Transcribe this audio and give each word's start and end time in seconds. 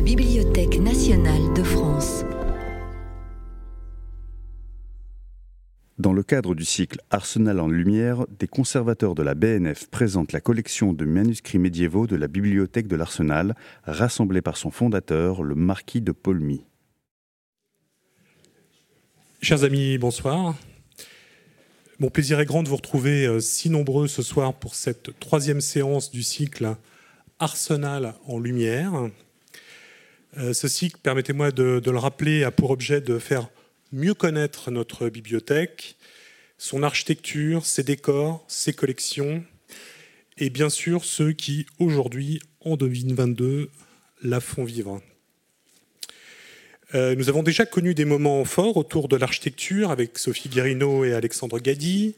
la 0.00 0.06
Bibliothèque 0.06 0.78
nationale 0.78 1.52
de 1.54 1.62
France. 1.62 2.24
Dans 5.98 6.14
le 6.14 6.22
cadre 6.22 6.54
du 6.54 6.64
cycle 6.64 7.00
Arsenal 7.10 7.60
en 7.60 7.68
lumière, 7.68 8.24
des 8.38 8.46
conservateurs 8.46 9.14
de 9.14 9.22
la 9.22 9.34
BNF 9.34 9.90
présentent 9.90 10.32
la 10.32 10.40
collection 10.40 10.94
de 10.94 11.04
manuscrits 11.04 11.58
médiévaux 11.58 12.06
de 12.06 12.16
la 12.16 12.28
Bibliothèque 12.28 12.86
de 12.86 12.96
l'Arsenal, 12.96 13.54
rassemblée 13.84 14.40
par 14.40 14.56
son 14.56 14.70
fondateur, 14.70 15.42
le 15.42 15.54
marquis 15.54 16.00
de 16.00 16.12
Paulmy. 16.12 16.64
Chers 19.42 19.64
amis, 19.64 19.98
bonsoir. 19.98 20.54
Mon 21.98 22.08
plaisir 22.08 22.40
est 22.40 22.46
grand 22.46 22.62
de 22.62 22.70
vous 22.70 22.76
retrouver 22.76 23.26
euh, 23.26 23.38
si 23.38 23.68
nombreux 23.68 24.08
ce 24.08 24.22
soir 24.22 24.54
pour 24.54 24.76
cette 24.76 25.20
troisième 25.20 25.60
séance 25.60 26.10
du 26.10 26.22
cycle 26.22 26.74
Arsenal 27.38 28.14
en 28.26 28.38
lumière. 28.38 29.10
Euh, 30.38 30.52
ce 30.52 30.68
cycle, 30.68 30.98
permettez-moi 31.02 31.50
de, 31.50 31.82
le 31.84 31.98
rappeler, 31.98 32.44
a 32.44 32.50
pour 32.50 32.70
objet 32.70 33.00
de 33.00 33.18
faire 33.18 33.48
mieux 33.92 34.14
connaître 34.14 34.70
notre 34.70 35.08
bibliothèque, 35.08 35.96
son 36.56 36.82
architecture, 36.82 37.66
ses 37.66 37.82
décors, 37.82 38.44
ses 38.46 38.72
collections, 38.72 39.44
et 40.38 40.50
bien 40.50 40.70
sûr 40.70 41.04
ceux 41.04 41.32
qui, 41.32 41.66
aujourd'hui, 41.78 42.40
en 42.60 42.76
2022, 42.76 43.70
la 44.22 44.40
font 44.40 44.64
vivre. 44.64 45.02
Euh, 46.94 47.14
nous 47.16 47.28
avons 47.28 47.42
déjà 47.42 47.66
connu 47.66 47.94
des 47.94 48.04
moments 48.04 48.44
forts 48.44 48.76
autour 48.76 49.08
de 49.08 49.16
l'architecture 49.16 49.90
avec 49.90 50.18
Sophie 50.18 50.48
Guérino 50.48 51.04
et 51.04 51.12
Alexandre 51.12 51.58
Gadi, 51.58 52.14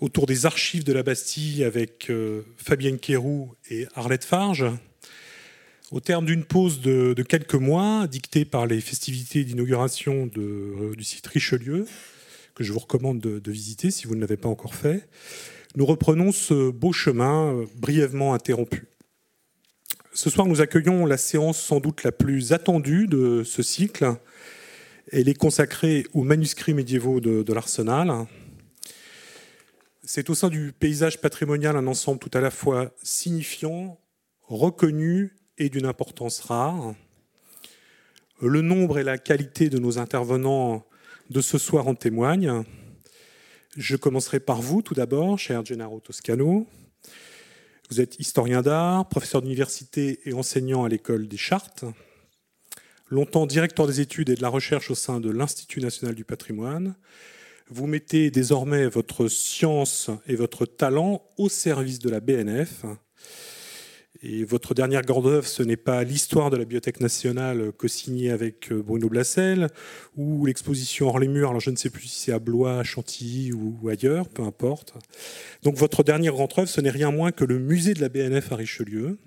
autour 0.00 0.26
des 0.26 0.46
archives 0.46 0.84
de 0.84 0.92
la 0.92 1.02
Bastille 1.02 1.64
avec 1.64 2.10
euh, 2.10 2.42
Fabienne 2.56 2.98
Quéroux 2.98 3.52
et 3.70 3.86
Arlette 3.94 4.24
Farge. 4.24 4.66
Au 5.92 6.00
terme 6.00 6.24
d'une 6.24 6.44
pause 6.44 6.80
de, 6.80 7.12
quelques 7.22 7.54
mois, 7.54 8.06
dictée 8.06 8.46
par 8.46 8.66
les 8.66 8.80
festivités 8.80 9.44
d'inauguration 9.44 10.30
euh, 10.38 10.94
du 10.96 11.04
site 11.04 11.26
Richelieu, 11.26 11.84
que 12.54 12.64
je 12.64 12.72
vous 12.72 12.78
recommande 12.78 13.20
de, 13.20 13.50
visiter 13.50 13.90
si 13.90 14.06
vous 14.06 14.14
ne 14.14 14.22
l'avez 14.22 14.38
pas 14.38 14.48
encore 14.48 14.74
fait, 14.74 15.06
nous 15.76 15.84
reprenons 15.84 16.32
ce 16.32 16.70
beau 16.70 16.94
chemin 16.94 17.66
brièvement 17.76 18.32
interrompu. 18.32 18.86
Ce 20.14 20.30
soir, 20.30 20.46
nous 20.46 20.62
accueillons 20.62 21.04
la 21.04 21.18
séance 21.18 21.60
sans 21.60 21.78
doute 21.78 22.04
la 22.04 22.12
plus 22.12 22.54
attendue 22.54 23.06
de 23.06 23.42
ce 23.44 23.62
cycle. 23.62 24.14
Elle 25.10 25.28
est 25.28 25.38
consacrée 25.38 26.06
aux 26.14 26.22
manuscrits 26.22 26.72
médiévaux 26.72 27.20
de, 27.20 27.52
l'Arsenal. 27.52 28.26
C'est 30.04 30.30
au 30.30 30.34
sein 30.34 30.48
du 30.48 30.72
paysage 30.72 31.20
patrimonial 31.20 31.76
un 31.76 31.86
ensemble 31.86 32.18
tout 32.18 32.30
à 32.32 32.40
la 32.40 32.50
fois 32.50 32.94
signifiant, 33.02 34.00
reconnu 34.48 35.34
d'une 35.68 35.86
importance 35.86 36.40
rare. 36.40 36.94
Le 38.40 38.60
nombre 38.60 38.98
et 38.98 39.04
la 39.04 39.18
qualité 39.18 39.68
de 39.68 39.78
nos 39.78 39.98
intervenants 39.98 40.84
de 41.30 41.40
ce 41.40 41.58
soir 41.58 41.86
en 41.86 41.94
témoignent. 41.94 42.64
Je 43.76 43.96
commencerai 43.96 44.40
par 44.40 44.60
vous 44.60 44.82
tout 44.82 44.94
d'abord, 44.94 45.38
cher 45.38 45.64
Gennaro 45.64 46.00
Toscano. 46.00 46.66
Vous 47.90 48.00
êtes 48.00 48.18
historien 48.18 48.62
d'art, 48.62 49.08
professeur 49.08 49.42
d'université 49.42 50.20
et 50.24 50.32
enseignant 50.32 50.84
à 50.84 50.88
l'école 50.88 51.28
des 51.28 51.36
Chartes, 51.36 51.84
longtemps 53.08 53.46
directeur 53.46 53.86
des 53.86 54.00
études 54.00 54.30
et 54.30 54.34
de 54.34 54.42
la 54.42 54.48
recherche 54.48 54.90
au 54.90 54.94
sein 54.94 55.20
de 55.20 55.30
l'Institut 55.30 55.80
national 55.80 56.14
du 56.14 56.24
patrimoine. 56.24 56.94
Vous 57.68 57.86
mettez 57.86 58.30
désormais 58.30 58.86
votre 58.86 59.28
science 59.28 60.10
et 60.26 60.36
votre 60.36 60.66
talent 60.66 61.22
au 61.38 61.48
service 61.48 61.98
de 61.98 62.10
la 62.10 62.20
BNF 62.20 62.84
et 64.20 64.44
votre 64.44 64.74
dernière 64.74 65.02
grande 65.02 65.26
œuvre, 65.26 65.46
ce 65.46 65.62
n'est 65.62 65.76
pas 65.76 66.04
l'histoire 66.04 66.50
de 66.50 66.56
la 66.56 66.64
Bibliothèque 66.64 67.00
nationale 67.00 67.72
co-signée 67.72 68.30
avec 68.30 68.70
euh, 68.70 68.82
Bruno 68.82 69.08
Blassel, 69.08 69.68
ou 70.16 70.44
l'exposition 70.46 71.08
hors 71.08 71.18
les 71.18 71.28
murs, 71.28 71.48
alors 71.48 71.60
je 71.60 71.70
ne 71.70 71.76
sais 71.76 71.90
plus 71.90 72.08
si 72.08 72.20
c'est 72.24 72.32
à 72.32 72.38
Blois, 72.38 72.78
à 72.78 72.84
Chantilly 72.84 73.52
ou 73.52 73.88
ailleurs, 73.88 74.28
peu 74.28 74.42
importe. 74.42 74.94
Donc 75.62 75.76
votre 75.76 76.04
dernière 76.04 76.34
grande 76.34 76.52
œuvre, 76.58 76.68
ce 76.68 76.80
n'est 76.80 76.90
rien 76.90 77.10
moins 77.10 77.32
que 77.32 77.44
le 77.44 77.58
musée 77.58 77.94
de 77.94 78.00
la 78.00 78.08
BNF 78.08 78.52
à 78.52 78.56
Richelieu. 78.56 79.18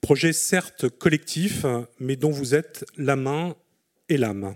Projet 0.00 0.32
certes 0.32 0.88
collectif, 0.88 1.66
mais 1.98 2.16
dont 2.16 2.30
vous 2.30 2.54
êtes 2.54 2.86
la 2.96 3.16
main 3.16 3.54
et 4.08 4.16
l'âme. 4.16 4.54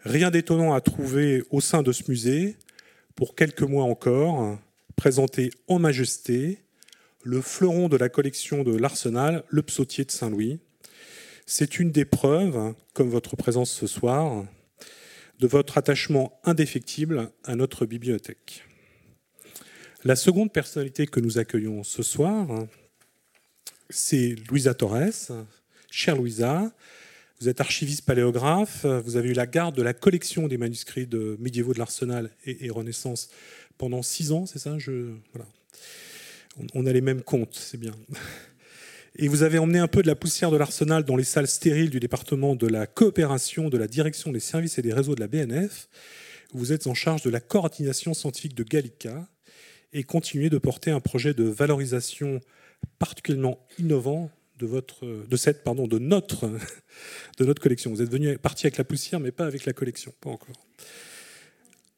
Rien 0.00 0.30
d'étonnant 0.30 0.74
à 0.74 0.80
trouver 0.80 1.44
au 1.50 1.60
sein 1.60 1.82
de 1.82 1.92
ce 1.92 2.02
musée, 2.08 2.56
pour 3.14 3.34
quelques 3.34 3.62
mois 3.62 3.84
encore, 3.84 4.58
présenté 4.96 5.50
en 5.68 5.78
majesté, 5.78 6.58
le 7.22 7.40
fleuron 7.40 7.88
de 7.88 7.96
la 7.96 8.08
collection 8.08 8.64
de 8.64 8.76
l'Arsenal, 8.76 9.44
le 9.48 9.62
psautier 9.62 10.04
de 10.04 10.10
Saint-Louis. 10.10 10.58
C'est 11.46 11.78
une 11.78 11.90
des 11.90 12.04
preuves, 12.04 12.74
comme 12.94 13.10
votre 13.10 13.36
présence 13.36 13.70
ce 13.70 13.86
soir, 13.86 14.44
de 15.38 15.46
votre 15.46 15.78
attachement 15.78 16.40
indéfectible 16.44 17.30
à 17.44 17.56
notre 17.56 17.86
bibliothèque. 17.86 18.64
La 20.04 20.16
seconde 20.16 20.52
personnalité 20.52 21.06
que 21.06 21.20
nous 21.20 21.38
accueillons 21.38 21.84
ce 21.84 22.02
soir, 22.02 22.48
c'est 23.90 24.34
Louisa 24.48 24.74
Torres. 24.74 25.46
Chère 25.90 26.16
Louisa, 26.16 26.72
vous 27.40 27.48
êtes 27.48 27.60
archiviste 27.60 28.04
paléographe, 28.04 28.86
vous 28.86 29.16
avez 29.16 29.30
eu 29.30 29.32
la 29.32 29.46
garde 29.46 29.76
de 29.76 29.82
la 29.82 29.92
collection 29.92 30.48
des 30.48 30.58
manuscrits 30.58 31.06
de 31.06 31.36
médiévaux 31.38 31.74
de 31.74 31.78
l'Arsenal 31.78 32.30
et, 32.44 32.70
Renaissance 32.70 33.28
pendant 33.78 34.02
six 34.02 34.32
ans, 34.32 34.46
c'est 34.46 34.58
ça? 34.58 34.76
On 36.74 36.86
a 36.86 36.92
les 36.92 37.00
mêmes 37.00 37.22
comptes, 37.22 37.54
c'est 37.54 37.78
bien. 37.78 37.92
Et 39.16 39.28
vous 39.28 39.42
avez 39.42 39.58
emmené 39.58 39.78
un 39.78 39.88
peu 39.88 40.02
de 40.02 40.06
la 40.06 40.14
poussière 40.14 40.50
de 40.50 40.56
l'arsenal 40.56 41.04
dans 41.04 41.16
les 41.16 41.24
salles 41.24 41.46
stériles 41.46 41.90
du 41.90 42.00
département 42.00 42.56
de 42.56 42.66
la 42.66 42.86
coopération, 42.86 43.68
de 43.68 43.76
la 43.76 43.86
direction 43.86 44.32
des 44.32 44.40
services 44.40 44.78
et 44.78 44.82
des 44.82 44.94
réseaux 44.94 45.14
de 45.14 45.20
la 45.20 45.28
BNF. 45.28 45.90
Vous 46.54 46.72
êtes 46.72 46.86
en 46.86 46.94
charge 46.94 47.22
de 47.22 47.28
la 47.28 47.40
coordination 47.40 48.14
scientifique 48.14 48.54
de 48.54 48.62
Gallica 48.62 49.28
et 49.92 50.04
continuez 50.04 50.48
de 50.48 50.56
porter 50.56 50.90
un 50.90 51.00
projet 51.00 51.34
de 51.34 51.44
valorisation 51.44 52.40
particulièrement 52.98 53.66
innovant 53.78 54.30
de, 54.58 54.66
notre 57.40 57.62
collection. 57.62 57.90
Vous 57.90 58.00
êtes 58.00 58.10
venu 58.10 58.38
parti 58.38 58.66
avec 58.66 58.78
la 58.78 58.84
poussière, 58.84 59.20
mais 59.20 59.30
pas 59.30 59.44
avec 59.44 59.66
la 59.66 59.72
collection, 59.72 60.12
pas 60.20 60.30
encore. 60.30 60.66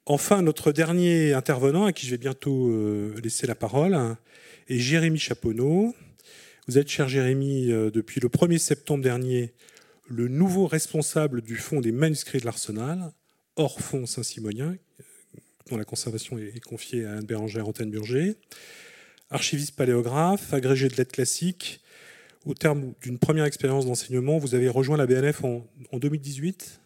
Enfin, 0.07 0.43
notre 0.43 0.71
dernier 0.71 1.33
intervenant, 1.33 1.87
à 1.87 1.93
qui 1.95 2.05
je 2.05 2.11
vais 2.11 2.19
bientôt 2.19 2.69
euh, 2.69 3.15
laisser 3.23 3.47
la 3.47 3.55
parole, 3.55 3.99
est 4.69 4.79
Jérémy 4.79 5.19
Chaponneau. 5.19 5.95
Vous 6.69 6.77
êtes, 6.77 6.89
cher 6.89 7.09
Jérémy, 7.09 7.73
euh, 7.73 7.91
depuis 7.91 8.21
le 8.21 8.29
1er 8.29 8.59
septembre 8.59 9.03
dernier, 9.03 9.55
le 10.07 10.29
nouveau 10.29 10.67
responsable 10.67 11.41
du 11.41 11.57
fonds 11.57 11.81
des 11.81 11.91
manuscrits 11.91 12.41
de 12.41 12.45
l'Arsenal, 12.45 13.13
hors 13.57 13.81
fonds 13.81 14.05
Saint-Simonien, 14.05 14.77
euh, 14.77 15.03
dont 15.71 15.79
la 15.79 15.85
conservation 15.85 16.37
est 16.37 16.61
confiée 16.61 17.07
à 17.07 17.13
Anne 17.13 17.25
Bérangère 17.25 17.67
Antenne-Burger. 17.67 18.35
Archiviste 19.31 19.75
paléographe, 19.75 20.53
agrégé 20.53 20.89
de 20.89 20.97
lettres 20.97 21.13
classiques, 21.13 21.81
au 22.45 22.53
terme 22.53 22.93
d'une 23.01 23.19
première 23.19 23.47
expérience 23.47 23.87
d'enseignement, 23.87 24.37
vous 24.37 24.55
avez 24.55 24.69
rejoint 24.69 24.99
la 24.99 25.07
BNF 25.07 25.45
en 25.45 25.99
2018 25.99 26.83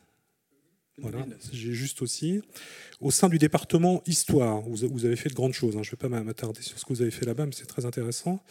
voilà, 1.00 1.26
j'ai 1.52 1.72
juste 1.72 2.02
aussi. 2.02 2.40
Au 3.00 3.10
sein 3.10 3.28
du 3.28 3.38
département 3.38 4.02
Histoire, 4.06 4.60
vous 4.60 5.04
avez 5.04 5.16
fait 5.16 5.28
de 5.28 5.34
grandes 5.34 5.52
choses. 5.52 5.76
Hein. 5.76 5.82
Je 5.82 5.88
ne 5.88 5.92
vais 5.92 6.08
pas 6.08 6.08
m'attarder 6.08 6.62
sur 6.62 6.78
ce 6.78 6.84
que 6.84 6.92
vous 6.92 7.02
avez 7.02 7.10
fait 7.10 7.26
là-bas, 7.26 7.46
mais 7.46 7.52
c'est 7.54 7.66
très 7.66 7.86
intéressant. 7.86 8.42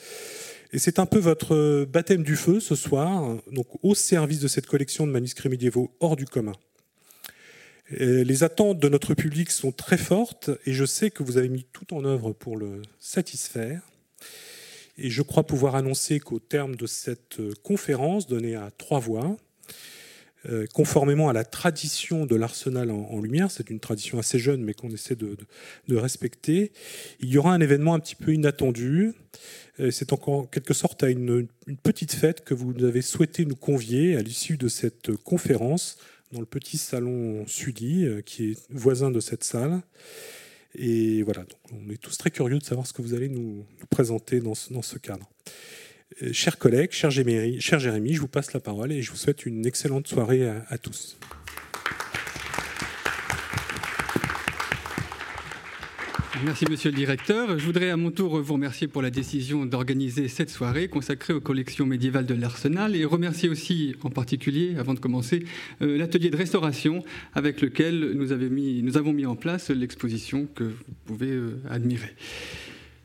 Et 0.72 0.80
c'est 0.80 1.00
un 1.00 1.06
peu 1.06 1.20
votre 1.20 1.86
baptême 1.86 2.24
du 2.24 2.36
feu 2.36 2.60
ce 2.60 2.76
soir, 2.76 3.38
donc 3.52 3.68
au 3.84 3.96
service 3.96 4.40
de 4.40 4.48
cette 4.48 4.68
collection 4.68 5.08
de 5.08 5.12
manuscrits 5.12 5.50
médiévaux 5.50 5.92
hors 6.00 6.16
du 6.16 6.26
commun. 6.26 6.56
les 7.90 8.44
attentes 8.44 8.80
de 8.80 8.90
notre 8.90 9.14
public 9.14 9.52
sont 9.52 9.72
très 9.72 9.98
fortes 9.98 10.50
et 10.66 10.74
je 10.74 10.86
sais 10.86 11.10
que 11.10 11.24
vous 11.24 11.38
avez 11.38 11.50
mis 11.50 11.66
tout 11.72 11.94
en 11.94 12.04
œuvre 12.04 12.34
pour 12.34 12.58
le 12.58 12.82
satisfaire. 13.00 13.82
Et 14.98 15.10
je 15.10 15.22
crois 15.22 15.44
pouvoir 15.44 15.76
annoncer 15.76 16.20
qu'au 16.20 16.40
terme 16.40 16.76
de 16.76 16.88
cette 16.88 17.38
conférence 17.64 18.28
donnée 18.28 18.56
à 18.56 18.72
trois 18.72 19.00
voix, 19.00 19.26
euh, 19.26 19.47
conformément 20.74 21.30
à 21.30 21.34
la 21.34 21.44
tradition 21.44 22.26
de 22.26 22.36
l'arsenal 22.36 22.92
en, 22.92 23.20
lumière, 23.20 23.52
c'est 23.52 23.70
une 23.70 23.80
tradition 23.80 24.18
assez 24.18 24.40
jeune 24.40 24.64
mais 24.64 24.74
qu'on 24.74 24.90
essaie 24.90 25.16
de, 25.16 25.36
respecter, 25.90 26.72
il 27.20 27.30
y 27.30 27.38
aura 27.38 27.54
un 27.54 27.60
événement 27.60 27.94
un 27.94 28.00
petit 28.00 28.16
peu 28.16 28.34
inattendu. 28.34 29.14
Euh, 29.80 29.92
c'est 29.92 30.14
en 30.14 30.46
quelque 30.46 30.74
sorte 30.74 31.04
à 31.04 31.10
une, 31.10 31.48
petite 31.84 32.14
fête 32.14 32.44
que 32.44 32.54
vous 32.54 32.84
avez 32.84 33.02
souhaité 33.02 33.46
nous 33.46 33.56
convier 33.56 34.16
à 34.16 34.22
l'issue 34.22 34.58
de 34.58 34.68
cette 34.68 35.16
conférence 35.18 35.98
dans 36.32 36.40
le 36.40 36.46
petit 36.46 36.78
salon 36.78 37.46
Sully, 37.48 38.06
euh, 38.06 38.22
qui 38.22 38.52
est 38.52 38.58
voisin 38.70 39.12
de 39.12 39.20
cette 39.20 39.44
salle. 39.44 39.82
Et 40.76 41.24
voilà, 41.24 41.42
donc 41.42 41.60
on 41.74 41.90
est 41.90 41.98
tous 41.98 42.18
très 42.18 42.32
curieux 42.32 42.60
de 42.60 42.64
savoir 42.64 42.86
ce 42.86 42.94
que 42.94 43.02
vous 43.02 43.14
allez 43.14 43.30
nous, 43.30 43.66
présenter 43.90 44.40
dans 44.40 44.54
ce 44.56 44.98
cadre. 44.98 45.28
Euh, 46.24 46.32
chers 46.32 46.58
collègues, 46.58 46.92
cher 46.92 47.12
Jérémy, 47.12 47.60
cher 47.60 47.80
je 47.80 48.20
vous 48.20 48.28
passe 48.28 48.54
la 48.54 48.60
parole 48.60 48.92
et 48.92 49.02
je 49.02 49.12
vous 49.12 49.18
souhaite 49.18 49.46
une 49.46 49.66
excellente 49.66 50.08
soirée 50.08 50.48
à, 50.48 50.78
tous. 50.78 51.18
Merci 56.46 56.66
Monsieur 56.70 56.92
le 56.92 56.96
Directeur. 56.96 57.60
Je 57.60 57.66
voudrais 57.66 57.90
à 57.90 57.98
mon 57.98 58.12
tour 58.12 58.40
vous 58.40 58.54
remercier 58.54 58.88
pour 58.88 59.02
la 59.02 59.10
décision 59.10 59.66
d'organiser 59.66 60.28
cette 60.28 60.50
soirée 60.50 60.88
consacrée 60.88 61.34
aux 61.34 61.42
collections 61.42 61.86
médiévales 61.86 62.28
de 62.28 62.36
l'Arsenal 62.36 62.96
et 62.96 63.04
remercier 63.06 63.50
aussi 63.50 63.96
en 64.04 64.10
particulier, 64.10 64.76
avant 64.78 64.94
de 64.94 65.00
commencer, 65.00 65.46
euh, 65.82 65.98
l'atelier 65.98 66.30
de 66.30 66.38
restauration 66.38 67.04
avec 67.34 67.60
lequel 67.60 68.14
nous 68.14 68.32
avons 68.98 69.14
mis 69.14 69.26
en 69.26 69.36
place 69.36 69.72
l'exposition 69.72 70.48
que 70.56 70.64
vous 70.64 70.96
pouvez 71.06 71.32
euh, 71.32 71.60
admirer. 71.70 72.14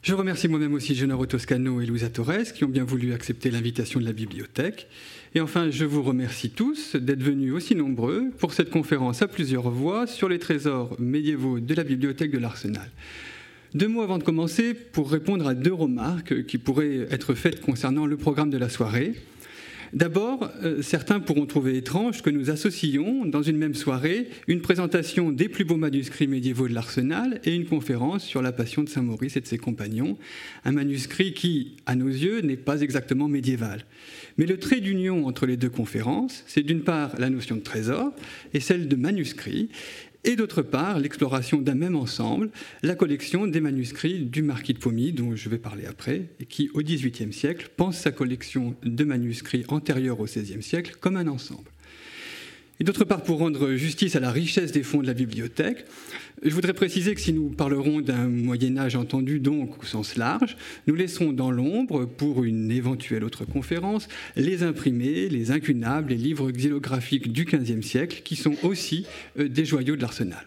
Je 0.02 0.14
remercie 0.14 0.48
moi-même 0.48 0.74
aussi 0.74 0.96
Gennaro 0.96 1.26
Toscano 1.26 1.80
et 1.80 1.86
Louisa 1.86 2.08
Torres 2.08 2.52
qui 2.52 2.64
ont 2.64 2.68
bien 2.68 2.82
voulu 2.82 3.12
accepter 3.12 3.52
l'invitation 3.52 4.00
de 4.00 4.04
la 4.04 4.12
bibliothèque. 4.12 4.88
Et 5.36 5.40
enfin, 5.40 5.70
je 5.70 5.84
vous 5.84 6.02
remercie 6.02 6.50
tous 6.50 6.96
d'être 6.96 7.22
venus 7.22 7.52
aussi 7.52 7.76
nombreux 7.76 8.30
pour 8.38 8.52
cette 8.52 8.70
conférence 8.70 9.22
à 9.22 9.28
plusieurs 9.28 9.70
voix 9.70 10.08
sur 10.08 10.28
les 10.28 10.40
trésors 10.40 10.96
médiévaux 10.98 11.60
de 11.60 11.72
la 11.72 11.84
bibliothèque 11.84 12.32
de 12.32 12.38
l'Arsenal. 12.38 12.90
Deux 13.74 13.86
mots 13.86 14.02
avant 14.02 14.18
de 14.18 14.24
commencer 14.24 14.74
pour 14.74 15.08
répondre 15.08 15.46
à 15.46 15.54
deux 15.54 15.72
remarques 15.72 16.46
qui 16.46 16.58
pourraient 16.58 17.06
être 17.12 17.34
faites 17.34 17.60
concernant 17.60 18.04
le 18.04 18.16
programme 18.16 18.50
de 18.50 18.58
la 18.58 18.68
soirée. 18.68 19.14
D'abord, 19.92 20.50
euh, 20.62 20.80
certains 20.80 21.20
pourront 21.20 21.44
trouver 21.44 21.76
étrange 21.76 22.22
que 22.22 22.30
nous 22.30 22.48
associons 22.48 23.26
dans 23.26 23.42
une 23.42 23.58
même 23.58 23.74
soirée 23.74 24.28
une 24.48 24.62
présentation 24.62 25.30
des 25.30 25.50
plus 25.50 25.66
beaux 25.66 25.76
manuscrits 25.76 26.26
médiévaux 26.26 26.66
de 26.66 26.72
l'Arsenal 26.72 27.40
et 27.44 27.54
une 27.54 27.66
conférence 27.66 28.24
sur 28.24 28.40
la 28.40 28.52
passion 28.52 28.82
de 28.82 28.88
Saint 28.88 29.02
Maurice 29.02 29.36
et 29.36 29.42
de 29.42 29.46
ses 29.46 29.58
compagnons, 29.58 30.16
un 30.64 30.72
manuscrit 30.72 31.34
qui, 31.34 31.76
à 31.84 31.94
nos 31.94 32.08
yeux, 32.08 32.40
n'est 32.40 32.56
pas 32.56 32.80
exactement 32.80 33.28
médiéval. 33.28 33.84
Mais 34.38 34.46
le 34.46 34.58
trait 34.58 34.80
d'union 34.80 35.26
entre 35.26 35.44
les 35.44 35.58
deux 35.58 35.68
conférences, 35.68 36.42
c'est 36.46 36.62
d'une 36.62 36.82
part 36.82 37.14
la 37.18 37.28
notion 37.28 37.56
de 37.56 37.60
trésor 37.60 38.14
et 38.54 38.60
celle 38.60 38.88
de 38.88 38.96
manuscrit, 38.96 39.68
et 40.24 40.36
d'autre 40.36 40.62
part 40.62 40.98
l'exploration 40.98 41.60
d'un 41.60 41.74
même 41.74 41.96
ensemble, 41.96 42.50
la 42.82 42.94
collection 42.94 43.46
des 43.46 43.60
manuscrits 43.60 44.20
du 44.20 44.42
marquis 44.42 44.74
de 44.74 44.78
Pomy, 44.78 45.12
dont 45.12 45.34
je 45.34 45.48
vais 45.48 45.58
parler 45.58 45.86
après, 45.86 46.28
et 46.38 46.46
qui, 46.46 46.70
au 46.74 46.82
XVIIIe 46.82 47.32
siècle, 47.32 47.70
pense 47.76 47.98
sa 47.98 48.12
collection 48.12 48.76
de 48.84 49.04
manuscrits 49.04 49.64
antérieurs 49.68 50.20
au 50.20 50.24
XVIe 50.24 50.62
siècle 50.62 50.96
comme 51.00 51.16
un 51.16 51.26
ensemble. 51.26 51.71
Et 52.82 52.84
d'autre 52.84 53.04
part, 53.04 53.22
pour 53.22 53.38
rendre 53.38 53.74
justice 53.74 54.16
à 54.16 54.18
la 54.18 54.32
richesse 54.32 54.72
des 54.72 54.82
fonds 54.82 55.02
de 55.02 55.06
la 55.06 55.14
bibliothèque, 55.14 55.84
je 56.42 56.50
voudrais 56.52 56.72
préciser 56.72 57.14
que 57.14 57.20
si 57.20 57.32
nous 57.32 57.48
parlerons 57.48 58.00
d'un 58.00 58.26
Moyen 58.26 58.76
Âge 58.76 58.96
entendu 58.96 59.38
donc 59.38 59.80
au 59.80 59.86
sens 59.86 60.16
large, 60.16 60.56
nous 60.88 60.96
laisserons 60.96 61.32
dans 61.32 61.52
l'ombre, 61.52 62.06
pour 62.06 62.42
une 62.42 62.72
éventuelle 62.72 63.22
autre 63.22 63.44
conférence, 63.44 64.08
les 64.34 64.64
imprimés, 64.64 65.28
les 65.28 65.52
incunables, 65.52 66.10
les 66.10 66.16
livres 66.16 66.50
xylographiques 66.50 67.30
du 67.30 67.44
XVe 67.44 67.82
siècle, 67.82 68.22
qui 68.24 68.34
sont 68.34 68.56
aussi 68.64 69.06
euh, 69.38 69.48
des 69.48 69.64
joyaux 69.64 69.94
de 69.94 70.02
l'Arsenal. 70.02 70.44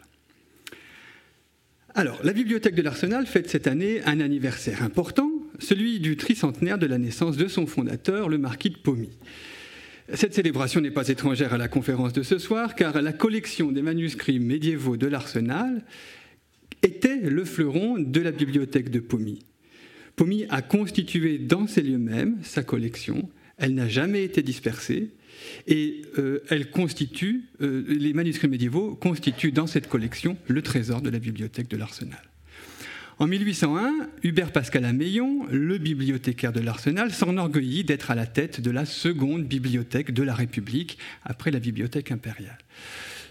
Alors, 1.94 2.20
la 2.22 2.34
bibliothèque 2.34 2.76
de 2.76 2.82
l'Arsenal 2.82 3.28
fête 3.28 3.50
cette 3.50 3.68
année 3.68 4.02
un 4.04 4.20
anniversaire 4.20 4.84
important, 4.84 5.32
celui 5.60 6.02
du 6.02 6.18
tricentenaire 6.18 6.80
de 6.80 6.86
la 6.86 6.98
naissance 6.98 7.38
de 7.38 7.48
son 7.48 7.66
fondateur, 7.66 8.28
le 8.28 8.38
marquis 8.38 8.72
de 8.72 8.78
Pomy. 8.78 9.08
Cette 10.14 10.36
célébration 10.36 10.82
n'est 10.82 10.92
pas 10.92 11.08
étrangère 11.08 11.54
à 11.54 11.58
la 11.58 11.68
conférence 11.68 12.14
de 12.14 12.22
ce 12.22 12.38
soir, 12.38 12.76
car 12.76 13.02
la 13.02 13.12
collection 13.12 13.72
des 13.72 13.82
manuscrits 13.82 14.40
médiévaux 14.40 14.98
de 14.98 15.08
l'Arsenal 15.08 15.84
était 16.84 17.18
le 17.18 17.44
fleuron 17.44 17.98
de 17.98 18.22
la 18.22 18.32
bibliothèque 18.32 18.92
de 18.92 19.00
Pomy. 19.00 19.40
Pomy 20.16 20.46
a 20.50 20.62
constitué 20.62 21.40
dans 21.40 21.66
ces 21.66 21.82
lieux 21.82 21.98
mêmes 21.98 22.38
sa 22.44 22.64
collection. 22.64 23.30
Elle 23.58 23.74
n'a 23.74 23.88
jamais 23.88 24.24
été 24.24 24.44
dispersée 24.44 25.12
et 25.68 26.04
euh, 26.20 26.44
euh, 26.52 27.84
les 27.88 28.14
manuscrits 28.14 28.48
médiévaux 28.48 28.96
constituent 28.96 29.52
dans 29.52 29.68
cette 29.68 29.88
collection 29.88 30.38
le 30.48 30.62
trésor 30.62 31.02
de 31.02 31.10
la 31.10 31.20
bibliothèque 31.20 31.68
de 31.68 31.78
l'Arsenal. 31.78 32.22
En 33.18 33.28
1801, 33.28 34.10
Hubert 34.24 34.52
Pascal 34.52 34.84
Ameillon, 34.84 35.48
le 35.50 35.78
bibliothécaire 35.78 36.52
de 36.52 36.60
l'Arsenal, 36.60 37.14
s'enorgueillit 37.14 37.86
d'être 37.86 38.12
à 38.12 38.16
la 38.16 38.26
tête 38.26 38.60
de 38.60 38.70
la 38.72 38.86
seconde 38.86 39.46
bibliothèque 39.46 40.12
de 40.12 40.22
la 40.22 40.34
République, 40.34 40.98
après 41.24 41.50
la 41.50 41.60
bibliothèque 41.60 42.12
impériale. 42.12 42.58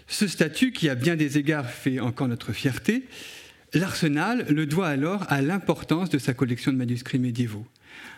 Ce 0.07 0.25
statut, 0.25 0.71
qui 0.71 0.89
a 0.89 0.95
bien 0.95 1.15
des 1.15 1.37
égards 1.37 1.69
fait 1.69 1.99
encore 1.99 2.27
notre 2.27 2.51
fierté, 2.51 3.03
l'Arsenal 3.75 4.47
le 4.49 4.65
doit 4.65 4.87
alors 4.87 5.31
à 5.31 5.43
l'importance 5.43 6.09
de 6.09 6.17
sa 6.17 6.33
collection 6.33 6.71
de 6.71 6.77
manuscrits 6.77 7.19
médiévaux. 7.19 7.67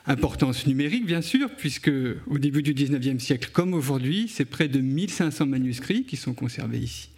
Importance 0.06 0.68
numérique, 0.68 1.06
bien 1.06 1.22
sûr, 1.22 1.50
puisque 1.58 1.92
au 2.28 2.38
début 2.38 2.64
du 2.64 2.74
XIXe 2.74 3.22
siècle, 3.22 3.50
comme 3.52 3.74
aujourd'hui, 3.74 4.30
c'est 4.34 4.46
près 4.46 4.70
de 4.70 4.80
1500 4.80 5.48
manuscrits 5.48 6.06
qui 6.06 6.16
sont 6.16 6.34
conservés 6.34 6.80
ici. 6.80 7.10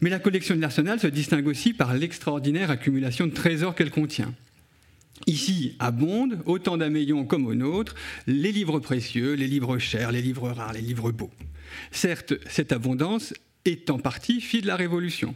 Mais 0.00 0.10
la 0.10 0.18
collection 0.18 0.54
de 0.54 0.60
l'Arsenal 0.60 1.00
se 1.00 1.06
distingue 1.06 1.46
aussi 1.46 1.72
par 1.72 1.94
l'extraordinaire 1.94 2.70
accumulation 2.70 3.26
de 3.26 3.32
trésors 3.32 3.74
qu'elle 3.74 3.90
contient. 3.90 4.34
Ici 5.26 5.74
abondent, 5.80 6.40
autant 6.46 6.76
d'amélions 6.76 7.24
comme 7.24 7.46
au 7.46 7.54
nôtre, 7.54 7.94
les 8.26 8.52
livres 8.52 8.78
précieux, 8.78 9.34
les 9.34 9.48
livres 9.48 9.78
chers, 9.78 10.12
les 10.12 10.22
livres 10.22 10.50
rares, 10.50 10.72
les 10.72 10.80
livres 10.80 11.10
beaux. 11.10 11.32
Certes, 11.90 12.34
cette 12.48 12.72
abondance 12.72 13.34
est 13.64 13.90
en 13.90 13.98
partie 13.98 14.40
fille 14.40 14.62
de 14.62 14.68
la 14.68 14.76
Révolution. 14.76 15.34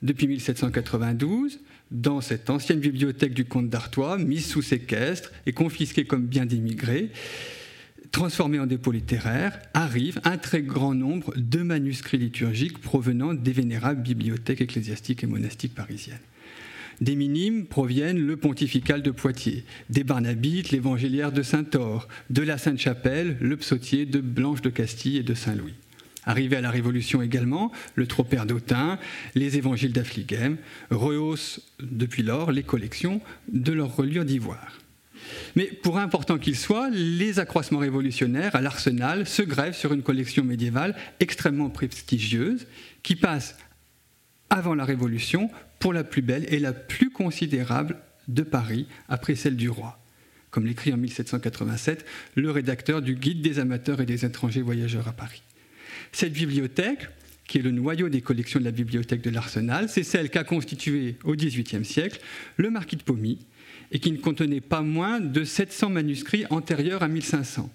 Depuis 0.00 0.26
1792, 0.26 1.60
dans 1.90 2.20
cette 2.20 2.50
ancienne 2.50 2.80
bibliothèque 2.80 3.34
du 3.34 3.44
comte 3.44 3.68
d'Artois, 3.68 4.18
mise 4.18 4.46
sous 4.46 4.62
séquestre 4.62 5.30
et 5.46 5.52
confisquée 5.52 6.06
comme 6.06 6.26
bien 6.26 6.46
d'immigrés, 6.46 7.10
transformé 8.12 8.60
en 8.60 8.66
dépôt 8.66 8.92
littéraire, 8.92 9.58
arrive 9.74 10.20
un 10.24 10.36
très 10.36 10.62
grand 10.62 10.94
nombre 10.94 11.32
de 11.36 11.62
manuscrits 11.62 12.18
liturgiques 12.18 12.78
provenant 12.78 13.34
des 13.34 13.52
vénérables 13.52 14.02
bibliothèques 14.02 14.60
ecclésiastiques 14.60 15.24
et 15.24 15.26
monastiques 15.26 15.74
parisiennes. 15.74 16.20
Des 17.00 17.16
minimes 17.16 17.66
proviennent 17.66 18.24
le 18.24 18.36
pontifical 18.36 19.02
de 19.02 19.10
Poitiers, 19.10 19.64
des 19.90 20.04
Barnabites, 20.04 20.70
l'évangéliaire 20.70 21.32
de 21.32 21.42
Saint-Or, 21.42 22.06
de 22.30 22.42
la 22.42 22.58
Sainte-Chapelle, 22.58 23.38
le 23.40 23.56
psautier 23.56 24.06
de 24.06 24.20
Blanche 24.20 24.60
de 24.60 24.70
Castille 24.70 25.16
et 25.16 25.22
de 25.22 25.34
Saint-Louis. 25.34 25.74
Arrivé 26.24 26.56
à 26.56 26.60
la 26.60 26.70
Révolution 26.70 27.20
également, 27.22 27.72
le 27.96 28.06
Tropère 28.06 28.46
d'Autun, 28.46 28.98
les 29.34 29.56
évangiles 29.56 29.92
d'Affligem 29.92 30.58
rehaussent 30.90 31.60
depuis 31.80 32.22
lors 32.22 32.52
les 32.52 32.62
collections 32.62 33.20
de 33.52 33.72
leurs 33.72 33.96
reliures 33.96 34.24
d'ivoire. 34.24 34.81
Mais 35.56 35.66
pour 35.66 35.98
important 35.98 36.38
qu'il 36.38 36.56
soit, 36.56 36.90
les 36.90 37.38
accroissements 37.38 37.78
révolutionnaires 37.78 38.54
à 38.54 38.60
l'arsenal 38.60 39.26
se 39.26 39.42
grèvent 39.42 39.76
sur 39.76 39.92
une 39.92 40.02
collection 40.02 40.44
médiévale 40.44 40.94
extrêmement 41.20 41.70
prestigieuse 41.70 42.66
qui 43.02 43.16
passe 43.16 43.56
avant 44.50 44.74
la 44.74 44.84
Révolution 44.84 45.50
pour 45.78 45.92
la 45.92 46.04
plus 46.04 46.22
belle 46.22 46.44
et 46.52 46.58
la 46.58 46.72
plus 46.72 47.10
considérable 47.10 47.96
de 48.28 48.42
Paris 48.42 48.86
après 49.08 49.34
celle 49.34 49.56
du 49.56 49.68
roi, 49.68 49.98
comme 50.50 50.66
l'écrit 50.66 50.92
en 50.92 50.96
1787 50.98 52.04
le 52.34 52.50
rédacteur 52.50 53.02
du 53.02 53.14
Guide 53.14 53.42
des 53.42 53.58
amateurs 53.58 54.00
et 54.00 54.06
des 54.06 54.24
étrangers 54.24 54.62
voyageurs 54.62 55.08
à 55.08 55.12
Paris. 55.12 55.42
Cette 56.12 56.34
bibliothèque, 56.34 57.08
qui 57.46 57.58
est 57.58 57.62
le 57.62 57.70
noyau 57.70 58.08
des 58.08 58.20
collections 58.20 58.60
de 58.60 58.64
la 58.64 58.70
bibliothèque 58.70 59.22
de 59.22 59.30
l'Arsenal, 59.30 59.88
c'est 59.88 60.04
celle 60.04 60.30
qu'a 60.30 60.44
constituée 60.44 61.16
au 61.24 61.34
XVIIIe 61.34 61.84
siècle 61.84 62.20
le 62.56 62.70
marquis 62.70 62.96
de 62.96 63.02
Pomy, 63.02 63.38
et 63.92 64.00
qui 64.00 64.10
ne 64.10 64.16
contenait 64.16 64.60
pas 64.60 64.82
moins 64.82 65.20
de 65.20 65.44
700 65.44 65.90
manuscrits 65.90 66.44
antérieurs 66.50 67.02
à 67.02 67.08
1500. 67.08 67.70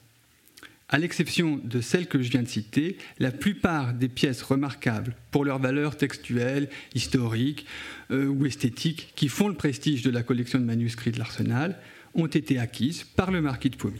À 0.89 0.99
l'exception 0.99 1.59
de 1.63 1.81
celles 1.81 2.07
que 2.07 2.21
je 2.21 2.31
viens 2.31 2.43
de 2.43 2.47
citer, 2.47 2.97
la 3.19 3.31
plupart 3.31 3.93
des 3.93 4.07
pièces 4.07 4.41
remarquables 4.41 5.15
pour 5.31 5.43
leur 5.43 5.59
valeur 5.59 5.97
textuelle, 5.97 6.69
historique 6.95 7.65
euh, 8.09 8.27
ou 8.27 8.45
esthétique 8.45 9.11
qui 9.15 9.27
font 9.27 9.49
le 9.49 9.53
prestige 9.53 10.01
de 10.01 10.09
la 10.09 10.23
collection 10.23 10.59
de 10.59 10.63
manuscrits 10.63 11.11
de 11.11 11.19
l'Arsenal 11.19 11.77
ont 12.15 12.27
été 12.27 12.57
acquises 12.57 13.03
par 13.03 13.31
le 13.31 13.41
marquis 13.41 13.69
de 13.69 13.75
Pomy. 13.75 13.99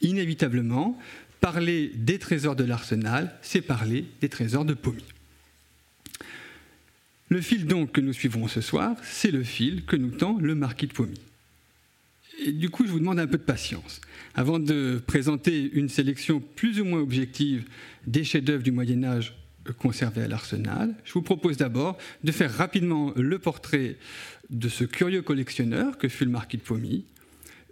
Inévitablement, 0.00 0.98
parler 1.40 1.92
des 1.94 2.18
trésors 2.18 2.56
de 2.56 2.64
l'Arsenal, 2.64 3.32
c'est 3.40 3.62
parler 3.62 4.04
des 4.20 4.28
trésors 4.28 4.64
de 4.64 4.74
Pomy. 4.74 5.04
Le 7.34 7.40
fil 7.40 7.66
donc 7.66 7.90
que 7.90 8.00
nous 8.00 8.12
suivrons 8.12 8.46
ce 8.46 8.60
soir, 8.60 8.94
c'est 9.02 9.32
le 9.32 9.42
fil 9.42 9.84
que 9.84 9.96
nous 9.96 10.12
tend 10.12 10.38
le 10.38 10.54
marquis 10.54 10.86
de 10.86 10.92
Pomy. 10.92 11.18
Du 12.46 12.70
coup, 12.70 12.86
je 12.86 12.92
vous 12.92 13.00
demande 13.00 13.18
un 13.18 13.26
peu 13.26 13.38
de 13.38 13.42
patience. 13.42 14.00
Avant 14.36 14.60
de 14.60 15.02
présenter 15.04 15.68
une 15.72 15.88
sélection 15.88 16.40
plus 16.54 16.80
ou 16.80 16.84
moins 16.84 17.00
objective 17.00 17.64
des 18.06 18.22
chefs-d'œuvre 18.22 18.62
du 18.62 18.70
Moyen 18.70 19.02
Âge 19.02 19.34
conservés 19.80 20.22
à 20.22 20.28
l'Arsenal, 20.28 20.94
je 21.04 21.12
vous 21.12 21.22
propose 21.22 21.56
d'abord 21.56 21.98
de 22.22 22.30
faire 22.30 22.54
rapidement 22.54 23.12
le 23.16 23.40
portrait 23.40 23.96
de 24.50 24.68
ce 24.68 24.84
curieux 24.84 25.22
collectionneur 25.22 25.98
que 25.98 26.06
fut 26.06 26.26
le 26.26 26.30
marquis 26.30 26.58
de 26.58 26.62
Pomy, 26.62 27.02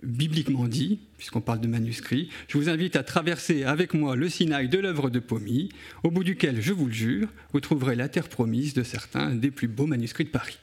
bibliquement 0.03 0.67
dit, 0.67 0.99
puisqu'on 1.19 1.41
parle 1.41 1.61
de 1.61 1.69
manuscrits, 1.69 2.29
je 2.49 2.59
vous 2.59 2.69
invite 2.69 2.97
à 2.97 3.03
traverser 3.03 3.65
avec 3.65 3.95
moi 3.95 4.17
le 4.17 4.29
Sinaï 4.29 4.69
de 4.69 4.79
l'œuvre 4.79 5.11
de 5.11 5.19
Pomy, 5.19 5.69
au 6.03 6.11
bout 6.11 6.25
duquel, 6.25 6.61
je 6.61 6.73
vous 6.73 6.87
le 6.87 6.93
jure, 6.93 7.29
vous 7.53 7.61
trouverez 7.61 7.97
la 7.97 8.09
terre 8.09 8.29
promise 8.29 8.75
de 8.75 8.83
certains 8.83 9.35
des 9.35 9.51
plus 9.51 9.69
beaux 9.69 9.87
manuscrits 9.87 10.25
de 10.25 10.31
Paris. 10.31 10.59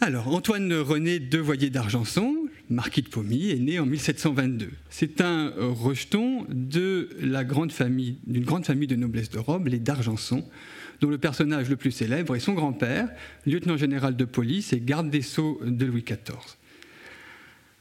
Alors, 0.00 0.28
Antoine 0.28 0.72
René 0.74 1.18
Devoyer 1.18 1.70
d'Argenson, 1.70 2.36
marquis 2.68 3.00
de 3.00 3.08
Pomy, 3.08 3.50
est 3.50 3.58
né 3.58 3.78
en 3.78 3.86
1722. 3.86 4.68
C'est 4.90 5.20
un 5.20 5.50
rejeton 5.56 6.46
de 6.50 7.08
la 7.20 7.44
grande 7.44 7.72
famille, 7.72 8.18
d'une 8.26 8.44
grande 8.44 8.66
famille 8.66 8.88
de 8.88 8.96
noblesse 8.96 9.30
de 9.30 9.38
robe, 9.38 9.68
les 9.68 9.78
d'Argenson, 9.78 10.44
dont 11.00 11.10
le 11.10 11.18
personnage 11.18 11.68
le 11.68 11.76
plus 11.76 11.92
célèbre 11.92 12.36
est 12.36 12.40
son 12.40 12.54
grand-père, 12.54 13.08
lieutenant 13.46 13.76
général 13.76 14.16
de 14.16 14.24
police 14.24 14.72
et 14.72 14.80
garde 14.80 15.10
des 15.10 15.22
sceaux 15.22 15.60
de 15.64 15.86
Louis 15.86 16.02
XIV. 16.02 16.56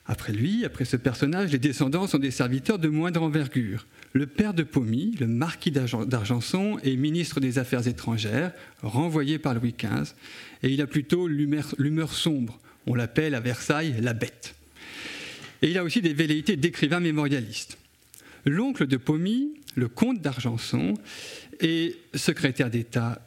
Après 0.05 0.33
lui, 0.33 0.65
après 0.65 0.85
ce 0.85 0.97
personnage, 0.97 1.51
les 1.51 1.59
descendants 1.59 2.07
sont 2.07 2.19
des 2.19 2.31
serviteurs 2.31 2.79
de 2.79 2.89
moindre 2.89 3.23
envergure. 3.23 3.87
Le 4.11 4.27
père 4.27 4.53
de 4.53 4.63
Pommy, 4.63 5.15
le 5.19 5.27
marquis 5.27 5.71
d'Argenson, 5.71 6.77
est 6.83 6.95
ministre 6.97 7.39
des 7.39 7.57
Affaires 7.57 7.87
étrangères, 7.87 8.51
renvoyé 8.81 9.39
par 9.39 9.53
Louis 9.53 9.73
XV, 9.77 10.13
et 10.61 10.69
il 10.69 10.81
a 10.81 10.87
plutôt 10.87 11.27
l'humeur 11.27 12.11
sombre. 12.13 12.59
On 12.85 12.95
l'appelle 12.95 13.33
à 13.33 13.39
Versailles 13.39 13.95
la 14.01 14.13
bête. 14.13 14.55
Et 15.61 15.69
il 15.69 15.77
a 15.77 15.83
aussi 15.83 16.01
des 16.01 16.13
velléités 16.13 16.57
d'écrivain 16.57 16.99
mémorialiste. 16.99 17.77
L'oncle 18.45 18.87
de 18.87 18.97
Pommy, 18.97 19.53
le 19.75 19.87
comte 19.87 20.21
d'Argenson, 20.21 20.95
est 21.59 21.95
secrétaire 22.13 22.69
d'État 22.69 23.25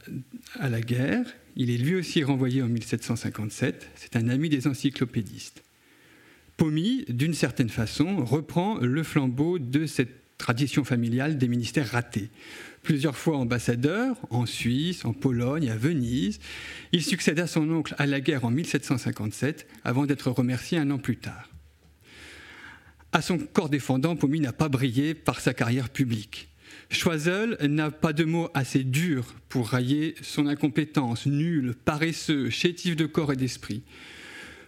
à 0.58 0.68
la 0.68 0.80
guerre. 0.80 1.24
Il 1.56 1.70
est 1.70 1.78
lui 1.78 1.94
aussi 1.94 2.22
renvoyé 2.22 2.62
en 2.62 2.68
1757. 2.68 3.90
C'est 3.94 4.16
un 4.16 4.28
ami 4.28 4.48
des 4.48 4.66
encyclopédistes. 4.66 5.62
Pommy, 6.56 7.04
d'une 7.08 7.34
certaine 7.34 7.68
façon, 7.68 8.24
reprend 8.24 8.78
le 8.78 9.02
flambeau 9.02 9.58
de 9.58 9.86
cette 9.86 10.36
tradition 10.38 10.84
familiale 10.84 11.38
des 11.38 11.48
ministères 11.48 11.90
ratés. 11.90 12.30
Plusieurs 12.82 13.16
fois 13.16 13.38
ambassadeur 13.38 14.16
en 14.30 14.46
Suisse, 14.46 15.04
en 15.04 15.12
Pologne, 15.12 15.70
à 15.70 15.76
Venise, 15.76 16.38
il 16.92 17.02
succède 17.02 17.40
à 17.40 17.46
son 17.46 17.70
oncle 17.70 17.94
à 17.98 18.06
la 18.06 18.20
guerre 18.20 18.44
en 18.44 18.50
1757 18.50 19.66
avant 19.82 20.06
d'être 20.06 20.30
remercié 20.30 20.78
un 20.78 20.90
an 20.90 20.98
plus 20.98 21.16
tard. 21.16 21.55
À 23.16 23.22
son 23.22 23.38
corps 23.38 23.70
défendant, 23.70 24.14
Pommy 24.14 24.40
n'a 24.40 24.52
pas 24.52 24.68
brillé 24.68 25.14
par 25.14 25.40
sa 25.40 25.54
carrière 25.54 25.88
publique. 25.88 26.50
Choiseul 26.90 27.56
n'a 27.62 27.90
pas 27.90 28.12
de 28.12 28.24
mots 28.24 28.50
assez 28.52 28.84
durs 28.84 29.34
pour 29.48 29.70
railler 29.70 30.14
son 30.20 30.46
incompétence, 30.46 31.24
nul, 31.24 31.74
paresseux, 31.86 32.50
chétif 32.50 32.94
de 32.94 33.06
corps 33.06 33.32
et 33.32 33.36
d'esprit. 33.36 33.84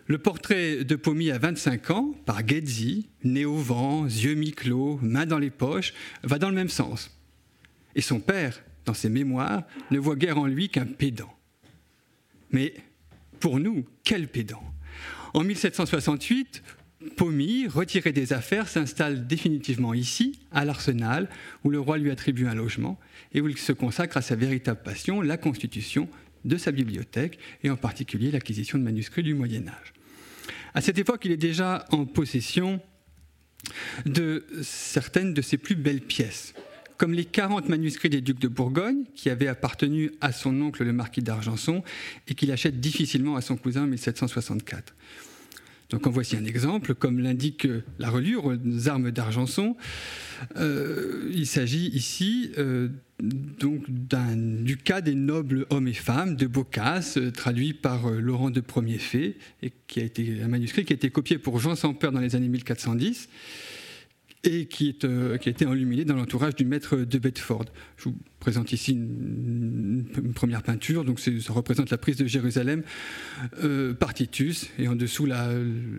Le 0.07 0.17
portrait 0.17 0.83
de 0.83 0.97
Pommy 0.97 1.31
à 1.31 1.37
25 1.37 1.90
ans, 1.90 2.14
par 2.25 2.43
Ghezzi, 2.43 3.11
né 3.23 3.45
au 3.45 3.57
vent, 3.57 4.07
yeux 4.07 4.33
mi-clos, 4.33 4.99
mains 5.02 5.26
dans 5.26 5.38
les 5.38 5.50
poches, 5.50 5.93
va 6.23 6.38
dans 6.38 6.49
le 6.49 6.57
même 6.57 6.71
sens. 6.71 7.21
Et 7.97 8.00
son 8.00 8.19
père, 8.19 8.62
dans 8.87 8.95
ses 8.95 9.11
mémoires, 9.11 9.64
ne 9.90 9.99
voit 9.99 10.17
guère 10.17 10.38
en 10.38 10.47
lui 10.47 10.71
qu'un 10.71 10.87
pédant. 10.87 11.37
Mais 12.50 12.73
pour 13.40 13.61
nous, 13.61 13.85
quel 14.05 14.26
pédant? 14.26 14.64
En 15.35 15.45
1768, 15.45 16.62
Pommy, 17.17 17.69
retiré 17.69 18.12
des 18.12 18.33
affaires, 18.33 18.69
s'installe 18.69 19.26
définitivement 19.26 19.95
ici, 19.95 20.40
à 20.50 20.64
l'Arsenal, 20.64 21.28
où 21.62 21.71
le 21.71 21.78
roi 21.78 21.97
lui 21.97 22.11
attribue 22.11 22.47
un 22.47 22.55
logement 22.55 22.99
et 23.33 23.40
où 23.40 23.49
il 23.49 23.57
se 23.57 23.73
consacre 23.73 24.17
à 24.17 24.23
sa 24.23 24.35
véritable 24.35 24.83
passion, 24.83 25.21
la 25.21 25.37
constitution 25.37 26.09
de 26.45 26.57
sa 26.57 26.73
bibliothèque, 26.73 27.38
et 27.62 27.71
en 27.71 27.76
particulier 27.76 28.31
l'acquisition 28.31 28.78
de 28.78 28.83
manuscrits 28.83 29.23
du 29.23 29.35
Moyen 29.35 29.69
Âge. 29.69 29.93
À 30.75 30.81
cette 30.81 30.99
époque, 30.99 31.25
il 31.25 31.33
est 31.33 31.37
déjà 31.37 31.85
en 31.90 32.05
possession 32.05 32.81
de 34.07 34.45
certaines 34.62 35.35
de 35.35 35.43
ses 35.43 35.59
plus 35.59 35.75
belles 35.75 36.00
pièces, 36.00 36.55
comme 36.97 37.12
les 37.12 37.25
40 37.25 37.69
manuscrits 37.69 38.11
des 38.11 38.21
ducs 38.21 38.40
de 38.40 38.49
Bourgogne, 38.49 39.05
qui 39.14 39.31
avaient 39.31 39.47
appartenu 39.47 40.11
à 40.21 40.33
son 40.33 40.61
oncle 40.61 40.85
le 40.85 40.93
marquis 40.93 41.23
d'Argenson 41.23 41.83
et 42.26 42.35
qu'il 42.35 42.50
achète 42.50 42.81
difficilement 42.81 43.37
à 43.37 43.40
son 43.40 43.57
cousin 43.57 43.85
en 43.85 43.87
1764. 43.87 44.95
Donc 45.90 46.07
en 46.07 46.11
voici 46.11 46.37
un 46.37 46.45
exemple, 46.45 46.95
comme 46.95 47.18
l'indique 47.18 47.66
la 47.99 48.11
reliure 48.11 48.45
aux 48.45 48.88
armes 48.88 49.11
d'Argenson. 49.11 49.75
Euh, 50.57 51.30
il 51.35 51.47
s'agit 51.47 51.88
ici 51.88 52.52
euh, 52.59 52.88
donc 53.21 53.85
du 53.88 54.76
cas 54.76 55.00
des 55.00 55.14
nobles 55.14 55.66
hommes 55.71 55.88
et 55.88 55.95
femmes 55.95 56.37
de 56.37 56.47
Boccace, 56.47 57.16
euh, 57.16 57.33
traduit 57.33 57.73
par 57.73 58.11
Laurent 58.11 58.50
de 58.50 58.61
Premier 58.61 58.99
Fait, 58.99 59.37
et 59.62 59.73
qui 59.87 60.00
a 60.00 60.04
été 60.04 60.42
un 60.42 60.49
manuscrit 60.49 60.85
qui 60.85 60.92
a 60.92 60.97
été 60.97 61.11
copié 61.11 61.38
pour 61.38 61.59
Jean 61.59 61.75
sans 61.75 61.95
peur 61.95 62.12
dans 62.12 62.21
les 62.21 62.37
années 62.37 62.49
1410 62.49 63.28
et 64.45 64.68
euh, 65.04 65.37
qui 65.37 65.49
a 65.49 65.50
été 65.50 65.66
enluminé 65.66 66.04
dans 66.04 66.14
l'entourage 66.14 66.54
du 66.54 66.64
maître 66.64 66.97
de 66.97 67.18
Bedford. 67.18 67.66
Je 67.97 68.04
vous 68.04 68.16
présente 68.38 68.73
ici 68.73 68.92
une, 68.92 70.04
première 70.35 70.62
peinture, 70.62 71.04
donc 71.04 71.18
ça 71.18 71.30
représente 71.52 71.90
la 71.90 71.99
prise 71.99 72.16
de 72.16 72.26
Jérusalem 72.26 72.83
euh, 73.64 73.95
par 73.95 74.14
Titus, 74.14 74.71
et 74.78 74.87
en 74.88 74.95
dessous 74.95 75.26
la, 75.26 75.49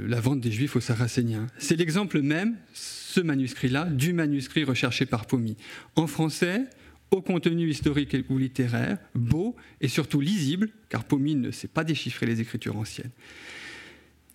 la 0.08 0.22
vente 0.22 0.39
des 0.39 0.51
Juifs 0.51 0.75
aux 0.75 0.81
Saracéniens. 0.81 1.48
C'est 1.58 1.75
l'exemple 1.75 2.22
même, 2.22 2.55
ce 2.74 3.19
manuscrit-là, 3.19 3.86
du 3.86 4.13
manuscrit 4.13 4.63
recherché 4.63 5.05
par 5.05 5.25
Pommy. 5.25 5.58
En 5.96 6.08
français, 6.08 6.65
au 7.12 7.22
contenu 7.22 7.69
historique 7.69 8.15
ou 8.29 8.38
littéraire, 8.38 8.98
beau 9.15 9.55
et 9.81 9.88
surtout 9.88 10.22
lisible, 10.22 10.69
car 10.89 11.03
Pommy 11.03 11.36
ne 11.36 11.51
sait 11.51 11.67
pas 11.67 11.84
déchiffrer 11.84 12.25
les 12.25 12.39
écritures 12.39 12.77
anciennes. 12.77 13.12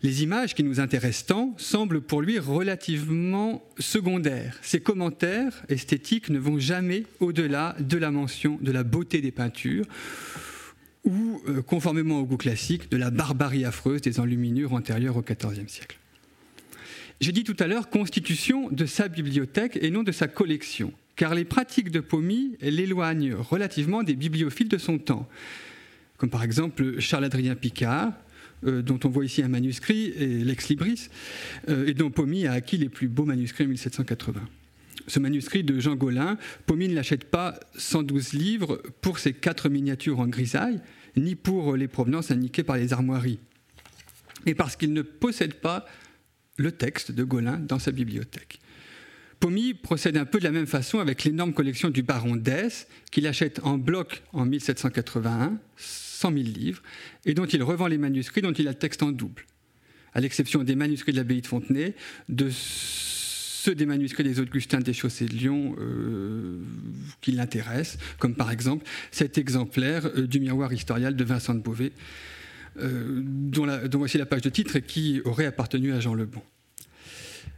Les 0.04 0.23
images 0.23 0.54
qui 0.54 0.62
nous 0.62 0.80
intéressent 0.80 1.25
tant 1.25 1.54
semblent 1.56 2.02
pour 2.02 2.20
lui 2.20 2.38
relativement 2.38 3.66
secondaires. 3.78 4.58
Ses 4.61 4.80
commentaires 4.80 5.64
esthétiques 5.70 6.28
ne 6.28 6.38
vont 6.38 6.58
jamais 6.58 7.04
au-delà 7.20 7.75
de 7.80 7.96
la 7.96 8.11
mention 8.11 8.58
de 8.61 8.70
la 8.70 8.84
beauté 8.84 9.23
des 9.23 9.30
peintures 9.30 9.87
ou, 11.04 11.40
euh, 11.49 11.62
conformément 11.62 12.20
au 12.20 12.26
goût 12.26 12.37
classique, 12.37 12.90
de 12.90 12.99
la 12.99 13.11
barbarie 13.11 13.64
affreuse 13.64 14.02
des 14.02 14.20
enluminures 14.20 14.75
antérieures 14.75 15.16
au 15.16 15.23
XIVe 15.23 15.68
siècle. 15.68 15.99
J'ai 17.23 17.32
dit 17.32 17.44
tout 17.44 17.56
à 17.58 17.66
l'heure 17.66 17.88
constitution 17.88 18.68
de 18.68 18.84
sa 18.84 19.08
bibliothèque 19.08 19.78
et 19.80 19.90
non 19.90 20.02
de 20.02 20.12
sa 20.12 20.28
collection, 20.28 20.92
car 21.16 21.34
les 21.34 21.46
pratiques 21.46 21.90
de 21.90 22.00
Pommy 22.00 22.58
l'éloignent 22.61 23.37
relativement 23.37 24.02
des 24.02 24.16
bibliophiles 24.16 24.68
de 24.68 24.76
son 24.76 24.99
temps, 24.99 25.26
comme 26.18 26.28
par 26.28 26.42
exemple 26.42 27.00
Charles-Adrien 27.00 27.54
Picard, 27.54 28.12
euh, 28.66 28.82
dont 28.82 28.99
on 29.04 29.08
voit 29.08 29.25
ici 29.25 29.42
un 29.42 29.49
manuscrit, 29.49 30.06
et 30.16 30.44
Lex 30.44 30.68
Libris, 30.68 31.08
euh, 31.68 31.87
et 31.87 31.94
dont 31.94 32.11
Pommy 32.11 32.46
a 32.46 32.52
acquis 32.52 32.76
les 32.76 32.88
plus 32.88 33.08
beaux 33.08 33.25
manuscrits 33.25 33.64
en 33.64 33.68
1780. 33.68 34.40
Ce 35.06 35.18
manuscrit 35.18 35.64
de 35.64 35.78
Jean 35.80 35.96
Gaulin, 35.96 36.38
Pommy 36.66 36.88
ne 36.88 36.94
l'achète 36.94 37.25
pas 37.25 37.58
112 37.76 38.32
livres 38.32 38.80
pour 39.00 39.18
ses 39.18 39.32
quatre 39.32 39.68
miniatures 39.68 40.20
en 40.20 40.28
grisaille, 40.28 40.80
ni 41.16 41.34
pour 41.34 41.76
les 41.76 41.88
provenances 41.88 42.30
indiquées 42.30 42.62
par 42.62 42.76
les 42.76 42.92
armoiries, 42.92 43.38
mais 44.46 44.54
parce 44.54 44.76
qu'il 44.76 44.92
ne 44.92 45.02
possède 45.02 45.54
pas 45.54 45.84
le 46.56 46.73
texte 46.73 47.12
de 47.12 47.25
Gaulin 47.25 47.58
dans 47.58 47.78
sa 47.78 47.92
bibliothèque. 47.92 48.61
Pommy 49.40 49.75
procède 49.75 50.16
un 50.16 50.25
peu 50.25 50.38
de 50.38 50.44
la 50.44 50.50
même 50.50 50.66
façon 50.66 51.00
avec 51.00 51.25
l'énorme 51.25 51.52
collection 51.52 51.90
du 51.90 52.02
baron 52.02 52.37
Dess, 52.37 52.87
qu'il 53.11 53.26
achète 53.26 53.61
en 53.62 53.76
bloc 53.76 54.23
en 54.32 54.46
1781, 54.46 55.58
100 56.25 56.33
000 56.33 56.45
livres, 56.45 56.83
et 57.26 57.35
dont 57.35 57.45
il 57.45 57.62
revend 57.62 57.87
les 57.87 57.99
manuscrits 57.99 58.40
dont 58.40 58.52
il 58.52 58.66
a 58.66 58.71
le 58.71 58.78
texte 58.78 59.02
en 59.02 59.12
double, 59.12 59.45
à 60.14 60.21
l'exception 60.21 60.64
des 60.64 60.75
manuscrits 60.75 61.12
de 61.12 61.19
l'abbaye 61.19 61.43
de 61.43 61.47
Fontenay, 61.47 61.95
de 62.31 62.49
ceux 62.50 63.75
des 63.75 63.85
manuscrits 63.85 64.25
des 64.25 64.40
Augustins 64.40 64.81
des 64.81 64.95
Chaussées 64.95 65.26
de 65.26 65.35
Lyon 65.35 65.76
euh, 65.78 66.61
qui 67.21 67.33
l'intéressent, 67.33 67.99
comme 68.19 68.35
par 68.35 68.50
exemple 68.50 68.87
cet 69.11 69.37
exemplaire 69.37 70.07
euh, 70.07 70.26
du 70.26 70.40
miroir 70.40 70.73
historial 70.73 71.14
de 71.14 71.25
Vincent 71.25 71.54
de 71.54 71.61
Beauvais, 71.61 71.93
euh, 72.78 73.21
dont, 73.23 73.66
dont, 73.87 73.99
voici 73.99 74.16
la 74.16 74.26
page 74.26 74.43
de 74.43 74.50
titre 74.50 74.76
et 74.76 74.83
qui 74.83 75.21
aurait 75.25 75.47
appartenu 75.47 75.93
à 75.93 76.00
Jean 76.00 76.14
Lebon. 76.14 76.43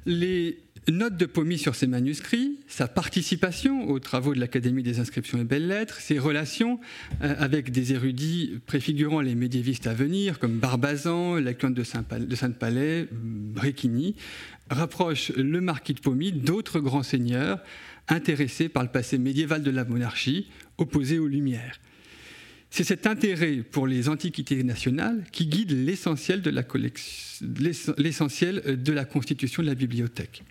Les 0.06 0.58
note 0.92 1.16
de 1.16 1.26
Pommy 1.26 1.58
sur 1.58 1.74
ses 1.74 1.86
manuscrits, 1.86 2.60
sa 2.68 2.86
participation 2.86 3.88
aux 3.88 3.98
travaux 3.98 4.34
de 4.34 4.40
l'Académie 4.40 4.82
des 4.82 5.00
inscriptions 5.00 5.38
et 5.38 5.44
belles-lettres, 5.44 6.00
ses 6.00 6.18
relations 6.18 6.78
euh, 7.22 7.34
avec 7.38 7.72
des 7.72 7.92
érudits 7.92 8.60
préfigurant 8.66 9.20
les 9.20 9.34
médiévistes 9.34 9.86
à 9.86 9.94
venir, 9.94 10.38
comme 10.38 10.58
Barbazan, 10.58 11.36
la 11.36 11.52
de 11.52 11.82
Sainte-Palais, 11.82 13.08
Bréquigny, 13.12 14.14
rapprochent 14.70 15.32
le 15.32 15.60
marquis 15.60 15.94
de 15.94 16.00
Pommy 16.00 16.32
d'autres 16.32 16.80
grands 16.80 17.02
seigneurs 17.02 17.60
intéressés 18.08 18.68
par 18.68 18.84
le 18.84 18.88
passé 18.90 19.18
médiéval 19.18 19.62
de 19.62 19.70
la 19.70 19.84
monarchie, 19.84 20.46
opposés 20.78 21.18
aux 21.18 21.26
Lumières. 21.26 21.80
C'est 22.70 22.84
cet 22.84 23.06
intérêt 23.06 23.64
pour 23.68 23.86
les 23.86 24.08
antiquités 24.08 24.62
nationales 24.62 25.24
qui 25.32 25.46
guide 25.46 25.72
l'essentiel 25.72 26.42
de 26.42 26.50
la 28.92 29.04
constitution 29.04 29.62
de 29.62 29.68
la 29.68 29.74
bibliothèque 29.74 30.44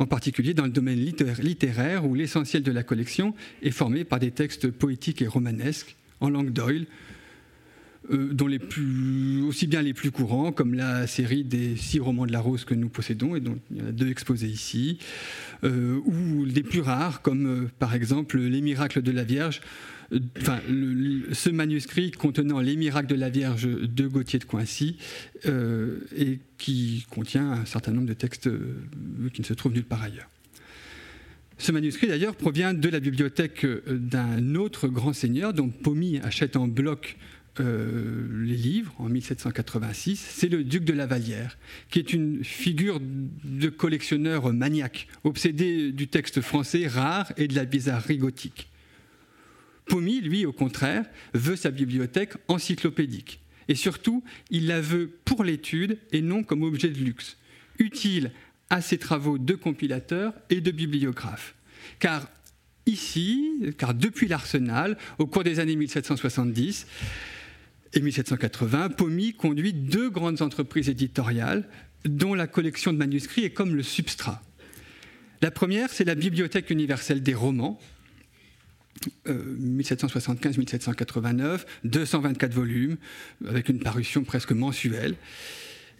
en 0.00 0.06
particulier 0.06 0.54
dans 0.54 0.64
le 0.64 0.70
domaine 0.70 0.98
littéraire 0.98 2.06
où 2.06 2.14
l'essentiel 2.14 2.62
de 2.62 2.72
la 2.72 2.82
collection 2.82 3.34
est 3.62 3.70
formé 3.70 4.04
par 4.04 4.18
des 4.18 4.30
textes 4.30 4.70
poétiques 4.70 5.20
et 5.20 5.26
romanesques 5.26 5.94
en 6.20 6.30
langue 6.30 6.50
d'oil, 6.50 6.86
euh, 8.10 8.32
dont 8.32 8.48
aussi 9.46 9.66
bien 9.66 9.82
les 9.82 9.92
plus 9.92 10.10
courants, 10.10 10.52
comme 10.52 10.72
la 10.72 11.06
série 11.06 11.44
des 11.44 11.76
six 11.76 12.00
romans 12.00 12.24
de 12.24 12.32
la 12.32 12.40
rose 12.40 12.64
que 12.64 12.74
nous 12.74 12.88
possédons, 12.88 13.36
et 13.36 13.40
dont 13.40 13.58
il 13.70 13.76
y 13.76 13.82
en 13.82 13.88
a 13.88 13.92
deux 13.92 14.08
exposés 14.08 14.48
ici, 14.48 14.98
euh, 15.64 16.00
ou 16.06 16.46
des 16.46 16.62
plus 16.62 16.80
rares, 16.80 17.20
comme 17.20 17.46
euh, 17.46 17.70
par 17.78 17.94
exemple 17.94 18.38
Les 18.38 18.62
miracles 18.62 19.02
de 19.02 19.10
la 19.10 19.24
Vierge, 19.24 19.60
enfin, 20.40 20.60
ce 21.32 21.50
manuscrit 21.50 22.10
contenant 22.10 22.60
les 22.60 22.76
miracles 22.76 23.08
de 23.08 23.14
la 23.14 23.30
Vierge 23.30 23.68
de 23.68 24.06
Gauthier 24.06 24.38
de 24.38 24.44
Coincy 24.44 24.96
euh, 25.46 26.00
et 26.16 26.40
qui 26.58 27.06
contient 27.10 27.52
un 27.52 27.64
certain 27.64 27.92
nombre 27.92 28.08
de 28.08 28.14
textes 28.14 28.48
euh, 28.48 28.76
qui 29.32 29.40
ne 29.40 29.46
se 29.46 29.54
trouvent 29.54 29.72
nulle 29.72 29.84
part 29.84 30.02
ailleurs. 30.02 30.28
Ce 31.58 31.72
manuscrit 31.72 32.08
d'ailleurs 32.08 32.36
provient 32.36 32.72
de 32.72 32.88
la 32.88 33.00
bibliothèque 33.00 33.64
euh, 33.64 33.82
d'un 33.86 34.54
autre 34.54 34.88
grand 34.88 35.12
seigneur 35.12 35.52
dont 35.52 35.68
Pomy 35.68 36.18
achète 36.18 36.56
en 36.56 36.68
bloc 36.68 37.16
les 37.58 38.56
livres 38.56 38.94
en 38.96 39.10
1786, 39.10 40.18
c'est 40.18 40.48
le 40.48 40.64
duc 40.64 40.82
de 40.82 40.94
la 40.94 41.04
Vallière, 41.04 41.58
qui 41.90 41.98
est 41.98 42.14
une 42.14 42.42
figure 42.42 43.00
de 43.02 43.68
collectionneur 43.68 44.50
maniaque, 44.54 45.08
obsédé 45.24 45.92
du 45.92 46.08
texte 46.08 46.40
français 46.40 46.86
rare 46.86 47.30
et 47.36 47.48
de 47.48 47.54
la 47.54 47.66
bizarrerie 47.66 48.16
gothique. 48.16 48.69
Pomy, 49.90 50.20
lui, 50.20 50.46
au 50.46 50.52
contraire, 50.52 51.04
veut 51.34 51.56
sa 51.56 51.72
bibliothèque 51.72 52.34
encyclopédique. 52.46 53.40
Et 53.66 53.74
surtout, 53.74 54.22
il 54.48 54.68
la 54.68 54.80
veut 54.80 55.10
pour 55.24 55.42
l'étude 55.42 55.98
et 56.12 56.22
non 56.22 56.44
comme 56.44 56.62
objet 56.62 56.90
de 56.90 56.98
luxe, 56.98 57.36
utile 57.80 58.30
à 58.70 58.82
ses 58.82 58.98
travaux 58.98 59.36
de 59.36 59.54
compilateur 59.54 60.32
et 60.48 60.60
de 60.60 60.70
bibliographe. 60.70 61.56
Car 61.98 62.28
ici, 62.86 63.50
car 63.78 63.92
depuis 63.92 64.28
l'Arsenal, 64.28 64.96
au 65.18 65.26
cours 65.26 65.42
des 65.42 65.58
années 65.58 65.76
1770, 65.76 66.86
et 67.92 68.00
1780, 68.00 68.90
Pomy 68.90 69.34
conduit 69.34 69.72
deux 69.72 70.08
grandes 70.08 70.40
entreprises 70.40 70.88
éditoriales 70.88 71.68
dont 72.04 72.34
la 72.34 72.46
collection 72.46 72.92
de 72.92 72.98
manuscrits 72.98 73.44
est 73.44 73.50
comme 73.50 73.74
le 73.74 73.82
substrat. 73.82 74.40
La 75.42 75.50
première, 75.50 75.90
c'est 75.90 76.04
la 76.04 76.14
Bibliothèque 76.14 76.70
universelle 76.70 77.24
des 77.24 77.34
romans, 77.34 77.80
1775-1789, 79.36 81.42
euh, 81.42 81.58
224 81.84 82.52
volumes, 82.52 82.96
avec 83.46 83.68
une 83.68 83.80
parution 83.80 84.24
presque 84.24 84.52
mensuelle, 84.52 85.16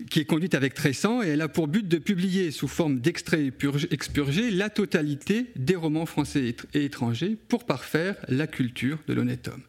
qui 0.08 0.20
est 0.20 0.24
conduite 0.24 0.54
avec 0.54 0.74
Tressan, 0.74 1.22
et 1.22 1.28
elle 1.28 1.42
a 1.42 1.48
pour 1.48 1.68
but 1.68 1.86
de 1.86 1.98
publier 1.98 2.50
sous 2.50 2.68
forme 2.68 3.00
d'extraits 3.00 3.52
expurgés 3.90 4.50
la 4.50 4.70
totalité 4.70 5.46
des 5.56 5.76
romans 5.76 6.06
français 6.06 6.54
et 6.74 6.84
étrangers 6.84 7.36
pour 7.48 7.64
parfaire 7.64 8.16
la 8.28 8.46
culture 8.46 8.98
de 9.08 9.14
l'honnête 9.14 9.48
homme. 9.48 9.62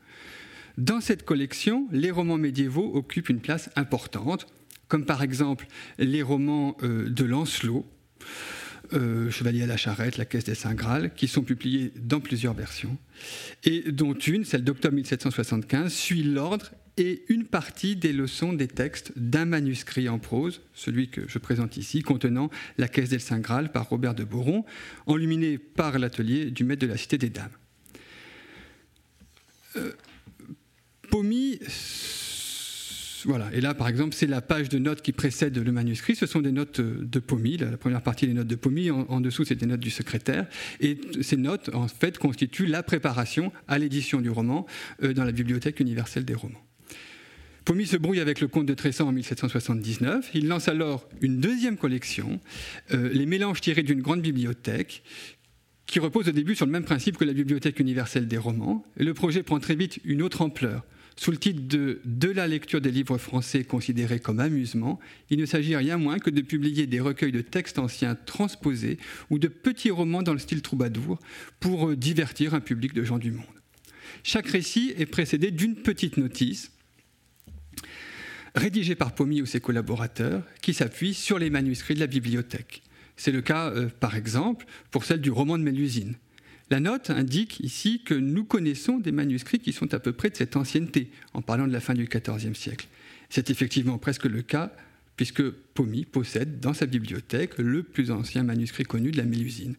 Dans 0.77 1.01
cette 1.01 1.23
collection, 1.23 1.87
les 1.91 2.11
romans 2.11 2.37
médiévaux 2.37 2.91
occupent 2.93 3.29
une 3.29 3.41
place 3.41 3.69
importante, 3.75 4.47
comme 4.87 5.05
par 5.05 5.21
exemple 5.21 5.67
les 5.99 6.21
romans 6.21 6.77
euh, 6.83 7.09
de 7.09 7.25
Lancelot, 7.25 7.85
euh, 8.93 9.29
Chevalier 9.29 9.63
à 9.63 9.67
la 9.67 9.77
charrette, 9.77 10.17
La 10.17 10.25
caisse 10.25 10.43
des 10.43 10.55
Saints 10.55 10.73
Graal, 10.73 11.13
qui 11.13 11.27
sont 11.27 11.43
publiés 11.43 11.91
dans 11.95 12.19
plusieurs 12.19 12.53
versions, 12.53 12.97
et 13.63 13.91
dont 13.91 14.13
une, 14.13 14.45
celle 14.45 14.63
d'octobre 14.63 14.95
1775, 14.95 15.93
suit 15.93 16.23
l'ordre 16.23 16.71
et 16.97 17.23
une 17.29 17.45
partie 17.45 17.95
des 17.95 18.13
leçons 18.13 18.53
des 18.53 18.67
textes 18.67 19.13
d'un 19.15 19.45
manuscrit 19.45 20.09
en 20.09 20.19
prose, 20.19 20.61
celui 20.73 21.09
que 21.09 21.21
je 21.27 21.37
présente 21.37 21.77
ici, 21.77 22.01
contenant 22.01 22.49
La 22.77 22.87
caisse 22.87 23.09
des 23.09 23.19
Saints 23.19 23.39
Graal 23.39 23.71
par 23.71 23.89
Robert 23.89 24.13
de 24.13 24.23
Boron, 24.23 24.65
enluminé 25.05 25.57
par 25.57 25.97
l'atelier 25.97 26.51
du 26.51 26.63
maître 26.63 26.81
de 26.81 26.87
la 26.87 26.97
Cité 26.97 27.17
des 27.17 27.29
Dames. 27.29 27.49
Euh, 29.77 29.93
voilà, 33.25 33.49
et 33.53 33.61
là 33.61 33.73
par 33.73 33.87
exemple, 33.87 34.15
c'est 34.15 34.27
la 34.27 34.41
page 34.41 34.69
de 34.69 34.77
notes 34.77 35.01
qui 35.01 35.11
précède 35.11 35.57
le 35.57 35.71
manuscrit, 35.71 36.15
ce 36.15 36.25
sont 36.25 36.41
des 36.41 36.51
notes 36.51 36.81
de 36.81 37.19
Pomy, 37.19 37.57
la 37.57 37.77
première 37.77 38.01
partie 38.01 38.27
des 38.27 38.33
notes 38.33 38.47
de 38.47 38.55
Pomy, 38.55 38.91
en, 38.91 39.21
dessous 39.21 39.45
c'est 39.45 39.55
des 39.55 39.65
notes 39.65 39.79
du 39.79 39.89
secrétaire, 39.89 40.47
et 40.79 40.97
ces 41.21 41.37
notes 41.37 41.69
en 41.73 41.87
fait 41.87 42.17
constituent 42.17 42.65
la 42.65 42.83
préparation 42.83 43.51
à 43.67 43.77
l'édition 43.77 44.21
du 44.21 44.29
roman 44.29 44.65
euh, 45.03 45.13
dans 45.13 45.23
la 45.23 45.31
Bibliothèque 45.31 45.79
universelle 45.79 46.25
des 46.25 46.35
romans. 46.35 46.61
Pomy 47.65 47.85
se 47.85 47.97
brouille 47.97 48.19
avec 48.19 48.41
le 48.41 48.47
comte 48.47 48.65
de 48.65 48.73
Tressan 48.73 49.07
en 49.07 49.11
1779. 49.11 50.31
Il 50.33 50.47
lance 50.47 50.67
alors 50.67 51.07
une 51.21 51.39
deuxième 51.39 51.77
collection, 51.77 52.39
euh, 52.91 53.09
les 53.13 53.27
mélanges 53.27 53.61
tirés 53.61 53.83
d'une 53.83 54.01
grande 54.01 54.21
bibliothèque, 54.21 55.03
qui 55.85 55.99
repose 55.99 56.29
au 56.29 56.31
début 56.31 56.55
sur 56.55 56.65
le 56.65 56.71
même 56.71 56.85
principe 56.85 57.17
que 57.17 57.25
la 57.25 57.33
Bibliothèque 57.33 57.79
universelle 57.79 58.27
des 58.27 58.37
romans. 58.37 58.83
Le 58.95 59.13
projet 59.13 59.43
prend 59.43 59.59
très 59.59 59.75
vite 59.75 59.99
une 60.05 60.21
autre 60.21 60.41
ampleur. 60.41 60.83
Sous 61.21 61.29
le 61.29 61.37
titre 61.37 61.61
de 61.67 62.01
De 62.03 62.29
la 62.29 62.47
lecture 62.47 62.81
des 62.81 62.89
livres 62.89 63.19
français 63.19 63.63
considérés 63.63 64.19
comme 64.19 64.39
amusement, 64.39 64.99
il 65.29 65.37
ne 65.37 65.45
s'agit 65.45 65.75
rien 65.75 65.97
moins 65.99 66.17
que 66.17 66.31
de 66.31 66.41
publier 66.41 66.87
des 66.87 66.99
recueils 66.99 67.31
de 67.31 67.41
textes 67.41 67.77
anciens 67.77 68.15
transposés 68.15 68.97
ou 69.29 69.37
de 69.37 69.47
petits 69.47 69.91
romans 69.91 70.23
dans 70.23 70.33
le 70.33 70.39
style 70.39 70.63
troubadour 70.63 71.19
pour 71.59 71.89
euh, 71.89 71.95
divertir 71.95 72.55
un 72.55 72.59
public 72.59 72.95
de 72.95 73.03
gens 73.03 73.19
du 73.19 73.29
monde. 73.29 73.45
Chaque 74.23 74.47
récit 74.47 74.95
est 74.97 75.05
précédé 75.05 75.51
d'une 75.51 75.75
petite 75.75 76.17
notice 76.17 76.71
rédigée 78.55 78.95
par 78.95 79.13
Pomy 79.13 79.43
ou 79.43 79.45
ses 79.45 79.59
collaborateurs 79.59 80.43
qui 80.63 80.73
s'appuie 80.73 81.13
sur 81.13 81.37
les 81.37 81.51
manuscrits 81.51 81.93
de 81.93 81.99
la 81.99 82.07
bibliothèque. 82.07 82.81
C'est 83.15 83.31
le 83.31 83.43
cas, 83.43 83.69
euh, 83.69 83.89
par 83.99 84.15
exemple, 84.15 84.65
pour 84.89 85.05
celle 85.05 85.21
du 85.21 85.29
roman 85.29 85.59
de 85.59 85.63
Mélusine. 85.63 86.15
La 86.71 86.79
note 86.79 87.09
indique 87.09 87.59
ici 87.59 88.01
que 88.01 88.13
nous 88.13 88.45
connaissons 88.45 88.97
des 88.97 89.11
manuscrits 89.11 89.59
qui 89.59 89.73
sont 89.73 89.93
à 89.93 89.99
peu 89.99 90.13
près 90.13 90.29
de 90.29 90.37
cette 90.37 90.55
ancienneté, 90.55 91.11
en 91.33 91.41
parlant 91.41 91.67
de 91.67 91.73
la 91.73 91.81
fin 91.81 91.93
du 91.93 92.05
XIVe 92.05 92.55
siècle. 92.55 92.87
C'est 93.29 93.49
effectivement 93.49 93.97
presque 93.97 94.23
le 94.23 94.41
cas, 94.41 94.71
puisque 95.17 95.43
Pomy 95.49 96.05
possède 96.05 96.61
dans 96.61 96.73
sa 96.73 96.85
bibliothèque 96.85 97.57
le 97.57 97.83
plus 97.83 98.09
ancien 98.09 98.43
manuscrit 98.43 98.85
connu 98.85 99.11
de 99.11 99.17
la 99.17 99.25
Mélusine. 99.25 99.75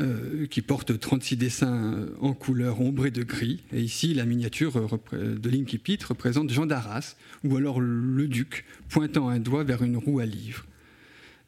Euh, 0.00 0.46
qui 0.48 0.60
porte 0.60 0.98
36 0.98 1.36
dessins 1.36 2.08
en 2.20 2.34
couleur 2.34 2.80
ombrée 2.82 3.10
de 3.10 3.22
gris. 3.22 3.62
Et 3.72 3.80
ici, 3.80 4.12
la 4.12 4.26
miniature 4.26 5.00
de 5.12 5.48
l'Inkipit 5.48 5.98
représente 6.06 6.50
Jean 6.50 6.66
d'Arras, 6.66 7.16
ou 7.44 7.56
alors 7.56 7.80
le 7.80 8.26
duc, 8.26 8.66
pointant 8.90 9.30
un 9.30 9.38
doigt 9.38 9.64
vers 9.64 9.82
une 9.82 9.96
roue 9.96 10.18
à 10.18 10.26
livres 10.26 10.66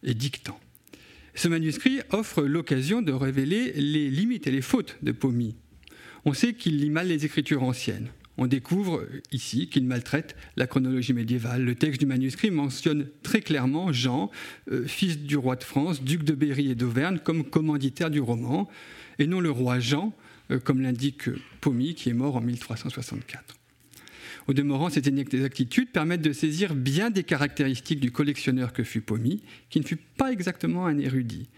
et 0.04 0.14
dictant. 0.14 0.58
Ce 1.34 1.48
manuscrit 1.48 2.00
offre 2.10 2.42
l'occasion 2.42 3.02
de 3.02 3.12
révéler 3.12 3.72
les 3.74 4.10
limites 4.10 4.46
et 4.46 4.50
les 4.50 4.62
fautes 4.62 4.96
de 5.02 5.12
Pomy. 5.12 5.56
On 6.24 6.34
sait 6.34 6.54
qu'il 6.54 6.78
lit 6.78 6.90
mal 6.90 7.08
les 7.08 7.24
écritures 7.24 7.62
anciennes. 7.62 8.08
On 8.36 8.46
découvre 8.46 9.04
ici 9.32 9.68
qu'il 9.68 9.84
maltraite 9.84 10.34
la 10.56 10.66
chronologie 10.66 11.12
médiévale. 11.12 11.62
Le 11.62 11.74
texte 11.74 12.00
du 12.00 12.06
manuscrit 12.06 12.50
mentionne 12.50 13.06
très 13.22 13.40
clairement 13.42 13.92
Jean, 13.92 14.30
euh, 14.70 14.86
fils 14.86 15.18
du 15.18 15.36
roi 15.36 15.56
de 15.56 15.64
France, 15.64 16.02
duc 16.02 16.24
de 16.24 16.32
Berry 16.32 16.70
et 16.70 16.74
d'Auvergne, 16.74 17.18
comme 17.22 17.44
commanditaire 17.44 18.10
du 18.10 18.20
roman, 18.20 18.68
et 19.18 19.26
non 19.26 19.40
le 19.40 19.50
roi 19.50 19.78
Jean, 19.78 20.14
euh, 20.50 20.58
comme 20.58 20.80
l'indique 20.80 21.28
Pomy, 21.60 21.94
qui 21.94 22.08
est 22.08 22.14
mort 22.14 22.36
en 22.36 22.40
1364. 22.40 23.59
Au 24.48 24.52
demeurant, 24.52 24.90
ces 24.90 25.08
inexactitudes 25.08 25.90
permettent 25.90 26.22
de 26.22 26.32
saisir 26.32 26.74
bien 26.74 27.10
des 27.10 27.24
caractéristiques 27.24 28.00
du 28.00 28.10
collectionneur 28.10 28.72
que 28.72 28.84
fut 28.84 29.00
Pomy, 29.00 29.42
qui 29.68 29.80
ne 29.80 29.84
fut 29.84 29.96
pas 29.96 30.32
exactement 30.32 30.86
un 30.86 30.98
érudit. 30.98 31.48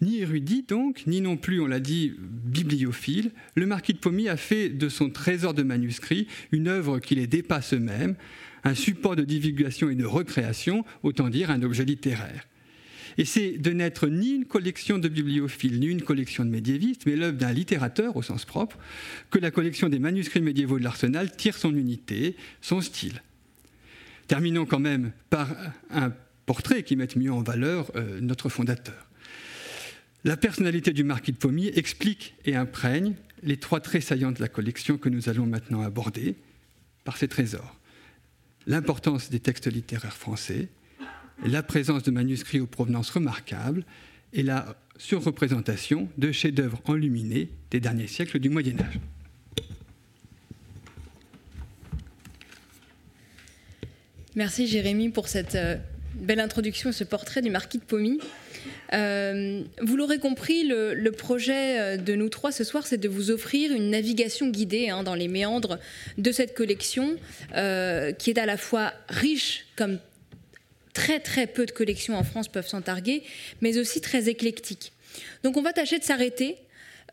Ni 0.00 0.18
érudit 0.18 0.64
donc, 0.66 1.04
ni 1.06 1.20
non 1.20 1.36
plus, 1.36 1.60
on 1.60 1.66
l'a 1.66 1.78
dit, 1.78 2.14
bibliophile, 2.18 3.30
le 3.54 3.66
marquis 3.66 3.92
de 3.92 3.98
Pomy 3.98 4.28
a 4.28 4.36
fait 4.36 4.68
de 4.68 4.88
son 4.88 5.10
trésor 5.10 5.54
de 5.54 5.62
manuscrits 5.62 6.26
une 6.50 6.68
œuvre 6.68 6.98
qui 6.98 7.14
les 7.14 7.28
dépasse 7.28 7.74
eux-mêmes, 7.74 8.16
un 8.64 8.74
support 8.74 9.14
de 9.14 9.22
divulgation 9.22 9.90
et 9.90 9.94
de 9.94 10.04
recréation, 10.04 10.84
autant 11.02 11.28
dire 11.28 11.50
un 11.50 11.62
objet 11.62 11.84
littéraire. 11.84 12.48
Et 13.18 13.24
c'est 13.24 13.58
de 13.58 13.70
n'être 13.70 14.08
ni 14.08 14.30
une 14.30 14.44
collection 14.44 14.98
de 14.98 15.08
bibliophiles, 15.08 15.80
ni 15.80 15.86
une 15.86 16.02
collection 16.02 16.44
de 16.44 16.50
médiévistes, 16.50 17.06
mais 17.06 17.16
l'œuvre 17.16 17.36
d'un 17.36 17.52
littérateur 17.52 18.16
au 18.16 18.22
sens 18.22 18.44
propre, 18.44 18.78
que 19.30 19.38
la 19.38 19.50
collection 19.50 19.88
des 19.88 19.98
manuscrits 19.98 20.40
médiévaux 20.40 20.78
de 20.78 20.84
l'Arsenal 20.84 21.34
tire 21.34 21.56
son 21.56 21.74
unité, 21.74 22.36
son 22.60 22.80
style. 22.80 23.22
Terminons 24.28 24.66
quand 24.66 24.80
même 24.80 25.12
par 25.30 25.48
un 25.90 26.12
portrait 26.46 26.82
qui 26.82 26.96
met 26.96 27.08
mieux 27.16 27.32
en 27.32 27.42
valeur 27.42 27.90
euh, 27.96 28.20
notre 28.20 28.48
fondateur. 28.48 29.08
La 30.24 30.36
personnalité 30.36 30.92
du 30.92 31.04
marquis 31.04 31.32
de 31.32 31.36
Pommier 31.36 31.76
explique 31.78 32.34
et 32.44 32.54
imprègne 32.54 33.14
les 33.42 33.56
trois 33.56 33.80
traits 33.80 34.02
saillants 34.04 34.32
de 34.32 34.40
la 34.40 34.48
collection 34.48 34.96
que 34.96 35.08
nous 35.08 35.28
allons 35.28 35.46
maintenant 35.46 35.82
aborder 35.82 36.36
par 37.04 37.16
ses 37.16 37.26
trésors. 37.26 37.76
L'importance 38.66 39.30
des 39.30 39.40
textes 39.40 39.66
littéraires 39.66 40.16
français, 40.16 40.68
la 41.44 41.62
présence 41.62 42.02
de 42.02 42.10
manuscrits 42.10 42.60
aux 42.60 42.66
provenances 42.66 43.10
remarquables 43.10 43.84
et 44.32 44.42
la 44.42 44.76
surreprésentation 44.96 46.08
de 46.18 46.32
chefs-d'œuvre 46.32 46.80
enluminés 46.86 47.50
des 47.70 47.80
derniers 47.80 48.06
siècles 48.06 48.38
du 48.38 48.48
Moyen 48.48 48.78
Âge. 48.78 49.00
Merci 54.34 54.66
Jérémy 54.66 55.10
pour 55.10 55.28
cette 55.28 55.56
euh, 55.56 55.76
belle 56.14 56.40
introduction 56.40 56.88
et 56.88 56.92
ce 56.92 57.04
portrait 57.04 57.42
du 57.42 57.50
marquis 57.50 57.78
de 57.78 57.82
Pomy. 57.82 58.18
Euh, 58.94 59.62
vous 59.82 59.96
l'aurez 59.96 60.18
compris, 60.18 60.66
le, 60.66 61.10
projet 61.10 61.80
euh, 61.80 61.96
de 61.98 62.14
nous 62.14 62.30
trois 62.30 62.50
ce 62.50 62.64
soir, 62.64 62.86
c'est 62.86 62.96
de 62.96 63.08
vous 63.08 63.30
offrir 63.30 63.72
une 63.72 63.90
navigation 63.90 64.48
guidée 64.48 64.88
hein, 64.88 65.02
dans 65.02 65.14
les 65.14 65.28
méandres 65.28 65.78
de 66.16 66.32
cette 66.32 66.54
collection, 66.54 67.16
qui 67.50 68.30
est 68.30 68.38
à 68.38 68.46
la 68.46 68.56
fois 68.56 68.94
riche 69.08 69.66
comme 69.76 69.98
très 70.92 71.20
très 71.20 71.46
peu 71.46 71.66
de 71.66 71.70
collections 71.72 72.16
en 72.16 72.24
France 72.24 72.48
peuvent 72.48 72.66
s'en 72.66 72.82
targuer, 72.82 73.22
mais 73.60 73.78
aussi 73.78 74.00
très 74.00 74.28
éclectique. 74.28 74.92
Donc 75.42 75.56
on 75.56 75.62
va 75.62 75.72
tâcher 75.72 75.98
de 75.98 76.04
s'arrêter 76.04 76.56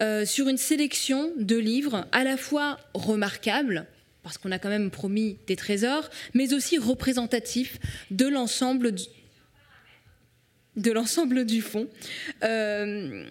euh, 0.02 0.26
sur 0.26 0.48
une 0.48 0.58
sélection 0.58 1.32
de 1.38 1.58
livres 1.58 2.08
à 2.12 2.24
la 2.24 2.38
fois 2.38 2.80
remarquables, 2.94 3.86
parce 4.24 4.38
qu'on 4.38 4.52
a 4.52 4.60
quand 4.60 4.70
même 4.70 4.92
promis 4.92 5.38
des 5.48 5.56
trésors, 5.56 6.10
mais 6.34 6.54
aussi 6.54 6.78
représentatifs 6.78 7.80
de 8.12 8.28
l'ensemble 8.28 8.94
du, 8.94 9.04
de 10.76 10.92
l'ensemble 10.92 11.46
du 11.46 11.62
fond. 11.62 11.88
Euh, 12.44 13.26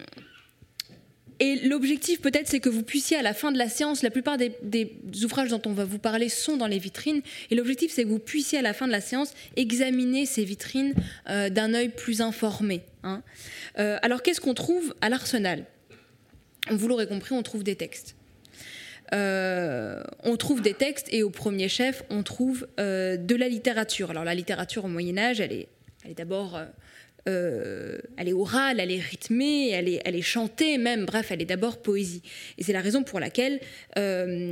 et 1.39 1.55
l'objectif 1.67 2.21
peut-être 2.21 2.47
c'est 2.47 2.59
que 2.59 2.69
vous 2.69 2.83
puissiez 2.83 3.17
à 3.17 3.21
la 3.21 3.33
fin 3.33 3.51
de 3.51 3.57
la 3.57 3.69
séance, 3.69 4.03
la 4.03 4.11
plupart 4.11 4.37
des, 4.37 4.91
ouvrages 5.23 5.49
dont 5.49 5.61
on 5.65 5.73
va 5.73 5.85
vous 5.85 5.99
parler 5.99 6.29
sont 6.29 6.57
dans 6.57 6.67
les 6.67 6.79
vitrines, 6.79 7.21
et 7.49 7.55
l'objectif 7.55 7.91
c'est 7.91 8.03
que 8.03 8.09
vous 8.09 8.19
puissiez 8.19 8.59
à 8.59 8.61
la 8.61 8.73
fin 8.73 8.87
de 8.87 8.91
la 8.91 9.01
séance 9.01 9.33
examiner 9.55 10.25
ces 10.25 10.43
vitrines 10.43 10.93
euh, 11.29 11.49
d'un 11.49 11.73
œil 11.73 11.89
plus 11.89 12.21
informé. 12.21 12.81
Hein. 13.03 13.21
Euh, 13.77 13.97
alors 14.01 14.21
qu'est-ce 14.21 14.41
qu'on 14.41 14.53
trouve 14.53 14.93
à 15.01 15.09
l'arsenal? 15.09 15.65
Vous 16.69 16.87
l'aurez 16.87 17.07
compris, 17.07 17.33
on 17.33 17.43
trouve 17.43 17.63
des 17.63 17.75
textes. 17.75 18.15
Euh, 19.11 20.03
on 20.23 20.37
trouve 20.37 20.61
des 20.61 20.75
textes 20.75 21.07
et 21.11 21.23
au 21.23 21.31
premier 21.31 21.67
chef, 21.67 22.03
on 22.09 22.21
trouve 22.21 22.67
de 22.77 23.35
la 23.35 23.47
littérature. 23.47 24.11
Alors 24.11 24.23
la 24.23 24.35
littérature 24.35 24.85
au 24.85 24.87
Moyen 24.87 25.17
Âge, 25.17 25.39
elle 25.39 25.53
est, 25.53 25.67
elle 26.03 26.11
est 26.11 26.15
d'abord 26.15 26.59
euh, 27.29 27.97
elle 28.17 28.27
est 28.27 28.33
orale, 28.33 28.79
elle 28.79 28.91
est 28.91 28.99
rythmée, 28.99 29.69
elle 29.69 29.87
est, 29.87 30.01
elle 30.03 30.15
est 30.15 30.21
chantée 30.21 30.77
même, 30.77 31.05
bref, 31.05 31.27
elle 31.31 31.41
est 31.41 31.45
d'abord 31.45 31.81
poésie. 31.81 32.23
Et 32.57 32.63
c'est 32.63 32.73
la 32.73 32.81
raison 32.81 33.03
pour 33.03 33.19
laquelle 33.19 33.59
euh, 33.97 34.51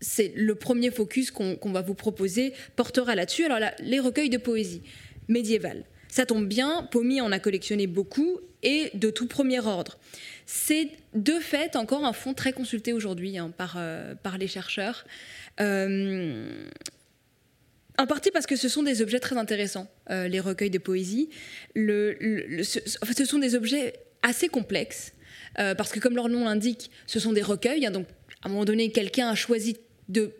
c'est 0.00 0.32
le 0.34 0.54
premier 0.54 0.90
focus 0.90 1.30
qu'on 1.30 1.72
va 1.72 1.82
vous 1.82 1.94
proposer 1.94 2.52
portera 2.76 3.14
là-dessus. 3.14 3.44
Alors 3.44 3.60
là, 3.60 3.74
les 3.80 4.00
recueils 4.00 4.30
de 4.30 4.38
poésie 4.38 4.82
médiévale. 5.28 5.84
Ça 6.08 6.26
tombe 6.26 6.48
bien, 6.48 6.88
Pomy 6.90 7.20
en 7.20 7.30
a 7.32 7.38
collectionné 7.38 7.86
beaucoup 7.86 8.40
et 8.62 8.90
de 8.94 9.10
tout 9.10 9.26
premier 9.26 9.60
ordre. 9.60 9.98
C'est 10.46 10.88
de 11.14 11.34
fait 11.34 11.76
encore 11.76 12.04
un 12.04 12.12
fonds 12.12 12.34
très 12.34 12.52
consulté 12.52 12.92
aujourd'hui 12.92 13.38
hein, 13.38 13.52
par, 13.56 13.74
euh, 13.76 14.14
par 14.14 14.38
les 14.38 14.48
chercheurs. 14.48 15.04
En 17.98 18.06
partie 18.06 18.30
parce 18.30 18.46
que 18.46 18.54
ce 18.54 18.68
sont 18.68 18.84
des 18.84 19.02
objets 19.02 19.18
très 19.18 19.36
intéressants, 19.36 19.88
euh, 20.10 20.28
les 20.28 20.38
recueils 20.38 20.70
de 20.70 20.78
poésie. 20.78 21.30
ce, 21.74 23.24
sont 23.24 23.38
des 23.40 23.56
objets 23.56 23.94
assez 24.22 24.48
complexes, 24.48 25.12
euh, 25.58 25.74
parce 25.74 25.90
que 25.90 25.98
comme 25.98 26.14
leur 26.14 26.28
nom 26.28 26.44
l'indique, 26.44 26.92
ce 27.06 27.18
sont 27.18 27.32
des 27.32 27.42
recueils. 27.42 27.84
Hein, 27.84 27.90
donc, 27.90 28.06
à 28.42 28.46
un 28.46 28.50
moment 28.50 28.64
donné, 28.64 28.92
quelqu'un 28.92 29.28
a 29.28 29.34
choisi 29.34 29.78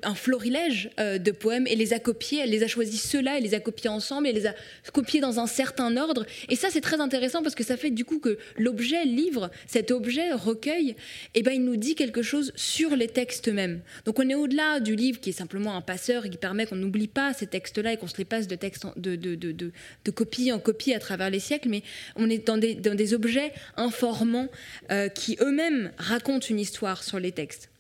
un 0.03 0.15
florilège 0.15 0.91
euh, 0.99 1.19
de 1.19 1.31
poèmes 1.31 1.67
et 1.67 1.77
les 1.77 1.93
a 1.93 1.99
copiés. 1.99 2.41
Elle 2.43 2.51
les 2.51 2.63
a 2.63 2.69
choisis 2.69 3.03
ceux-là, 3.03 3.37
elle 3.37 3.45
les 3.45 3.55
a 3.55 3.61
copiés 3.61 3.91
ensemble, 3.91 4.27
elle 4.27 4.35
les 4.35 4.47
a 4.47 4.55
copiés 4.93 5.21
dans 5.21 5.39
un 5.41 5.47
certain 5.47 5.97
ordre. 5.97 6.25
Et 6.49 6.57
ça, 6.57 6.69
c'est 6.71 6.81
très 6.81 7.01
intéressant 7.01 7.43
parce 7.43 7.55
que 7.55 7.65
ça 7.65 7.77
fait 7.77 7.91
du 7.91 8.05
coup 8.05 8.19
que 8.19 8.39
l'objet 8.57 9.05
livre, 9.05 9.51
cet 9.67 9.91
objet 9.91 10.33
recueil, 10.33 10.97
eh 11.35 11.43
ben, 11.43 11.53
il 11.53 11.65
nous 11.65 11.77
dit 11.77 11.95
quelque 11.95 12.23
chose 12.23 12.53
sur 12.57 12.97
les 12.97 13.09
textes 13.09 13.49
mêmes. 13.49 13.83
Donc 14.05 14.19
on 14.19 14.29
est 14.29 14.35
au-delà 14.35 14.81
du 14.81 14.97
livre 14.97 15.21
qui 15.21 15.31
est 15.31 15.35
simplement 15.35 15.77
un 15.77 15.83
passeur 15.83 16.27
et 16.27 16.31
qui 16.31 16.39
permet 16.39 16.67
qu'on 16.67 16.77
n'oublie 16.77 17.09
pas 17.09 17.33
ces 17.35 17.47
textes-là 17.47 17.93
et 17.93 17.97
qu'on 17.97 18.07
se 18.07 18.17
les 18.17 18.25
passe 18.25 18.49
de, 18.49 18.57
de, 18.57 19.17
de, 19.17 19.35
de, 19.35 19.53
de, 19.53 20.11
copie 20.11 20.53
en 20.53 20.59
copie 20.59 20.95
à 20.95 20.99
travers 20.99 21.31
les 21.31 21.41
siècles, 21.41 21.69
mais 21.69 21.83
on 22.17 22.29
est 22.31 22.47
dans 22.47 22.57
des, 22.57 22.75
dans 22.75 22.95
des 22.95 23.15
objets 23.15 23.53
informant 23.77 24.49
euh, 24.91 25.09
qui 25.09 25.37
eux-mêmes 25.41 25.93
racontent 25.99 26.47
une 26.49 26.61
histoire 26.61 27.03
sur 27.03 27.21
les 27.21 27.33
textes. 27.33 27.71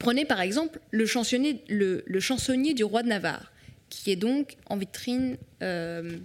Prenez 0.00 0.24
par 0.24 0.40
exemple 0.40 0.80
le 0.90 1.06
chansonnier, 1.06 2.74
du 2.74 2.84
roi 2.84 3.02
de 3.02 3.08
Navarre, 3.08 3.52
qui 3.88 4.10
est 4.10 4.16
donc 4.16 4.56
en 4.66 4.76
vitrine. 4.76 5.36
Euh, 5.62 6.18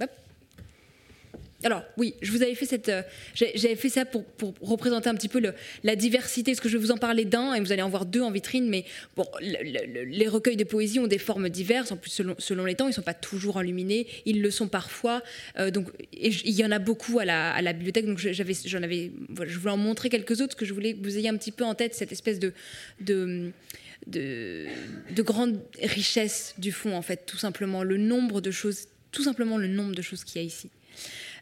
alors 1.63 1.83
oui, 1.97 2.13
je 2.21 2.31
vous 2.31 2.43
avais 2.43 2.53
fait 2.53 2.67
cette, 2.67 2.89
euh, 2.89 3.01
j'avais 3.33 3.75
fait 3.75 3.89
ça 3.89 4.05
pour, 4.05 4.23
représenter 4.61 5.09
un 5.09 5.15
petit 5.15 5.27
peu 5.27 5.41
la 5.83 5.95
diversité, 5.95 6.51
parce 6.51 6.59
que 6.59 6.69
je 6.69 6.77
vais 6.77 6.83
vous 6.83 6.91
en 6.91 6.97
parler 6.97 7.25
d'un 7.25 7.55
et 7.55 7.59
vous 7.59 7.71
allez 7.71 7.81
en 7.81 7.89
voir 7.89 8.05
deux 8.05 8.21
en 8.21 8.29
vitrine, 8.29 8.69
mais 8.69 8.85
bon, 9.15 9.25
les 9.41 10.27
recueils 10.27 10.55
de 10.55 10.63
poésie 10.63 10.99
ont 10.99 11.07
des 11.07 11.17
formes 11.17 11.49
diverses, 11.49 11.91
en 11.91 11.97
plus 11.97 12.11
selon, 12.37 12.65
les 12.65 12.75
temps, 12.75 12.85
ils 12.85 12.89
ne 12.89 12.95
sont 12.95 13.01
pas 13.01 13.15
toujours 13.15 13.61
illuminés, 13.61 14.07
ils 14.25 14.41
le 14.41 14.51
sont 14.51 14.67
parfois, 14.67 15.23
euh, 15.57 15.71
donc 15.71 15.87
il 16.13 16.51
y 16.51 16.63
en 16.63 16.71
a 16.71 16.79
beaucoup 16.79 17.17
à 17.19 17.25
la, 17.25 17.73
bibliothèque, 17.73 18.05
donc 18.05 18.19
j'avais, 18.19 18.53
j'en 18.65 18.83
avais, 18.83 19.11
je 19.45 19.57
voulais 19.57 19.73
en 19.73 19.77
montrer 19.77 20.09
quelques 20.09 20.33
autres, 20.41 20.49
parce 20.49 20.55
que 20.55 20.65
je 20.65 20.73
voulais 20.73 20.93
que 20.93 21.03
vous 21.03 21.17
ayez 21.17 21.29
un 21.29 21.37
petit 21.37 21.51
peu 21.51 21.63
en 21.63 21.73
tête 21.73 21.95
cette 21.95 22.11
espèce 22.11 22.39
de, 22.39 22.53
de 22.99 24.69
grande 25.17 25.59
richesse 25.81 26.53
du 26.59 26.71
fond, 26.71 26.95
en 26.95 27.01
fait, 27.01 27.25
tout 27.25 27.37
simplement, 27.37 27.83
le 27.83 27.97
nombre 27.97 28.41
de 28.41 28.51
choses, 28.51 28.89
tout 29.11 29.23
simplement 29.23 29.57
le 29.57 29.67
nombre 29.67 29.95
de 29.95 30.03
choses 30.03 30.23
qu'il 30.23 30.39
y 30.39 30.45
a 30.45 30.47
ici. 30.47 30.69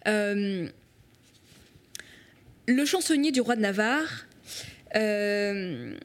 Euh, 0.08 0.68
le 2.68 2.86
chansonnier 2.86 3.32
du 3.32 3.42
roi 3.42 3.56
de 3.56 3.62
Navarre, 3.62 4.26
euh, 4.96 5.96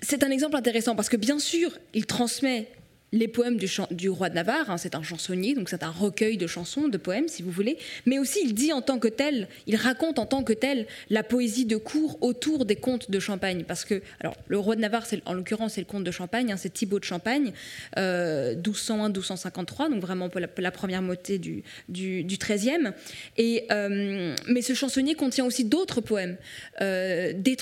c'est 0.00 0.22
un 0.22 0.30
exemple 0.30 0.56
intéressant 0.56 0.94
parce 0.94 1.08
que 1.08 1.16
bien 1.16 1.38
sûr, 1.38 1.78
il 1.92 2.06
transmet 2.06 2.68
les 3.14 3.28
poèmes 3.28 3.56
du, 3.56 4.08
roi 4.08 4.28
de 4.28 4.34
Navarre, 4.34 4.70
hein, 4.70 4.76
c'est 4.76 4.96
un 4.96 5.02
chansonnier, 5.02 5.54
donc 5.54 5.68
c'est 5.68 5.84
un 5.84 5.90
recueil 5.90 6.36
de 6.36 6.48
chansons, 6.48 6.88
de 6.88 6.98
poèmes, 6.98 7.28
si 7.28 7.44
vous 7.44 7.52
voulez, 7.52 7.78
mais 8.06 8.18
aussi 8.18 8.40
il 8.42 8.54
dit 8.54 8.72
en 8.72 8.82
tant 8.82 8.98
que 8.98 9.06
tel, 9.06 9.46
il 9.68 9.76
raconte 9.76 10.18
en 10.18 10.26
tant 10.26 10.42
que 10.42 10.52
tel 10.52 10.86
la 11.10 11.22
poésie 11.22 11.64
de 11.64 11.76
cour 11.76 12.18
autour 12.22 12.64
des 12.64 12.74
contes 12.74 13.12
de 13.12 13.20
Champagne, 13.20 13.62
parce 13.66 13.84
que, 13.84 14.02
alors, 14.18 14.36
le 14.48 14.58
roi 14.58 14.74
de 14.74 14.80
Navarre, 14.80 15.06
en 15.26 15.32
l'occurrence, 15.32 15.74
c'est 15.74 15.80
le 15.80 15.86
comte 15.86 16.02
de 16.02 16.10
Champagne, 16.10 16.50
hein, 16.50 16.56
c'est 16.56 16.72
Thibaut 16.72 16.98
de 16.98 17.04
Champagne, 17.04 17.52
1201-1253, 17.96 19.86
euh, 19.86 19.88
donc 19.90 20.00
vraiment 20.00 20.28
la, 20.58 20.70
première 20.72 21.00
moitié 21.00 21.38
du, 21.38 21.62
du, 21.88 22.24
XIIIe, 22.24 22.90
et, 23.36 23.64
euh, 23.70 24.34
mais 24.48 24.60
ce 24.60 24.74
chansonnier 24.74 25.14
contient 25.14 25.44
aussi 25.44 25.64
d'autres 25.64 26.00
poèmes, 26.00 26.36
euh, 26.80 27.32
des 27.32 27.56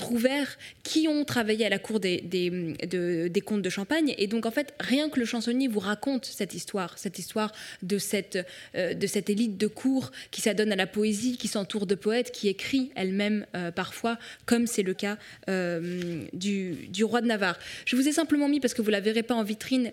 qui 0.83 1.07
ont 1.07 1.23
travaillé 1.23 1.65
à 1.65 1.69
la 1.69 1.79
cour 1.79 1.99
des, 1.99 2.21
des, 2.21 3.29
des 3.29 3.41
contes 3.41 3.61
de 3.61 3.69
Champagne, 3.69 4.15
et 4.17 4.25
donc 4.25 4.47
en 4.47 4.51
fait, 4.51 4.73
rien 4.79 5.09
que 5.09 5.19
le 5.19 5.25
chansonnier 5.25 5.42
chansonnier 5.43 5.67
vous 5.67 5.79
raconte 5.79 6.25
cette 6.25 6.53
histoire, 6.53 6.97
cette 6.97 7.19
histoire 7.19 7.51
de 7.81 7.97
cette, 7.97 8.39
euh, 8.75 8.93
de 8.93 9.07
cette 9.07 9.29
élite 9.29 9.57
de 9.57 9.67
cour 9.67 10.11
qui 10.31 10.39
s'adonne 10.39 10.71
à 10.71 10.77
la 10.77 10.87
poésie, 10.87 11.37
qui 11.37 11.49
s'entoure 11.49 11.85
de 11.85 11.95
poètes, 11.95 12.31
qui 12.31 12.47
écrit 12.47 12.91
elle-même 12.95 13.45
euh, 13.55 13.71
parfois, 13.71 14.17
comme 14.45 14.67
c'est 14.67 14.83
le 14.83 14.93
cas 14.93 15.17
euh, 15.49 16.23
du, 16.31 16.87
du, 16.87 17.03
roi 17.03 17.19
de 17.19 17.27
Navarre. 17.27 17.59
Je 17.85 17.97
vous 17.97 18.07
ai 18.07 18.13
simplement 18.13 18.47
mis, 18.47 18.61
parce 18.61 18.73
que 18.73 18.81
vous 18.81 18.87
ne 18.87 18.93
la 18.93 19.01
verrez 19.01 19.23
pas 19.23 19.35
en 19.35 19.43
vitrine, 19.43 19.91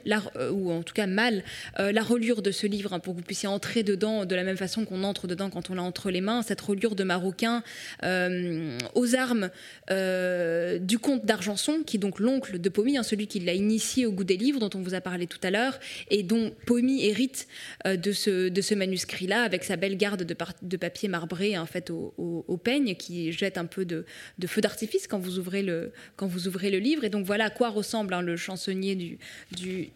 ou 0.53 0.71
en 0.71 0.83
tout 0.83 0.95
cas 0.95 1.07
mal, 1.07 1.43
la 1.79 2.03
reliure 2.03 2.43
de 2.43 2.51
ce 2.51 2.67
livre, 2.67 2.93
hein, 2.93 3.01
pour 3.01 3.15
que 3.15 3.19
vous 3.19 3.25
puissiez 3.25 3.49
entrer 3.49 3.83
dedans 3.83 4.25
de 4.25 4.35
la 4.37 4.45
même 4.45 4.57
façon 4.57 4.85
qu'on 4.85 5.03
entre 5.03 5.27
dedans 5.27 5.51
quand 5.51 5.71
on 5.71 5.75
l'a 5.75 5.83
entre 5.83 6.11
les 6.11 6.21
mains, 6.21 6.43
cette 6.43 6.61
reliure 6.61 6.95
de 6.95 7.05
Marocain 7.05 7.63
aux 8.03 9.15
armes 9.17 9.51
du 9.89 10.99
comte 10.99 11.25
d'Argenson, 11.25 11.81
qui 11.85 11.97
est 11.97 12.01
donc 12.01 12.21
l'oncle 12.21 12.61
de 12.61 12.69
Pomy, 12.69 12.97
hein, 12.97 13.03
celui 13.03 13.27
qui 13.27 13.41
l'a 13.41 13.55
initié 13.55 14.07
au 14.07 14.13
goût 14.13 14.25
des 14.25 14.37
livres, 14.37 14.61
dont 14.61 14.71
on 14.75 14.83
vous 14.83 14.95
a 14.95 15.01
parlé 15.01 15.27
tout 15.27 15.40
à 15.45 15.51
l'heure, 15.51 15.79
et 16.11 16.23
dont 16.23 16.53
Pomy 16.67 17.05
hérite 17.05 17.47
euh, 17.87 17.97
de 17.97 18.13
ce, 18.13 18.75
manuscrit-là, 18.75 19.43
avec 19.43 19.65
sa 19.65 19.77
belle 19.77 19.97
garde 19.97 20.25
de, 20.25 20.77
papier 20.77 21.09
marbré 21.09 21.59
en 21.59 21.67
fait 21.67 21.91
au, 21.91 22.61
peigne, 22.63 22.95
qui 22.95 23.33
jette 23.33 23.59
un 23.59 23.67
peu 23.67 23.85
de, 23.85 24.05
de 24.39 24.47
feu 24.47 24.61
d'artifice 24.61 25.07
quand, 25.07 25.19
vous 25.19 25.39
ouvrez 25.39 25.63
le, 25.63 25.93
quand 26.17 26.27
vous 26.27 26.49
ouvrez 26.49 26.71
le 26.71 26.79
livre. 26.79 27.05
Et 27.05 27.11
donc 27.11 27.27
voilà 27.27 27.47
à 27.47 27.51
quoi 27.51 27.71
ressemble 27.71 28.15
hein, 28.15 28.23
le 28.23 28.37
chansonnier 28.37 29.19
du, 29.53 29.91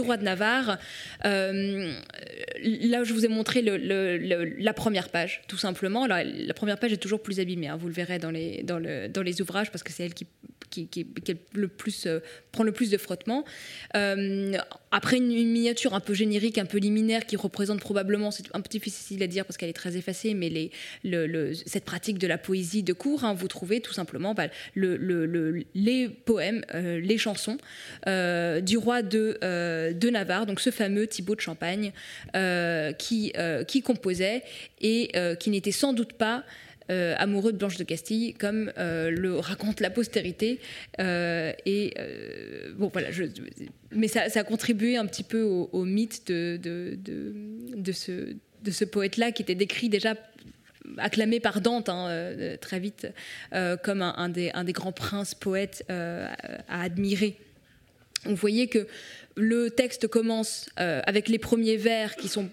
roi 0.00 0.16
de 0.16 0.24
Navarre. 0.24 0.78
Euh, 1.24 1.92
là, 2.62 3.04
je 3.04 3.12
vous 3.12 3.24
ai 3.24 3.28
montré 3.28 3.62
la 3.62 4.72
première 4.74 5.08
page, 5.08 5.42
tout 5.48 5.58
simplement. 5.58 6.06
La, 6.06 6.54
première 6.54 6.78
page 6.78 6.92
est 6.92 6.98
toujours 6.98 7.22
plus 7.22 7.40
abîmée, 7.40 7.68
hein, 7.68 7.76
vous 7.76 7.88
le 7.88 7.94
verrez 7.94 8.18
dans 8.18 8.30
les 8.30 9.40
ouvrages, 9.40 9.70
parce 9.70 9.82
que 9.82 9.92
c'est 9.92 10.04
elle 10.04 10.14
qui 10.14 10.26
qui, 10.72 11.06
euh, 12.06 12.20
prend 12.50 12.64
le 12.64 12.72
plus 12.72 12.90
de 12.90 12.96
frottement. 12.96 13.44
Euh, 13.96 14.56
après 14.90 15.18
une, 15.18 15.28
miniature 15.28 15.94
un 15.94 16.00
peu 16.00 16.14
générique, 16.14 16.58
un 16.58 16.64
peu 16.64 16.78
liminaire, 16.78 17.26
qui 17.26 17.36
représente 17.36 17.80
probablement, 17.80 18.30
c'est 18.30 18.44
un 18.54 18.60
petit 18.60 18.78
difficile 18.78 19.22
à 19.22 19.26
dire 19.26 19.44
parce 19.44 19.56
qu'elle 19.56 19.68
est 19.68 19.74
très 19.74 19.96
effacée, 19.96 20.34
mais 20.34 20.70
cette 21.66 21.84
pratique 21.84 22.18
de 22.18 22.26
la 22.26 22.38
poésie 22.38 22.82
de 22.82 22.92
cours, 22.92 23.24
hein, 23.24 23.34
vous 23.34 23.48
trouvez 23.48 23.80
tout 23.80 23.92
simplement 23.92 24.34
bah, 24.34 24.48
les 24.74 26.08
poèmes, 26.08 26.64
euh, 26.74 27.00
les 27.00 27.18
chansons 27.18 27.58
du 28.06 28.76
roi 28.76 29.02
de, 29.02 30.10
Navarre, 30.10 30.46
donc 30.46 30.60
ce 30.60 30.70
fameux 30.70 31.06
Thibaut 31.06 31.34
de 31.34 31.40
Champagne, 31.40 31.92
qui 32.98 33.82
composait 33.84 34.42
et 34.80 35.12
qui 35.38 35.50
n'était 35.50 35.72
sans 35.72 35.92
doute 35.92 36.14
pas 36.14 36.44
euh, 36.90 37.14
amoureux 37.18 37.52
de 37.52 37.58
Blanche 37.58 37.76
de 37.76 37.84
Castille, 37.84 38.34
comme 38.34 38.72
euh, 38.76 39.10
le 39.10 39.38
raconte 39.38 39.80
la 39.80 39.90
postérité. 39.90 40.60
Euh, 40.98 41.52
et 41.64 41.94
bon, 42.76 42.88
voilà, 42.92 43.08
mais 43.92 44.08
ça, 44.08 44.22
a 44.34 44.44
contribué 44.44 44.96
un 44.96 45.06
petit 45.06 45.22
peu 45.22 45.42
au, 45.42 45.84
mythe 45.84 46.26
de, 46.26 46.98
ce, 47.92 48.84
poète-là 48.84 49.32
qui 49.32 49.42
était 49.42 49.54
décrit 49.54 49.88
déjà 49.88 50.14
acclamé 50.98 51.38
par 51.38 51.60
Dante 51.60 51.88
hein, 51.88 52.26
très 52.60 52.80
vite 52.80 53.06
comme 53.82 54.02
un, 54.02 54.28
des, 54.28 54.72
grands 54.72 54.92
princes 54.92 55.34
poètes 55.34 55.84
à 55.88 56.82
admirer. 56.82 57.38
Vous 58.24 58.36
voyez 58.36 58.68
que 58.68 58.86
le 59.36 59.70
texte 59.70 60.08
commence 60.08 60.68
avec 60.76 61.28
les 61.28 61.38
premiers 61.38 61.76
vers 61.76 62.16
qui 62.16 62.28
sont 62.28 62.48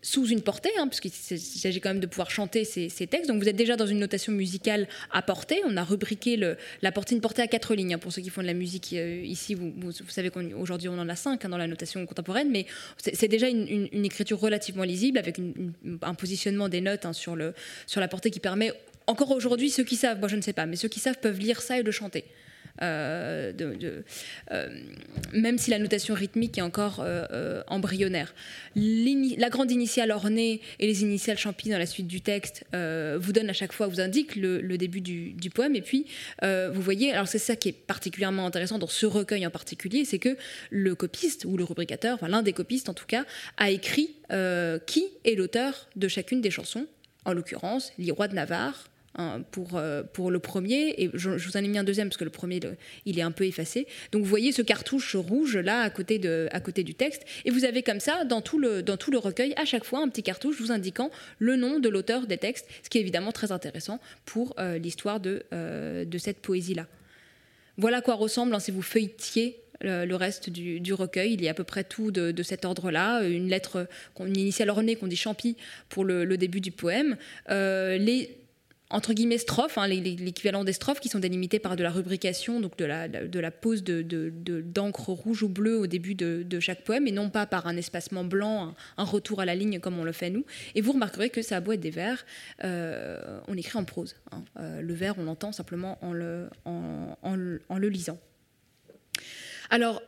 sous 0.00 0.26
une 0.28 0.42
portée, 0.42 0.70
hein, 0.78 0.86
puisqu'il 0.86 1.10
s'agit 1.10 1.80
quand 1.80 1.90
même 1.90 2.00
de 2.00 2.06
pouvoir 2.06 2.30
chanter 2.30 2.64
ces, 2.64 2.88
textes. 3.06 3.28
Donc 3.28 3.42
vous 3.42 3.48
êtes 3.48 3.56
déjà 3.56 3.76
dans 3.76 3.86
une 3.86 3.98
notation 3.98 4.32
musicale 4.32 4.86
à 5.10 5.22
portée. 5.22 5.60
On 5.66 5.76
a 5.76 5.84
rubriqué 5.84 6.36
la 6.82 6.92
portée, 6.92 7.14
une 7.14 7.20
portée 7.20 7.42
à 7.42 7.46
quatre 7.46 7.74
lignes. 7.74 7.94
Hein, 7.94 7.98
pour 7.98 8.12
ceux 8.12 8.22
qui 8.22 8.30
font 8.30 8.42
de 8.42 8.46
la 8.46 8.54
musique 8.54 8.92
euh, 8.92 9.22
ici, 9.24 9.54
vous, 9.54 9.92
savez 10.08 10.30
qu'aujourd'hui 10.30 10.88
on 10.88 10.98
en 10.98 11.08
a 11.08 11.16
cinq 11.16 11.44
hein, 11.44 11.48
dans 11.48 11.58
la 11.58 11.66
notation 11.66 12.04
contemporaine, 12.06 12.50
mais 12.50 12.66
c'est 12.96 13.28
déjà 13.28 13.48
une, 13.48 13.88
écriture 14.04 14.40
relativement 14.40 14.84
lisible 14.84 15.18
avec 15.18 15.38
un 16.02 16.14
positionnement 16.14 16.68
des 16.68 16.80
notes 16.80 17.06
le, 17.34 17.54
sur 17.86 18.00
la 18.00 18.08
portée 18.08 18.30
qui 18.30 18.40
permet 18.40 18.72
encore 19.06 19.30
aujourd'hui, 19.30 19.70
ceux 19.70 19.84
qui 19.84 19.96
savent, 19.96 20.18
moi 20.18 20.28
je 20.28 20.36
ne 20.36 20.42
sais 20.42 20.52
pas, 20.52 20.66
mais 20.66 20.76
ceux 20.76 20.88
qui 20.88 21.00
savent 21.00 21.18
peuvent 21.18 21.38
lire 21.38 21.62
ça 21.62 21.78
et 21.78 21.82
le 21.82 21.90
chanter. 21.90 22.24
Euh, 22.82 23.52
euh, 24.52 24.68
même 25.32 25.58
si 25.58 25.70
la 25.70 25.78
notation 25.78 26.14
rythmique 26.14 26.58
est 26.58 26.62
encore 26.62 27.00
euh, 27.00 27.62
embryonnaire. 27.66 28.34
La 28.76 29.48
grande 29.50 29.70
initiale 29.70 30.10
ornée 30.10 30.60
et 30.78 30.86
les 30.86 31.02
initiales 31.02 31.38
champies 31.38 31.70
dans 31.70 31.78
la 31.78 31.86
suite 31.86 32.06
du 32.06 32.20
texte 32.20 32.64
vous 32.72 33.32
donnent 33.32 33.50
à 33.50 33.54
chaque 33.54 33.72
fois, 33.72 33.86
vous 33.86 34.00
indiquent 34.00 34.36
le, 34.36 34.78
début 34.78 35.00
du, 35.00 35.50
poème. 35.50 35.74
Et 35.74 35.82
puis, 35.82 36.06
vous 36.42 36.82
voyez, 36.82 37.12
alors 37.12 37.28
c'est 37.28 37.38
ça 37.38 37.56
qui 37.56 37.70
est 37.70 37.72
particulièrement 37.72 38.46
intéressant 38.46 38.78
dans 38.78 38.86
ce 38.86 39.06
recueil 39.06 39.46
en 39.46 39.50
particulier, 39.50 40.04
c'est 40.04 40.18
que 40.18 40.36
le 40.70 40.94
copiste 40.94 41.44
ou 41.44 41.56
le 41.56 41.64
rubricateur, 41.64 42.14
enfin 42.14 42.28
l'un 42.28 42.42
des 42.42 42.52
copistes 42.52 42.88
en 42.88 42.94
tout 42.94 43.06
cas, 43.06 43.24
a 43.56 43.70
écrit 43.70 44.14
qui 44.86 45.04
est 45.24 45.34
l'auteur 45.34 45.88
de 45.96 46.08
chacune 46.08 46.40
des 46.40 46.50
chansons, 46.50 46.86
en 47.24 47.32
l'occurrence 47.32 47.92
l'Irois 47.98 48.28
de 48.28 48.34
Navarre, 48.34 48.88
Hein, 49.20 49.42
pour, 49.50 49.70
euh, 49.74 50.04
pour 50.04 50.30
le 50.30 50.38
premier, 50.38 50.94
et 50.96 51.10
je, 51.12 51.30
vous 51.30 51.56
en 51.56 51.64
ai 51.64 51.66
mis 51.66 51.76
un 51.76 51.82
deuxième 51.82 52.08
parce 52.08 52.16
que 52.16 52.24
le 52.24 52.30
premier, 52.30 52.60
il 53.04 53.18
est 53.18 53.22
un 53.22 53.32
peu 53.32 53.46
effacé. 53.46 53.88
Donc 54.12 54.22
vous 54.22 54.28
voyez 54.28 54.52
ce 54.52 54.62
cartouche 54.62 55.16
rouge 55.16 55.56
là 55.56 55.80
à 55.80 55.90
côté, 55.90 56.18
du 56.20 56.94
texte, 56.94 57.24
et 57.44 57.50
vous 57.50 57.64
avez 57.64 57.82
comme 57.82 57.98
ça 57.98 58.24
dans 58.24 58.42
tout, 58.42 58.60
le, 58.60 58.84
recueil 59.18 59.54
à 59.56 59.64
chaque 59.64 59.82
fois 59.82 59.98
un 59.98 60.08
petit 60.08 60.22
cartouche 60.22 60.60
vous 60.60 60.70
indiquant 60.70 61.10
le 61.40 61.56
nom 61.56 61.80
de 61.80 61.88
l'auteur 61.88 62.28
des 62.28 62.38
textes, 62.38 62.68
ce 62.84 62.90
qui 62.90 62.98
est 62.98 63.00
évidemment 63.00 63.32
très 63.32 63.50
intéressant 63.50 63.98
pour 64.24 64.54
euh, 64.60 64.78
l'histoire 64.78 65.18
de, 65.18 65.42
euh, 65.52 66.04
de 66.04 66.18
cette 66.18 66.38
poésie-là. 66.38 66.86
Voilà 67.76 67.96
à 67.96 68.02
quoi 68.02 68.14
ressemble 68.14 68.54
hein, 68.54 68.60
si 68.60 68.70
vous 68.70 68.82
feuilletiez 68.82 69.58
le, 69.80 70.14
reste 70.14 70.48
du, 70.48 70.92
recueil. 70.92 71.32
Il 71.32 71.42
y 71.42 71.48
a 71.48 71.50
à 71.50 71.54
peu 71.54 71.64
près 71.64 71.82
tout 71.82 72.12
de, 72.12 72.42
cet 72.44 72.64
ordre-là. 72.64 73.24
Une 73.24 73.48
lettre, 73.48 73.88
une 74.20 74.36
initiale 74.36 74.70
ornée 74.70 74.94
qu'on 74.94 75.08
dit 75.08 75.16
champi 75.16 75.56
pour 75.88 76.04
le, 76.04 76.24
le, 76.24 76.36
début 76.36 76.60
du 76.60 76.70
poème. 76.70 77.16
les 77.48 78.37
entre 78.90 79.12
guillemets 79.12 79.38
strophes, 79.38 79.76
hein, 79.76 79.86
l'équivalent 79.86 80.64
des 80.64 80.72
strophes 80.72 81.00
qui 81.00 81.08
sont 81.08 81.18
délimitées 81.18 81.58
par 81.58 81.76
de 81.76 81.82
la 81.82 81.90
rubrication, 81.90 82.60
donc 82.60 82.76
de 82.78 82.84
la, 82.84 83.50
pose 83.50 83.84
d'encre 83.84 85.06
de, 85.06 85.20
rouge 85.20 85.42
ou 85.42 85.48
bleue 85.48 85.78
au 85.78 85.86
début 85.86 86.14
de, 86.14 86.60
chaque 86.60 86.84
poème, 86.84 87.06
et 87.06 87.12
non 87.12 87.30
pas 87.30 87.46
par 87.46 87.66
un 87.66 87.76
espacement 87.76 88.24
blanc, 88.24 88.74
un, 88.96 89.04
retour 89.04 89.40
à 89.40 89.44
la 89.44 89.54
ligne 89.54 89.80
comme 89.80 89.98
on 89.98 90.04
le 90.04 90.12
fait 90.12 90.30
nous. 90.30 90.44
Et 90.74 90.80
vous 90.80 90.92
remarquerez 90.92 91.30
que 91.30 91.42
ça 91.42 91.56
a 91.56 91.60
beau 91.60 91.72
être 91.72 91.80
des 91.80 91.90
vers, 91.90 92.24
euh, 92.64 93.40
on 93.48 93.56
écrit 93.56 93.78
en 93.78 93.84
prose. 93.84 94.16
Hein. 94.32 94.44
Euh, 94.58 94.80
le 94.80 94.94
vers, 94.94 95.18
on 95.18 95.24
l'entend 95.24 95.52
simplement 95.52 95.98
en 96.02 96.12
le, 96.12 96.48
en, 96.64 97.16
en 97.22 97.78
le 97.78 97.88
lisant. 97.88 98.18
Alors, 99.70 100.02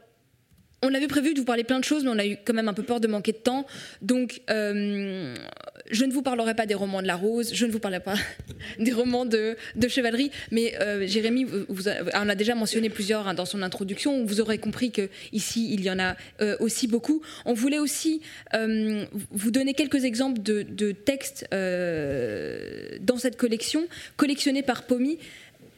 on 0.82 0.94
avait 0.94 1.08
prévu 1.08 1.34
de 1.34 1.40
vous 1.40 1.44
parler 1.44 1.64
plein 1.64 1.78
de 1.78 1.84
choses, 1.84 2.04
mais 2.04 2.10
on 2.10 2.18
a 2.18 2.26
eu 2.26 2.36
quand 2.44 2.54
même 2.54 2.68
un 2.68 2.74
peu 2.74 2.82
peur 2.82 3.00
de 3.00 3.06
manquer 3.06 3.32
de 3.32 3.38
temps. 3.38 3.66
Donc, 4.00 4.40
euh, 4.50 5.34
je 5.90 6.04
ne 6.04 6.12
vous 6.12 6.22
parlerai 6.22 6.54
pas 6.54 6.66
des 6.66 6.74
romans 6.74 7.02
de 7.02 7.06
la 7.06 7.16
Rose, 7.16 7.50
je 7.52 7.66
ne 7.66 7.70
vous 7.70 7.78
parlerai 7.78 8.02
pas 8.02 8.14
des 8.78 8.92
romans 8.92 9.26
de, 9.26 9.56
chevalerie, 9.88 10.30
mais 10.50 10.74
euh, 10.80 11.06
Jérémy 11.06 11.46
vous 11.68 11.88
en 11.88 12.28
a 12.28 12.34
déjà 12.34 12.54
mentionné 12.54 12.90
plusieurs 12.90 13.26
hein, 13.28 13.34
dans 13.34 13.44
son 13.44 13.62
introduction. 13.62 14.24
Vous 14.24 14.40
aurez 14.40 14.58
compris 14.58 14.90
que 14.90 15.08
ici 15.32 15.72
il 15.72 15.82
y 15.82 15.90
en 15.90 15.98
a 15.98 16.16
euh, 16.40 16.56
aussi 16.60 16.86
beaucoup. 16.86 17.22
On 17.44 17.54
voulait 17.54 17.78
aussi 17.78 18.20
vous 19.30 19.50
donner 19.50 19.74
quelques 19.74 20.04
exemples 20.04 20.40
de, 20.40 20.62
de 20.62 20.92
textes 20.92 21.46
dans 21.50 23.16
cette 23.18 23.36
collection, 23.36 23.86
collectionnés 24.16 24.62
par 24.62 24.84
Pomi, 24.84 25.18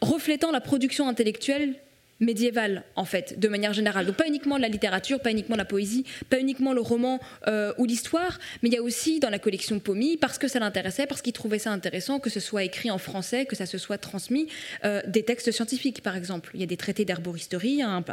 reflétant 0.00 0.50
la 0.50 0.60
production 0.60 1.08
intellectuelle 1.08 1.74
médiévale, 2.22 2.84
en 2.96 3.04
fait, 3.04 3.38
de 3.38 3.48
manière 3.48 3.72
générale. 3.72 4.06
Donc 4.06 4.16
pas 4.16 4.26
uniquement 4.26 4.56
la 4.56 4.68
littérature, 4.68 5.20
pas 5.20 5.30
uniquement 5.30 5.56
la 5.56 5.64
poésie, 5.64 6.04
pas 6.30 6.38
uniquement 6.38 6.72
le 6.72 6.80
roman 6.80 7.20
euh, 7.48 7.74
ou 7.78 7.84
l'histoire, 7.84 8.38
mais 8.62 8.68
il 8.68 8.74
y 8.74 8.78
a 8.78 8.82
aussi 8.82 9.20
dans 9.20 9.28
la 9.28 9.38
collection 9.38 9.80
Pomi, 9.80 10.16
parce 10.16 10.38
que 10.38 10.48
ça 10.48 10.60
l'intéressait, 10.60 11.06
parce 11.06 11.20
qu'il 11.20 11.32
trouvait 11.32 11.58
ça 11.58 11.72
intéressant, 11.72 12.20
que 12.20 12.30
ce 12.30 12.40
soit 12.40 12.62
écrit 12.62 12.90
en 12.90 12.98
français, 12.98 13.44
que 13.44 13.56
ça 13.56 13.66
se 13.66 13.76
soit 13.76 13.98
transmis, 13.98 14.46
euh, 14.84 15.02
des 15.06 15.24
textes 15.24 15.50
scientifiques, 15.50 16.02
par 16.02 16.16
exemple. 16.16 16.50
Il 16.54 16.60
y 16.60 16.62
a 16.64 16.66
des 16.66 16.76
traités 16.76 17.04
d'herboristerie, 17.04 17.82
hein, 17.82 18.04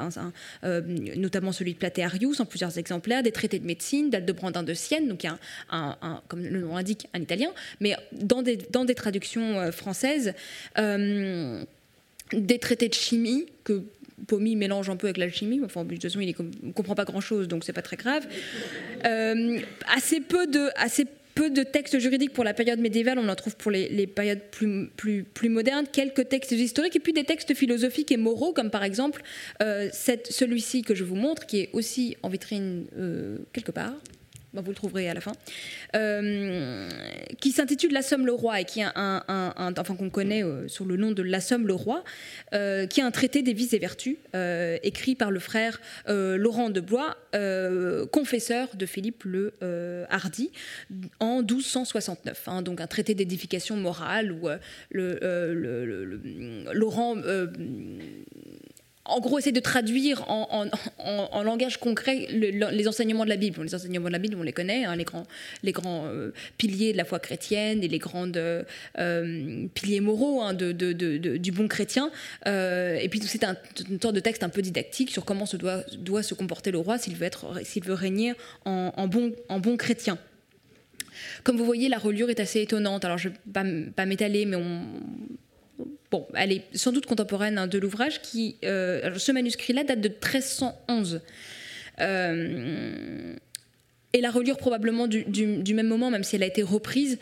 euh, 0.63 0.81
notamment 1.15 1.51
celui 1.51 1.73
de 1.73 1.77
Platearius 1.77 2.39
en 2.39 2.45
plusieurs 2.45 2.77
exemplaires, 2.79 3.21
des 3.21 3.31
traités 3.31 3.59
de 3.59 3.65
médecine, 3.65 4.09
d'Aldebrandin 4.09 4.63
de 4.63 4.73
Sienne, 4.73 5.07
donc 5.07 5.23
il 5.23 5.27
y 5.27 5.29
a 5.29 5.37
un, 5.69 6.21
comme 6.27 6.43
le 6.43 6.61
nom 6.61 6.75
l'indique, 6.75 7.07
un 7.13 7.21
italien, 7.21 7.51
mais 7.79 7.95
dans 8.11 8.41
des, 8.41 8.57
dans 8.57 8.85
des 8.85 8.95
traductions 8.95 9.71
françaises 9.71 10.33
des 12.33 12.59
traités 12.59 12.89
de 12.89 12.93
chimie 12.93 13.47
que 13.63 13.83
Pomi 14.27 14.55
mélange 14.55 14.89
un 14.89 14.95
peu 14.95 15.07
avec 15.07 15.17
l'alchimie. 15.17 15.61
Enfin, 15.63 15.83
de 15.83 15.93
toute 15.93 16.03
façon, 16.03 16.19
il 16.19 16.35
ne 16.63 16.71
comprend 16.71 16.95
pas 16.95 17.05
grand-chose, 17.05 17.47
donc 17.47 17.63
c'est 17.63 17.73
pas 17.73 17.81
très 17.81 17.97
grave. 17.97 18.27
Euh, 19.05 19.59
assez, 19.93 20.19
peu 20.19 20.47
de, 20.47 21.63
textes 21.63 21.99
juridiques 21.99 22.33
pour 22.33 22.43
la 22.43 22.53
période 22.53 22.79
médiévale, 22.79 23.19
on 23.19 23.29
en 23.29 23.35
trouve 23.35 23.55
pour 23.55 23.71
les, 23.71 24.07
périodes 24.07 24.41
plus, 24.51 25.49
modernes, 25.49 25.85
quelques 25.91 26.27
textes 26.29 26.51
historiques 26.51 26.95
et 26.95 26.99
puis 26.99 27.13
des 27.13 27.23
textes 27.23 27.53
philosophiques 27.53 28.11
et 28.11 28.17
moraux, 28.17 28.53
comme 28.53 28.69
par 28.69 28.83
exemple 28.83 29.21
euh, 29.61 29.89
celui-ci 29.91 30.81
que 30.81 30.95
je 30.95 31.03
vous 31.03 31.15
montre, 31.15 31.45
qui 31.45 31.59
est 31.61 31.69
aussi 31.73 32.17
en 32.23 32.29
vitrine 32.29 32.85
euh, 32.97 33.37
quelque 33.53 33.71
part. 33.71 33.93
Bah, 34.53 34.61
vous 34.63 34.71
le 34.71 34.75
trouverez 34.75 35.07
à 35.07 35.13
la 35.13 35.21
fin, 35.21 35.33
euh, 35.95 36.89
qui 37.39 37.51
s'intitule 37.51 37.93
La 37.93 38.01
Somme 38.01 38.25
le 38.25 38.31
Roi 38.31 38.61
et 38.61 38.65
qui 38.65 38.79
est 38.79 38.85
un, 38.95 39.23
enfin 39.77 39.95
qu'on 39.95 40.09
connaît 40.09 40.43
euh, 40.43 40.67
sous 40.67 40.85
le 40.85 40.97
nom 40.97 41.11
de 41.11 41.21
La 41.21 41.39
Somme 41.39 41.67
le 41.67 41.75
Roi, 41.75 42.03
euh, 42.55 42.87
qui 42.87 42.99
est 42.99 43.03
un 43.03 43.11
traité 43.11 43.43
des 43.43 43.53
vices 43.53 43.73
et 43.73 43.79
vertus 43.79 44.17
écrit 44.81 45.13
par 45.13 45.29
le 45.29 45.39
frère 45.39 45.79
Laurent 46.07 46.71
de 46.71 46.79
Blois, 46.79 47.15
confesseur 48.11 48.69
de 48.75 48.85
Philippe 48.87 49.23
le 49.23 49.53
Hardy, 50.09 50.51
en 51.19 51.41
1269. 51.41 52.47
Hein, 52.47 52.61
donc 52.63 52.81
un 52.81 52.87
traité 52.87 53.13
d'édification 53.13 53.75
morale 53.75 54.31
où 54.31 54.47
le, 54.89 56.19
Laurent 56.73 57.15
en 59.09 59.19
gros, 59.19 59.39
essayer 59.39 59.51
de 59.51 59.59
traduire 59.59 60.29
en, 60.29 61.43
langage 61.43 61.77
concret 61.77 62.27
les 62.29 62.87
enseignements 62.87 63.23
de 63.23 63.29
la 63.29 63.37
Bible. 63.37 63.63
Les 63.63 63.75
enseignements 63.75 64.07
de 64.07 64.13
la 64.13 64.19
Bible, 64.19 64.35
on 64.39 64.43
les 64.43 64.53
connaît, 64.53 64.85
hein, 64.85 64.95
les 64.95 65.03
grands, 65.03 65.25
les 65.63 65.71
grands 65.71 66.05
euh, 66.05 66.31
piliers 66.57 66.91
de 66.91 66.97
la 66.97 67.05
foi 67.05 67.19
chrétienne 67.19 67.83
et 67.83 67.87
les 67.87 67.99
grands 67.99 68.31
euh, 68.35 68.63
piliers 69.73 70.01
moraux 70.01 70.41
hein, 70.41 70.53
du 70.53 71.51
bon 71.51 71.67
chrétien. 71.67 72.11
Euh, 72.47 72.97
et 73.01 73.09
puis, 73.09 73.21
c'est 73.21 73.43
un, 73.43 73.55
une 73.89 73.99
sorte 73.99 74.15
de 74.15 74.19
texte 74.19 74.43
un 74.43 74.49
peu 74.49 74.61
didactique 74.61 75.11
sur 75.11 75.25
comment 75.25 75.45
se 75.45 75.57
doit, 75.57 75.83
doit 75.97 76.23
se 76.23 76.33
comporter 76.33 76.71
le 76.71 76.77
roi 76.77 76.97
s'il 76.97 77.15
veut, 77.15 77.29
veut 77.85 77.93
régner 77.93 78.33
en, 78.65 79.07
bon, 79.07 79.33
en 79.49 79.59
bon 79.59 79.77
chrétien. 79.77 80.17
Comme 81.43 81.57
vous 81.57 81.65
voyez, 81.65 81.89
la 81.89 81.97
reliure 81.97 82.29
est 82.29 82.39
assez 82.39 82.61
étonnante. 82.61 83.03
Alors, 83.05 83.17
je 83.17 83.29
ne 83.29 83.33
vais 83.33 83.91
pas 83.91 84.05
m'étaler, 84.05 84.45
mais 84.45 84.55
on, 84.55 84.81
bon, 86.11 86.27
elle 86.33 86.51
est 86.51 86.63
sans 86.73 86.91
doute 86.91 87.05
contemporaine 87.05 87.57
hein, 87.57 87.67
de 87.67 87.77
l'ouvrage, 87.77 88.21
qui, 88.21 88.57
euh, 88.63 89.17
ce 89.17 89.31
manuscrit-là 89.31 89.83
date 89.83 90.01
de 90.01 90.09
1311. 90.09 91.21
Euh, 91.99 93.35
et 94.13 94.21
la 94.21 94.31
reliure 94.31 94.57
probablement 94.57 95.07
du, 95.07 95.73
même 95.73 95.87
moment, 95.87 96.09
même 96.09 96.23
si 96.23 96.35
elle 96.35 96.43
a 96.43 96.47
été 96.47 96.63
reprise, 96.63 97.19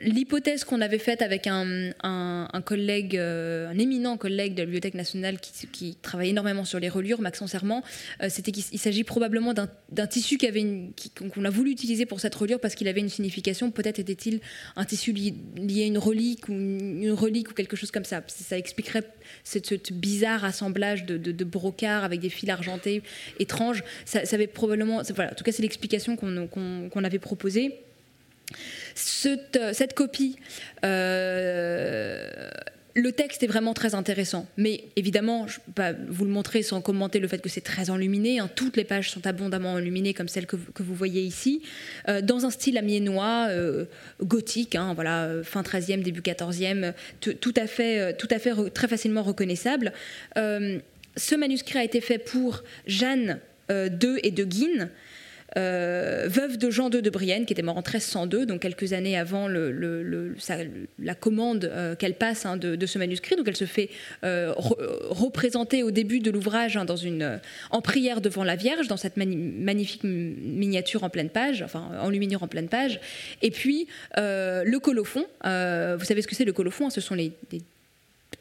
l'hypothèse 0.00 0.64
qu'on 0.64 0.80
avait 0.80 0.98
faite 0.98 1.22
avec 1.22 1.46
un, 1.46 1.92
collègue, 2.64 3.16
euh, 3.16 3.68
un 3.68 3.78
éminent 3.78 4.16
collègue 4.16 4.54
de 4.54 4.60
la 4.60 4.64
Bibliothèque 4.66 4.94
nationale 4.94 5.38
qui, 5.40 5.96
travaille 6.02 6.30
énormément 6.30 6.64
sur 6.64 6.78
les 6.78 6.88
reliures, 6.88 7.20
Maxence 7.20 7.50
Serment, 7.50 7.82
euh, 8.22 8.28
c'était 8.28 8.52
qu'il 8.52 8.78
s'agit 8.78 9.04
probablement 9.04 9.54
d'un 9.54 10.06
tissu 10.06 10.38
qu'on 10.38 11.44
a 11.44 11.50
voulu 11.50 11.70
utiliser 11.70 12.06
pour 12.06 12.20
cette 12.20 12.34
reliure 12.34 12.60
parce 12.60 12.74
qu'il 12.74 12.88
avait 12.88 13.00
une 13.00 13.08
signification. 13.08 13.70
Peut-être 13.70 13.98
était-il 13.98 14.40
un 14.76 14.84
tissu 14.84 15.12
lié, 15.12 15.34
à 15.82 15.86
une 15.86 15.98
relique 15.98 16.48
ou 16.48 16.52
une, 16.52 17.10
relique 17.10 17.50
ou 17.50 17.54
quelque 17.54 17.76
chose 17.76 17.90
comme 17.90 18.04
ça. 18.04 18.22
Ça 18.28 18.58
expliquerait 18.58 19.02
ce, 19.44 19.58
bizarre 19.92 20.44
assemblage 20.44 21.04
de, 21.04 21.16
de, 21.16 21.44
brocards 21.44 22.04
avec 22.04 22.20
des 22.20 22.30
fils 22.30 22.48
argentés 22.50 23.02
étranges. 23.38 23.82
Ça, 24.04 24.20
avait 24.32 24.46
probablement, 24.46 24.96
en 24.96 25.04
tout 25.04 25.14
cas, 25.14 25.52
c'est 25.52 25.62
l'explication 25.62 26.16
qu'on 26.16 27.04
avait 27.04 27.18
proposée. 27.18 27.80
Euh, 29.26 29.72
cette, 29.72 29.94
copie, 29.94 30.36
euh, 30.84 32.50
le 32.94 33.12
texte 33.12 33.42
est 33.42 33.46
vraiment 33.46 33.74
très 33.74 33.94
intéressant, 33.94 34.46
mais 34.56 34.84
évidemment, 34.96 35.46
je 35.46 35.58
ne 35.58 35.64
peux 35.66 35.72
pas 35.72 35.92
vous 36.08 36.24
le 36.24 36.30
montrer 36.30 36.62
sans 36.62 36.80
commenter 36.80 37.18
le 37.18 37.28
fait 37.28 37.38
que 37.38 37.48
c'est 37.48 37.60
très 37.60 37.90
enluminé. 37.90 38.38
Hein. 38.38 38.50
Toutes 38.54 38.76
les 38.76 38.84
pages 38.84 39.10
sont 39.10 39.26
abondamment 39.26 39.74
enluminées, 39.74 40.14
comme 40.14 40.28
celle 40.28 40.46
que, 40.46 40.56
vous 40.56 40.94
voyez 40.94 41.22
ici, 41.22 41.62
euh, 42.08 42.20
dans 42.20 42.46
un 42.46 42.50
style 42.50 42.78
amiénois, 42.78 43.48
gothique, 44.22 44.74
hein, 44.74 44.94
voilà, 44.94 45.30
fin 45.44 45.62
13e, 45.62 46.02
début 46.02 46.20
14e, 46.20 46.92
tout 47.20 47.54
à 47.56 47.66
fait, 47.66 48.16
tout 48.16 48.28
à 48.30 48.38
fait 48.38 48.70
très 48.70 48.88
facilement 48.88 49.22
reconnaissable. 49.22 49.92
ce 50.36 51.34
manuscrit 51.34 51.78
a 51.78 51.84
été 51.84 52.00
fait 52.00 52.18
pour 52.18 52.62
Jeanne 52.86 53.38
de 53.68 54.18
et 54.22 54.30
de 54.30 54.44
Guine. 54.44 54.90
Veuve 55.58 56.56
de 56.58 56.70
Jean 56.70 56.90
II 56.90 57.02
de 57.02 57.10
Brienne, 57.10 57.46
qui 57.46 57.52
était 57.52 57.62
mort 57.62 57.76
en 57.76 57.82
1302, 57.82 58.46
donc 58.46 58.60
quelques 58.60 58.92
années 58.92 59.18
avant 59.18 59.48
la 59.48 61.14
commande 61.14 61.70
qu'elle 61.98 62.14
passe 62.14 62.46
hein, 62.46 62.56
de, 62.56 62.86
ce 62.86 62.98
manuscrit. 62.98 63.36
Donc 63.36 63.48
elle 63.48 63.56
se 63.56 63.64
fait 63.64 63.90
représenter 64.22 65.82
au 65.82 65.90
début 65.90 66.20
de 66.20 66.30
l'ouvrage 66.30 66.76
hein, 66.76 66.86
en 67.70 67.82
prière 67.82 68.20
devant 68.20 68.44
la 68.44 68.56
Vierge, 68.56 68.88
dans 68.88 68.96
cette 68.96 69.16
magnifique 69.16 70.04
miniature 70.04 71.04
en 71.04 71.10
pleine 71.10 71.30
page, 71.30 71.62
enfin 71.62 71.90
enluminure 72.00 72.42
en 72.42 72.48
pleine 72.48 72.68
page. 72.68 73.00
Et 73.42 73.50
puis 73.50 73.88
le 74.16 74.78
colophon, 74.78 75.26
vous 75.42 76.04
savez 76.04 76.22
ce 76.22 76.26
que 76.26 76.34
c'est 76.34 76.44
le 76.44 76.52
colophon 76.52 76.86
hein, 76.86 76.90
Ce 76.90 77.00
sont 77.00 77.14
les, 77.14 77.32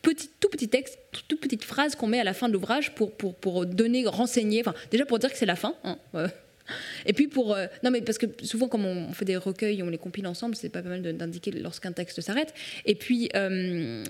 petits, 0.02 0.30
tout 0.40 0.50
petits 0.50 0.70
textes, 0.70 0.98
toutes 1.28 1.42
petites 1.42 1.64
phrases 1.64 1.96
qu'on 1.96 2.08
met 2.08 2.20
à 2.20 2.24
la 2.24 2.34
fin 2.34 2.48
de 2.48 2.54
l'ouvrage 2.54 2.94
pour, 2.94 3.66
donner, 3.66 4.06
renseigner, 4.06 4.64
déjà 4.92 5.06
pour 5.06 5.20
dire 5.20 5.32
que 5.32 5.38
c'est 5.38 5.46
la 5.46 5.56
fin. 5.56 5.76
Et 7.06 7.14
puis 7.14 7.28
pour 7.28 7.54
euh, 7.54 7.68
non 7.84 7.92
mais 7.92 8.02
parce 8.02 8.18
que 8.18 8.26
souvent 8.44 8.68
quand 8.68 8.80
on 8.80 9.12
fait 9.14 9.26
des 9.26 9.38
recueils, 9.38 9.82
on 9.84 9.90
les 9.90 9.98
compile 9.98 10.28
ensemble, 10.28 10.56
c'est 10.56 10.70
pas 10.70 10.82
mal 10.82 11.02
d'indiquer 11.02 11.52
lorsqu'un 11.52 11.92
texte 11.92 12.22
s'arrête. 12.22 12.54
Et 12.86 12.96
puis 12.96 13.30
euh, 13.36 14.04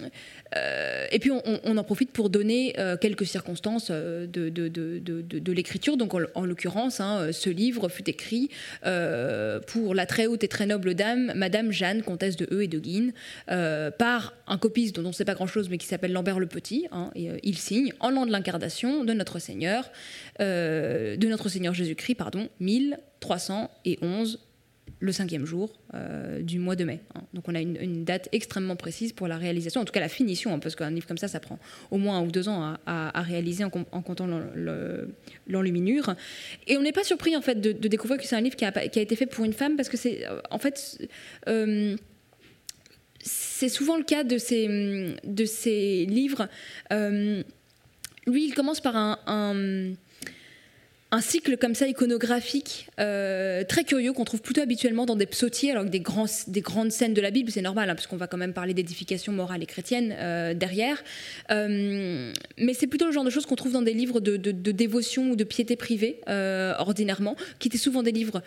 euh, 0.56 1.06
et 1.12 1.20
puis 1.20 1.32
on, 1.32 1.78
en 1.78 1.84
profite 1.84 2.12
pour 2.12 2.30
donner 2.30 2.76
quelques 3.02 3.26
circonstances 3.26 3.92
de 3.92 5.52
l'écriture. 5.52 5.98
Donc 5.98 6.14
en, 6.14 6.46
l'occurrence, 6.46 7.00
hein, 7.00 7.30
ce 7.32 7.50
livre 7.50 7.90
fut 7.90 8.10
écrit 8.10 8.50
pour 8.82 9.96
la 9.96 10.06
très 10.06 10.28
haute 10.28 10.44
et 10.44 10.48
très 10.48 10.66
noble 10.66 10.96
dame, 10.96 11.34
Madame 11.36 11.72
Jeanne, 11.72 12.02
comtesse 12.02 12.36
de 12.36 12.48
Eu 12.52 12.64
et 12.64 12.68
de 12.68 12.80
Guine, 12.80 13.14
par 13.48 14.34
un 14.48 14.58
copiste 14.58 14.96
dont 14.96 15.06
on 15.06 15.10
ne 15.10 15.14
sait 15.14 15.26
pas 15.26 15.36
grand-chose, 15.36 15.70
mais 15.70 15.78
qui 15.78 15.88
s'appelle 15.88 16.14
Lambert 16.14 16.40
le 16.40 16.48
Petit. 16.48 16.88
Hein, 16.92 17.12
et, 17.16 17.30
il 17.44 17.58
signe 17.58 17.94
en 18.00 18.10
l'an 18.10 18.26
de 18.26 18.32
l'incarnation 18.32 19.04
de 19.04 19.14
notre 19.14 19.40
Seigneur, 19.40 19.92
de 20.40 21.28
notre 21.28 21.50
Seigneur 21.50 21.74
Jésus-Christ, 21.74 22.16
pardon, 22.16 22.50
1311 22.60 24.40
le 25.00 25.12
cinquième 25.12 25.46
jour 25.46 25.72
euh, 25.94 26.42
du 26.42 26.60
mois 26.60 26.76
de 26.76 26.84
mai. 26.84 27.02
Hein. 27.16 27.22
Donc 27.34 27.48
on 27.48 27.56
a 27.56 27.62
une, 27.62 28.04
date 28.04 28.30
extrêmement 28.32 28.76
précise 28.76 29.14
pour 29.14 29.28
la 29.28 29.38
réalisation, 29.38 29.82
en 29.82 29.86
tout 29.86 29.92
cas 29.92 30.00
la 30.00 30.10
finition, 30.10 30.54
hein, 30.54 30.60
parce 30.60 30.76
qu'un 30.76 30.90
livre 30.90 31.08
comme 31.08 31.18
ça, 31.18 31.28
ça 31.28 31.40
prend 31.40 31.60
au 31.92 31.98
moins 31.98 32.18
un 32.18 32.24
ou 32.24 32.32
deux 32.32 32.50
ans 32.50 32.76
à, 32.86 33.22
réaliser 33.22 33.64
en, 33.64 33.70
comptant 33.70 34.28
l'enluminure. 35.48 36.16
Et 36.68 36.78
on 36.78 36.82
n'est 36.82 36.92
pas 36.92 37.04
surpris 37.04 37.36
en 37.36 37.42
fait 37.42 37.60
de, 37.62 37.72
découvrir 37.88 38.20
que 38.20 38.26
c'est 38.26 38.36
un 38.36 38.42
livre 38.42 38.56
qui 38.56 38.66
a, 38.66 38.84
été 38.84 39.16
fait 39.16 39.28
pour 39.28 39.46
une 39.46 39.54
femme, 39.54 39.76
parce 39.76 39.90
que 39.90 39.98
c'est 39.98 40.28
euh, 40.28 40.42
en 40.50 40.60
fait 40.60 41.08
euh, 41.48 41.96
c'est 43.20 43.70
souvent 43.70 43.98
le 43.98 44.04
cas 44.04 44.24
de 44.24 44.38
ces, 44.38 45.16
de 45.24 45.46
ces 45.46 46.06
livres. 46.06 46.48
lui, 46.92 48.46
il 48.46 48.54
commence 48.54 48.80
par 48.80 48.96
un 48.96 49.94
cycle 51.22 51.58
comme 51.58 51.76
ça 51.76 51.88
iconographique 51.88 52.88
euh, 53.00 53.64
très 53.64 53.84
curieux 53.84 54.14
qu'on 54.14 54.26
trouve 54.26 54.42
plutôt 54.42 54.62
habituellement 54.62 55.06
dans 55.06 55.16
des 55.16 55.26
psautiers 55.26 55.72
alors 55.72 55.86
que 55.86 55.90
des, 55.90 56.00
grandes 56.62 56.92
scènes 56.92 57.14
de 57.14 57.22
la 57.22 57.32
Bible 57.32 57.52
c'est 57.52 57.62
normal 57.62 57.90
hein, 57.90 57.96
parce 57.96 58.08
qu'on 58.08 58.18
va 58.18 58.28
quand 58.28 58.38
même 58.38 58.54
parler 58.54 58.74
d'édification 58.74 59.32
morale 59.32 59.64
et 59.64 59.66
chrétienne 59.66 60.16
euh, 60.18 60.54
derrière. 60.54 61.04
Euh, 61.52 62.32
mais 62.58 62.74
c'est 62.74 62.88
plutôt 62.88 63.06
le 63.06 63.12
genre 63.12 63.24
de 63.24 63.30
choses 63.30 63.46
qu'on 63.46 63.56
trouve 63.56 63.74
dans 63.74 63.82
des 63.82 63.94
livres 63.94 64.20
de, 64.20 64.38
dévotion 64.72 65.32
ou 65.32 65.36
de 65.36 65.44
piété 65.44 65.76
privée 65.76 66.20
ordinairement 66.28 67.36
qui 67.60 67.68
étaient 67.68 67.78
souvent 67.78 68.04
des 68.04 68.12
livres 68.12 68.42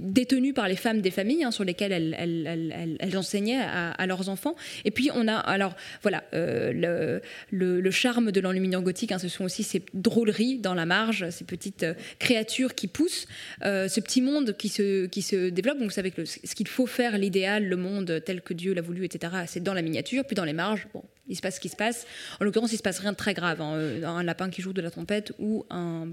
détenus 0.00 0.54
par 0.54 0.68
les 0.68 0.76
femmes 0.76 1.00
des 1.00 1.10
familles 1.10 1.44
hein, 1.44 1.50
sur 1.50 1.64
lesquels 1.64 1.92
elles, 1.92 3.16
enseignaient 3.16 3.60
à, 3.60 4.06
leurs 4.06 4.28
enfants. 4.28 4.54
Et 4.84 4.90
puis 4.90 5.10
on 5.14 5.28
a 5.28 5.36
alors 5.36 5.74
voilà 6.02 6.24
le, 6.32 7.90
charme 7.90 8.32
de 8.32 8.40
l'enluminure 8.40 8.82
gothique 8.82 9.12
hein, 9.12 9.18
ce 9.18 9.28
sont 9.28 9.44
aussi 9.44 9.62
ces 9.62 9.82
drôleries 9.94 10.58
dans 10.58 10.74
la 10.74 10.86
marge 10.86 11.30
ces 11.30 11.44
petites 11.44 11.84
créature 12.18 12.74
qui 12.74 12.86
pousse, 12.86 13.26
euh, 13.64 13.88
ce 13.88 14.00
petit 14.00 14.20
monde 14.20 14.56
qui 14.56 14.68
se, 14.68 15.06
qui 15.06 15.22
se 15.22 15.48
développe. 15.48 15.78
Donc 15.78 15.88
vous 15.88 15.94
savez 15.94 16.10
que 16.10 16.24
ce 16.24 16.54
qu'il 16.54 16.68
faut 16.68 16.86
faire, 16.86 17.18
l'idéal, 17.18 17.64
le 17.66 17.76
monde 17.76 18.22
tel 18.24 18.40
que 18.40 18.54
Dieu 18.54 18.74
l'a 18.74 18.82
voulu, 18.82 19.04
etc., 19.04 19.32
c'est 19.46 19.62
dans 19.62 19.74
la 19.74 19.82
miniature, 19.82 20.24
puis 20.24 20.34
dans 20.34 20.44
les 20.44 20.52
marges, 20.52 20.86
bon, 20.92 21.02
il 21.28 21.36
se 21.36 21.42
passe 21.42 21.56
ce 21.56 21.60
qui 21.60 21.68
se 21.68 21.76
passe. 21.76 22.06
En 22.40 22.44
l'occurrence, 22.44 22.72
il 22.72 22.78
se 22.78 22.82
passe 22.82 22.98
rien 22.98 23.12
de 23.12 23.16
très 23.16 23.34
grave. 23.34 23.60
Hein. 23.60 23.74
Euh, 23.74 24.04
un 24.04 24.22
lapin 24.22 24.50
qui 24.50 24.62
joue 24.62 24.72
de 24.72 24.82
la 24.82 24.90
trompette 24.90 25.32
ou 25.38 25.64
un 25.70 26.08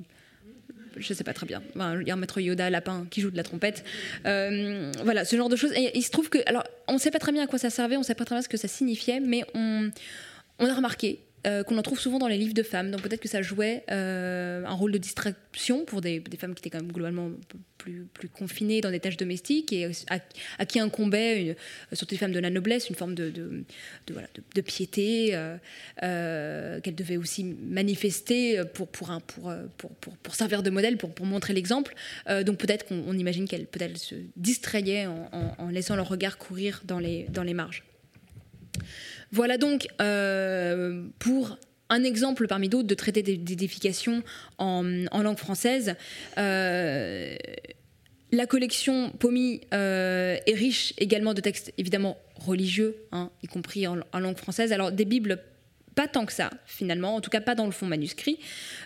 je 0.97 1.13
sais 1.13 1.23
pas 1.23 1.33
très 1.33 1.45
bien. 1.45 1.61
il 1.75 2.07
y 2.07 2.11
a 2.11 2.13
un 2.13 2.17
maître 2.17 2.39
Yoda 2.41 2.69
lapin 2.69 3.07
qui 3.09 3.21
joue 3.21 3.31
de 3.31 3.37
la 3.37 3.43
trompette. 3.43 3.83
Euh, 4.25 4.91
voilà, 5.03 5.25
ce 5.25 5.35
genre 5.35 5.49
de 5.49 5.55
choses. 5.55 5.71
Et 5.73 5.97
il 5.97 6.01
se 6.03 6.11
trouve 6.11 6.29
que, 6.29 6.39
alors, 6.47 6.63
on 6.87 6.93
ne 6.93 6.99
sait 6.99 7.11
pas 7.11 7.19
très 7.19 7.31
bien 7.31 7.43
à 7.43 7.47
quoi 7.47 7.59
ça 7.59 7.69
servait, 7.69 7.95
on 7.95 7.99
ne 7.99 8.05
sait 8.05 8.15
pas 8.15 8.25
très 8.25 8.35
bien 8.35 8.41
ce 8.41 8.49
que 8.49 8.57
ça 8.57 8.67
signifiait, 8.67 9.19
mais 9.19 9.45
on, 9.53 9.89
on 10.59 10.65
a 10.65 10.73
remarqué 10.73 11.19
euh, 11.47 11.63
qu'on 11.63 11.77
en 11.79 11.81
trouve 11.81 11.99
souvent 11.99 12.19
dans 12.19 12.27
les 12.27 12.37
livres 12.37 12.53
de 12.53 12.61
femmes. 12.61 12.91
Donc 12.91 13.01
peut-être 13.01 13.21
que 13.21 13.27
ça 13.27 13.41
jouait 13.41 13.83
euh, 13.89 14.63
un 14.63 14.73
rôle 14.73 14.91
de 14.91 14.99
distraction 14.99 15.85
pour 15.85 15.99
des, 15.99 16.21
femmes 16.37 16.53
qui 16.53 16.61
étaient 16.61 16.69
quand 16.69 16.83
même 16.83 16.91
globalement 16.91 17.31
plus, 17.79 18.07
confinées 18.31 18.79
dans 18.79 18.91
des 18.91 18.99
tâches 18.99 19.17
domestiques 19.17 19.73
et 19.73 19.89
à, 20.59 20.65
qui 20.65 20.79
incombait, 20.79 21.41
une, 21.41 21.55
surtout 21.93 22.13
les 22.13 22.19
femmes 22.19 22.31
de 22.31 22.39
la 22.39 22.51
noblesse, 22.51 22.89
une 22.89 22.95
forme 22.95 23.15
de, 23.15 23.63
piété 24.63 25.31
euh, 25.33 26.79
qu'elles 26.81 26.95
devaient 26.95 27.17
aussi 27.17 27.43
manifester 27.43 28.61
pour, 28.75 28.87
servir 30.35 30.61
de 30.61 30.69
modèle, 30.69 30.97
pour, 30.97 31.25
montrer 31.25 31.53
l'exemple. 31.53 31.95
donc 32.45 32.57
peut-être 32.57 32.85
qu'on 32.85 33.17
imagine 33.17 33.47
qu'elles 33.47 33.65
peut 33.65 33.79
se 33.95 34.13
distrayaient 34.35 35.07
en, 35.07 35.69
laissant 35.71 35.95
leur 35.95 36.07
regard 36.07 36.37
courir 36.37 36.83
dans 36.85 36.99
les 36.99 37.53
marges. 37.55 37.83
Voilà 39.31 39.57
donc 39.57 39.87
euh, 40.01 41.03
pour 41.19 41.57
un 41.89 42.03
exemple 42.03 42.47
parmi 42.47 42.69
d'autres 42.69 42.87
de 42.87 42.95
traité 42.95 43.21
d'édification 43.21 44.23
en, 44.57 44.83
langue 44.83 45.37
française. 45.37 45.95
Euh, 46.37 47.35
la 48.31 48.45
collection 48.45 49.11
POMI 49.11 49.61
euh, 49.73 50.37
est 50.45 50.53
riche 50.53 50.93
également 50.97 51.33
de 51.33 51.41
textes 51.41 51.73
évidemment 51.77 52.17
religieux, 52.35 52.95
hein, 53.11 53.29
y 53.43 53.47
compris 53.47 53.87
en, 53.87 53.97
langue 54.13 54.37
française. 54.37 54.71
Alors 54.71 54.91
des 54.91 55.05
bibles 55.05 55.39
pas 56.01 56.07
tant 56.07 56.25
que 56.25 56.33
ça, 56.33 56.49
finalement, 56.65 57.13
en 57.13 57.21
tout 57.21 57.29
cas 57.29 57.41
pas 57.41 57.53
dans 57.53 57.67
le 57.67 57.71
fond 57.71 57.85
manuscrit. 57.85 58.39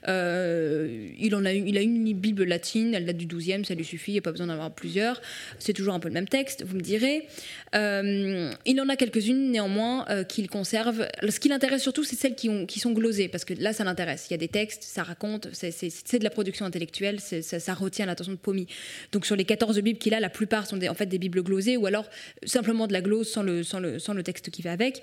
Euh, 0.10 1.14
il, 1.18 1.34
en 1.34 1.46
a 1.46 1.54
il 1.54 1.78
a 1.78 1.82
une 1.82 2.12
Bible 2.12 2.44
latine, 2.44 2.94
elle 2.94 3.06
date 3.06 3.16
du 3.16 3.26
12e, 3.26 3.64
ça 3.64 3.74
lui 3.74 3.86
suffit, 3.86 4.12
il 4.12 4.16
n'y 4.16 4.20
a 4.20 4.22
pas 4.22 4.34
besoin 4.34 4.48
d'en 4.48 4.54
avoir 4.54 4.76
plusieurs. 4.76 5.22
C'est 5.58 5.72
toujours 5.72 5.94
un 5.94 6.02
peu 6.02 6.10
le 6.10 6.14
même 6.14 6.28
texte, 6.28 6.66
vous 6.66 6.76
me 6.76 6.82
direz. 6.82 7.26
Euh, 7.74 8.52
il 8.66 8.82
en 8.82 8.90
a 8.90 8.98
quelques-unes, 8.98 9.50
néanmoins, 9.50 10.06
euh, 10.10 10.26
qu'il 10.26 10.50
conserve. 10.50 11.08
Ce 11.26 11.40
qui 11.40 11.48
l'intéresse 11.48 11.84
surtout, 11.84 12.04
c'est 12.04 12.18
celles 12.18 12.36
qui, 12.36 12.50
ont, 12.50 12.66
qui 12.66 12.82
sont 12.82 12.92
glosées, 12.92 13.30
parce 13.30 13.46
que 13.46 13.54
là, 13.54 13.72
ça 13.72 13.86
l'intéresse. 13.86 14.28
Il 14.30 14.34
y 14.34 14.36
a 14.36 14.38
des 14.38 14.50
textes, 14.50 14.84
ça 14.84 15.04
raconte, 15.04 15.48
c'est 15.54 16.20
de 16.20 16.24
la 16.26 16.30
production 16.30 16.66
intellectuelle, 16.66 17.22
ça, 17.22 17.74
retient 17.76 18.08
l'attention 18.08 18.34
de 18.34 18.38
Pomi. 18.38 18.68
Donc 19.14 19.26
sur 19.26 19.38
les 19.38 19.46
14 19.46 19.80
Bibles 19.80 20.00
qu'il 20.00 20.14
a, 20.14 20.20
la 20.20 20.30
plupart 20.30 20.68
sont 20.68 20.76
des, 20.76 20.90
en 20.90 20.96
fait 20.96 21.06
des 21.06 21.18
Bibles 21.18 21.44
glosées, 21.44 21.78
ou 21.78 21.86
alors 21.86 22.10
simplement 22.44 22.88
de 22.88 22.94
la 22.94 23.00
glose 23.00 23.32
sans 23.32 23.42
le, 23.42 23.64
sans 23.64 23.80
le, 23.80 24.00
sans 24.00 24.14
le 24.14 24.22
texte 24.22 24.50
qui 24.50 24.62
va 24.62 24.74
avec. 24.74 25.02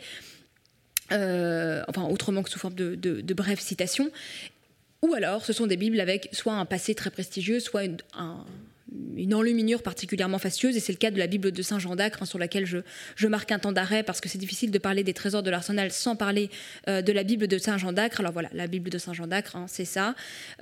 Euh, 1.10 1.82
enfin 1.88 2.04
autrement 2.04 2.42
que 2.42 2.50
sous 2.50 2.58
forme 2.58 2.74
de, 2.74 3.34
brèves 3.34 3.60
citations. 3.60 4.10
Ou 5.02 5.14
alors, 5.14 5.44
ce 5.44 5.52
sont 5.52 5.66
des 5.66 5.76
Bibles 5.76 6.00
avec 6.00 6.28
soit 6.32 6.54
un 6.54 6.64
passé 6.64 6.94
très 6.94 7.10
prestigieux, 7.10 7.58
soit 7.58 7.82
un, 8.16 8.44
une 9.16 9.34
enluminure 9.34 9.82
particulièrement 9.82 10.38
fastueuse, 10.38 10.76
et 10.76 10.80
c'est 10.80 10.92
le 10.92 10.98
cas 10.98 11.10
de 11.10 11.18
la 11.18 11.26
Bible 11.26 11.52
de 11.52 11.62
Saint 11.62 11.78
Jean 11.78 11.96
d'Acre, 11.96 12.22
hein, 12.22 12.26
sur 12.26 12.38
laquelle 12.38 12.66
je, 12.66 13.26
marque 13.26 13.52
un 13.52 13.58
temps 13.58 13.72
d'arrêt, 13.72 14.02
parce 14.02 14.20
que 14.20 14.28
c'est 14.28 14.38
difficile 14.38 14.70
de 14.70 14.78
parler 14.78 15.04
des 15.04 15.14
trésors 15.14 15.42
de 15.42 15.50
l'arsenal 15.50 15.90
sans 15.90 16.16
parler 16.16 16.50
euh, 16.88 17.02
de 17.02 17.12
la 17.12 17.22
Bible 17.22 17.48
de 17.48 17.58
Saint 17.58 17.78
Jean 17.78 17.92
d'Acre. 17.92 18.20
Alors 18.20 18.32
voilà, 18.32 18.48
la 18.52 18.66
Bible 18.66 18.90
de 18.90 18.98
Saint 18.98 19.12
Jean 19.12 19.26
d'Acre, 19.26 19.56
hein, 19.56 19.66
c'est 19.68 19.84
ça. 19.84 20.14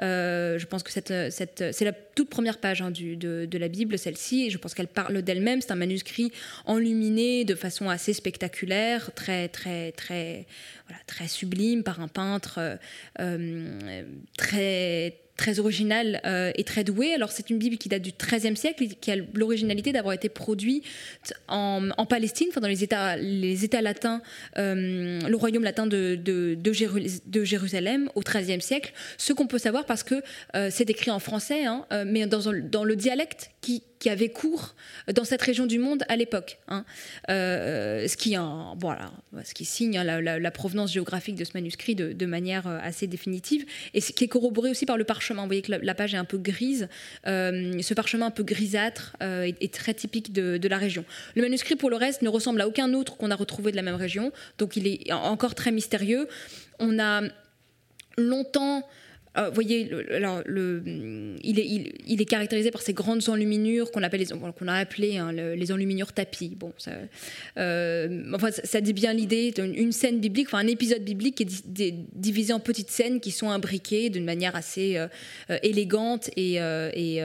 Euh, 0.03 0.59
je 0.59 0.66
pense 0.66 0.83
que 0.83 0.90
c'est 0.93 1.85
la 1.85 1.93
toute 1.93 2.31
première 2.31 2.59
page 2.59 2.83
hein, 2.83 2.90
de, 2.90 3.59
la 3.59 3.69
Bible, 3.69 3.99
celle-ci, 3.99 4.47
et 4.47 4.51
je 4.51 4.59
pense 4.59 4.75
qu'elle 4.75 4.88
parle 4.88 5.23
d'elle-même. 5.23 5.61
C'est 5.61 5.73
un 5.73 5.77
manuscrit 5.77 6.33
enluminé 6.66 7.45
de 7.45 7.55
façon 7.55 7.88
assez 7.88 8.12
spectaculaire, 8.12 9.11
très, 9.14 9.49
très, 9.49 9.93
très, 9.93 10.47
voilà, 10.87 11.03
très 11.07 11.29
sublime 11.29 11.83
par 11.83 12.01
un 12.01 12.09
peintre 12.09 12.79
euh, 13.21 14.03
très 14.37 15.16
très 15.40 15.59
original 15.59 16.20
euh, 16.26 16.53
et 16.55 16.64
très 16.64 16.85
doué. 16.85 17.14
Alors 17.14 17.33
c'est 17.33 17.48
une 17.48 17.57
Bible 17.57 17.79
qui 17.79 17.88
date 17.88 18.03
du 18.03 18.12
XIIIe 18.12 18.57
siècle, 18.57 18.85
qui 19.00 19.11
a 19.11 19.16
l'originalité 19.33 19.90
d'avoir 19.90 20.12
été 20.12 20.29
produite 20.29 20.85
en, 21.48 22.07
Palestine, 22.09 22.48
dans 22.55 22.68
les 22.68 22.85
États, 22.85 23.16
les 23.16 23.64
États 23.64 23.81
latins, 23.81 24.20
euh, 24.59 25.18
le 25.26 25.37
royaume 25.37 25.64
latin 25.64 25.87
de, 25.87 26.72
Jérusalem 27.42 28.11
au 28.14 28.20
XIIIe 28.20 28.61
siècle. 28.61 28.92
Ce 29.16 29.33
qu'on 29.33 29.46
peut 29.46 29.59
savoir 29.59 29.87
parce 29.87 30.03
que 30.03 30.16
euh, 30.55 30.68
c'est 30.70 30.90
écrit 30.90 31.11
en 31.11 31.20
français, 31.20 31.64
hein, 31.64 31.87
mais 32.07 32.26
dans, 32.26 32.53
dans 32.70 32.85
le 32.85 32.96
dialecte 32.96 33.50
qui, 33.62 33.83
qui 34.01 34.09
avait 34.09 34.31
cours 34.31 34.75
dans 35.15 35.25
cette 35.25 35.43
région 35.43 35.67
du 35.67 35.79
monde 35.79 36.05
à 36.09 36.17
l'époque. 36.17 36.59
Hein. 36.69 36.85
Euh, 37.29 38.09
ce, 38.09 38.17
qui, 38.17 38.35
voilà, 38.79 39.13
ce 39.45 39.55
qui 39.55 39.67
signe 39.67 39.99
hein, 39.99 40.21
la, 40.21 40.51
provenance 40.51 40.93
géographique 40.93 41.37
de 41.37 41.45
ce 41.45 41.51
manuscrit 41.55 41.95
de, 41.95 42.27
manière 42.27 42.67
euh, 42.67 42.79
assez 42.83 43.07
définitive, 43.07 43.67
et 43.95 44.01
ce 44.01 44.12
qui 44.12 44.24
est 44.24 44.29
corroboré 44.29 44.70
aussi 44.70 44.87
par 44.87 44.97
le 44.97 45.05
parchemin. 45.05 45.43
Vous 45.43 45.49
voyez 45.49 45.62
que 45.62 45.72
la, 45.72 45.95
page 45.95 46.14
est 46.14 46.18
un 46.18 46.24
peu 46.24 46.39
grise. 46.39 46.89
Euh, 47.27 47.81
ce 47.83 47.95
parchemin 47.95 48.27
un 48.27 48.31
peu 48.31 48.43
grisâtre 48.43 49.16
est, 49.20 49.72
très 49.72 49.95
typique 49.95 50.33
de, 50.33 50.57
de, 50.57 50.68
la 50.68 50.79
région. 50.79 51.05
Le 51.37 51.43
manuscrit, 51.43 51.77
pour 51.77 51.91
le 51.91 51.97
reste, 51.97 52.22
ne 52.22 52.29
ressemble 52.29 52.61
à 52.62 52.66
aucun 52.66 52.95
autre 52.95 53.18
qu'on 53.18 53.31
a 53.31 53.37
retrouvé 53.37 53.70
de 53.70 53.77
la 53.77 53.83
même 53.83 53.95
région, 53.95 54.33
donc 54.59 54.77
il 54.77 54.87
est 54.87 55.12
encore 55.12 55.55
très 55.55 55.72
mystérieux. 55.72 56.27
On 56.79 56.99
a 56.99 57.22
longtemps 58.16 58.83
euh, 59.39 59.49
vous 59.49 59.55
voyez, 59.55 59.89
il, 61.43 61.59
est, 61.61 61.95
il, 62.07 62.20
est, 62.20 62.24
caractérisé 62.24 62.72
par 62.72 62.83
ces 62.83 62.93
grandes 62.93 63.28
enluminures 63.28 63.93
qu'on 63.93 64.03
a 64.03 64.07
appelées 64.74 65.18
hein, 65.18 65.33
les 65.33 65.72
enluminures 65.72 66.12
tapis. 66.12 66.57
Bon, 66.57 66.72
ça, 66.78 66.93
euh, 67.57 68.24
enfin, 68.35 68.51
ça 68.51 68.81
dit 68.81 68.93
bien 68.93 69.12
l'idée 69.12 69.53
d'une 69.53 69.93
scène 69.93 70.18
biblique, 70.18 70.49
enfin 70.49 70.59
un 70.59 70.66
épisode 70.66 71.05
biblique 71.05 71.37
qui 71.37 71.45
est 71.45 71.95
divisé 72.12 72.53
en 72.53 72.59
petites 72.59 72.91
scènes 72.91 73.20
qui 73.20 73.31
sont 73.31 73.51
imbriquées 73.51 74.11
d'une 74.11 74.24
manière 74.24 74.57
assez 74.57 74.97
euh, 74.97 75.07
élégante 75.62 76.28
et, 76.37 76.55
et 76.57 77.22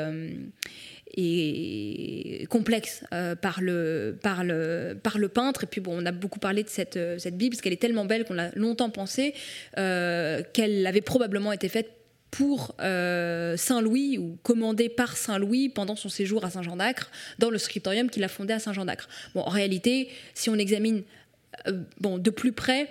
et 1.16 2.46
complexe 2.50 3.04
par, 3.42 3.62
le, 3.62 4.18
par, 4.22 4.44
le, 4.44 4.98
par 5.02 5.18
le 5.18 5.30
peintre. 5.30 5.64
Et 5.64 5.68
puis 5.68 5.82
bon, 5.82 6.02
on 6.02 6.06
a 6.06 6.12
beaucoup 6.12 6.40
parlé 6.40 6.64
de 6.64 6.70
cette, 6.70 7.00
cette 7.18 7.38
Bible, 7.38 7.56
parce 7.56 7.62
qu'elle 7.62 7.74
est 7.74 7.82
tellement 7.82 8.06
belle 8.06 8.26
qu'on 8.26 8.38
a 8.38 8.50
longtemps 8.56 8.90
pensé 8.90 9.34
qu'elle 9.76 10.88
avait 10.88 11.02
probablement 11.02 11.52
été 11.52 11.70
faite 11.70 11.92
pour 12.32 12.76
euh, 12.82 13.56
Saint-Louis 13.56 14.18
ou 14.18 14.38
commandé 14.44 14.90
par 14.90 15.16
Saint-Louis 15.16 15.70
pendant 15.70 15.96
son 15.96 16.10
séjour 16.10 16.44
à 16.44 16.50
Saint-Jean-d'Acre 16.50 17.10
dans 17.40 17.50
le 17.50 17.58
scriptorium 17.58 18.10
qu'il 18.10 18.26
a 18.26 18.28
fondé 18.28 18.52
à 18.52 18.60
Saint-Jean-d'Acre. 18.60 19.08
Bon, 19.36 19.42
en 19.42 19.50
réalité, 19.50 20.10
si 20.34 20.50
on 20.50 20.56
examine 20.56 21.04
euh, 21.68 21.84
bon, 22.02 22.18
de 22.18 22.30
plus 22.30 22.52
près, 22.52 22.90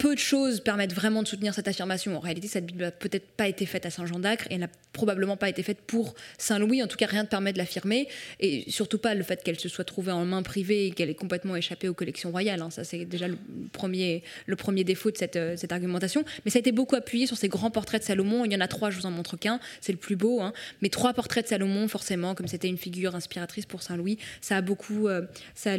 peu 0.00 0.14
de 0.14 0.18
choses 0.18 0.60
permettent 0.60 0.94
vraiment 0.94 1.22
de 1.22 1.28
soutenir 1.28 1.52
cette 1.52 1.68
affirmation. 1.68 2.16
En 2.16 2.20
réalité, 2.20 2.48
cette 2.48 2.64
Bible 2.64 2.84
n'a 2.84 2.90
peut-être 2.90 3.28
pas 3.32 3.46
été 3.48 3.66
faite 3.66 3.84
à 3.84 3.90
Saint-Jean-d'Acre 3.90 4.46
et 4.48 4.56
n'a 4.56 4.68
probablement 4.94 5.36
pas 5.36 5.50
été 5.50 5.62
faite 5.62 5.78
pour 5.86 6.14
Saint-Louis. 6.38 6.82
En 6.82 6.86
tout 6.86 6.96
cas, 6.96 7.06
rien 7.06 7.24
ne 7.24 7.28
permet 7.28 7.52
de 7.52 7.58
l'affirmer. 7.58 8.08
Et 8.40 8.64
surtout 8.70 8.96
pas 8.96 9.14
le 9.14 9.22
fait 9.22 9.44
qu'elle 9.44 9.60
se 9.60 9.68
soit 9.68 9.84
trouvée 9.84 10.10
en 10.10 10.24
main 10.24 10.42
privée 10.42 10.86
et 10.86 10.90
qu'elle 10.92 11.10
ait 11.10 11.14
complètement 11.14 11.54
échappé 11.54 11.86
aux 11.86 11.92
collections 11.92 12.30
royales. 12.30 12.62
Hein. 12.62 12.70
Ça, 12.70 12.82
c'est 12.82 13.04
déjà 13.04 13.28
le 13.28 13.36
premier, 13.72 14.22
le 14.46 14.56
premier 14.56 14.84
défaut 14.84 15.10
de 15.10 15.18
cette, 15.18 15.36
euh, 15.36 15.54
cette, 15.58 15.70
argumentation. 15.70 16.24
Mais 16.46 16.50
ça 16.50 16.58
a 16.58 16.60
été 16.60 16.72
beaucoup 16.72 16.96
appuyé 16.96 17.26
sur 17.26 17.36
ces 17.36 17.48
grands 17.48 17.70
portraits 17.70 18.00
de 18.00 18.06
Salomon. 18.06 18.46
Il 18.46 18.52
y 18.52 18.56
en 18.56 18.60
a 18.60 18.68
trois, 18.68 18.88
je 18.88 18.98
vous 18.98 19.06
en 19.06 19.10
montre 19.10 19.36
qu'un. 19.36 19.60
C'est 19.82 19.92
le 19.92 19.98
plus 19.98 20.16
beau. 20.16 20.40
Hein. 20.40 20.54
Mais 20.80 20.88
trois 20.88 21.12
portraits 21.12 21.44
de 21.44 21.48
Salomon, 21.50 21.88
forcément, 21.88 22.34
comme 22.34 22.48
c'était 22.48 22.68
une 22.68 22.78
figure 22.78 23.14
inspiratrice 23.14 23.66
pour 23.66 23.82
Saint-Louis, 23.82 24.16
ça 24.40 24.56
a 24.56 24.60
beaucoup. 24.62 25.08
Euh, 25.08 25.26
ça 25.54 25.76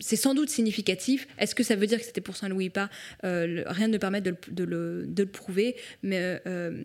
c'est 0.00 0.16
sans 0.16 0.34
doute 0.34 0.50
significatif. 0.50 1.28
Est-ce 1.38 1.54
que 1.54 1.62
ça 1.62 1.76
veut 1.76 1.86
dire 1.86 2.00
que 2.00 2.04
c'était 2.04 2.20
pour 2.20 2.36
Saint-Louis 2.36 2.66
ou 2.66 2.72
pas? 2.72 2.90
Euh, 3.24 3.62
rien 3.66 3.88
ne 3.88 3.98
permet 3.98 4.20
de, 4.20 4.36
le, 4.64 5.24
prouver, 5.26 5.76
mais, 6.02 6.40
euh, 6.46 6.82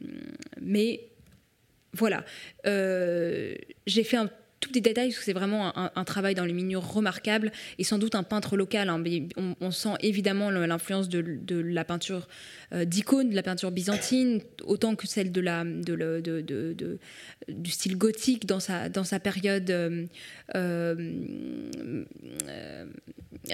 mais 0.61 1.11
voilà. 1.93 2.23
Euh, 2.65 3.55
j'ai 3.85 4.03
fait 4.03 4.17
un 4.17 4.29
tout 4.61 4.69
petit 4.69 4.81
détail, 4.81 5.09
parce 5.09 5.19
que 5.19 5.25
c'est 5.25 5.33
vraiment 5.33 5.73
un, 5.75 6.03
travail 6.05 6.35
dans 6.35 6.45
les 6.45 6.53
minures 6.53 6.87
remarquable, 6.87 7.51
et 7.77 7.83
sans 7.83 7.97
doute 7.97 8.15
un 8.15 8.23
peintre 8.23 8.55
local. 8.55 8.89
Hein, 8.89 9.03
on, 9.59 9.71
sent 9.71 9.95
évidemment 10.01 10.49
l'influence 10.49 11.09
de, 11.09 11.21
la 11.49 11.83
peinture 11.83 12.27
d'icône, 12.85 13.31
de 13.31 13.35
la 13.35 13.43
peinture 13.43 13.71
byzantine, 13.71 14.39
autant 14.63 14.95
que 14.95 15.07
celle 15.07 15.31
de 15.31 15.41
la, 15.41 15.63
du 17.47 17.71
style 17.71 17.97
gothique 17.97 18.45
dans 18.45 18.59
sa, 18.59 18.87
dans 18.87 19.03
sa 19.03 19.19
période 19.19 19.69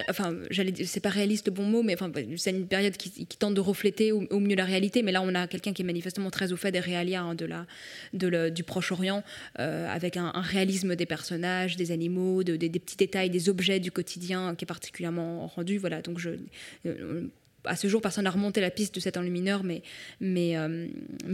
enfin, 0.09 0.35
j'allais 0.49 0.73
c'est 0.85 0.99
pas 0.99 1.09
réaliste 1.09 1.47
le 1.47 1.53
bon 1.53 1.63
mot, 1.63 1.83
mais 1.83 1.95
c'est 2.37 2.51
une 2.51 2.67
période 2.67 2.95
qui, 2.97 3.25
tente 3.25 3.53
de 3.53 3.61
refléter 3.61 4.11
au, 4.11 4.39
mieux 4.39 4.55
la 4.55 4.65
réalité. 4.65 5.03
Mais 5.03 5.11
là, 5.11 5.21
on 5.21 5.33
a 5.35 5.47
quelqu'un 5.47 5.73
qui 5.73 5.81
est 5.81 5.85
manifestement 5.85 6.29
très 6.29 6.51
au 6.51 6.57
fait 6.57 6.71
des 6.71 6.79
réalias 6.79 7.21
hein, 7.21 7.35
de 7.35 7.45
la, 7.45 8.49
du 8.49 8.63
Proche-Orient, 8.63 9.23
euh, 9.59 9.87
avec 9.89 10.17
un, 10.17 10.31
réalisme 10.35 10.95
des 10.97 11.05
personnages, 11.05 11.77
des 11.77 11.91
animaux, 11.91 12.43
de, 12.43 12.55
des 12.55 12.69
petits 12.79 12.97
détails, 12.97 13.29
des 13.29 13.49
objets 13.49 13.79
du 13.79 13.91
quotidien 13.91 14.55
qui 14.55 14.65
est 14.65 14.67
particulièrement 14.67 15.47
rendu. 15.47 15.77
Voilà, 15.77 16.01
donc 16.01 16.19
je, 16.19 16.31
euh, 16.85 17.27
à 17.67 17.75
ce 17.75 17.87
jour, 17.87 18.01
personne 18.01 18.23
n'a 18.23 18.31
remonté 18.31 18.61
la 18.61 18.71
piste 18.71 18.95
de 18.95 18.99
cet 18.99 19.17
enlumineur, 19.17 19.63
mais, 19.63 19.81
euh, 20.57 20.87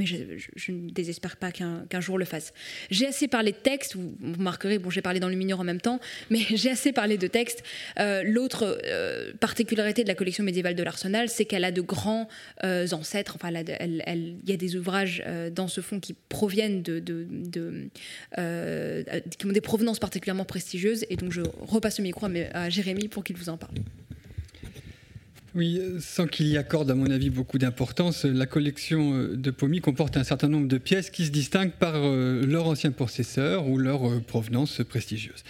je, 0.04 0.72
ne 0.72 0.90
désespère 0.90 1.38
pas 1.38 1.52
qu'un 1.52 2.02
jour 2.02 2.18
le 2.18 2.26
fasse. 2.26 2.54
J'ai 2.90 3.08
assez 3.08 3.28
parlé 3.28 3.52
de 3.52 3.58
texte, 3.58 3.96
vous, 3.96 4.14
remarquerez, 4.38 4.80
bon, 4.80 4.90
j'ai 4.90 5.02
parlé 5.02 5.20
d'enlumineur 5.20 5.60
en 5.60 5.64
même 5.64 5.82
temps, 5.82 6.00
mais 6.30 6.40
j'ai 6.56 6.70
assez 6.70 6.92
parlé 6.92 7.18
de 7.18 7.28
texte. 7.28 7.64
Euh, 8.00 8.24
l'autre 8.24 8.80
euh, 8.86 9.34
particularité 9.40 10.04
de 10.04 10.08
la 10.08 10.16
collection 10.16 10.44
médiévale 10.44 10.76
de 10.76 10.84
l'Arsenal, 10.84 11.30
c'est 11.30 11.46
qu'elle 11.46 11.66
a 11.66 11.72
de 11.72 11.82
grands 11.82 12.28
ancêtres. 12.64 13.36
Enfin, 13.36 13.52
il 13.52 14.38
y 14.46 14.54
a 14.54 14.58
des 14.58 14.76
ouvrages 14.76 15.24
dans 15.52 15.68
ce 15.68 15.82
fond 15.82 16.00
qui 16.00 16.14
proviennent 16.30 16.82
de, 16.82 17.00
qui 19.38 19.46
ont 19.46 19.52
des 19.52 19.62
provenances 19.62 20.00
particulièrement 20.00 20.46
prestigieuses, 20.46 21.06
et 21.10 21.16
donc 21.16 21.32
je 21.32 21.42
repasse 21.62 21.98
le 22.00 22.04
micro 22.04 22.28
à 22.54 22.70
Jérémy 22.70 23.08
pour 23.08 23.24
qu'il 23.24 23.36
vous 23.36 23.50
en 23.50 23.58
parle. 23.58 23.76
Oui, 25.56 25.80
sans 26.00 26.26
qu'il 26.26 26.48
y 26.48 26.58
accorde, 26.58 26.90
à 26.90 26.96
mon 26.96 27.12
avis, 27.12 27.30
beaucoup 27.30 27.60
d'importance, 27.60 28.26
la 28.26 28.48
collection 28.48 29.14
euh, 29.14 29.36
de 29.36 29.52
Pomy 29.52 29.82
comporte 29.82 30.18
un 30.18 30.24
certain 30.24 30.48
nombre 30.48 30.68
de 30.68 30.80
pièces 30.80 31.12
qui 31.12 31.28
se 31.28 31.30
distinguent 31.30 31.74
par 31.74 31.94
euh, 31.96 32.44
leur 32.44 32.66
ancien 32.66 32.90
possesseur 32.90 33.68
ou 33.68 33.78
leur 33.78 34.10
euh, 34.10 34.20
provenance 34.20 34.82
prestigieuse. 34.84 35.44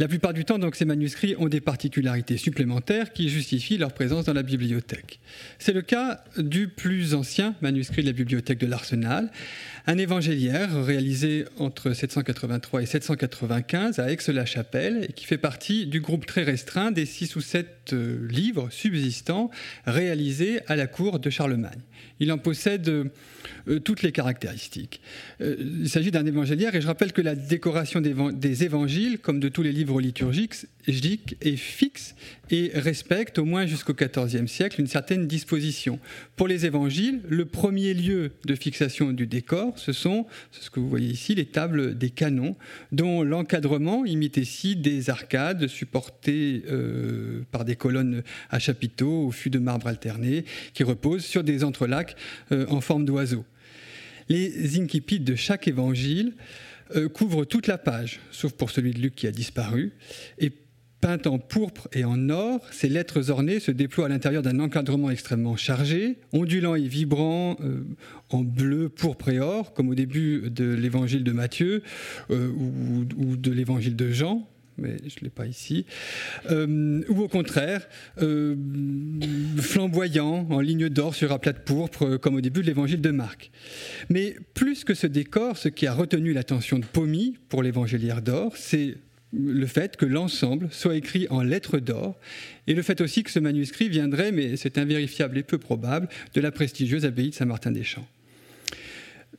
La 0.00 0.08
plupart 0.08 0.32
du 0.32 0.44
temps, 0.44 0.58
donc, 0.58 0.74
ces 0.74 0.84
manuscrits 0.84 1.36
ont 1.38 1.46
des 1.46 1.60
particularités 1.60 2.36
supplémentaires 2.36 3.12
qui 3.12 3.28
justifient 3.28 3.78
leur 3.78 3.92
présence 3.92 4.24
dans 4.24 4.32
la 4.32 4.42
bibliothèque. 4.42 5.20
C'est 5.60 5.72
le 5.72 5.82
cas 5.82 6.24
du 6.36 6.66
plus 6.66 7.14
ancien 7.14 7.54
manuscrit 7.60 8.02
de 8.02 8.08
la 8.08 8.12
bibliothèque 8.12 8.58
de 8.58 8.66
l'Arsenal, 8.66 9.30
un 9.86 9.98
évangéliaire 9.98 10.82
réalisé 10.82 11.44
entre 11.58 11.92
783 11.92 12.82
et 12.82 12.86
795 12.86 13.98
à 13.98 14.10
Aix-la-Chapelle 14.10 15.06
et 15.08 15.12
qui 15.12 15.26
fait 15.26 15.38
partie 15.38 15.86
du 15.86 16.00
groupe 16.00 16.24
très 16.24 16.42
restreint 16.42 16.90
des 16.90 17.04
six 17.04 17.36
ou 17.36 17.42
sept 17.42 17.92
euh, 17.92 18.26
livres 18.30 18.68
subsistants 18.70 19.50
réalisés 19.86 20.60
à 20.68 20.76
la 20.76 20.86
cour 20.86 21.18
de 21.18 21.28
Charlemagne. 21.28 21.80
Il 22.20 22.32
en 22.32 22.38
possède 22.38 22.88
euh, 23.68 23.78
toutes 23.80 24.02
les 24.02 24.12
caractéristiques. 24.12 25.00
Euh, 25.40 25.56
il 25.82 25.88
s'agit 25.88 26.10
d'un 26.10 26.24
évangéliaire 26.24 26.74
et 26.74 26.80
je 26.80 26.86
rappelle 26.86 27.12
que 27.12 27.22
la 27.22 27.34
décoration 27.34 28.00
des, 28.00 28.64
évangiles, 28.64 29.18
comme 29.18 29.40
de 29.40 29.48
tous 29.48 29.62
les 29.62 29.72
livres 29.72 30.00
liturgiques, 30.00 30.66
est 30.86 31.56
fixe 31.56 32.14
et 32.50 32.70
respecte 32.74 33.38
au 33.38 33.44
moins 33.44 33.66
jusqu'au 33.66 33.94
XIVe 33.94 34.46
siècle 34.46 34.80
une 34.80 34.86
certaine 34.86 35.26
disposition. 35.26 35.98
Pour 36.36 36.46
les 36.46 36.66
évangiles, 36.66 37.20
le 37.28 37.46
premier 37.46 37.94
lieu 37.94 38.32
de 38.44 38.54
fixation 38.54 39.12
du 39.12 39.26
décor, 39.26 39.73
ce 39.76 39.92
sont, 39.92 40.26
ce 40.50 40.70
que 40.70 40.80
vous 40.80 40.88
voyez 40.88 41.08
ici, 41.08 41.34
les 41.34 41.46
tables 41.46 41.96
des 41.96 42.10
canons, 42.10 42.56
dont 42.92 43.22
l'encadrement 43.22 44.04
imite 44.04 44.36
ici 44.36 44.76
des 44.76 45.10
arcades 45.10 45.66
supportées 45.66 46.64
euh, 46.70 47.42
par 47.50 47.64
des 47.64 47.76
colonnes 47.76 48.22
à 48.50 48.58
chapiteaux 48.58 49.26
au 49.26 49.30
fût 49.30 49.50
de 49.50 49.58
marbre 49.58 49.86
alterné, 49.86 50.44
qui 50.72 50.82
reposent 50.82 51.24
sur 51.24 51.44
des 51.44 51.64
entrelacs 51.64 52.16
en 52.50 52.80
forme 52.80 53.04
d'oiseau. 53.04 53.44
Les 54.28 54.80
incipits 54.80 55.20
de 55.20 55.34
chaque 55.34 55.68
évangile 55.68 56.34
euh, 56.96 57.08
couvrent 57.08 57.44
toute 57.44 57.66
la 57.66 57.78
page, 57.78 58.20
sauf 58.30 58.52
pour 58.52 58.70
celui 58.70 58.92
de 58.92 58.98
Luc 58.98 59.14
qui 59.14 59.26
a 59.26 59.30
disparu, 59.30 59.92
peintes 61.04 61.26
en 61.26 61.38
pourpre 61.38 61.86
et 61.92 62.02
en 62.02 62.30
or, 62.30 62.66
ces 62.70 62.88
lettres 62.88 63.28
ornées 63.28 63.60
se 63.60 63.70
déploient 63.70 64.06
à 64.06 64.08
l'intérieur 64.08 64.40
d'un 64.40 64.58
encadrement 64.58 65.10
extrêmement 65.10 65.54
chargé, 65.54 66.16
ondulant 66.32 66.76
et 66.76 66.88
vibrant 66.88 67.58
euh, 67.60 67.84
en 68.30 68.40
bleu, 68.40 68.88
pourpre 68.88 69.28
et 69.28 69.38
or, 69.38 69.74
comme 69.74 69.90
au 69.90 69.94
début 69.94 70.48
de 70.48 70.64
l'évangile 70.64 71.22
de 71.22 71.32
Matthieu 71.32 71.82
euh, 72.30 72.48
ou, 72.48 73.36
de 73.36 73.52
l'évangile 73.52 73.96
de 73.96 74.12
Jean, 74.12 74.48
mais 74.78 74.96
je 75.06 75.16
ne 75.20 75.24
l'ai 75.24 75.30
pas 75.30 75.46
ici, 75.46 75.84
euh, 76.50 77.02
ou 77.10 77.20
au 77.20 77.28
contraire, 77.28 77.86
flamboyant, 79.58 80.46
en 80.48 80.60
ligne 80.60 80.88
d'or 80.88 81.14
sur 81.14 81.32
un 81.32 81.38
plat 81.38 81.52
de 81.52 81.58
pourpre, 81.58 82.16
comme 82.16 82.36
au 82.36 82.40
début 82.40 82.62
de 82.62 82.66
l'évangile 82.66 83.02
de 83.02 83.10
Marc. 83.10 83.50
Mais 84.08 84.36
plus 84.54 84.84
que 84.84 84.94
ce 84.94 85.06
décor, 85.06 85.58
ce 85.58 85.68
qui 85.68 85.86
a 85.86 85.92
retenu 85.92 86.32
l'attention 86.32 86.78
de 86.78 86.86
Pomy 86.86 87.36
pour 87.50 87.62
l'évangéliaire 87.62 88.22
d'or, 88.22 88.54
c'est 88.56 88.96
le 89.34 89.66
fait 89.66 89.96
que 89.96 90.06
l'ensemble 90.06 90.68
soit 90.70 90.96
écrit 90.96 91.26
en 91.30 91.42
lettres 91.42 91.78
d'or, 91.78 92.18
et 92.66 92.74
le 92.74 92.82
fait 92.82 93.00
aussi 93.00 93.22
que 93.22 93.30
ce 93.30 93.38
manuscrit 93.38 93.88
viendrait, 93.88 94.32
mais 94.32 94.56
c'est 94.56 94.78
invérifiable 94.78 95.38
et 95.38 95.42
peu 95.42 95.58
probable, 95.58 96.08
de 96.34 96.40
la 96.40 96.52
prestigieuse 96.52 97.04
abbaye 97.04 97.30
de 97.30 97.34
Saint-Martin-des-Champs. 97.34 98.06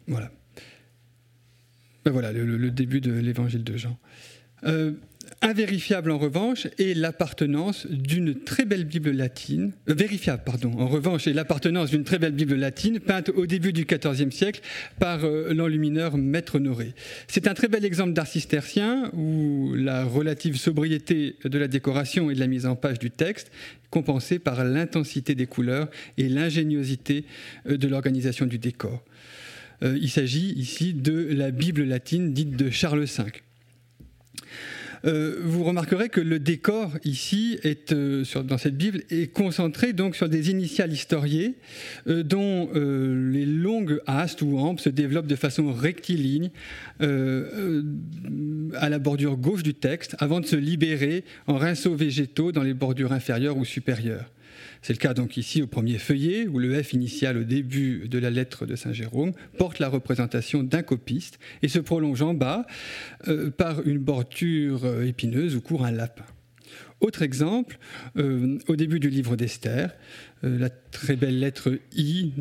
Voilà. 0.07 0.31
Ben 2.03 2.11
voilà 2.11 2.31
le, 2.31 2.69
début 2.69 3.01
de 3.01 3.11
l'évangile 3.11 3.63
de 3.63 3.77
Jean. 3.77 3.97
Invérifiable 5.41 6.11
en 6.11 6.17
revanche 6.17 6.67
est 6.79 6.95
l'appartenance 6.95 7.87
d'une 7.87 8.35
très 8.35 8.65
belle 8.65 8.85
Bible 8.85 9.11
latine, 9.11 9.73
euh, 9.89 9.93
vérifiable 9.93 10.43
pardon, 10.45 10.73
en 10.79 10.87
revanche 10.87 11.27
est 11.27 11.33
l'appartenance 11.33 11.91
d'une 11.91 12.03
très 12.03 12.19
belle 12.19 12.33
Bible 12.33 12.55
latine 12.55 12.99
peinte 12.99 13.29
au 13.29 13.45
début 13.45 13.73
du 13.73 13.85
XIVe 13.85 14.31
siècle 14.31 14.61
par 14.99 15.23
euh, 15.23 15.53
l'enlumineur 15.53 16.17
Maître 16.17 16.55
Honoré. 16.55 16.93
C'est 17.27 17.47
un 17.47 17.53
très 17.53 17.67
bel 17.67 17.85
exemple 17.85 18.13
d'art 18.13 18.27
cistercien 18.27 19.11
où 19.13 19.73
la 19.75 20.03
relative 20.03 20.57
sobriété 20.57 21.35
de 21.43 21.57
la 21.57 21.67
décoration 21.67 22.31
et 22.31 22.35
de 22.35 22.39
la 22.39 22.47
mise 22.47 22.65
en 22.65 22.75
page 22.75 22.99
du 22.99 23.11
texte 23.11 23.51
compensée 23.89 24.39
par 24.39 24.63
l'intensité 24.63 25.35
des 25.35 25.45
couleurs 25.45 25.89
et 26.17 26.27
l'ingéniosité 26.27 27.25
euh, 27.67 27.77
de 27.77 27.87
l'organisation 27.87 28.45
du 28.45 28.57
décor. 28.57 29.03
il 29.81 30.09
s'agit 30.09 30.53
ici 30.53 30.93
de 30.93 31.27
la 31.31 31.51
Bible 31.51 31.83
latine 31.83 32.33
dite 32.33 32.55
de 32.55 32.69
Charles 32.69 33.05
V. 33.05 33.44
euh, 35.05 35.39
vous 35.43 35.63
remarquerez 35.63 36.09
que 36.09 36.21
le 36.21 36.39
décor 36.39 36.91
ici, 37.03 37.59
euh, 37.91 38.23
dans 38.43 38.57
cette 38.57 38.77
Bible, 38.77 39.01
est 39.09 39.31
concentré 39.31 39.93
donc 39.93 40.15
sur 40.15 40.29
des 40.29 40.49
initiales 40.49 40.91
historiées 40.91 41.55
euh, 42.07 42.23
dont 42.23 42.69
les 42.73 43.45
longues 43.45 44.01
astes 44.07 44.41
ou 44.41 44.57
ampes 44.57 44.79
se 44.79 44.89
développent 44.89 45.27
de 45.27 45.35
façon 45.35 45.71
rectiligne 45.71 46.49
à 46.99 48.89
la 48.89 48.99
bordure 48.99 49.37
gauche 49.37 49.63
du 49.63 49.73
texte 49.73 50.15
avant 50.19 50.39
de 50.39 50.45
se 50.45 50.55
libérer 50.55 51.23
en 51.47 51.57
rinceaux 51.57 51.95
végétaux 51.95 52.51
dans 52.51 52.63
les 52.63 52.73
bordures 52.73 53.11
inférieures 53.11 53.57
ou 53.57 53.65
supérieures. 53.65 54.31
C'est 54.85 54.93
le 54.93 54.99
cas 54.99 55.15
donc 55.15 55.35
ici 55.35 55.63
au 55.63 55.65
premier 55.65 55.97
feuillet, 55.97 56.47
où 56.47 56.59
le 56.59 56.83
F 56.83 56.93
initial 56.93 57.39
au 57.39 57.43
début 57.43 58.07
de 58.07 58.19
la 58.19 58.29
lettre 58.29 58.67
de 58.67 58.75
Saint 58.75 58.93
Jérôme 58.93 59.31
porte 59.57 59.79
la 59.79 59.89
représentation 59.89 60.61
d'un 60.61 60.83
copiste 60.83 61.39
et 61.63 61.69
se 61.69 61.79
prolonge 61.79 62.21
en 62.21 62.35
bas 62.35 62.67
euh, 63.27 63.49
par 63.49 63.81
une 63.87 63.97
bordure 63.97 64.85
euh, 64.85 65.07
épineuse 65.07 65.55
où 65.55 65.61
court 65.61 65.85
un 65.85 65.91
lapin. 65.91 66.25
Autre 67.01 67.23
exemple, 67.23 67.79
euh, 68.17 68.59
au 68.67 68.75
début 68.75 68.99
du 68.99 69.09
livre 69.09 69.35
d'Esther, 69.35 69.95
la 70.43 70.69
très 70.69 71.15
belle 71.15 71.39
lettre 71.39 71.79
I 71.95 72.31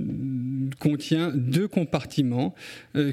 contient 0.78 1.32
deux 1.34 1.66
compartiments 1.66 2.54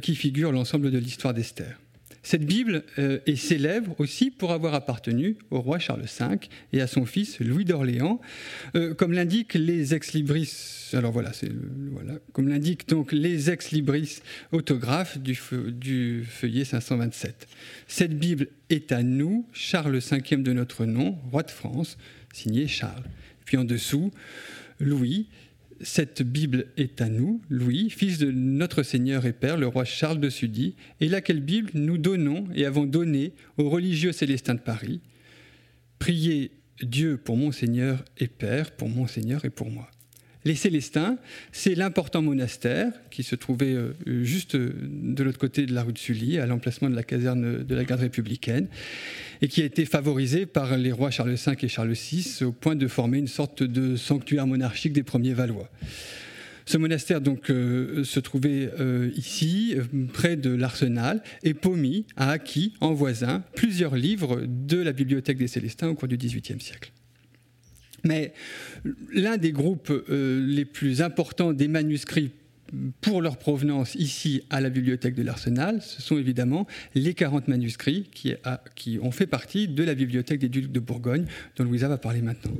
qui 0.01 0.15
figurent 0.15 0.51
l'ensemble 0.51 0.91
de 0.91 0.97
l'histoire 0.97 1.33
d'Esther. 1.33 1.79
Cette 2.23 2.45
Bible 2.45 2.83
euh, 2.99 3.19
est 3.25 3.35
célèbre 3.35 3.95
aussi 3.99 4.29
pour 4.29 4.51
avoir 4.51 4.75
appartenu 4.75 5.37
au 5.49 5.59
roi 5.59 5.79
Charles 5.79 6.03
V 6.03 6.25
et 6.71 6.81
à 6.81 6.87
son 6.87 7.05
fils 7.05 7.39
Louis 7.39 7.65
d'Orléans, 7.65 8.21
euh, 8.75 8.93
comme 8.93 9.11
l'indiquent 9.11 9.55
les 9.55 9.95
ex-libris. 9.95 10.89
Alors 10.93 11.11
voilà, 11.11 11.31
comme 12.33 12.47
l'indiquent 12.47 12.87
donc 12.87 13.11
les 13.11 13.49
autographes 14.51 15.17
du 15.17 16.23
feuillet 16.23 16.63
527. 16.65 17.47
Cette 17.87 18.17
Bible 18.17 18.47
est 18.69 18.91
à 18.91 19.01
nous, 19.01 19.47
Charles 19.51 19.97
V 19.97 20.37
de 20.37 20.53
notre 20.53 20.85
nom, 20.85 21.17
roi 21.31 21.43
de 21.43 21.51
France, 21.51 21.97
signé 22.33 22.67
Charles. 22.67 23.03
Puis 23.45 23.57
en 23.57 23.63
dessous, 23.63 24.11
Louis, 24.79 25.27
cette 25.83 26.23
Bible 26.23 26.67
est 26.77 27.01
à 27.01 27.09
nous, 27.09 27.41
Louis, 27.49 27.89
fils 27.89 28.17
de 28.17 28.31
notre 28.31 28.83
Seigneur 28.83 29.25
et 29.25 29.33
Père, 29.33 29.57
le 29.57 29.67
roi 29.67 29.85
Charles 29.85 30.19
de 30.19 30.29
Sully, 30.29 30.75
et 30.99 31.07
laquelle 31.07 31.41
Bible 31.41 31.71
nous 31.73 31.97
donnons 31.97 32.45
et 32.55 32.65
avons 32.65 32.85
donné 32.85 33.33
aux 33.57 33.69
religieux 33.69 34.11
célestins 34.11 34.55
de 34.55 34.59
Paris. 34.59 35.01
Priez 35.99 36.51
Dieu 36.81 37.17
pour 37.17 37.37
mon 37.37 37.51
Seigneur 37.51 38.03
et 38.17 38.27
Père, 38.27 38.71
pour 38.71 38.89
mon 38.89 39.07
Seigneur 39.07 39.45
et 39.45 39.49
pour 39.49 39.69
moi. 39.69 39.89
Les 40.43 40.55
Célestins, 40.55 41.17
c'est 41.51 41.75
l'important 41.75 42.23
monastère 42.23 42.91
qui 43.11 43.21
se 43.21 43.35
trouvait 43.35 43.73
euh, 43.73 43.93
juste 44.23 44.55
de 44.55 45.23
l'autre 45.23 45.37
côté 45.37 45.67
de 45.67 45.73
la 45.73 45.83
rue 45.83 45.93
de 45.93 45.99
Sully, 45.99 46.39
à 46.39 46.47
l'emplacement 46.47 46.89
de 46.89 46.95
la 46.95 47.03
caserne 47.03 47.63
de 47.63 47.75
la 47.75 47.83
garde 47.83 48.01
républicaine, 48.01 48.67
et 49.43 49.47
qui 49.47 49.61
a 49.61 49.65
été 49.65 49.85
favorisé 49.85 50.47
par 50.47 50.77
les 50.77 50.91
rois 50.91 51.11
Charles 51.11 51.35
V 51.35 51.51
et 51.61 51.67
Charles 51.67 51.91
VI 51.91 52.43
au 52.43 52.51
point 52.51 52.75
de 52.75 52.87
former 52.87 53.19
une 53.19 53.27
sorte 53.27 53.61
de 53.61 53.95
sanctuaire 53.95 54.47
monarchique 54.47 54.93
des 54.93 55.03
premiers 55.03 55.33
Valois. 55.33 55.69
Ce 56.65 56.77
monastère 56.77 57.21
donc 57.21 57.51
euh, 57.51 58.03
se 58.03 58.19
trouvait 58.19 58.71
euh, 58.79 59.11
ici, 59.15 59.75
près 60.11 60.37
de 60.37 60.49
l'Arsenal, 60.49 61.21
et 61.43 61.53
Pomy 61.53 62.05
a 62.15 62.31
acquis 62.31 62.73
en 62.81 62.93
voisin 62.93 63.43
plusieurs 63.55 63.95
livres 63.95 64.41
de 64.47 64.77
la 64.77 64.91
bibliothèque 64.91 65.37
des 65.37 65.47
Célestins 65.47 65.89
au 65.89 65.93
cours 65.93 66.07
du 66.07 66.17
XVIIIe 66.17 66.61
siècle. 66.61 66.91
Mais 68.03 68.33
l'un 69.13 69.37
des 69.37 69.51
groupes 69.51 69.91
euh, 69.91 70.45
les 70.45 70.65
plus 70.65 71.01
importants 71.01 71.53
des 71.53 71.67
manuscrits 71.67 72.31
pour 73.01 73.21
leur 73.21 73.37
provenance 73.37 73.95
ici 73.95 74.43
à 74.49 74.61
la 74.61 74.69
bibliothèque 74.69 75.13
de 75.13 75.23
l'Arsenal, 75.23 75.81
ce 75.81 76.01
sont 76.01 76.17
évidemment 76.17 76.67
les 76.95 77.13
40 77.13 77.47
manuscrits 77.49 78.09
qui, 78.13 78.97
ont 79.01 79.11
fait 79.11 79.27
partie 79.27 79.67
de 79.67 79.83
la 79.83 79.93
bibliothèque 79.93 80.39
des 80.39 80.49
ducs 80.49 80.71
de 80.71 80.79
Bourgogne, 80.79 81.25
dont 81.57 81.65
Louisa 81.65 81.89
va 81.89 81.97
parler 81.97 82.21
maintenant. 82.21 82.51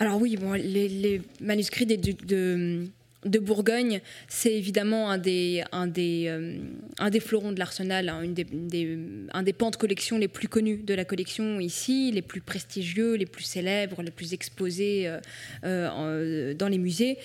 Alors 0.00 0.20
oui, 0.20 0.36
bon, 0.36 0.54
les, 0.54 0.88
les 0.88 1.22
manuscrits 1.40 1.86
des 1.86 1.96
ducs 1.96 2.26
de, 2.26 2.88
de 3.24 3.38
Bourgogne, 3.38 4.00
c'est 4.28 4.52
évidemment 4.52 5.10
un 5.10 5.18
des, 5.18 5.64
euh, 5.72 7.20
fleurons 7.20 7.52
de 7.52 7.58
l'arsenal, 7.58 8.08
hein, 8.08 8.26
des, 8.26 8.98
un 9.32 9.42
des 9.42 9.52
pans 9.52 9.70
de 9.70 9.76
collection 9.76 10.18
les 10.18 10.28
plus 10.28 10.48
connus 10.48 10.78
de 10.78 10.94
la 10.94 11.04
collection 11.04 11.60
ici, 11.60 12.10
les 12.12 12.22
plus 12.22 12.40
prestigieux, 12.40 13.14
les 13.14 13.26
plus 13.26 13.44
célèbres, 13.44 14.02
les 14.02 14.10
plus 14.10 14.32
exposés 14.32 15.06
euh, 15.06 15.20
euh, 15.64 16.54
dans 16.54 16.68
les 16.68 16.78
musées. 16.78 17.18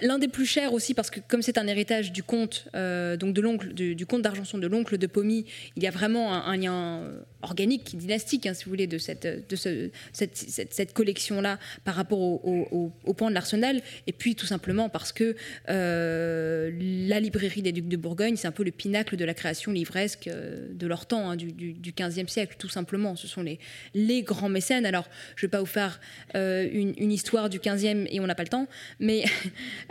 L'un 0.00 0.20
des 0.20 0.28
plus 0.28 0.46
chers 0.46 0.74
aussi, 0.74 0.94
parce 0.94 1.10
que 1.10 1.18
comme 1.18 1.42
c'est 1.42 1.58
un 1.58 1.66
héritage 1.66 2.12
du 2.12 2.22
comte, 2.22 2.68
donc 2.72 3.34
de 3.34 3.40
l'oncle, 3.40 3.74
du, 3.74 4.06
comte 4.06 4.22
de 4.22 4.66
l'oncle 4.68 4.96
de 4.96 5.06
Pomy, 5.08 5.44
il 5.74 5.82
y 5.82 5.88
a 5.88 5.90
vraiment 5.90 6.32
un 6.32 6.56
lien 6.56 7.02
organique, 7.42 7.96
dynastique, 7.96 8.46
hein, 8.46 8.54
si 8.54 8.64
vous 8.64 8.70
voulez, 8.70 8.86
de 8.86 8.98
cette, 8.98 9.48
de 9.48 9.56
ce, 9.56 9.90
cette, 10.12 10.36
cette, 10.36 10.92
collection-là 10.92 11.58
par 11.84 11.94
rapport 11.94 12.18
au, 12.18 12.92
au, 13.04 13.14
pan 13.14 13.28
de 13.28 13.34
l'Arsenal. 13.34 13.80
Et 14.06 14.12
puis 14.12 14.34
tout 14.34 14.46
simplement 14.46 14.88
parce 14.88 15.12
que 15.12 15.36
euh, 15.68 16.70
la 17.08 17.20
librairie 17.20 17.62
des 17.62 17.72
Ducs 17.72 17.88
de 17.88 17.96
Bourgogne, 17.96 18.36
c'est 18.36 18.48
un 18.48 18.52
peu 18.52 18.64
le 18.64 18.70
pinacle 18.70 19.16
de 19.16 19.24
la 19.24 19.34
création 19.34 19.72
livresque 19.72 20.28
euh, 20.28 20.68
de 20.72 20.86
leur 20.86 21.06
temps, 21.06 21.30
hein, 21.30 21.36
du, 21.36 21.52
du, 21.52 21.72
du, 21.72 21.92
15e 21.92 22.28
siècle, 22.28 22.56
tout 22.58 22.68
simplement. 22.68 23.14
Ce 23.16 23.28
sont 23.28 23.42
les, 23.42 23.58
les 23.94 24.22
grands 24.22 24.48
mécènes. 24.48 24.86
Alors, 24.86 25.08
je 25.36 25.46
ne 25.46 25.48
vais 25.48 25.50
pas 25.50 25.60
vous 25.60 25.66
faire 25.66 26.00
euh, 26.34 26.68
une, 26.72 26.94
une, 26.96 27.12
histoire 27.12 27.48
du 27.48 27.58
15e 27.58 28.06
et 28.10 28.20
on 28.20 28.26
n'a 28.26 28.34
pas 28.34 28.42
le 28.42 28.48
temps, 28.48 28.66
mais, 28.98 29.24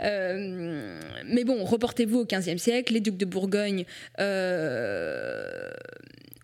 mais 0.00 1.44
bon, 1.44 1.64
reportez-vous 1.64 2.20
au 2.20 2.24
15e 2.24 2.58
siècle, 2.58 2.92
les 2.92 3.00
Ducs 3.00 3.16
de 3.16 3.24
Bourgogne 3.24 3.84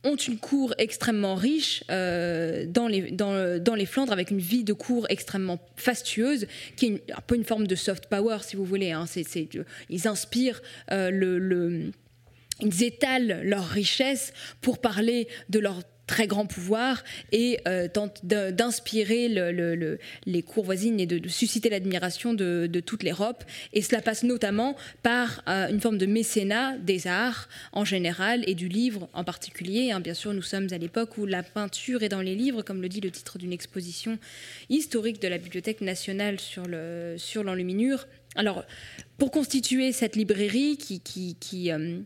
ont 0.04 0.16
une 0.16 0.38
cour 0.38 0.74
extrêmement 0.78 1.34
riche 1.34 1.82
euh, 1.90 2.66
dans, 2.66 2.86
les, 2.86 3.10
dans, 3.10 3.58
dans, 3.60 3.74
les 3.74 3.86
Flandres, 3.86 4.12
avec 4.12 4.30
une 4.30 4.38
vie 4.38 4.64
de 4.64 4.72
cour 4.72 5.06
extrêmement 5.08 5.58
fastueuse, 5.76 6.46
qui 6.76 6.86
est 6.86 7.12
un 7.12 7.20
peu 7.26 7.34
une 7.34 7.44
forme 7.44 7.66
de 7.66 7.74
soft 7.74 8.06
power, 8.06 8.38
si 8.42 8.56
vous 8.56 8.64
voulez. 8.64 8.92
Hein. 8.92 9.06
C'est, 9.06 9.24
ils 9.88 10.08
inspirent 10.08 10.62
euh, 10.92 11.90
ils 12.60 12.84
étalent 12.84 13.40
leur 13.42 13.66
richesse 13.66 14.32
pour 14.60 14.80
parler 14.80 15.28
de 15.48 15.58
leur 15.58 15.82
très 16.06 16.26
grand 16.26 16.46
pouvoir 16.46 17.02
et 17.32 17.60
euh, 17.66 17.88
tente 17.88 18.24
d'inspirer 18.24 19.28
le, 19.28 19.98
les 20.26 20.42
cours 20.42 20.64
voisines 20.64 21.00
et 21.00 21.06
de, 21.06 21.28
susciter 21.28 21.70
l'admiration 21.70 22.34
de, 22.34 22.82
toute 22.84 23.02
l'Europe. 23.02 23.44
Et 23.72 23.82
cela 23.82 24.00
passe 24.02 24.22
notamment 24.22 24.76
par 25.02 25.42
euh, 25.48 25.68
une 25.68 25.80
forme 25.80 25.98
de 25.98 26.06
mécénat 26.06 26.76
des 26.78 27.06
arts 27.06 27.48
en 27.72 27.84
général 27.84 28.44
et 28.46 28.54
du 28.54 28.68
livre 28.68 29.08
en 29.12 29.24
particulier. 29.24 29.90
Hein. 29.90 30.00
Bien 30.00 30.14
sûr, 30.14 30.32
nous 30.32 30.42
sommes 30.42 30.68
à 30.70 30.78
l'époque 30.78 31.16
où 31.18 31.26
la 31.26 31.42
peinture 31.42 32.02
est 32.02 32.08
dans 32.08 32.20
les 32.20 32.34
livres, 32.34 32.62
comme 32.62 32.82
le 32.82 32.88
dit 32.88 33.00
le 33.00 33.10
titre 33.10 33.38
d'une 33.38 33.52
exposition 33.52 34.18
historique 34.68 35.20
de 35.20 35.28
la 35.28 35.38
Bibliothèque 35.38 35.80
nationale 35.80 36.38
sur 36.40 37.44
l'enluminure. 37.44 38.06
Alors, 38.36 38.64
pour 39.16 39.30
constituer 39.30 39.92
cette 39.92 40.16
librairie 40.16 40.76
qui 40.76 41.70
euh, 41.70 42.00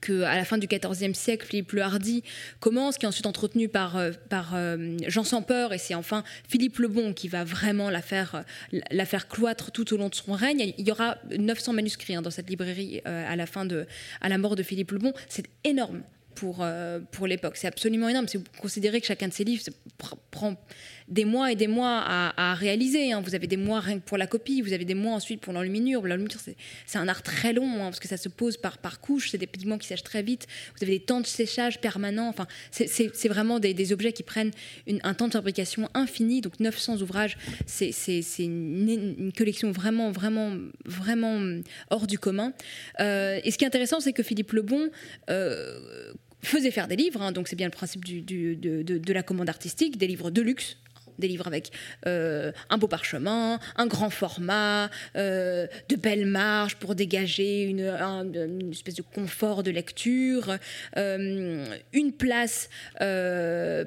qu'à 0.00 0.36
la 0.36 0.44
fin 0.44 0.58
du 0.58 0.66
XIVe 0.66 1.14
siècle, 1.14 1.46
Philippe 1.46 1.72
le 1.72 1.82
Hardy 1.82 2.22
commence, 2.60 2.98
qui 2.98 3.06
est 3.06 3.08
ensuite 3.08 3.26
entretenu 3.26 3.68
par, 3.68 3.96
euh, 3.96 4.12
euh, 4.54 4.96
Jean 5.06 5.24
sans 5.24 5.42
peur, 5.42 5.72
et 5.72 5.78
c'est 5.78 5.94
enfin 5.94 6.24
Philippe 6.48 6.78
le 6.78 6.88
Bon 6.88 7.12
qui 7.12 7.28
va 7.28 7.44
vraiment 7.44 7.90
la 7.90 8.02
faire, 8.02 8.44
faire 9.04 9.28
cloître 9.28 9.70
tout 9.70 9.92
au 9.94 9.96
long 9.96 10.08
de 10.08 10.14
son 10.14 10.32
règne. 10.32 10.72
Il 10.78 10.86
y 10.86 10.90
aura 10.90 11.18
900 11.36 11.72
manuscrits 11.72 12.14
hein, 12.14 12.22
dans 12.22 12.30
cette 12.30 12.48
librairie 12.48 13.00
euh, 13.06 13.30
à 13.30 13.36
la 13.36 13.46
fin 13.46 13.64
de, 13.64 13.86
à 14.20 14.28
la 14.28 14.38
mort 14.38 14.56
de 14.56 14.62
Philippe 14.62 14.92
le 14.92 14.98
Bon. 14.98 15.12
C'est 15.28 15.46
énorme 15.64 16.02
pour, 16.34 16.64
pour 17.10 17.26
l'époque. 17.26 17.56
C'est 17.56 17.66
absolument 17.66 18.08
énorme. 18.08 18.28
Si 18.28 18.36
vous 18.36 18.44
considérez 18.60 19.00
que 19.00 19.06
chacun 19.08 19.26
de 19.26 19.32
ces 19.32 19.42
livres 19.42 19.64
prend 20.30 20.56
des 21.08 21.24
mois 21.24 21.52
et 21.52 21.56
des 21.56 21.66
mois 21.66 22.02
à, 22.06 22.54
réaliser. 22.54 23.12
Hein. 23.12 23.20
Vous 23.20 23.34
avez 23.34 23.46
des 23.46 23.56
mois 23.56 23.80
rien 23.80 23.98
que 23.98 24.04
pour 24.04 24.18
la 24.18 24.26
copie, 24.26 24.60
vous 24.60 24.72
avez 24.72 24.84
des 24.84 24.94
mois 24.94 25.14
ensuite 25.14 25.40
pour 25.40 25.52
l'enluminure. 25.52 26.06
L'enluminure, 26.06 26.40
c'est 26.86 26.98
un 26.98 27.08
art 27.08 27.22
très 27.22 27.52
long 27.52 27.70
hein, 27.76 27.84
parce 27.84 28.00
que 28.00 28.08
ça 28.08 28.16
se 28.16 28.28
pose 28.28 28.56
par, 28.56 28.78
par 28.78 29.00
couche, 29.00 29.30
c'est 29.30 29.38
des 29.38 29.46
pigments 29.46 29.78
qui 29.78 29.86
sèchent 29.86 30.02
très 30.02 30.22
vite. 30.22 30.46
Vous 30.76 30.84
avez 30.84 30.98
des 30.98 31.04
temps 31.04 31.20
de 31.20 31.26
séchage 31.26 31.80
permanents. 31.80 32.28
Enfin, 32.28 32.46
c'est 32.70 33.28
vraiment 33.28 33.58
des, 33.58 33.92
objets 33.92 34.12
qui 34.12 34.22
prennent 34.22 34.50
un 35.02 35.14
temps 35.14 35.28
de 35.28 35.32
fabrication 35.32 35.88
infini. 35.94 36.40
Donc 36.40 36.60
900 36.60 37.00
ouvrages, 37.00 37.36
c'est 37.66 37.90
une, 38.38 39.32
collection 39.36 39.72
vraiment, 39.72 40.10
vraiment, 40.10 40.52
vraiment 40.84 41.40
hors 41.90 42.06
du 42.06 42.18
commun. 42.18 42.52
Euh, 43.00 43.40
et 43.44 43.50
ce 43.50 43.58
qui 43.58 43.64
est 43.64 43.66
intéressant, 43.66 44.00
c'est 44.00 44.12
que 44.12 44.22
Philippe 44.22 44.52
Lebon 44.52 44.90
euh, 45.30 46.12
faisait 46.42 46.70
faire 46.70 46.88
des 46.88 46.96
livres, 46.96 47.22
hein. 47.22 47.32
donc 47.32 47.48
c'est 47.48 47.56
bien 47.56 47.66
le 47.66 47.72
principe 47.72 48.04
de, 48.04 49.12
la 49.12 49.22
commande 49.22 49.48
artistique, 49.48 49.98
des 49.98 50.06
livres 50.06 50.30
de 50.30 50.42
luxe, 50.42 50.76
des 51.18 51.28
livres 51.28 51.46
avec 51.46 51.70
un 52.04 52.78
beau 52.78 52.88
parchemin, 52.88 53.58
un 53.76 53.86
grand 53.86 54.10
format, 54.10 54.90
de 55.14 55.96
belles 55.96 56.26
marges 56.26 56.76
pour 56.76 56.94
dégager 56.94 57.62
une, 57.62 58.70
espèce 58.70 58.94
de 58.94 59.02
confort 59.02 59.62
de 59.62 59.70
lecture, 59.70 60.56
une 60.96 62.12
place 62.16 62.68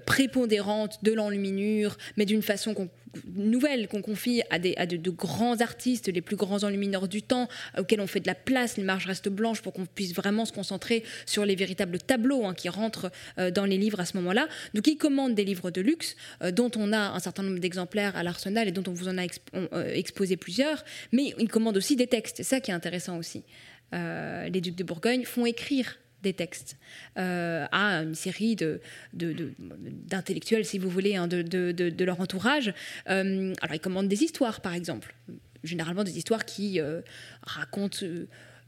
prépondérante 0.06 1.04
de 1.04 1.14
l'enluminure, 1.14 1.98
mais 2.18 2.26
d'une 2.26 2.42
façon 2.42 2.74
qu'on 2.74 2.90
nouvelles 3.36 3.88
qu'on 3.88 4.01
confie 4.01 4.41
à, 4.49 4.59
des, 4.59 4.76
de, 4.76 5.09
grands 5.09 5.59
artistes, 5.62 6.07
les 6.07 6.22
plus 6.22 6.36
grands 6.36 6.64
enlumineurs 6.64 7.07
du 7.07 7.22
temps, 7.22 7.47
auxquels 7.78 8.01
on 8.01 8.07
fait 8.07 8.20
de 8.20 8.28
la 8.28 8.36
place, 8.36 8.78
les 8.78 8.84
marges 8.84 9.05
restent 9.05 9.30
blanches 9.30 9.62
pour 9.62 9.74
qu'on 9.74 9.86
puisse 9.86 10.14
vraiment 10.14 10.45
se 10.45 10.51
concentrer 10.51 11.03
sur 11.26 11.45
les 11.45 11.55
véritables 11.55 11.99
tableaux 11.99 12.45
hein, 12.45 12.53
qui 12.53 12.70
rentrent 12.70 13.12
euh, 13.38 13.51
dans 13.51 13.66
les 13.66 13.78
livres 13.78 13.99
à 13.99 14.05
ce 14.05 14.18
moment-là. 14.18 14.47
Donc 14.74 14.88
ils 14.88 14.97
commandent 14.97 15.36
des 15.36 15.43
livres 15.43 15.72
de 15.72 15.82
luxe 15.82 16.16
euh, 16.41 16.51
dont 16.51 16.72
on 16.76 16.93
a 16.93 16.97
un 16.97 17.20
certain 17.20 17.43
nombre 17.43 17.59
d'exemplaires 17.59 18.16
à 18.16 18.24
l'arsenal 18.24 18.68
et 18.68 18.72
dont 18.72 18.84
on 18.88 18.93
vous 18.93 19.07
en 19.07 19.18
a 19.18 19.26
euh, 19.55 19.93
exposé 19.93 20.38
plusieurs, 20.38 20.84
mais 21.12 21.34
ils 21.38 21.49
commandent 21.49 21.78
aussi 21.78 21.95
des 21.95 22.07
textes. 22.07 22.38
C'est 22.38 22.43
ça 22.43 22.59
qui 22.59 22.72
est 22.72 22.74
intéressant 22.74 23.18
aussi. 23.18 23.43
les 23.91 24.62
ducs 24.62 24.76
de 24.76 24.84
Bourgogne 24.84 25.26
font 25.26 25.45
écrire 25.45 25.97
des 26.22 26.34
textes 26.34 26.78
euh, 27.18 27.66
à 27.72 28.02
une 28.04 28.16
série 28.16 28.56
d'intellectuels, 29.14 30.62
de, 30.62 30.68
si 30.68 30.78
vous 30.80 30.90
voulez, 30.90 31.16
hein, 31.16 31.28
de, 31.28 32.04
leur 32.04 32.20
entourage. 32.22 32.74
Euh, 33.10 33.54
alors, 33.62 33.76
ils 33.76 33.80
commandent 33.80 34.08
des 34.08 34.24
histoires, 34.24 34.62
par 34.62 34.74
exemple, 34.74 35.16
généralement 35.64 36.04
des 36.04 36.18
histoires 36.18 36.46
qui 36.46 36.80
euh, 36.80 37.02
racontent 37.44 38.06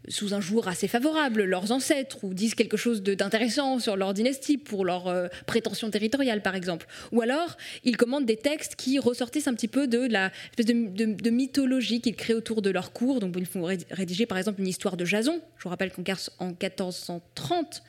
sous 0.07 0.33
un 0.33 0.41
jour 0.41 0.67
assez 0.67 0.87
favorable 0.87 1.43
leurs 1.43 1.71
ancêtres 1.71 2.23
ou 2.23 2.33
disent 2.33 2.55
quelque 2.55 2.77
chose 2.77 3.03
d'intéressant 3.03 3.79
sur 3.79 3.95
leur 3.95 4.13
dynastie 4.13 4.57
pour 4.57 4.85
leur 4.85 5.07
euh, 5.07 5.27
prétention 5.45 5.89
territoriale 5.89 6.41
par 6.41 6.55
exemple. 6.55 6.87
Ou 7.11 7.21
alors 7.21 7.57
ils 7.83 7.97
commandent 7.97 8.25
des 8.25 8.37
textes 8.37 8.75
qui 8.75 8.99
ressortissent 8.99 9.47
un 9.47 9.53
petit 9.53 9.67
peu 9.67 9.87
de 9.87 9.99
la 9.99 10.31
espèce 10.57 10.65
de, 10.65 11.29
mythologie 11.29 12.01
qu'ils 12.01 12.15
créent 12.15 12.33
autour 12.33 12.61
de 12.61 12.69
leur 12.69 12.91
cours. 12.93 13.19
Donc 13.19 13.35
ils 13.37 13.45
font 13.45 13.63
rédiger 13.91 14.25
par 14.25 14.37
exemple 14.37 14.61
une 14.61 14.67
histoire 14.67 14.97
de 14.97 15.05
Jason. 15.05 15.41
Je 15.57 15.63
vous 15.63 15.69
rappelle 15.69 15.91
qu'en 15.91 16.01
1430, 16.01 17.83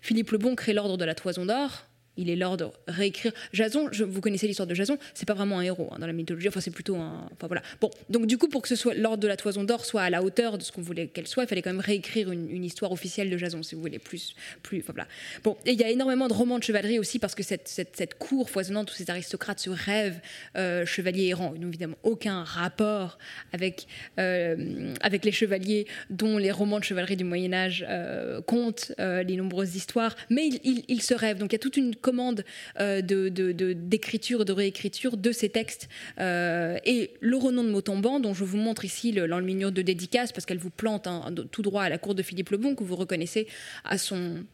Philippe 0.00 0.30
le 0.30 0.38
Bon 0.38 0.54
crée 0.54 0.72
l'ordre 0.72 0.96
de 0.96 1.04
la 1.04 1.14
Toison 1.14 1.46
d'Or 1.46 1.86
il 2.16 2.30
est 2.30 2.36
de 2.36 2.66
réécrire. 2.86 3.32
Jason, 3.52 3.88
vous 4.06 4.20
connaissez 4.20 4.46
l'histoire 4.46 4.66
de 4.66 4.74
Jason, 4.74 4.98
c'est 5.14 5.26
pas 5.26 5.34
vraiment 5.34 5.58
un 5.58 5.62
héros 5.62 5.88
hein, 5.92 5.98
dans 5.98 6.06
la 6.06 6.12
mythologie, 6.12 6.48
enfin 6.48 6.60
c'est 6.60 6.70
plutôt 6.70 6.96
un. 6.96 7.28
Enfin 7.32 7.46
voilà. 7.46 7.62
Bon, 7.80 7.90
donc 8.08 8.26
du 8.26 8.38
coup, 8.38 8.48
pour 8.48 8.62
que 8.62 8.68
ce 8.68 8.76
soit 8.76 8.94
l'ordre 8.94 9.22
de 9.22 9.28
la 9.28 9.36
toison 9.36 9.64
d'or 9.64 9.84
soit 9.84 10.02
à 10.02 10.10
la 10.10 10.22
hauteur 10.22 10.58
de 10.58 10.62
ce 10.62 10.72
qu'on 10.72 10.82
voulait 10.82 11.08
qu'elle 11.08 11.26
soit, 11.26 11.44
il 11.44 11.46
fallait 11.48 11.62
quand 11.62 11.72
même 11.72 11.80
réécrire 11.80 12.30
une, 12.30 12.64
histoire 12.64 12.90
officielle 12.92 13.30
de 13.30 13.36
Jason, 13.36 13.62
si 13.62 13.74
vous 13.74 13.80
voulez, 13.80 13.98
plus. 13.98 14.34
plus 14.62 14.80
enfin, 14.80 14.92
voilà. 14.92 15.08
Bon, 15.44 15.56
et 15.64 15.72
il 15.72 15.80
y 15.80 15.84
a 15.84 15.90
énormément 15.90 16.26
de 16.28 16.32
romans 16.32 16.58
de 16.58 16.64
chevalerie 16.64 16.98
aussi, 16.98 17.18
parce 17.18 17.34
que 17.34 17.42
cette, 17.42 17.68
cette, 17.68 18.14
cour 18.18 18.50
foisonnante, 18.50 18.88
tous 18.88 18.94
ces 18.94 19.10
aristocrates 19.10 19.60
se 19.60 19.70
rêvent 19.70 20.20
euh, 20.56 20.84
chevaliers 20.86 21.28
errants. 21.28 21.52
Ils 21.54 21.60
n'ont 21.60 21.68
évidemment 21.68 21.98
aucun 22.02 22.44
rapport 22.44 23.18
avec, 23.52 23.86
euh, 24.18 24.94
avec 25.00 25.24
les 25.24 25.32
chevaliers 25.32 25.86
dont 26.10 26.38
les 26.38 26.50
romans 26.50 26.78
de 26.78 26.84
chevalerie 26.84 27.16
du 27.16 27.24
Moyen-Âge 27.24 27.86
euh, 27.88 28.40
comptent 28.42 28.92
les 28.98 29.36
nombreuses 29.36 29.76
histoires, 29.76 30.14
mais 30.30 30.48
ils, 30.64 30.84
ils 30.88 31.02
se 31.02 31.14
rêvent. 31.14 31.38
Donc 31.38 31.52
il 31.52 31.54
y 31.54 31.56
a 31.56 31.60
toute 31.60 31.76
une 31.76 31.94
commande 32.06 32.44
euh, 32.78 33.02
d'écriture, 33.02 34.44
de, 34.44 34.52
réécriture 34.52 35.16
de 35.16 35.32
ces 35.32 35.48
textes. 35.48 35.88
Euh, 36.20 36.78
et 36.84 37.10
le 37.20 37.36
renom 37.36 37.64
de 37.64 37.70
Motomban, 37.70 38.20
dont 38.20 38.32
je 38.32 38.44
vous 38.44 38.58
montre 38.58 38.84
ici 38.84 39.10
l'enluminure 39.10 39.72
de 39.72 39.82
dédicace, 39.82 40.30
parce 40.30 40.46
qu'elle 40.46 40.58
vous 40.58 40.70
plante 40.70 41.08
hein, 41.08 41.34
tout 41.50 41.62
droit 41.62 41.82
à 41.82 41.88
la 41.88 41.98
cour 41.98 42.14
de 42.14 42.22
Philippe 42.22 42.50
le 42.50 42.58
Bon, 42.58 42.76
que 42.76 42.84
vous 42.84 42.94
reconnaissez 42.94 43.48
à 43.84 43.98
son, 43.98 44.44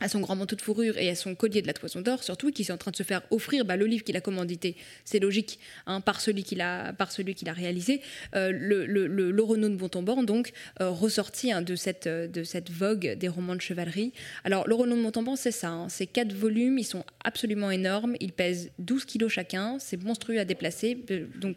à 0.00 0.08
son 0.08 0.20
grand 0.20 0.36
manteau 0.36 0.56
de 0.56 0.62
fourrure 0.62 0.98
et 0.98 1.08
à 1.08 1.14
son 1.14 1.34
collier 1.34 1.62
de 1.62 1.66
la 1.66 1.72
toison 1.72 2.00
d'or, 2.00 2.22
surtout, 2.22 2.50
qui 2.50 2.62
est 2.62 2.70
en 2.70 2.76
train 2.76 2.90
de 2.90 2.96
se 2.96 3.02
faire 3.02 3.22
offrir 3.30 3.64
bah, 3.64 3.76
le 3.76 3.86
livre 3.86 4.04
qu'il 4.04 4.16
a 4.16 4.20
commandité. 4.20 4.76
C'est 5.04 5.18
logique, 5.18 5.58
hein, 5.86 6.00
par 6.00 6.20
celui 6.20 6.44
qu'il 6.44 6.60
a, 6.60 6.92
par 6.92 7.12
celui 7.12 7.34
qu'il 7.34 7.48
a 7.48 7.52
réalisé. 7.52 8.00
Euh, 8.34 8.52
le, 8.52 8.86
le, 8.86 9.06
de 9.06 9.68
Montauban, 9.68 10.22
donc, 10.22 10.52
euh, 10.80 10.90
ressorti 10.90 11.52
hein, 11.52 11.62
de, 11.62 11.76
cette, 11.76 12.08
de 12.08 12.44
cette 12.44 12.70
vogue 12.70 13.14
des 13.14 13.28
romans 13.28 13.54
de 13.54 13.60
chevalerie. 13.60 14.12
Alors, 14.44 14.66
le 14.68 14.74
Renaud 14.74 14.96
de 14.96 15.00
Montauban, 15.00 15.36
c'est 15.36 15.50
ça. 15.50 15.68
Hein, 15.68 15.88
c'est 15.88 16.06
quatre 16.06 16.32
volumes, 16.32 16.78
ils 16.78 16.84
sont 16.84 17.04
absolument 17.24 17.70
énormes. 17.70 18.16
Ils 18.20 18.32
pèsent 18.32 18.70
12 18.78 19.04
kilos 19.04 19.32
chacun. 19.32 19.78
C'est 19.78 20.02
monstrueux 20.02 20.38
à 20.38 20.44
déplacer. 20.44 20.98
Euh, 21.10 21.26
donc, 21.36 21.56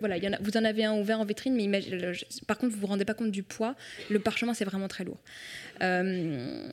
voilà, 0.00 0.16
vous 0.40 0.56
en 0.56 0.64
avez 0.64 0.84
un 0.84 0.94
ouvert 0.94 1.20
en 1.20 1.24
vitrine, 1.24 1.54
mais 1.54 1.80
par 2.46 2.58
contre, 2.58 2.74
vous 2.74 2.80
vous 2.80 2.86
rendez 2.86 3.04
pas 3.04 3.14
compte 3.14 3.30
du 3.30 3.42
poids. 3.42 3.74
Le 4.10 4.18
parchemin, 4.18 4.54
c'est 4.54 4.64
vraiment 4.64 4.88
très 4.88 5.04
lourd. 5.04 5.18
Euh, 5.82 6.68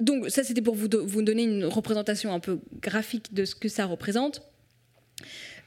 donc 0.00 0.28
ça, 0.30 0.44
c'était 0.44 0.62
pour 0.62 0.74
vous, 0.74 0.88
vous, 1.04 1.22
donner 1.22 1.44
une 1.44 1.64
représentation 1.64 2.32
un 2.32 2.40
peu 2.40 2.60
graphique 2.80 3.32
de 3.32 3.44
ce 3.44 3.54
que 3.54 3.68
ça 3.68 3.86
représente. 3.86 4.42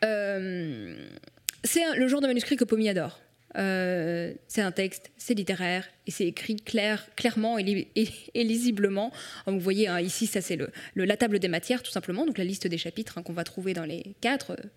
Euh, 0.03 0.95
c'est 1.63 1.95
le 1.95 2.07
genre 2.07 2.21
de 2.21 2.27
manuscrit 2.27 2.55
que 2.55 2.63
Pommier 2.63 2.89
adore. 2.89 3.19
Euh, 3.57 4.34
c'est 4.47 4.61
un 4.61 4.71
texte, 4.71 5.11
c'est 5.17 5.34
littéraire 5.34 5.88
et 6.05 6.11
c'est 6.11 6.27
écrit 6.27 6.57
clair, 6.57 7.07
clairement 7.15 7.57
et, 7.57 7.91
lisiblement. 8.36 9.11
Vous 9.47 9.59
voyez 9.59 9.88
hein, 9.88 9.99
ici, 9.99 10.27
ça 10.27 10.41
c'est 10.41 10.55
le, 10.55 10.69
la 10.95 11.17
table 11.17 11.39
des 11.39 11.47
matières 11.47 11.82
tout 11.82 11.91
simplement, 11.91 12.27
donc 12.27 12.38
la 12.38 12.43
liste 12.43 12.67
des 12.67 12.77
chapitres 12.77 13.17
hein, 13.17 13.23
qu'on 13.23 13.34
va 13.34 13.43
trouver 13.43 13.73
dans 13.73 13.86
les 13.86 14.15
quatre 14.21 14.51
euh, 14.51 14.67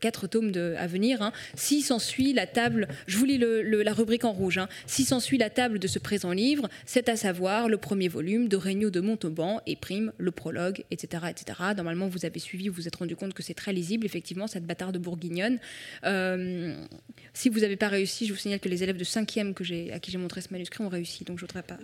quatre 0.00 0.26
tomes 0.26 0.52
à 0.78 0.86
venir. 0.86 1.22
Hein. 1.22 1.32
Si 1.54 1.82
s'ensuit 1.82 2.32
la 2.32 2.46
table, 2.46 2.88
je 3.06 3.16
vous 3.16 3.24
lis 3.24 3.38
la 3.38 3.92
rubrique 3.92 4.24
en 4.24 4.32
rouge, 4.32 4.58
hein. 4.58 4.68
si 4.86 5.04
s'ensuit 5.04 5.38
la 5.38 5.50
table 5.50 5.78
de 5.78 5.86
ce 5.86 5.98
présent 5.98 6.32
livre, 6.32 6.68
c'est 6.86 7.08
à 7.08 7.16
savoir 7.16 7.68
le 7.68 7.76
premier 7.76 8.08
volume 8.08 8.48
de 8.48 8.56
Regnault 8.56 8.90
de 8.90 9.00
Montauban 9.00 9.60
et 9.66 9.76
prime 9.76 10.12
le 10.18 10.30
prologue, 10.30 10.84
etc., 10.90 11.24
etc. 11.30 11.58
Normalement, 11.76 12.08
vous 12.08 12.24
avez 12.24 12.40
suivi, 12.40 12.68
vous 12.68 12.76
vous 12.76 12.88
êtes 12.88 12.96
rendu 12.96 13.16
compte 13.16 13.34
que 13.34 13.42
c'est 13.42 13.54
très 13.54 13.72
lisible, 13.72 14.06
effectivement, 14.06 14.46
cette 14.46 14.64
bâtarde 14.64 14.96
bourguignonne. 14.98 15.58
Euh, 16.04 16.74
si 17.34 17.48
vous 17.48 17.60
n'avez 17.60 17.76
pas 17.76 17.88
réussi, 17.88 18.26
je 18.26 18.32
vous 18.32 18.38
signale 18.38 18.60
que 18.60 18.68
les 18.68 18.82
élèves 18.82 18.96
de 18.96 19.04
5e 19.04 19.54
que 19.54 19.92
à 19.92 19.98
qui 19.98 20.10
j'ai 20.10 20.18
montré 20.18 20.40
ce 20.40 20.48
manuscrit 20.50 20.82
ont 20.84 20.88
réussi, 20.88 21.24
donc 21.24 21.38
je 21.38 21.44
ne 21.44 21.48
voudrais 21.48 21.62
pas. 21.62 21.78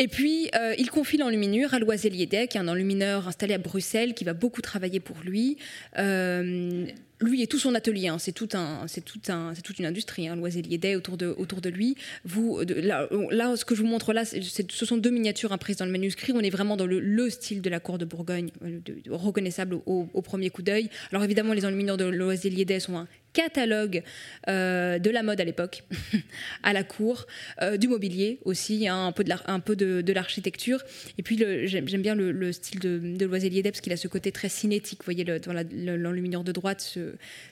Et 0.00 0.08
puis, 0.08 0.48
euh, 0.54 0.74
il 0.78 0.90
confie 0.90 1.18
l'enluminure 1.18 1.74
à 1.74 1.78
Loisel 1.78 2.18
est 2.18 2.56
un 2.56 2.68
enlumineur 2.68 3.28
installé 3.28 3.52
à 3.52 3.58
Bruxelles, 3.58 4.14
qui 4.14 4.24
va 4.24 4.32
beaucoup 4.32 4.62
travailler 4.62 4.98
pour 4.98 5.18
lui. 5.22 5.58
Euh, 5.98 6.86
lui 7.20 7.42
et 7.42 7.46
tout 7.46 7.58
son 7.58 7.74
atelier, 7.74 8.08
hein, 8.08 8.16
c'est 8.18 8.32
toute 8.32 8.54
une 8.54 9.84
industrie, 9.84 10.26
hein, 10.26 10.36
Loiselier 10.36 10.78
Day 10.78 10.96
autour 10.96 11.18
de, 11.18 11.68
lui. 11.68 11.96
Vous, 12.24 12.60
là, 12.62 13.56
ce 13.56 13.64
que 13.66 13.74
je 13.74 13.82
vous 13.82 13.86
montre 13.86 14.14
là, 14.14 14.24
ce 14.24 14.86
sont 14.86 14.96
deux 14.96 15.10
miniatures 15.10 15.52
imprises 15.52 15.76
dans 15.76 15.84
le 15.84 15.92
manuscrit. 15.92 16.32
On 16.34 16.40
est 16.40 16.50
vraiment 16.50 16.78
dans 16.78 16.86
le, 16.86 17.30
style 17.30 17.60
de 17.60 17.68
la 17.68 17.78
cour 17.78 17.98
de 17.98 18.06
Bourgogne, 18.06 18.50
euh, 18.64 18.80
reconnaissable 19.10 19.80
au, 19.84 20.22
premier 20.22 20.48
coup 20.50 20.62
d'œil. 20.62 20.88
Alors 21.12 21.24
évidemment, 21.24 21.52
les 21.52 21.66
enlumineurs 21.66 21.98
de 21.98 22.04
Loiselier 22.04 22.64
Day 22.64 22.80
sont 22.80 22.96
un 22.96 23.06
catalogue 23.32 24.02
euh, 24.48 24.98
de 24.98 25.10
la 25.10 25.22
mode 25.22 25.40
à 25.40 25.44
l'époque, 25.44 25.84
à 26.62 26.72
la 26.72 26.84
cour, 26.84 27.26
euh, 27.62 27.76
du 27.76 27.88
mobilier 27.88 28.38
aussi, 28.44 28.88
hein, 28.88 29.12
un 29.46 29.60
peu 29.60 29.76
de, 29.76 30.12
l'architecture. 30.12 30.82
Et 31.18 31.22
puis 31.22 31.38
j'aime, 31.66 31.84
bien 31.84 32.14
le, 32.14 32.52
style 32.52 32.80
de, 32.80 32.98
de 32.98 33.26
Loiselier 33.26 33.62
parce 33.62 33.80
qu'il 33.80 33.92
a 33.92 33.96
ce 33.96 34.08
côté 34.08 34.32
très 34.32 34.48
cinétique. 34.48 35.00
Vous 35.00 35.12
voyez, 35.12 35.24
dans 35.24 35.52
l'enlumineur 35.52 36.44
de 36.44 36.52
droite, 36.52 36.98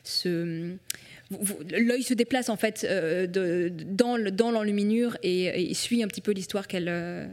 ce 0.04 0.76
l'œil 1.30 2.02
se 2.02 2.14
déplace 2.14 2.48
en 2.48 2.56
fait 2.56 2.86
euh, 2.88 3.26
dans, 3.70 4.16
l'enluminure 4.50 5.16
et, 5.22 5.72
suit 5.74 6.02
un 6.02 6.08
petit 6.08 6.20
peu 6.20 6.32
l'histoire 6.32 6.64
euh, 6.74 7.26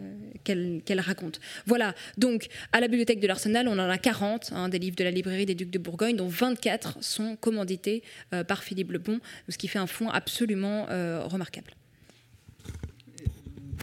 qu'elle 0.43 0.99
raconte. 0.99 1.39
Voilà, 1.65 1.95
donc 2.17 2.47
à 2.73 2.79
la 2.79 2.87
bibliothèque 2.87 3.19
de 3.19 3.27
l'Arsenal, 3.27 3.67
on 3.67 3.73
en 3.73 3.89
a 3.89 3.97
40 3.97 4.51
hein, 4.53 4.69
des 4.69 4.79
livres 4.79 4.95
de 4.95 5.03
la 5.03 5.11
librairie 5.11 5.45
des 5.45 5.55
Ducs 5.55 5.71
de 5.71 5.79
Bourgogne, 5.79 6.15
dont 6.15 6.27
24 6.27 6.97
sont 7.01 7.35
commandités 7.37 8.03
euh, 8.33 8.43
par 8.43 8.63
Philippe 8.63 8.91
Lebon, 8.91 9.19
ce 9.49 9.57
qui 9.57 9.67
fait 9.67 9.79
un 9.79 9.87
fonds 9.87 10.09
absolument 10.09 10.85
remarquable 10.85 11.71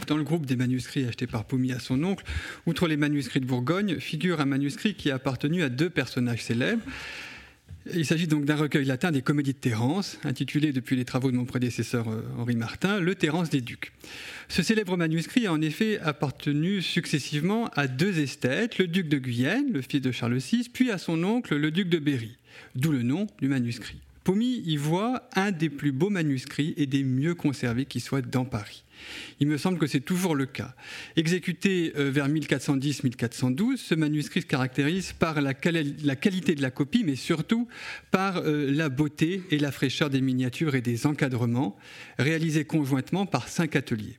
dans 0.06 0.16
le 0.16 0.24
groupe 0.24 0.46
des 0.46 0.56
manuscrits 0.56 1.06
achetés 1.06 1.26
par 1.26 1.44
Pommier 1.44 1.74
à 1.74 1.78
son 1.78 2.02
oncle, 2.02 2.24
outre 2.66 2.88
les 2.88 2.96
manuscrits 2.96 3.40
de 3.40 3.46
Bourgogne, 3.46 4.00
figure 4.00 4.40
un 4.40 4.46
manuscrit 4.46 4.94
qui 4.94 5.10
a 5.10 5.14
appartenu 5.14 5.62
à 5.62 5.68
deux 5.68 5.90
personnages 5.90 6.42
célèbres. 6.42 6.82
Il 7.92 8.06
s'agit 8.06 8.28
donc 8.28 8.44
d'un 8.44 8.54
recueil 8.54 8.84
latin 8.84 9.10
des 9.10 9.22
comédies 9.22 9.54
de 9.54 9.58
Terence, 9.58 10.18
intitulé 10.22 10.72
depuis 10.72 10.94
les 10.94 11.04
travaux 11.04 11.32
de 11.32 11.36
mon 11.36 11.44
prédécesseur 11.44 12.08
euh, 12.08 12.22
Henri 12.38 12.54
Martin, 12.54 13.00
Le 13.00 13.16
Terence 13.16 13.50
des 13.50 13.60
Ducs. 13.60 13.92
Ce 14.48 14.62
célèbre 14.62 14.96
manuscrit 14.96 15.46
a 15.46 15.52
en 15.52 15.60
effet 15.60 15.98
appartenu 15.98 16.80
successivement 16.80 17.68
à 17.74 17.88
deux 17.88 18.20
esthètes, 18.20 18.78
le 18.78 18.86
duc 18.86 19.08
de 19.08 19.18
Guyenne, 19.18 19.72
le 19.72 19.82
fils 19.82 20.00
de 20.00 20.12
Charles 20.12 20.36
VI, 20.36 20.70
puis 20.72 20.92
à 20.92 20.98
son 20.98 21.24
oncle, 21.24 21.56
le 21.56 21.72
duc 21.72 21.88
de 21.88 21.98
Berry, 21.98 22.36
d'où 22.76 22.92
le 22.92 23.02
nom 23.02 23.26
du 23.40 23.48
manuscrit. 23.48 23.98
Pommy 24.22 24.62
y 24.64 24.76
voit 24.76 25.28
un 25.34 25.50
des 25.50 25.68
plus 25.68 25.90
beaux 25.90 26.10
manuscrits 26.10 26.74
et 26.76 26.86
des 26.86 27.02
mieux 27.02 27.34
conservés 27.34 27.86
qui 27.86 27.98
soient 27.98 28.22
dans 28.22 28.44
Paris. 28.44 28.81
Il 29.40 29.48
me 29.48 29.56
semble 29.56 29.78
que 29.78 29.86
c'est 29.86 30.00
toujours 30.00 30.34
le 30.34 30.46
cas. 30.46 30.74
Exécuté 31.16 31.92
euh, 31.96 32.10
vers 32.10 32.28
1410-1412, 32.28 33.76
ce 33.76 33.94
manuscrit 33.94 34.42
se 34.42 34.46
caractérise 34.46 35.12
par 35.12 35.40
la, 35.40 35.54
qualité 35.54 36.54
de 36.54 36.62
la 36.62 36.70
copie, 36.70 37.02
mais 37.04 37.16
surtout 37.16 37.68
par 38.10 38.38
euh, 38.38 38.70
la 38.70 38.88
beauté 38.88 39.42
et 39.50 39.58
la 39.58 39.72
fraîcheur 39.72 40.10
des 40.10 40.20
miniatures 40.20 40.74
et 40.74 40.80
des 40.80 41.06
encadrements, 41.06 41.76
réalisés 42.18 42.64
conjointement 42.64 43.26
par 43.26 43.48
cinq 43.48 43.76
ateliers. 43.76 44.18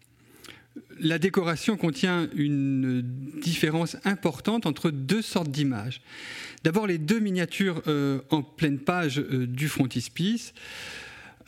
la 0.99 1.19
décoration 1.19 1.77
contient 1.77 2.29
une 2.36 3.01
différence 3.41 3.97
importante 4.05 4.65
entre 4.65 4.89
deux 4.89 5.21
sortes 5.21 5.51
d'images. 5.51 6.01
D'abord, 6.63 6.88
les 6.88 6.97
deux 6.97 7.19
miniatures 7.19 7.81
euh, 7.88 8.21
en 8.29 8.41
pleine 8.41 8.79
page 8.79 9.17
du 9.17 9.67
frontispice, 9.67 10.53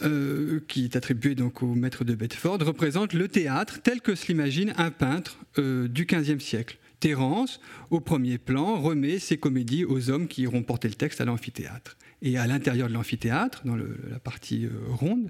euh, 0.01 0.59
qui 0.67 0.85
est 0.85 0.95
attribué 0.95 1.35
donc 1.35 1.63
au 1.63 1.73
maître 1.73 2.03
de 2.03 2.15
Bedford, 2.15 2.59
représentent 2.61 3.13
le 3.13 3.27
théâtre 3.27 3.79
tel 3.83 4.01
que 4.01 4.15
se 4.15 4.27
l'imagine 4.27 4.73
un 4.77 4.91
peintre 4.91 5.39
du 5.57 6.05
XVe 6.05 6.39
siècle. 6.39 6.77
Terence, 6.99 7.59
au 7.91 7.99
premier 7.99 8.37
plan, 8.37 8.79
remet 8.79 9.19
ses 9.19 9.37
comédies 9.37 9.85
aux 9.85 10.09
hommes 10.09 10.27
qui 10.27 10.43
iront 10.43 10.63
porter 10.63 10.87
le 10.87 10.95
texte 10.95 11.21
à 11.21 11.25
l'amphithéâtre 11.25 11.97
et 12.21 12.37
à 12.37 12.47
l'intérieur 12.47 12.87
de 12.87 12.93
l'amphithéâtre, 12.93 13.61
dans 13.65 13.75
la 13.75 14.19
partie 14.19 14.65
euh, 14.65 14.69
ronde, 14.89 15.29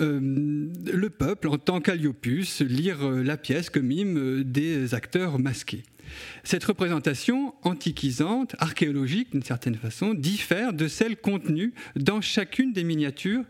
euh, 0.00 0.20
le 0.20 1.10
peuple 1.10 1.48
entend 1.48 1.80
Calliope 1.80 2.26
lire 2.60 3.04
euh, 3.04 3.22
la 3.22 3.36
pièce 3.36 3.70
que 3.70 3.80
miment 3.80 4.42
des 4.44 4.94
acteurs 4.94 5.38
masqués. 5.38 5.82
Cette 6.44 6.64
représentation 6.64 7.54
antiquisante, 7.62 8.56
archéologique 8.58 9.32
d'une 9.32 9.42
certaine 9.42 9.76
façon, 9.76 10.14
diffère 10.14 10.72
de 10.72 10.88
celle 10.88 11.16
contenue 11.16 11.72
dans 11.96 12.20
chacune 12.20 12.72
des 12.72 12.84
miniatures 12.84 13.44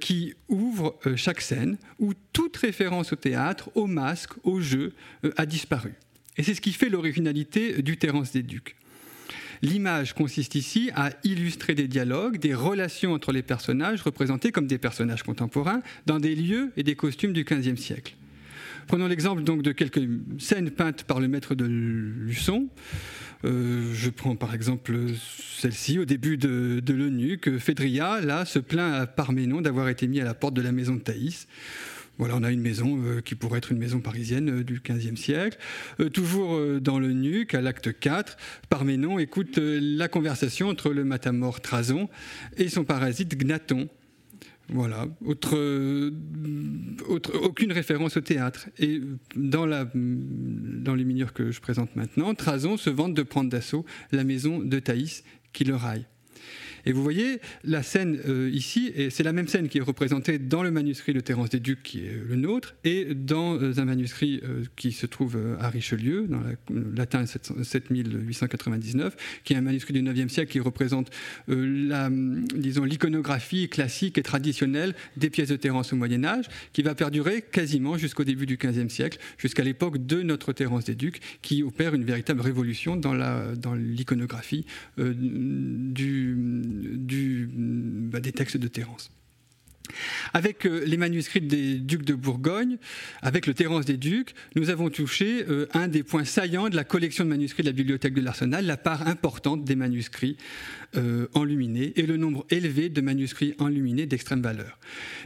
qui 0.00 0.34
ouvrent 0.48 0.98
chaque 1.16 1.40
scène, 1.40 1.76
où 1.98 2.12
toute 2.32 2.56
référence 2.56 3.12
au 3.12 3.16
théâtre, 3.16 3.70
au 3.74 3.86
masque, 3.86 4.32
au 4.42 4.60
jeu 4.60 4.92
a 5.36 5.46
disparu. 5.46 5.94
Et 6.36 6.42
c'est 6.42 6.54
ce 6.54 6.60
qui 6.60 6.72
fait 6.72 6.88
l'originalité 6.88 7.82
du 7.82 7.96
Terence 7.96 8.32
des 8.32 8.42
Ducs. 8.42 8.76
L'image 9.62 10.14
consiste 10.14 10.56
ici 10.56 10.90
à 10.94 11.10
illustrer 11.22 11.74
des 11.74 11.88
dialogues, 11.88 12.38
des 12.38 12.54
relations 12.54 13.12
entre 13.12 13.32
les 13.32 13.42
personnages 13.42 14.02
représentés 14.02 14.52
comme 14.52 14.66
des 14.66 14.78
personnages 14.78 15.22
contemporains 15.22 15.80
dans 16.06 16.18
des 16.18 16.34
lieux 16.34 16.72
et 16.76 16.82
des 16.82 16.96
costumes 16.96 17.32
du 17.32 17.44
XVe 17.44 17.76
siècle. 17.76 18.14
Prenons 18.86 19.06
l'exemple 19.06 19.42
donc 19.42 19.62
de 19.62 19.72
quelques 19.72 20.02
scènes 20.38 20.70
peintes 20.70 21.04
par 21.04 21.20
le 21.20 21.28
maître 21.28 21.54
de 21.54 21.64
Luçon. 21.64 22.68
Euh, 23.44 23.92
je 23.92 24.10
prends 24.10 24.36
par 24.36 24.54
exemple 24.54 24.96
celle-ci 25.58 25.98
au 25.98 26.04
début 26.04 26.36
de, 26.36 26.80
de 26.80 26.94
l'eunuque. 26.94 27.58
Fédria, 27.58 28.20
là, 28.20 28.44
se 28.44 28.58
plaint 28.58 28.94
à 28.94 29.06
Parménon 29.06 29.60
d'avoir 29.60 29.88
été 29.88 30.06
mis 30.06 30.20
à 30.20 30.24
la 30.24 30.34
porte 30.34 30.54
de 30.54 30.62
la 30.62 30.72
maison 30.72 30.94
de 30.94 31.00
Thaïs. 31.00 31.46
Voilà, 32.16 32.36
on 32.36 32.44
a 32.44 32.52
une 32.52 32.60
maison 32.60 33.00
euh, 33.04 33.20
qui 33.20 33.34
pourrait 33.34 33.58
être 33.58 33.72
une 33.72 33.78
maison 33.78 34.00
parisienne 34.00 34.60
euh, 34.60 34.64
du 34.64 34.80
XVe 34.80 35.16
siècle. 35.16 35.58
Toujours 36.12 36.80
dans 36.80 36.98
le 36.98 37.12
Nuc, 37.12 37.54
à 37.54 37.60
l'acte 37.60 37.98
4, 37.98 38.36
Parménon 38.68 39.18
écoute 39.18 39.58
la 39.58 40.08
conversation 40.08 40.68
entre 40.68 40.90
le 40.90 41.04
matamore 41.04 41.60
Trason 41.60 42.08
et 42.56 42.68
son 42.68 42.84
parasite 42.84 43.36
Gnaton. 43.36 43.88
Voilà, 44.70 45.06
autre, 45.24 45.56
aucune 47.42 47.72
référence 47.72 48.16
au 48.16 48.20
théâtre. 48.20 48.68
Et 48.78 49.00
dans, 49.36 49.66
dans 49.66 50.94
les 50.94 51.04
minures 51.04 51.32
que 51.32 51.50
je 51.50 51.60
présente 51.60 51.94
maintenant, 51.96 52.34
Trason 52.34 52.76
se 52.76 52.90
vante 52.90 53.14
de 53.14 53.22
prendre 53.22 53.50
d'assaut 53.50 53.84
la 54.10 54.24
maison 54.24 54.58
de 54.58 54.78
Thaïs 54.78 55.22
qui 55.52 55.64
le 55.64 55.74
raille. 55.74 56.06
Et 56.86 56.92
vous 56.92 57.02
voyez 57.02 57.40
la 57.64 57.82
scène 57.82 58.20
euh, 58.28 58.50
ici, 58.52 58.92
et 58.94 59.10
c'est 59.10 59.22
la 59.22 59.32
même 59.32 59.48
scène 59.48 59.68
qui 59.68 59.78
est 59.78 59.82
représentée 59.82 60.38
dans 60.38 60.62
le 60.62 60.70
manuscrit 60.70 61.14
de 61.14 61.20
Terence 61.20 61.50
Ducs, 61.50 61.82
qui 61.82 62.00
est 62.00 62.20
le 62.28 62.36
nôtre, 62.36 62.74
et 62.84 63.14
dans 63.14 63.60
euh, 63.60 63.78
un 63.78 63.84
manuscrit 63.84 64.40
euh, 64.44 64.64
qui 64.76 64.92
se 64.92 65.06
trouve 65.06 65.38
à 65.60 65.68
Richelieu, 65.68 66.26
dans 66.28 66.40
le 66.70 66.92
latin 66.94 67.24
7899, 67.26 69.16
qui 69.44 69.54
est 69.54 69.56
un 69.56 69.62
manuscrit 69.62 69.94
du 69.94 70.02
9e 70.02 70.28
siècle 70.28 70.52
qui 70.52 70.60
représente 70.60 71.10
disons, 71.48 72.84
l'iconographie 72.84 73.68
classique 73.68 74.18
et 74.18 74.22
traditionnelle 74.22 74.94
des 75.16 75.30
pièces 75.30 75.48
de 75.48 75.56
Terence 75.56 75.92
au 75.92 75.96
Moyen 75.96 76.24
Âge, 76.24 76.46
qui 76.72 76.82
va 76.82 76.94
perdurer 76.94 77.42
quasiment 77.42 77.96
jusqu'au 77.96 78.24
début 78.24 78.46
du 78.46 78.56
15e 78.56 78.88
siècle, 78.88 79.18
jusqu'à 79.38 79.62
l'époque 79.62 80.04
de 80.06 80.22
notre 80.22 80.52
Terence 80.52 80.84
des 80.84 80.94
Ducs, 80.94 81.20
qui 81.42 81.62
opère 81.62 81.94
une 81.94 82.04
véritable 82.04 82.40
révolution 82.40 82.96
dans, 82.96 83.14
dans 83.56 83.74
l'iconographie 83.74 84.66
du 84.98 86.36
bah, 86.74 88.20
des 88.20 88.32
textes 88.32 88.56
de 88.56 88.68
Terence. 88.68 89.10
Avec 90.32 90.66
euh, 90.66 90.82
les 90.86 90.96
manuscrits 90.96 91.40
des 91.40 91.74
ducs 91.74 92.04
de 92.04 92.14
Bourgogne, 92.14 92.78
avec 93.22 93.46
le 93.46 93.54
Terence 93.54 93.84
des 93.84 93.96
ducs, 93.96 94.34
nous 94.56 94.70
avons 94.70 94.88
touché 94.88 95.44
euh, 95.48 95.66
un 95.74 95.88
des 95.88 96.02
points 96.02 96.24
saillants 96.24 96.68
de 96.68 96.76
la 96.76 96.84
collection 96.84 97.24
de 97.24 97.28
manuscrits 97.28 97.62
de 97.62 97.68
la 97.68 97.74
bibliothèque 97.74 98.14
de 98.14 98.22
l'Arsenal, 98.22 98.64
la 98.64 98.76
part 98.76 99.06
importante 99.06 99.64
des 99.64 99.76
manuscrits 99.76 100.36
euh, 100.96 101.26
enluminés 101.34 101.92
et 101.96 102.06
le 102.06 102.16
nombre 102.16 102.46
élevé 102.50 102.88
de 102.88 103.00
manuscrits 103.00 103.54
enluminés 103.58 104.06
d'extrême 104.06 104.42
valeur. 104.42 104.78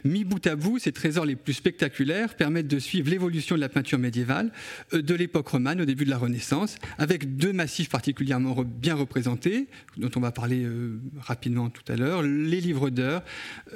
Mis 0.05 0.25
bout 0.25 0.47
à 0.47 0.57
bout, 0.57 0.79
ces 0.79 0.93
trésors 0.93 1.25
les 1.25 1.37
plus 1.37 1.55
spectaculaires 1.55 2.35
permettent 2.35 2.69
de 2.69 2.79
suivre 2.79 3.11
l'évolution 3.11 3.57
de 3.57 3.61
la 3.61 3.69
peinture 3.69 3.99
médiévale 3.99 4.51
de 4.93 5.15
l'époque 5.15 5.49
romane 5.49 5.81
au 5.81 5.85
début 5.85 6.05
de 6.05 6.11
la 6.11 6.19
Renaissance, 6.19 6.77
avec 6.99 7.37
deux 7.37 7.53
massifs 7.53 7.89
particulièrement 7.89 8.65
bien 8.65 8.95
représentés, 8.95 9.67
dont 9.97 10.11
on 10.17 10.21
va 10.21 10.33
parler 10.33 10.67
rapidement 11.21 11.71
tout 11.71 11.83
à 11.89 11.97
l'heure, 11.97 12.23
les 12.23 12.61
livres 12.61 12.91
d'heures 12.91 13.23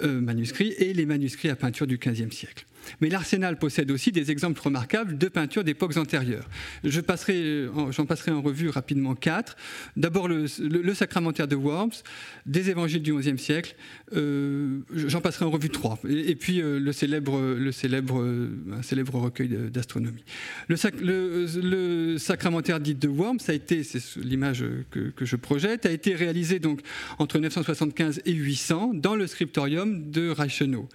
manuscrits 0.02 0.74
et 0.78 0.92
les 0.92 1.06
manuscrits 1.06 1.50
à 1.50 1.56
peinture 1.56 1.86
du 1.86 1.98
XVe 1.98 2.32
siècle. 2.32 2.66
Mais 3.00 3.08
l'arsenal 3.08 3.58
possède 3.58 3.90
aussi 3.90 4.12
des 4.12 4.30
exemples 4.30 4.60
remarquables 4.60 5.18
de 5.18 5.28
peintures 5.28 5.64
d'époques 5.64 5.96
antérieures. 5.96 6.48
Je 6.84 7.00
passerai, 7.00 7.66
j'en 7.90 8.06
passerai 8.06 8.30
en 8.30 8.42
revue 8.42 8.68
rapidement 8.68 9.14
quatre. 9.14 9.56
D'abord 9.96 10.28
le, 10.28 10.46
sacramentaire 10.94 11.48
de 11.48 11.56
Worms, 11.56 12.02
des 12.46 12.70
évangiles 12.70 13.02
du 13.02 13.14
XIe 13.14 13.38
siècle. 13.38 13.74
Euh, 14.14 14.80
j'en 14.94 15.20
passerai 15.20 15.44
en 15.44 15.50
revue 15.50 15.70
trois. 15.70 15.98
Et, 16.08 16.34
puis 16.34 16.60
euh, 16.60 16.78
le 16.78 16.92
célèbre, 16.92 17.40
le 17.40 17.72
célèbre, 17.72 18.20
euh, 18.20 18.50
un 18.72 18.82
célèbre 18.82 19.14
recueil 19.18 19.48
d'astronomie. 19.48 20.24
Le, 20.68 22.16
sacramentaire 22.18 22.80
dit 22.80 22.94
de 22.94 23.08
Worms, 23.08 23.38
a 23.48 23.52
été, 23.52 23.82
c'est 23.82 24.00
l'image 24.16 24.64
que, 24.90 25.12
je 25.20 25.36
projette, 25.36 25.86
a 25.86 25.90
été 25.90 26.14
réalisé 26.14 26.58
donc 26.58 26.80
entre 27.18 27.38
975 27.38 28.22
et 28.24 28.32
800 28.32 28.92
dans 28.94 29.14
le 29.14 29.26
scriptorium 29.26 30.10
de 30.10 30.30
Reichenau. 30.30 30.88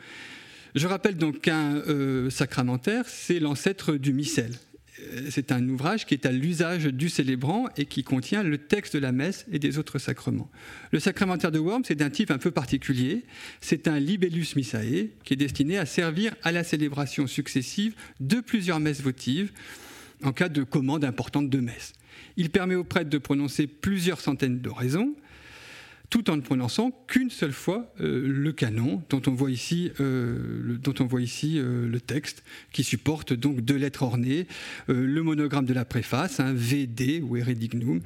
Je 0.78 0.86
rappelle 0.86 1.18
donc 1.18 1.42
qu'un 1.42 1.78
euh, 1.88 2.30
sacramentaire, 2.30 3.06
c'est 3.08 3.40
l'ancêtre 3.40 3.94
du 3.94 4.14
missel. 4.14 4.52
Euh, 5.00 5.30
c'est 5.32 5.52
un 5.52 5.68
ouvrage 5.70 6.06
qui 6.06 6.14
est 6.14 6.28
à 6.28 6.32
l'usage 6.32 6.86
du 6.86 7.10
célébrant 7.10 7.66
et 7.78 7.86
qui 7.86 8.04
contient 8.04 8.44
le 8.44 8.60
texte 8.60 8.94
de 8.94 9.00
la 9.00 9.12
messe 9.12 9.48
et 9.52 9.58
des 9.58 9.80
autres 9.80 9.98
sacrements. 9.98 10.52
Le 10.92 11.00
sacramentaire 11.00 11.52
de 11.52 11.58
Worms 11.58 11.86
est 11.90 11.96
d'un 11.96 12.12
type 12.12 12.30
un 12.30 12.38
peu 12.38 12.52
particulier. 12.52 13.24
C'est 13.60 13.88
un 13.88 14.00
libellus 14.00 14.50
missae 14.56 15.10
qui 15.24 15.34
est 15.34 15.38
destiné 15.38 15.80
à 15.80 15.88
servir 15.88 16.36
à 16.44 16.52
la 16.52 16.64
célébration 16.64 17.26
successive 17.26 17.96
de 18.20 18.40
plusieurs 18.40 18.80
messes 18.80 19.02
votives 19.02 19.52
en 20.22 20.32
cas 20.32 20.48
de 20.48 20.62
commande 20.62 21.04
importante 21.04 21.50
de 21.50 21.60
messe. 21.60 21.94
Il 22.36 22.52
permet 22.52 22.76
aux 22.76 22.84
prêtres 22.84 23.10
de 23.10 23.18
prononcer 23.18 23.66
plusieurs 23.66 24.22
centaines 24.22 24.60
d'oraisons 24.60 25.16
tout 26.10 26.30
en 26.30 26.38
ne 26.38 26.42
prononçant 26.42 26.92
qu'une 27.08 27.30
seule 27.30 27.52
fois 27.52 27.94
euh, 28.00 28.26
le 28.26 28.52
canon, 28.54 29.04
dont 29.10 29.22
on 29.28 29.32
voit 29.32 29.52
ici, 29.52 29.92
euh, 30.00 30.62
le, 30.64 30.78
dont 30.78 30.94
on 31.00 31.06
voit 31.06 31.22
ici 31.22 31.56
euh, 31.58 31.88
le 31.88 32.00
texte, 32.00 32.44
qui 32.72 32.84
supporte 32.84 33.34
donc 33.34 33.62
deux 33.62 33.76
lettres 33.76 34.04
ornées, 34.04 34.48
le 34.88 35.22
monogramme 35.22 35.66
de 35.66 35.74
la 35.74 35.86
préface, 35.86 36.40
un 36.40 36.54
VD 36.54 37.22
ou 37.22 37.36
Heredignum, 37.36 38.02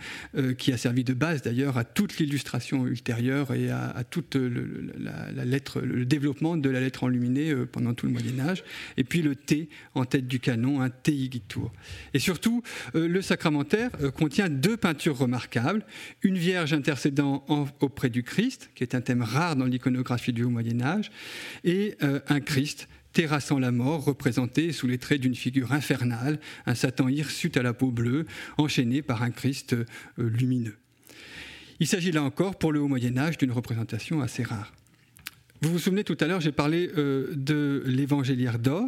qui 0.57 0.71
a 0.71 0.77
servi 0.77 1.03
de 1.03 1.13
base 1.13 1.41
d'ailleurs 1.41 1.77
à 1.77 1.83
toute 1.83 2.17
l'illustration 2.17 2.87
ultérieure 2.87 3.53
et 3.53 3.69
à, 3.69 4.03
toute 4.09 4.35
la, 4.35 5.45
lettre, 5.45 5.81
le 5.81 6.05
développement 6.05 6.57
de 6.57 6.69
la 6.69 6.79
lettre 6.79 7.03
enluminée 7.03 7.53
pendant 7.71 7.93
tout 7.93 8.05
le 8.05 8.11
Moyen 8.11 8.39
Âge, 8.39 8.63
et 8.97 9.03
puis 9.03 9.21
le 9.21 9.35
T 9.35 9.69
en 9.93 10.05
tête 10.05 10.27
du 10.27 10.39
canon, 10.39 10.81
un 10.81 10.89
Teigitur. 10.89 11.71
Et 12.13 12.19
surtout, 12.19 12.63
le 12.93 13.21
sacramentaire 13.21 13.91
contient 14.17 14.49
deux 14.49 14.77
peintures 14.77 15.17
remarquables, 15.17 15.85
une 16.23 16.37
Vierge 16.37 16.73
intercédant 16.73 17.45
au 17.79 17.90
auprès 17.91 18.09
du 18.09 18.23
Christ, 18.23 18.69
qui 18.73 18.83
est 18.83 18.95
un 18.95 19.01
thème 19.01 19.21
rare 19.21 19.57
dans 19.57 19.65
l'iconographie 19.65 20.31
du 20.31 20.43
Haut 20.45 20.49
Moyen 20.49 20.79
Âge, 20.81 21.11
et 21.65 21.95
euh, 22.03 22.21
un 22.29 22.39
Christ 22.39 22.87
terrassant 23.11 23.59
la 23.59 23.71
mort, 23.71 24.05
représenté 24.05 24.71
sous 24.71 24.87
les 24.87 24.97
traits 24.97 25.19
d'une 25.19 25.35
figure 25.35 25.73
infernale, 25.73 26.39
un 26.65 26.73
Satan 26.73 27.09
hirsute 27.09 27.57
à 27.57 27.63
la 27.63 27.73
peau 27.73 27.91
bleue, 27.91 28.25
enchaîné 28.57 29.01
par 29.01 29.23
un 29.23 29.31
Christ 29.31 29.73
euh, 29.73 29.85
lumineux. 30.17 30.77
Il 31.81 31.87
s'agit 31.87 32.13
là 32.13 32.23
encore, 32.23 32.57
pour 32.57 32.71
le 32.71 32.79
Haut 32.79 32.87
Moyen 32.87 33.17
Âge, 33.17 33.37
d'une 33.37 33.51
représentation 33.51 34.21
assez 34.21 34.43
rare. 34.43 34.71
Vous 35.61 35.73
vous 35.73 35.79
souvenez 35.79 36.05
tout 36.05 36.17
à 36.21 36.27
l'heure, 36.27 36.39
j'ai 36.39 36.53
parlé 36.53 36.89
euh, 36.97 37.33
de 37.35 37.83
l'évangéliaire 37.85 38.57
d'or, 38.57 38.87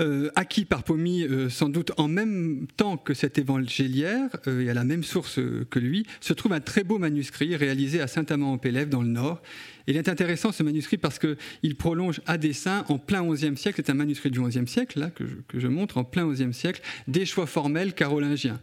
euh, 0.00 0.30
acquis 0.34 0.64
par 0.64 0.82
Pomy 0.82 1.24
euh, 1.24 1.50
sans 1.50 1.68
doute 1.68 1.92
en 1.98 2.08
même 2.08 2.66
temps 2.76 2.96
que 2.96 3.14
cet 3.14 3.38
évangéliaire, 3.38 4.28
euh, 4.46 4.62
et 4.62 4.70
à 4.70 4.74
la 4.74 4.84
même 4.84 5.04
source 5.04 5.38
que 5.70 5.78
lui, 5.78 6.06
se 6.20 6.32
trouve 6.32 6.52
un 6.52 6.60
très 6.60 6.84
beau 6.84 6.98
manuscrit 6.98 7.56
réalisé 7.56 8.00
à 8.00 8.06
Saint-Amand-en-Pélève 8.06 8.88
dans 8.88 9.02
le 9.02 9.08
Nord. 9.08 9.42
Il 9.86 9.96
est 9.96 10.08
intéressant 10.08 10.52
ce 10.52 10.62
manuscrit 10.62 10.98
parce 10.98 11.18
qu'il 11.18 11.76
prolonge 11.76 12.20
à 12.26 12.38
dessein 12.38 12.84
en 12.88 12.98
plein 12.98 13.26
XIe 13.28 13.56
siècle, 13.56 13.82
c'est 13.84 13.90
un 13.90 13.94
manuscrit 13.94 14.30
du 14.30 14.40
XIe 14.40 14.66
siècle 14.66 15.10
que, 15.14 15.24
je, 15.58 15.66
montre, 15.66 15.98
en 15.98 16.04
plein 16.04 16.30
XIe 16.30 16.54
siècle, 16.54 16.80
des 17.08 17.26
choix 17.26 17.46
formels 17.46 17.94
carolingiens. 17.94 18.60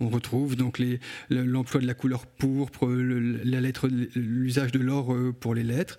On 0.00 0.08
retrouve 0.08 0.56
donc 0.56 0.80
l'emploi 1.30 1.80
de 1.80 1.86
la 1.86 1.94
couleur 1.94 2.26
pourpre, 2.26 2.86
l'usage 2.86 4.72
de 4.72 4.78
l'or 4.78 5.16
pour 5.40 5.54
les 5.54 5.62
lettres. 5.62 5.98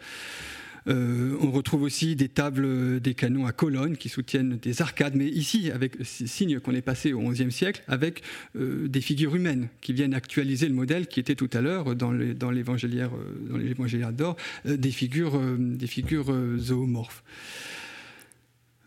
On 0.87 1.51
retrouve 1.51 1.83
aussi 1.83 2.15
des 2.15 2.29
tables 2.29 2.99
des 2.99 3.13
canons 3.13 3.45
à 3.45 3.51
colonnes 3.51 3.97
qui 3.97 4.09
soutiennent 4.09 4.57
des 4.57 4.81
arcades, 4.81 5.15
mais 5.15 5.27
ici, 5.27 5.71
avec 5.71 5.97
signe 6.03 6.59
qu'on 6.59 6.73
est 6.73 6.81
passé 6.81 7.13
au 7.13 7.21
XIe 7.29 7.51
siècle, 7.51 7.83
avec 7.87 8.21
des 8.55 9.01
figures 9.01 9.35
humaines 9.35 9.67
qui 9.81 9.93
viennent 9.93 10.13
actualiser 10.13 10.67
le 10.67 10.73
modèle 10.73 11.07
qui 11.07 11.19
était 11.19 11.35
tout 11.35 11.49
à 11.53 11.61
l'heure 11.61 11.95
dans 11.95 12.11
l'évangéliaire 12.11 13.11
dans 13.49 14.11
d'or, 14.11 14.37
des 14.65 14.91
figures, 14.91 15.39
des 15.57 15.87
figures 15.87 16.33
zoomorphes. 16.57 17.23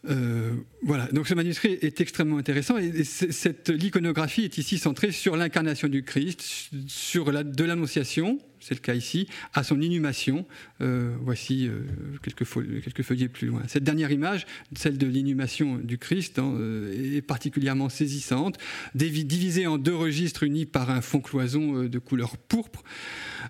Euh, 0.09 0.55
voilà, 0.82 1.07
donc 1.12 1.28
ce 1.28 1.34
manuscrit 1.34 1.78
est 1.82 2.01
extrêmement 2.01 2.38
intéressant 2.38 2.78
et, 2.78 3.05
cette 3.05 3.68
l'iconographie 3.68 4.44
est 4.44 4.57
ici 4.57 4.78
centrée 4.78 5.12
sur 5.12 5.36
l'incarnation 5.36 5.88
du 5.88 6.03
Christ, 6.03 6.70
sur 6.86 7.26
de 7.26 7.64
l'annonciation, 7.64 8.38
c'est 8.61 8.74
le 8.74 8.80
cas 8.80 8.94
ici, 8.94 9.28
à 9.54 9.62
son 9.62 9.80
inhumation. 9.80 10.46
Euh, 10.80 11.14
voici 11.20 11.66
euh, 11.66 11.82
quelques, 12.22 12.44
quelques, 12.82 13.02
feuillets 13.02 13.28
plus 13.28 13.48
loin. 13.48 13.62
Cette 13.66 13.84
dernière 13.84 14.11
image, 14.11 14.46
celle 14.76 14.98
de 14.98 15.06
l'inhumation 15.06 15.78
du 15.78 15.98
Christ, 15.98 16.38
hein, 16.38 16.54
est 16.92 17.22
particulièrement 17.22 17.88
saisissante, 17.88 18.58
divisée 18.94 19.66
en 19.66 19.78
deux 19.78 19.94
registres 19.94 20.42
unis 20.42 20.66
par 20.66 20.90
un 20.90 21.00
fond 21.00 21.20
cloison 21.20 21.84
de 21.84 21.98
couleur 21.98 22.36
pourpre. 22.36 22.82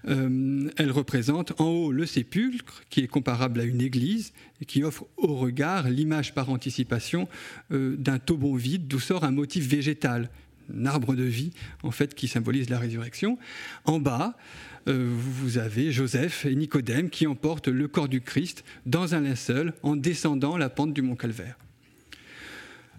elle 0.05 0.91
représente 0.91 1.61
en 1.61 1.67
haut 1.67 1.93
le 1.93 2.07
sépulcre, 2.07 2.83
qui 2.91 3.01
est 3.01 3.09
comparable 3.09 3.61
à 3.61 3.65
une 3.65 3.81
église, 3.81 4.33
et 4.61 4.65
qui 4.65 4.85
offre 4.85 5.07
au 5.17 5.35
regard 5.37 5.89
l'image 5.89 6.35
par 6.35 6.51
anticipation 6.51 7.29
euh, 7.73 7.97
d'un 7.97 8.19
taubon 8.19 8.55
vide 8.55 8.87
d'où 8.87 9.01
sort 9.01 9.25
un 9.25 9.31
motif 9.31 9.67
végétal, 9.67 10.31
un 10.75 10.87
arbre 10.87 11.15
de 11.15 11.25
vie 11.25 11.51
en 11.83 11.91
fait 11.91 12.15
qui 12.15 12.29
symbolise 12.29 12.69
la 12.71 12.79
résurrection. 12.79 13.39
En 13.85 13.99
bas, 13.99 14.37
euh, 14.37 14.70
vous 14.87 15.59
avez 15.59 15.93
Joseph 15.93 16.47
et 16.47 16.55
Nicodème 16.55 17.11
qui 17.11 17.27
emportent 17.27 17.69
le 17.69 17.87
corps 17.89 18.09
du 18.09 18.21
Christ 18.21 18.65
dans 18.87 19.15
un 19.15 19.21
linceul 19.21 19.73
en 19.83 19.97
descendant 19.97 20.57
la 20.57 20.69
pente 20.69 20.93
du 20.93 21.03
mont 21.03 21.17
Calvaire. 21.17 21.57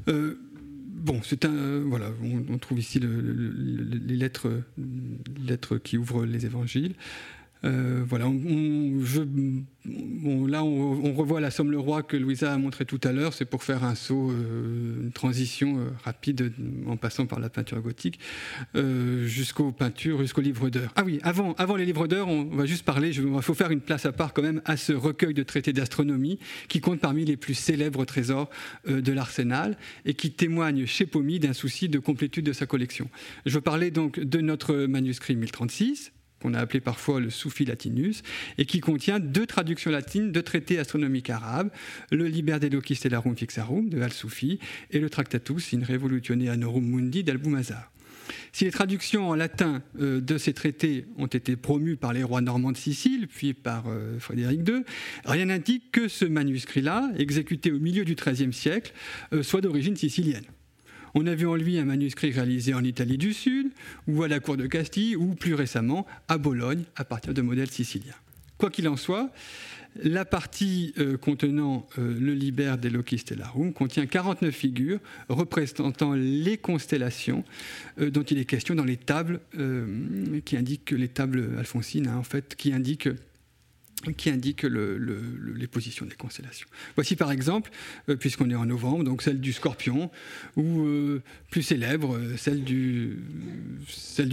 Euh, 0.08 0.36
bon, 1.02 1.22
c'est 1.24 1.46
un 1.46 1.80
voilà, 1.82 2.12
on, 2.50 2.58
trouve 2.58 2.80
ici 2.80 3.00
les 3.00 4.16
lettres, 4.16 4.62
les 4.78 5.48
lettres 5.48 5.78
qui 5.78 5.98
ouvrent 5.98 6.26
les 6.26 6.46
évangiles. 6.46 6.96
Euh, 7.64 8.04
voilà, 8.08 8.26
je, 9.04 9.22
là, 10.48 10.64
on, 10.64 11.14
revoit 11.14 11.40
la 11.40 11.52
Somme 11.52 11.72
le 11.72 11.78
Roi 11.78 12.02
que 12.02 12.18
Louisa 12.18 12.52
a 12.52 12.58
montré 12.58 12.86
tout 12.86 13.00
à 13.04 13.12
l'heure. 13.12 13.34
C'est 13.34 13.46
pour 13.46 13.64
faire 13.64 13.84
un 13.84 13.94
saut, 13.94 14.32
euh, 14.32 15.04
une 15.04 15.12
transition 15.12 15.78
euh, 15.78 15.90
rapide 16.04 16.54
en 16.88 16.98
passant 16.98 17.28
par 17.28 17.40
la 17.40 17.50
peinture 17.50 17.80
gothique 17.82 18.20
jusqu'aux 19.26 19.72
peintures, 19.72 20.20
jusqu'aux 20.20 20.42
livres 20.42 20.70
d'heures. 20.70 20.92
Ah 20.96 21.04
oui, 21.04 21.20
avant, 21.24 21.54
avant 21.54 21.76
les 21.76 21.86
livres 21.86 22.08
d'heures, 22.08 22.28
on 22.28 22.46
va 22.46 22.66
juste 22.66 22.84
parler. 22.84 23.16
Il 23.16 23.42
faut 23.42 23.54
faire 23.54 23.72
une 23.72 23.82
place 23.82 24.06
à 24.06 24.12
part 24.12 24.34
quand 24.34 24.42
même 24.42 24.62
à 24.66 24.78
ce 24.78 24.94
recueil 24.94 25.34
de 25.34 25.44
traités 25.44 25.74
d'astronomie 25.74 26.40
qui 26.68 26.80
compte 26.80 27.00
parmi 27.00 27.26
les 27.26 27.38
plus 27.38 27.54
célèbres 27.54 28.06
trésors 28.06 28.50
de 28.88 29.12
l'arsenal 29.12 29.78
et 30.06 30.14
qui 30.14 30.32
témoigne 30.32 30.86
chez 30.86 31.06
Pomy 31.06 31.40
d'un 31.40 31.54
souci 31.54 31.90
de 31.90 32.00
complétude 32.00 32.46
de 32.46 32.54
sa 32.54 32.66
collection. 32.66 33.10
Je 33.46 33.54
veux 33.56 33.62
parler 33.62 33.92
donc 33.92 34.20
de 34.20 34.42
notre 34.42 34.76
manuscrit 34.86 35.36
1036 35.36 36.12
qu'on 36.42 36.54
a 36.54 36.60
appelé 36.60 36.80
parfois 36.80 37.20
le 37.20 37.30
Soufi 37.30 37.66
latinus, 37.66 38.24
et 38.58 38.66
qui 38.66 38.80
contient 38.80 39.20
deux 39.20 39.46
traductions 39.46 39.92
latines 39.92 40.32
de 40.32 40.42
traités 40.42 40.80
astronomiques 40.80 41.30
arabes, 41.30 41.70
le 42.12 42.28
Liber 42.28 42.60
Dedocis 42.60 42.96
Stellarum 42.96 43.36
Fixarum 43.36 43.90
de 43.90 44.02
Al-Soufi 44.02 44.60
et 44.92 45.00
le 45.00 45.10
Tractatus 45.10 45.74
in 45.74 45.84
Revolutione 45.86 46.48
Anorum 46.48 46.86
Mundi 46.86 47.24
d'Al-Boumazar. 47.24 47.92
Si 48.54 48.66
les 48.66 48.72
traductions 48.72 49.30
en 49.30 49.36
latin 49.36 49.82
euh, 50.00 50.22
de 50.22 50.38
ces 50.38 50.54
traités 50.54 51.06
ont 51.18 51.28
été 51.28 51.56
promues 51.56 51.98
par 51.98 52.14
les 52.14 52.24
rois 52.24 52.42
normands 52.42 52.72
de 52.72 52.78
Sicile, 52.78 53.28
puis 53.28 53.54
par 53.54 53.86
euh, 53.88 54.20
Frédéric 54.20 54.68
II, 54.68 54.84
rien 55.26 55.46
n'indique 55.46 55.92
que 55.92 56.08
ce 56.08 56.26
manuscrit-là, 56.26 57.12
exécuté 57.18 57.72
au 57.72 57.80
milieu 57.80 58.06
du 58.06 58.16
XIIIe 58.16 58.54
siècle, 58.54 58.94
euh, 59.34 59.44
soit 59.44 59.62
d'origine 59.62 59.96
sicilienne. 59.96 60.46
On 61.14 61.26
a 61.28 61.36
vu 61.36 61.48
en 61.48 61.56
lui 61.56 61.78
un 61.78 61.86
manuscrit 61.86 62.32
réalisé 62.32 62.74
en 62.74 62.84
Italie 62.84 63.18
du 63.18 63.34
Sud, 63.34 63.68
ou 64.08 64.24
à 64.24 64.28
la 64.28 64.40
cour 64.40 64.58
de 64.58 64.68
Castille, 64.68 65.16
ou 65.16 65.36
plus 65.36 65.54
récemment 65.54 66.06
à 66.28 66.38
Bologne, 66.38 66.84
à 66.96 67.04
partir 67.04 67.34
de 67.34 67.42
modèles 67.42 67.72
siciliens. 67.72 68.16
Quoi 68.58 68.70
qu'il 68.70 68.88
en 68.88 68.96
soit, 68.96 69.32
la 70.02 70.24
partie 70.24 70.94
euh, 71.00 71.18
contenant 71.18 71.86
euh, 71.98 72.18
le 72.18 72.34
Liber 72.34 72.76
de 72.82 72.88
Loci 72.88 73.18
Stellarum 73.18 73.74
contient 73.74 74.06
49 74.06 74.54
figures 74.54 75.00
représentant 75.28 76.14
les 76.14 76.58
constellations 76.58 77.44
euh, 78.00 78.10
dont 78.10 78.24
il 78.24 78.38
est 78.38 78.46
question 78.46 78.74
dans 78.74 78.86
les 78.86 78.98
tables 78.98 79.42
qui 80.46 80.58
indiquent 80.58 80.92
les 80.92 81.08
tables 81.08 81.56
alphonsines, 81.58 82.08
hein, 82.08 82.18
en 82.18 82.24
fait, 82.24 82.56
qui 82.56 82.72
indiquent 82.72 83.10
qui 84.10 84.30
indique 84.30 84.64
les 84.64 85.68
positions 85.68 86.06
des 86.06 86.16
constellations. 86.16 86.68
Voici 86.96 87.16
par 87.16 87.32
exemple, 87.32 87.72
euh, 88.10 88.16
puisqu'on 88.16 88.50
est 88.50 88.56
en 88.56 88.66
novembre, 88.66 89.04
donc 89.04 89.22
celle 89.22 89.40
du 89.40 89.54
Scorpion, 89.54 90.10
ou 90.56 90.82
euh, 90.82 91.22
plus 91.50 91.62
célèbre, 91.64 92.18
euh, 92.18 92.38
celle 92.38 92.64
du, 92.64 93.18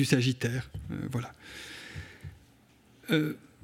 Sagittaire. 0.05 0.71
voilà. 1.11 1.33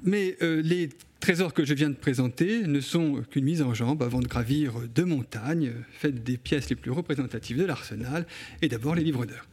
mais 0.03 0.37
les 0.41 0.89
trésors 1.19 1.53
que 1.53 1.65
je 1.65 1.73
viens 1.73 1.89
de 1.89 1.95
présenter 1.95 2.67
ne 2.67 2.79
sont 2.79 3.23
qu'une 3.31 3.45
mise 3.45 3.63
en 3.63 3.73
jambe 3.73 4.03
avant 4.03 4.19
de 4.19 4.27
gravir 4.27 4.73
deux 4.93 5.05
montagnes, 5.05 5.71
faites 5.91 6.23
des 6.23 6.37
pièces 6.37 6.69
les 6.69 6.75
plus 6.75 6.91
représentatives 6.91 7.57
de 7.57 7.65
l'arsenal, 7.65 8.27
et 8.61 8.67
d'abord 8.67 8.93
les 8.93 9.03
livres 9.03 9.25
d'heures. 9.25 9.47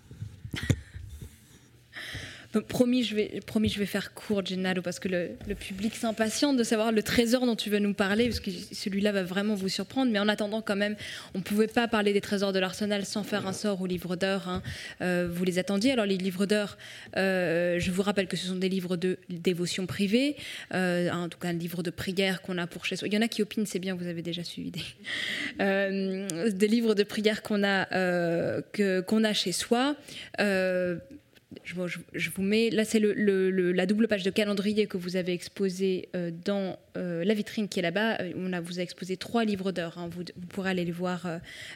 Promis 2.60 3.02
je, 3.02 3.16
vais, 3.16 3.40
promis, 3.46 3.70
je 3.70 3.78
vais 3.78 3.86
faire 3.86 4.12
court, 4.12 4.44
Gennaro, 4.44 4.82
parce 4.82 4.98
que 4.98 5.08
le, 5.08 5.54
public 5.54 5.94
s'impatiente 5.94 6.58
de 6.58 6.64
savoir 6.64 6.92
le 6.92 7.02
trésor 7.02 7.46
dont 7.46 7.56
tu 7.56 7.70
veux 7.70 7.78
nous 7.78 7.94
parler, 7.94 8.26
parce 8.26 8.40
que 8.40 8.50
celui-là 8.50 9.10
va 9.10 9.22
vraiment 9.22 9.54
vous 9.54 9.70
surprendre. 9.70 10.12
Mais 10.12 10.18
en 10.18 10.28
attendant, 10.28 10.60
quand 10.60 10.76
même, 10.76 10.94
on 11.34 11.38
ne 11.38 11.42
pouvait 11.42 11.66
pas 11.66 11.88
parler 11.88 12.12
des 12.12 12.20
trésors 12.20 12.52
de 12.52 12.58
l'Arsenal 12.58 13.06
sans 13.06 13.22
faire 13.22 13.46
un 13.46 13.54
sort 13.54 13.80
aux 13.80 13.86
livres 13.86 14.16
d'heures. 14.16 14.48
Hein. 14.48 14.62
Euh, 15.00 15.28
vous 15.32 15.44
les 15.44 15.58
attendiez. 15.58 15.92
Alors, 15.92 16.04
les 16.04 16.18
livres 16.18 16.44
d'heures, 16.44 16.76
euh, 17.16 17.78
je 17.78 17.90
vous 17.90 18.02
rappelle 18.02 18.26
que 18.26 18.36
ce 18.36 18.46
sont 18.46 18.56
des 18.56 18.68
livres 18.68 18.96
de 18.96 19.18
dévotion 19.30 19.86
privée, 19.86 20.36
euh, 20.74 21.10
en 21.10 21.30
tout 21.30 21.38
cas, 21.38 21.48
un 21.48 21.54
livre 21.54 21.82
de 21.82 21.90
prière 21.90 22.42
qu'on 22.42 22.58
a 22.58 22.66
pour 22.66 22.84
chez 22.84 22.96
soi. 22.96 23.08
Il 23.08 23.14
y 23.14 23.16
en 23.16 23.22
a 23.22 23.28
qui 23.28 23.40
opinent, 23.40 23.66
c'est 23.66 23.78
bien, 23.78 23.94
vous 23.94 24.06
avez 24.06 24.22
déjà 24.22 24.44
suivi 24.44 24.70
des, 24.70 24.80
des 26.50 26.68
livres 26.68 26.94
de 26.94 27.02
prière 27.02 27.42
qu'on 27.42 27.64
a, 27.64 27.86
qu'on 29.02 29.24
a 29.24 29.32
chez 29.32 29.52
soi 29.52 29.96
je, 31.86 32.30
vous 32.30 32.42
mets, 32.42 32.70
là 32.70 32.84
c'est 32.84 33.00
la 33.00 33.86
double 33.86 34.08
page 34.08 34.22
de 34.22 34.30
calendrier 34.30 34.86
que 34.86 34.96
vous 34.96 35.16
avez 35.16 35.32
exposée 35.32 36.08
euh, 36.14 36.30
dans 36.44 36.78
euh, 36.96 37.24
la 37.24 37.34
vitrine 37.34 37.68
qui 37.68 37.78
est 37.78 37.82
là-bas. 37.82 38.20
Euh, 38.20 38.32
on 38.36 38.52
a, 38.52 38.60
vous 38.60 38.78
a 38.78 38.82
exposé 38.82 39.16
trois 39.16 39.44
livres 39.44 39.72
d'heures, 39.72 39.98
hein. 39.98 40.08
vous, 40.10 40.24
pourrez 40.48 40.70
aller 40.70 40.84
les 40.84 40.92
voir 40.92 41.26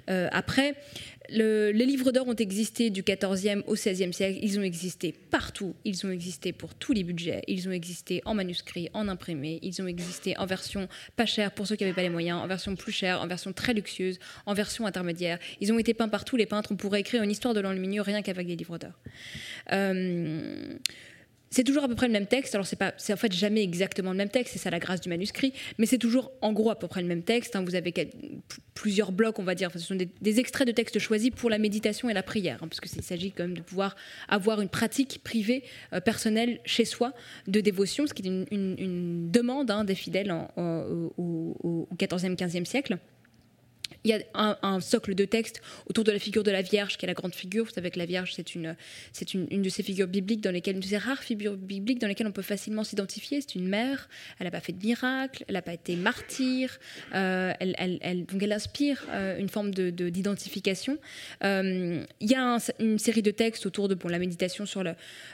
après 0.08 0.74
les 1.28 1.72
livres 1.72 2.12
d'or 2.12 2.28
ont 2.28 2.34
existé 2.34 2.90
du 2.90 3.02
14e 3.02 3.62
au 3.66 3.74
16e 3.74 4.12
siècle. 4.12 4.38
Ils 4.42 4.58
ont 4.58 4.62
existé 4.62 5.12
partout. 5.12 5.74
Ils 5.84 6.06
ont 6.06 6.10
existé 6.10 6.52
pour 6.52 6.74
tous 6.74 6.92
les 6.92 7.04
budgets. 7.04 7.42
Ils 7.48 7.68
ont 7.68 7.72
existé 7.72 8.22
en 8.24 8.34
manuscrit, 8.34 8.88
en 8.92 9.08
imprimé. 9.08 9.58
Ils 9.62 9.80
ont 9.82 9.86
existé 9.86 10.36
en 10.38 10.46
version 10.46 10.88
pas 11.16 11.26
chère 11.26 11.52
pour 11.52 11.66
ceux 11.66 11.76
qui 11.76 11.84
n'avaient 11.84 11.94
pas 11.94 12.02
les 12.02 12.10
moyens, 12.10 12.40
en 12.40 12.46
version 12.46 12.74
plus 12.76 12.92
chère, 12.92 13.20
en 13.20 13.26
version 13.26 13.52
très 13.52 13.74
luxueuse, 13.74 14.18
en 14.46 14.54
version 14.54 14.86
intermédiaire. 14.86 15.38
Ils 15.60 15.72
ont 15.72 15.78
été 15.78 15.94
peints 15.94 16.08
par 16.08 16.24
tous 16.24 16.36
les 16.36 16.46
peintres. 16.46 16.70
On 16.72 16.76
pourrait 16.76 17.00
écrire 17.00 17.22
une 17.22 17.30
histoire 17.30 17.54
de 17.54 17.60
l'enlumineux 17.60 18.02
rien 18.02 18.22
qu'avec 18.22 18.46
des 18.46 18.56
livres 18.56 18.78
d'or. 18.78 18.92
Euh, 19.72 20.76
c'est 21.50 21.64
toujours 21.64 21.84
à 21.84 21.88
peu 21.88 21.94
près 21.94 22.06
le 22.06 22.12
même 22.12 22.26
texte. 22.26 22.54
Alors, 22.54 22.66
c'est 22.66 22.76
pas, 22.76 22.92
c'est 22.96 23.12
en 23.12 23.16
fait 23.16 23.32
jamais 23.32 23.62
exactement 23.62 24.10
le 24.10 24.16
même 24.16 24.28
texte, 24.28 24.54
c'est 24.54 24.58
ça 24.58 24.70
la 24.70 24.78
grâce 24.78 25.00
du 25.00 25.08
manuscrit, 25.08 25.52
mais 25.78 25.86
c'est 25.86 25.98
toujours 25.98 26.32
en 26.40 26.52
gros 26.52 26.70
à 26.70 26.78
peu 26.78 26.88
près 26.88 27.02
le 27.02 27.08
même 27.08 27.22
texte. 27.22 27.56
Hein. 27.56 27.64
Vous 27.64 27.74
avez 27.74 27.92
plusieurs 28.74 29.12
blocs, 29.12 29.38
on 29.38 29.44
va 29.44 29.54
dire. 29.54 29.70
ce 29.72 29.78
sont 29.78 29.94
des, 29.94 30.40
extraits 30.40 30.66
de 30.66 30.72
textes 30.72 30.98
choisis 30.98 31.30
pour 31.30 31.50
la 31.50 31.58
méditation 31.58 32.10
et 32.10 32.14
la 32.14 32.22
prière, 32.22 32.58
hein, 32.62 32.68
parce 32.68 32.80
qu'il 32.80 33.02
s'agit 33.02 33.32
quand 33.32 33.44
même 33.44 33.56
de 33.56 33.62
pouvoir 33.62 33.96
avoir 34.28 34.60
une 34.60 34.68
pratique 34.68 35.20
privée, 35.22 35.62
euh, 35.92 36.00
personnelle, 36.00 36.60
chez 36.64 36.84
soi, 36.84 37.12
de 37.46 37.60
dévotion, 37.60 38.06
ce 38.06 38.14
qui 38.14 38.22
est 38.22 38.30
une, 38.50 39.30
demande 39.30 39.70
hein, 39.70 39.84
des 39.84 39.94
fidèles 39.94 40.32
au, 40.56 41.12
au, 41.16 41.86
au 41.90 41.96
14e, 41.96 42.36
15e 42.36 42.64
siècle 42.64 42.98
il 44.06 44.10
y 44.10 44.12
a 44.34 44.58
un, 44.62 44.80
socle 44.80 45.16
de 45.16 45.24
texte 45.24 45.60
autour 45.88 46.04
de 46.04 46.12
la 46.12 46.20
figure 46.20 46.44
de 46.44 46.52
la 46.52 46.62
Vierge, 46.62 46.96
qui 46.96 47.04
est 47.04 47.08
la 47.08 47.14
grande 47.14 47.34
figure. 47.34 47.64
Vous 47.64 47.72
savez 47.72 47.90
que 47.90 47.98
la 47.98 48.06
Vierge, 48.06 48.34
c'est 48.36 48.54
une, 48.54 48.76
c'est 49.12 49.34
une, 49.34 49.46
de 49.46 49.68
ces 49.68 49.82
figures 49.82 50.06
bibliques 50.06 50.42
dans 50.42 50.52
lesquelles, 50.52 50.76
une 50.76 50.80
de 50.80 50.86
ces 50.86 50.96
rares 50.96 51.24
figures 51.24 51.56
bibliques 51.56 51.98
dans 51.98 52.06
lesquelles 52.06 52.28
on 52.28 52.32
peut 52.32 52.42
facilement 52.42 52.84
s'identifier. 52.84 53.40
C'est 53.40 53.56
une 53.56 53.66
mère, 53.66 54.08
elle 54.38 54.44
n'a 54.44 54.52
pas 54.52 54.60
fait 54.60 54.72
de 54.72 54.84
miracle, 54.84 55.44
elle 55.48 55.54
n'a 55.54 55.62
pas 55.62 55.74
été 55.74 55.96
martyre, 55.96 56.78
euh, 57.14 57.52
donc 58.30 58.40
elle 58.40 58.52
inspire 58.52 59.04
euh, 59.10 59.38
une 59.38 59.48
forme 59.48 59.72
de, 59.72 59.90
d'identification. 59.90 60.98
Euh, 61.42 62.04
il 62.20 62.30
y 62.30 62.36
a 62.36 62.58
une 62.78 63.00
série 63.00 63.22
de 63.22 63.32
textes 63.32 63.66
autour 63.66 63.88
de 63.88 63.96
la 64.08 64.20
méditation 64.20 64.66
sur 64.66 64.84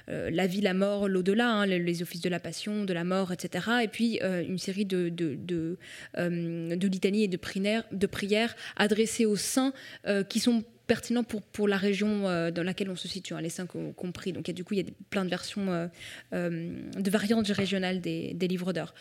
la 0.09 0.47
vie, 0.47 0.63
la 0.63 0.73
mort, 0.73 1.09
l'au-delà, 1.09 1.49
hein, 1.51 1.67
les, 1.67 2.03
offices 2.03 2.23
de 2.23 2.31
la 2.31 2.41
passion, 2.41 2.85
de 2.85 2.93
la 2.95 3.05
mort, 3.05 3.33
etc. 3.33 3.67
Et 3.83 3.89
puis 3.89 4.19
une 4.23 4.57
série 4.57 4.87
de, 4.87 5.11
de, 5.11 5.35
de, 5.35 5.77
de 6.17 6.89
litanies 6.89 7.25
et 7.25 7.29
de 7.29 7.37
prières, 7.37 7.85
de 7.93 8.07
prières 8.07 8.57
adressés 8.77 9.27
aux 9.27 9.37
saints 9.37 9.75
euh, 10.07 10.25
qui 10.25 10.41
sont 10.41 10.65
pertinent 10.87 11.25
pour, 11.25 11.43
pour 11.43 11.69
la 11.69 11.79
région 11.79 12.23
dans 12.51 12.63
laquelle 12.63 12.91
on 12.91 12.97
se 12.97 13.09
situe, 13.09 13.33
hein, 13.33 13.41
les 13.41 13.49
cinq 13.49 13.71
compris. 13.97 14.33
Donc, 14.33 14.51
du 14.51 14.63
coup, 14.63 14.75
il 14.75 14.81
y 14.81 14.83
a 14.83 14.87
plein 15.09 15.25
de 15.25 15.31
versions, 15.31 15.89
de 16.33 17.11
variantes 17.11 17.47
régionales 17.47 18.03
des, 18.03 18.35
livres 18.35 18.75
d'heures. 18.75 18.93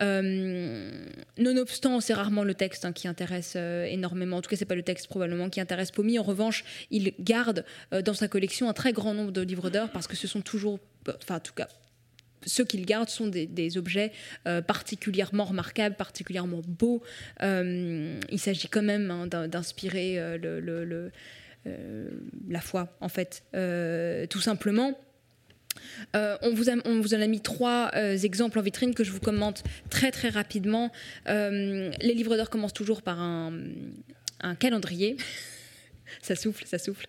nonobstant, 0.00 2.00
c'est 2.00 2.14
rarement 2.14 2.44
le 2.44 2.54
texte 2.54 2.86
hein, 2.86 2.92
qui 2.92 3.08
intéresse 3.08 3.56
énormément. 3.56 4.38
En 4.38 4.42
tout 4.42 4.48
cas, 4.48 4.56
c'est 4.56 4.64
pas 4.64 4.76
le 4.76 4.84
texte 4.84 5.08
probablement 5.08 5.50
qui 5.50 5.60
intéresse 5.60 5.90
Pommy. 5.90 6.18
En 6.18 6.22
revanche, 6.22 6.64
il 6.90 7.12
garde 7.18 7.66
dans 7.90 8.14
sa 8.14 8.28
collection 8.28 8.70
un 8.70 8.74
très 8.74 8.94
grand 8.94 9.12
nombre 9.12 9.32
de 9.32 9.42
livres 9.42 9.68
d'heures 9.68 9.90
parce 9.90 10.06
que 10.06 10.16
ce 10.16 10.26
sont 10.26 10.40
toujours, 10.40 10.78
enfin, 11.06 11.36
en 11.36 11.40
tout 11.40 11.52
cas, 11.52 11.68
ceux 12.46 12.64
qu'il 12.64 12.84
garde 12.86 13.08
sont 13.08 13.26
des, 13.26 13.78
objets 13.78 14.12
euh, 14.46 14.62
particulièrement 14.62 15.44
remarquables, 15.44 15.96
particulièrement 15.96 16.60
beaux. 16.66 17.02
Euh, 17.42 18.18
il 18.30 18.38
s'agit 18.38 18.68
quand 18.68 18.82
même 18.82 19.10
hein, 19.10 19.26
d'inspirer 19.48 20.18
euh, 20.18 21.08
la 22.48 22.60
foi, 22.60 22.96
en 23.00 23.08
fait, 23.08 23.42
tout 24.30 24.40
simplement. 24.40 24.98
on, 26.14 26.54
vous 26.54 26.68
en 26.70 27.20
a 27.20 27.26
mis 27.26 27.40
trois 27.40 27.90
exemples 27.94 28.58
en 28.58 28.62
vitrine 28.62 28.94
que 28.94 29.04
je 29.04 29.10
vous 29.10 29.20
commente 29.20 29.64
très 29.90 30.10
très 30.10 30.28
rapidement. 30.28 30.90
les 31.26 32.14
livres 32.14 32.36
d'heures 32.36 32.50
commencent 32.50 32.74
toujours 32.74 33.02
par 33.02 33.18
un 33.20 34.54
calendrier. 34.58 35.16
ça 36.22 36.36
souffle, 36.36 36.64
ça 36.66 36.78
souffle. 36.78 37.06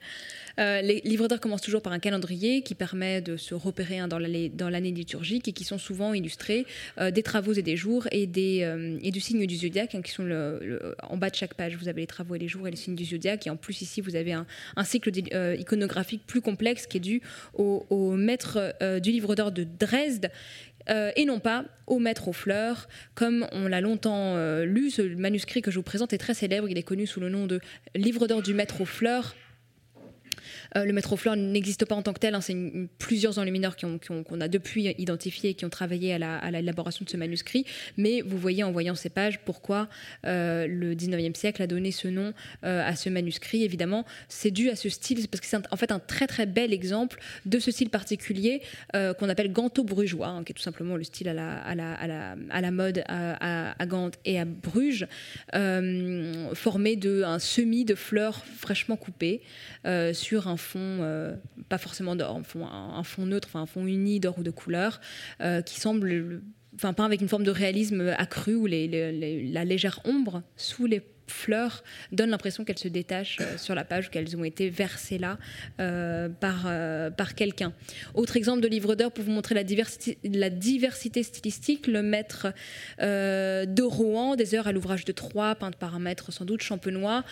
Euh, 0.60 0.82
les 0.82 1.02
livres 1.04 1.28
d'heures 1.28 1.40
commencent 1.40 1.62
toujours 1.62 1.82
par 1.82 1.94
un 1.94 2.00
calendrier 2.00 2.62
qui 2.62 2.76
permet 2.76 3.22
de 3.22 3.38
se 3.38 3.54
repérer 3.54 4.00
hein, 4.00 4.08
dans 4.08 4.20
l'année 4.20 4.92
liturgique 4.92 5.48
et 5.48 5.52
qui 5.52 5.64
sont 5.64 5.78
souvent 5.78 6.14
illustrés 6.14 6.66
euh, 7.00 7.12
des 7.12 7.24
travaux 7.24 7.54
et 7.54 7.62
des 7.62 7.76
jours 7.76 8.08
et, 8.12 8.28
des, 8.28 8.62
euh, 8.64 8.98
et 9.02 9.12
du 9.12 9.20
signe 9.20 9.46
du 9.46 9.56
zodiaque 9.56 9.96
hein, 9.96 10.02
qui 10.02 10.12
sont 10.12 10.26
en 11.04 11.18
bas 11.18 11.30
de 11.30 11.36
chaque 11.36 11.54
page. 11.54 11.76
Vous 11.76 11.88
avez 11.88 12.02
les 12.02 12.08
travaux 12.08 12.36
et 12.36 12.40
les 12.40 12.48
jours 12.48 12.68
et 12.68 12.72
les 12.72 12.78
signes 12.78 12.96
du 12.96 13.06
zodiaque 13.06 13.48
et 13.48 13.50
en 13.50 13.58
plus 13.58 13.82
ici 13.82 14.02
vous 14.02 14.16
avez 14.16 14.34
un, 14.34 14.46
cycle 14.84 15.12
iconographique 15.58 16.22
plus 16.26 16.42
complexe 16.42 16.88
qui 16.88 16.98
est 16.98 17.02
dû 17.02 17.22
au, 17.54 18.12
maître 18.16 18.76
du 19.00 19.12
livre 19.12 19.36
d'or 19.36 19.52
de 19.52 19.66
Dresde 19.80 20.30
et 20.88 21.26
non 21.26 21.40
pas 21.40 21.66
au 21.88 22.00
maître 22.00 22.28
aux 22.28 22.34
fleurs, 22.34 22.88
comme 23.16 23.48
on 23.52 23.68
l'a 23.68 23.82
longtemps 23.82 24.38
lu. 24.64 24.92
Ce 24.92 25.02
manuscrit 25.02 25.62
que 25.62 25.72
je 25.72 25.78
vous 25.78 25.84
présente 25.84 26.14
est 26.14 26.18
très 26.18 26.34
célèbre. 26.34 26.70
Il 26.70 26.78
est 26.78 26.84
connu 26.84 27.08
sous 27.08 27.20
le 27.20 27.30
nom 27.30 27.48
de 27.48 27.60
Livre 27.96 28.28
d'or 28.28 28.42
du 28.42 28.54
maître 28.54 28.82
aux 28.82 28.86
fleurs 28.86 29.36
le 30.84 30.92
maître 30.92 31.14
aux 31.14 31.18
fleurs 31.18 31.36
n'existe 31.36 31.86
pas 31.86 31.96
en 31.96 32.02
tant 32.02 32.14
que 32.14 32.20
tel. 32.20 32.36
Hein, 32.36 32.42
c'est 32.42 32.56
plusieurs 32.98 33.40
enlumineurs 33.40 33.78
qu'on 33.78 33.98
qui 33.98 34.12
ont, 34.12 34.24
a 34.42 34.48
depuis 34.48 34.94
identifié 34.98 35.52
et 35.52 35.54
qui 35.54 35.66
ont 35.66 35.70
travaillé 35.70 36.14
à 36.14 36.52
l'élaboration 36.52 37.06
de 37.06 37.10
ce 37.10 37.18
manuscrit. 37.18 37.66
Mais 37.98 38.22
vous 38.22 38.38
voyez 38.38 38.64
en 38.64 38.72
voyant 38.72 38.96
ces 38.96 39.10
pages 39.10 39.40
pourquoi 39.40 39.88
euh, 40.26 40.68
le 40.68 40.94
19e 40.94 41.36
siècle 41.36 41.62
a 41.62 41.68
donné 41.68 41.92
ce 41.92 42.08
nom 42.08 42.34
euh, 42.64 42.86
à 42.86 42.96
ce 42.96 43.10
manuscrit. 43.10 43.64
Évidemment, 43.64 44.06
c'est 44.28 44.52
dû 44.52 44.70
à 44.70 44.76
ce 44.76 44.90
style, 44.90 45.28
parce 45.30 45.42
que 45.42 45.48
c'est 45.48 45.58
en 45.72 45.78
fait 45.78 45.92
un 45.92 46.00
très 46.00 46.28
très 46.28 46.46
bel 46.46 46.74
exemple 46.74 47.20
de 47.46 47.60
ce 47.60 47.72
style 47.72 47.90
particulier 47.90 48.62
qu'on 48.94 49.30
appelle 49.30 49.52
ganto-brugeois, 49.52 50.28
hein, 50.28 50.44
qui 50.44 50.52
est 50.52 50.56
tout 50.56 50.62
simplement 50.62 50.96
le 50.96 51.04
style 51.04 51.30
à 51.30 51.34
la, 51.34 51.58
à 51.60 51.76
la, 51.76 51.94
à 51.94 52.08
la, 52.08 52.36
à 52.50 52.62
la 52.62 52.72
mode 52.72 53.04
à, 53.08 53.82
à, 53.82 53.86
Gand 53.86 54.12
et 54.26 54.40
à 54.40 54.46
Bruges, 54.46 55.08
formé 56.54 56.96
d'un 56.96 57.40
semis 57.40 57.86
de 57.86 57.96
fleurs 57.96 58.44
fraîchement 58.46 58.96
coupées 58.96 59.42
sur 60.14 60.48
un 60.48 60.58
fond, 60.66 61.00
euh, 61.02 61.36
pas 61.70 61.78
forcément 61.78 62.16
d'or, 62.16 62.42
un, 62.62 63.04
fond 63.04 63.26
neutre, 63.26 63.48
enfin 63.50 63.62
un 63.62 63.66
fond 63.66 63.86
uni 63.86 64.20
d'or 64.20 64.40
ou 64.40 64.44
de 64.44 64.52
couleur, 64.52 65.00
euh, 65.42 65.62
qui 65.62 65.80
semble, 65.80 66.42
enfin 66.76 66.94
peint 66.94 67.06
avec 67.06 67.22
une 67.22 67.30
forme 67.30 67.44
de 67.44 67.52
réalisme 67.52 68.14
accru 68.18 68.56
où 68.56 68.66
la 68.66 69.66
légère 69.66 70.02
ombre 70.06 70.44
sous 70.58 70.86
les 70.86 71.02
fleurs 71.28 71.84
donnent 72.12 72.30
l'impression 72.30 72.64
qu'elles 72.64 72.80
se 72.80 72.88
détachent 72.88 73.38
euh, 73.42 73.58
sur 73.58 73.76
la 73.76 73.84
page, 73.84 74.10
qu'elles 74.10 74.36
ont 74.38 74.44
été 74.44 74.70
versées 74.70 75.18
là 75.18 75.38
euh, 75.80 76.30
par, 76.30 76.66
euh, 76.68 77.10
par 77.10 77.36
quelqu'un. 77.36 77.74
Autre 78.14 78.38
exemple 78.38 78.62
de 78.62 78.68
livre 78.68 78.96
d'heures 78.96 79.12
pour 79.12 79.24
vous 79.24 79.32
montrer 79.32 79.56
la 79.56 79.64
diversité, 79.64 80.18
la 80.24 80.50
diversité 80.50 81.24
stylistique, 81.24 81.88
le 81.88 82.02
maître 82.02 82.48
de 83.00 83.82
Rouen, 83.82 84.36
des 84.36 84.56
heures 84.56 84.68
à 84.68 84.72
l'ouvrage 84.72 85.06
de 85.06 85.12
Troyes, 85.12 85.56
peinte 85.56 85.76
par 85.76 85.96
un 85.96 86.00
maître 86.00 86.32
sans 86.32 86.46
doute 86.46 86.62
champenois, 86.62 87.24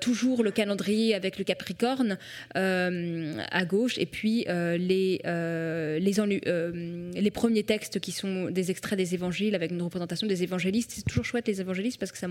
toujours 0.00 0.42
le 0.42 0.50
calendrier 0.50 1.14
avec 1.14 1.38
le 1.38 1.44
Capricorne 1.44 2.18
à 2.54 3.64
gauche, 3.64 3.98
et 3.98 4.06
puis 4.06 4.44
les, 4.48 5.20
les, 5.24 7.30
premiers 7.30 7.62
textes 7.62 8.00
qui 8.00 8.12
sont 8.12 8.50
des 8.50 8.70
extraits 8.70 8.98
des 8.98 9.14
évangiles 9.14 9.54
avec 9.54 9.70
une 9.70 9.82
représentation 9.82 10.26
des 10.26 10.42
évangélistes. 10.42 10.92
C'est 10.94 11.04
toujours 11.04 11.24
chouette 11.24 11.48
les 11.48 11.60
évangélistes 11.60 11.98
parce 11.98 12.12
que 12.12 12.18
ça 12.18 12.28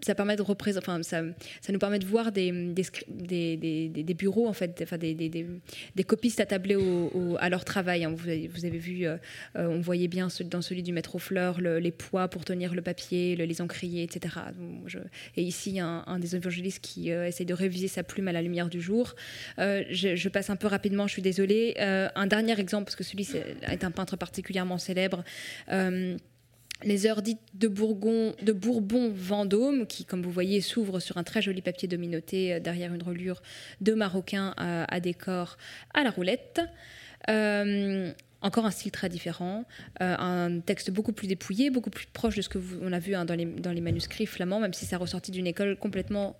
ça 0.00 0.14
nous 1.72 1.78
permet 1.78 1.98
de 1.98 2.06
voir 2.06 2.32
des, 2.32 2.52
bureaux, 4.16 4.48
en 4.48 4.52
fait, 4.52 4.80
enfin, 4.82 4.98
des, 4.98 6.04
copistes 6.06 6.40
attablés 6.40 6.76
à 7.38 7.48
leur 7.48 7.64
travail. 7.64 8.04
Hein. 8.04 8.14
Vous, 8.14 8.28
avez, 8.28 8.78
vu, 8.78 9.06
euh, 9.06 9.16
euh, 9.56 9.68
on 9.68 9.80
voyait 9.80 10.08
bien 10.08 10.28
dans 10.46 10.62
celui 10.62 10.82
du 10.82 10.92
maître 10.92 11.14
aux 11.14 11.18
fleurs 11.18 11.60
les 11.60 11.90
poids 11.92 12.28
pour 12.28 12.44
tenir 12.44 12.74
le 12.74 12.82
papier, 12.82 13.36
les 13.36 13.60
encriers, 13.60 14.02
etc. 14.02 14.36
je, 14.86 14.98
et 15.36 15.42
ici, 15.42 15.80
un, 15.80 16.18
des 16.18 16.36
évangélistes 16.36 16.80
qui 16.80 17.10
euh, 17.12 17.26
essaie 17.26 17.44
de 17.44 17.54
réviser 17.54 17.88
sa 17.88 18.02
plume 18.02 18.28
à 18.28 18.32
la 18.32 18.42
lumière 18.42 18.68
du 18.68 18.80
jour. 18.80 19.14
Je, 19.58 20.28
passe 20.28 20.50
un 20.50 20.56
peu 20.56 20.66
rapidement, 20.66 21.06
je 21.06 21.12
suis 21.12 21.22
désolée. 21.22 21.74
un 21.78 22.26
dernier 22.26 22.58
exemple, 22.60 22.84
parce 22.84 22.96
que 22.96 23.04
celui 23.04 23.28
est 23.62 23.84
un 23.84 23.90
peintre 23.90 24.16
particulièrement 24.16 24.78
célèbre 24.78 25.24
les 26.82 27.06
heures 27.06 27.22
dites 27.22 27.40
de, 27.54 27.68
Bourbon-Vendôme, 27.68 29.86
qui, 29.86 30.04
comme 30.04 30.22
vous 30.22 30.30
voyez, 30.30 30.60
s'ouvrent 30.60 31.00
sur 31.00 31.16
un 31.16 31.24
très 31.24 31.42
joli 31.42 31.60
papier 31.60 31.88
dominoté 31.88 32.54
euh, 32.54 32.60
derrière 32.60 32.94
une 32.94 33.02
relure 33.02 33.42
de 33.80 33.94
marocain 33.94 34.54
à, 34.56 35.00
décor 35.00 35.56
à 35.94 36.04
la 36.04 36.10
roulette. 36.10 36.60
Euh, 37.28 38.12
encore 38.40 38.66
un 38.66 38.70
style 38.70 38.92
très 38.92 39.08
différent, 39.08 39.64
euh, 40.00 40.14
un 40.16 40.60
texte 40.60 40.92
beaucoup 40.92 41.12
plus 41.12 41.26
dépouillé, 41.26 41.70
beaucoup 41.70 41.90
plus 41.90 42.06
proche 42.06 42.36
de 42.36 42.42
ce 42.42 42.48
que 42.48 42.60
on 42.80 42.92
a 42.92 43.00
vu 43.00 43.16
hein, 43.16 43.24
dans, 43.24 43.34
les, 43.34 43.44
dans, 43.44 43.72
les, 43.72 43.80
manuscrits 43.80 44.26
flamands, 44.26 44.60
même 44.60 44.72
si 44.72 44.86
ça 44.86 44.96
ressortit 44.96 45.32
d'une 45.32 45.48
école 45.48 45.76
complètement 45.76 46.36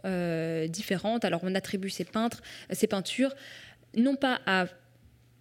différente. 0.69 1.25
Alors 1.25 1.41
on 1.43 1.57
attribue 1.57 1.91
ces 1.91 2.05
peintres, 2.05 2.41
ces 2.71 2.87
peintures, 2.87 3.35
non 3.97 4.15
pas 4.15 4.41
à 4.47 4.67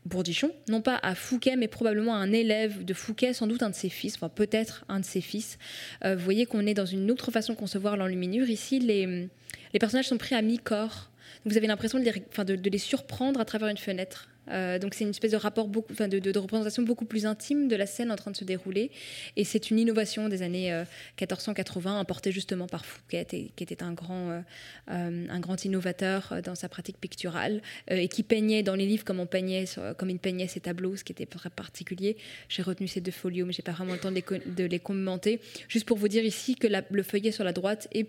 Bourdichon, 0.07 0.51
non 0.69 0.81
pas 0.81 0.99
à 1.01 1.15
Fouquet, 1.15 1.55
mais 1.55 1.67
probablement 1.67 2.15
à 2.15 2.17
un 2.17 2.31
élève 2.31 2.83
de 2.85 2.93
Fouquet, 2.93 3.33
sans 3.33 3.47
doute 3.47 3.63
un 3.63 3.69
de 3.69 3.75
ses 3.75 3.89
fils, 3.89 4.15
enfin 4.15 4.29
peut-être 4.29 4.85
un 4.89 4.99
de 4.99 5.05
ses 5.05 5.21
fils. 5.21 5.57
Euh, 6.03 6.15
vous 6.15 6.23
voyez 6.23 6.45
qu'on 6.45 6.65
est 6.65 6.73
dans 6.73 6.85
une 6.85 7.11
autre 7.11 7.31
façon 7.31 7.53
de 7.53 7.57
concevoir 7.57 7.97
l'enluminure. 7.97 8.49
Ici, 8.49 8.79
les, 8.79 9.29
les 9.73 9.79
personnages 9.79 10.07
sont 10.07 10.17
pris 10.17 10.35
à 10.35 10.41
mi-corps. 10.41 11.09
Vous 11.45 11.57
avez 11.57 11.67
l'impression 11.67 11.99
de 11.99 12.69
les 12.69 12.77
surprendre 12.77 13.39
à 13.39 13.45
travers 13.45 13.69
une 13.69 13.77
fenêtre. 13.77 14.29
Euh, 14.49 14.79
donc 14.79 14.93
c'est 14.93 15.03
une 15.03 15.09
espèce 15.09 15.31
de 15.31 15.37
rapport 15.37 15.67
de, 15.67 16.39
représentation 16.39 16.83
beaucoup 16.83 17.05
plus 17.05 17.25
intime 17.25 17.67
de 17.67 17.75
la 17.75 17.85
scène 17.85 18.11
en 18.11 18.15
train 18.15 18.31
de 18.31 18.37
se 18.37 18.43
dérouler. 18.43 18.91
Et 19.35 19.43
c'est 19.43 19.69
une 19.69 19.79
innovation 19.79 20.29
des 20.29 20.41
années 20.41 20.71
1480 21.19 21.95
euh, 21.95 21.99
importée 21.99 22.31
justement 22.31 22.67
par 22.67 22.85
Fouquet, 22.85 23.27
et, 23.33 23.51
qui 23.55 23.63
était 23.63 23.83
un 23.83 23.93
grand, 23.93 24.41
euh, 24.89 25.27
un 25.29 25.39
grand 25.39 25.63
innovateur 25.65 26.35
dans 26.43 26.55
sa 26.55 26.69
pratique 26.69 26.97
picturale 26.99 27.61
et 27.89 28.07
qui 28.07 28.23
peignait 28.23 28.63
dans 28.63 28.75
les 28.75 28.85
livres 28.85 29.03
comme 29.03 29.19
on 29.19 29.25
peignait, 29.25 29.65
comme 29.97 30.09
il 30.09 30.19
peignait 30.19 30.47
ses 30.47 30.59
tableaux, 30.59 30.95
ce 30.95 31.03
qui 31.03 31.11
était 31.11 31.25
très 31.25 31.49
particulier. 31.49 32.17
J'ai 32.49 32.61
retenu 32.61 32.87
ces 32.87 33.01
deux 33.01 33.11
folios, 33.11 33.45
mais 33.45 33.53
j'ai 33.53 33.63
pas 33.63 33.71
vraiment 33.71 33.93
le 33.93 33.99
temps 33.99 34.11
de 34.11 34.63
les 34.63 34.79
commenter. 34.79 35.39
Juste 35.67 35.85
pour 35.85 35.97
vous 35.97 36.07
dire 36.07 36.23
ici 36.23 36.55
que 36.55 36.67
le 36.67 37.03
feuillet 37.03 37.31
sur 37.31 37.43
la 37.43 37.53
droite 37.53 37.87
est 37.93 38.07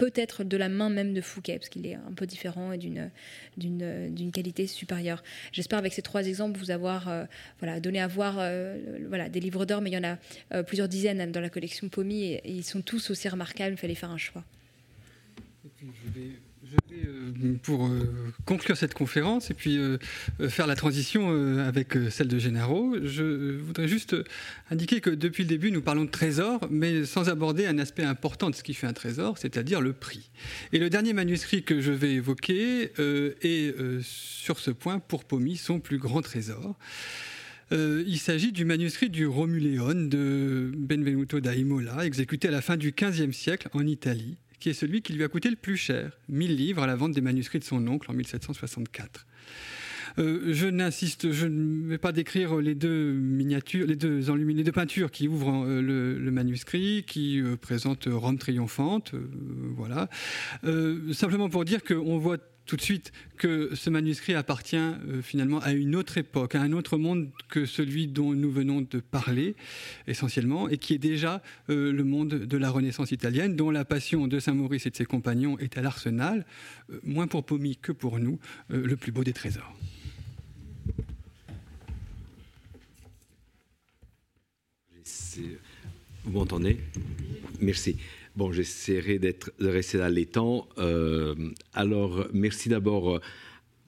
peut-être 0.00 0.44
de 0.44 0.56
la 0.56 0.70
main 0.70 0.88
même 0.88 1.12
de 1.12 1.20
Fouquet, 1.20 1.58
parce 1.58 1.68
qu'il 1.68 1.86
est 1.86 1.94
un 1.94 2.14
peu 2.16 2.24
différent 2.24 2.72
et 2.72 2.78
d'une, 2.78 3.10
qualité 4.32 4.66
supérieure. 4.66 5.22
J'espère 5.52 5.78
avec 5.78 5.92
ces 5.92 6.00
trois 6.00 6.26
exemples 6.26 6.58
vous 6.58 6.70
avoir 6.70 7.08
euh, 7.08 7.26
voilà, 7.58 7.80
donné 7.80 8.00
à 8.00 8.06
voir 8.06 8.36
euh, 8.38 8.78
voilà, 9.08 9.28
des 9.28 9.40
livres 9.40 9.66
d'or, 9.66 9.82
mais 9.82 9.90
il 9.90 9.92
y 9.92 9.98
en 9.98 10.04
a 10.04 10.16
euh, 10.54 10.62
plusieurs 10.62 10.88
dizaines 10.88 11.30
dans 11.30 11.40
la 11.42 11.50
collection 11.50 11.90
Pommy 11.90 12.24
et, 12.24 12.36
et, 12.36 12.50
ils 12.50 12.64
sont 12.64 12.80
tous 12.80 13.10
aussi 13.10 13.28
remarquables, 13.28 13.74
il 13.74 13.76
fallait 13.76 13.94
faire 13.94 14.10
un 14.10 14.16
choix. 14.16 14.42
Et 15.66 15.68
puis 15.76 15.88
je 16.02 16.18
vais 16.18 16.30
je 16.70 16.94
vais, 16.94 17.02
euh, 17.06 17.54
pour 17.62 17.86
euh, 17.86 18.08
conclure 18.44 18.76
cette 18.76 18.94
conférence 18.94 19.50
et 19.50 19.54
puis 19.54 19.78
euh, 19.78 19.98
faire 20.48 20.66
la 20.66 20.76
transition 20.76 21.30
avec 21.58 21.94
celle 22.10 22.28
de 22.28 22.38
Génaro, 22.38 22.94
je 23.02 23.56
voudrais 23.58 23.88
juste 23.88 24.16
indiquer 24.70 25.00
que 25.00 25.10
depuis 25.10 25.44
le 25.44 25.48
début, 25.48 25.70
nous 25.70 25.82
parlons 25.82 26.04
de 26.04 26.10
trésor, 26.10 26.60
mais 26.70 27.04
sans 27.04 27.28
aborder 27.28 27.66
un 27.66 27.78
aspect 27.78 28.04
important 28.04 28.50
de 28.50 28.54
ce 28.54 28.62
qui 28.62 28.74
fait 28.74 28.86
un 28.86 28.92
trésor, 28.92 29.38
c'est-à-dire 29.38 29.80
le 29.80 29.92
prix. 29.92 30.30
Et 30.72 30.78
le 30.78 30.90
dernier 30.90 31.12
manuscrit 31.12 31.62
que 31.62 31.80
je 31.80 31.92
vais 31.92 32.12
évoquer 32.14 32.92
est 32.98 33.74
sur 34.02 34.58
ce 34.58 34.70
point, 34.70 34.98
pour 34.98 35.24
Pomi, 35.24 35.56
son 35.56 35.80
plus 35.80 35.98
grand 35.98 36.22
trésor. 36.22 36.76
il 37.72 38.18
s'agit 38.18 38.52
du 38.52 38.64
manuscrit 38.64 39.10
du 39.10 39.26
Romuléon 39.26 39.94
de 39.94 40.72
Benvenuto 40.76 41.40
da 41.40 41.54
Imola, 41.54 42.04
exécuté 42.04 42.48
à 42.48 42.52
la 42.52 42.62
fin 42.62 42.76
du 42.76 42.92
XVe 42.92 43.32
siècle 43.32 43.68
en 43.72 43.86
Italie 43.86 44.36
qui 44.60 44.70
est 44.70 44.74
celui 44.74 45.02
qui 45.02 45.12
lui 45.14 45.24
a 45.24 45.28
coûté 45.28 45.50
le 45.50 45.56
plus 45.56 45.76
cher, 45.76 46.18
1000 46.28 46.54
livres 46.54 46.82
à 46.82 46.86
la 46.86 46.94
vente 46.94 47.12
des 47.12 47.20
manuscrits 47.20 47.58
de 47.58 47.64
son 47.64 47.86
oncle 47.88 48.10
en 48.10 48.14
1764. 48.14 49.26
Euh, 50.18 50.52
je 50.52 50.66
n'insiste, 50.66 51.32
je 51.32 51.46
ne 51.46 51.88
vais 51.88 51.98
pas 51.98 52.12
décrire 52.12 52.56
les 52.56 52.74
deux 52.74 53.12
miniatures, 53.12 53.86
les 53.86 53.96
deux 53.96 54.20
les 54.20 54.64
deux 54.64 54.72
peintures 54.72 55.10
qui 55.10 55.28
ouvrent 55.28 55.64
euh, 55.64 55.80
le, 55.80 56.30
manuscrit, 56.30 57.04
qui 57.06 57.40
euh, 57.40 57.56
présentent 57.56 58.08
Rome 58.10 58.38
triomphante, 58.38 59.14
voilà. 59.76 60.08
simplement 61.12 61.48
pour 61.48 61.64
dire 61.64 61.82
qu'on 61.82 62.18
voit 62.18 62.38
tout 62.70 62.76
de 62.76 62.82
suite 62.82 63.10
que 63.36 63.74
ce 63.74 63.90
manuscrit 63.90 64.34
appartient 64.34 64.76
euh, 64.76 65.22
finalement 65.22 65.58
à 65.58 65.72
une 65.72 65.96
autre 65.96 66.18
époque, 66.18 66.54
à 66.54 66.62
un 66.62 66.70
autre 66.70 66.98
monde 66.98 67.28
que 67.48 67.66
celui 67.66 68.06
dont 68.06 68.32
nous 68.32 68.52
venons 68.52 68.80
de 68.80 69.00
parler 69.00 69.56
essentiellement, 70.06 70.68
et 70.68 70.78
qui 70.78 70.94
est 70.94 70.98
déjà 70.98 71.42
euh, 71.68 71.90
le 71.90 72.04
monde 72.04 72.28
de 72.28 72.56
la 72.56 72.70
Renaissance 72.70 73.10
italienne, 73.10 73.56
dont 73.56 73.72
la 73.72 73.84
passion 73.84 74.28
de 74.28 74.38
Saint 74.38 74.54
Maurice 74.54 74.86
et 74.86 74.90
de 74.90 74.94
ses 74.94 75.04
compagnons 75.04 75.58
est 75.58 75.78
à 75.78 75.82
l'arsenal, 75.82 76.46
euh, 76.92 77.00
moins 77.02 77.26
pour 77.26 77.42
Pomy 77.42 77.74
que 77.74 77.90
pour 77.90 78.20
nous, 78.20 78.38
le 78.68 78.94
plus 78.94 79.10
beau 79.10 79.24
des 79.24 79.32
trésors. 79.32 79.74
Vous 86.24 86.30
m'entendez? 86.30 86.78
Merci. 87.60 87.96
Bon, 88.40 88.52
j'essaierai 88.52 89.18
d'être, 89.18 89.52
de 89.60 89.68
rester 89.68 89.98
dans 89.98 90.08
les 90.08 90.24
temps. 90.24 90.66
Euh, 90.78 91.34
alors, 91.74 92.26
merci 92.32 92.70
d'abord 92.70 93.20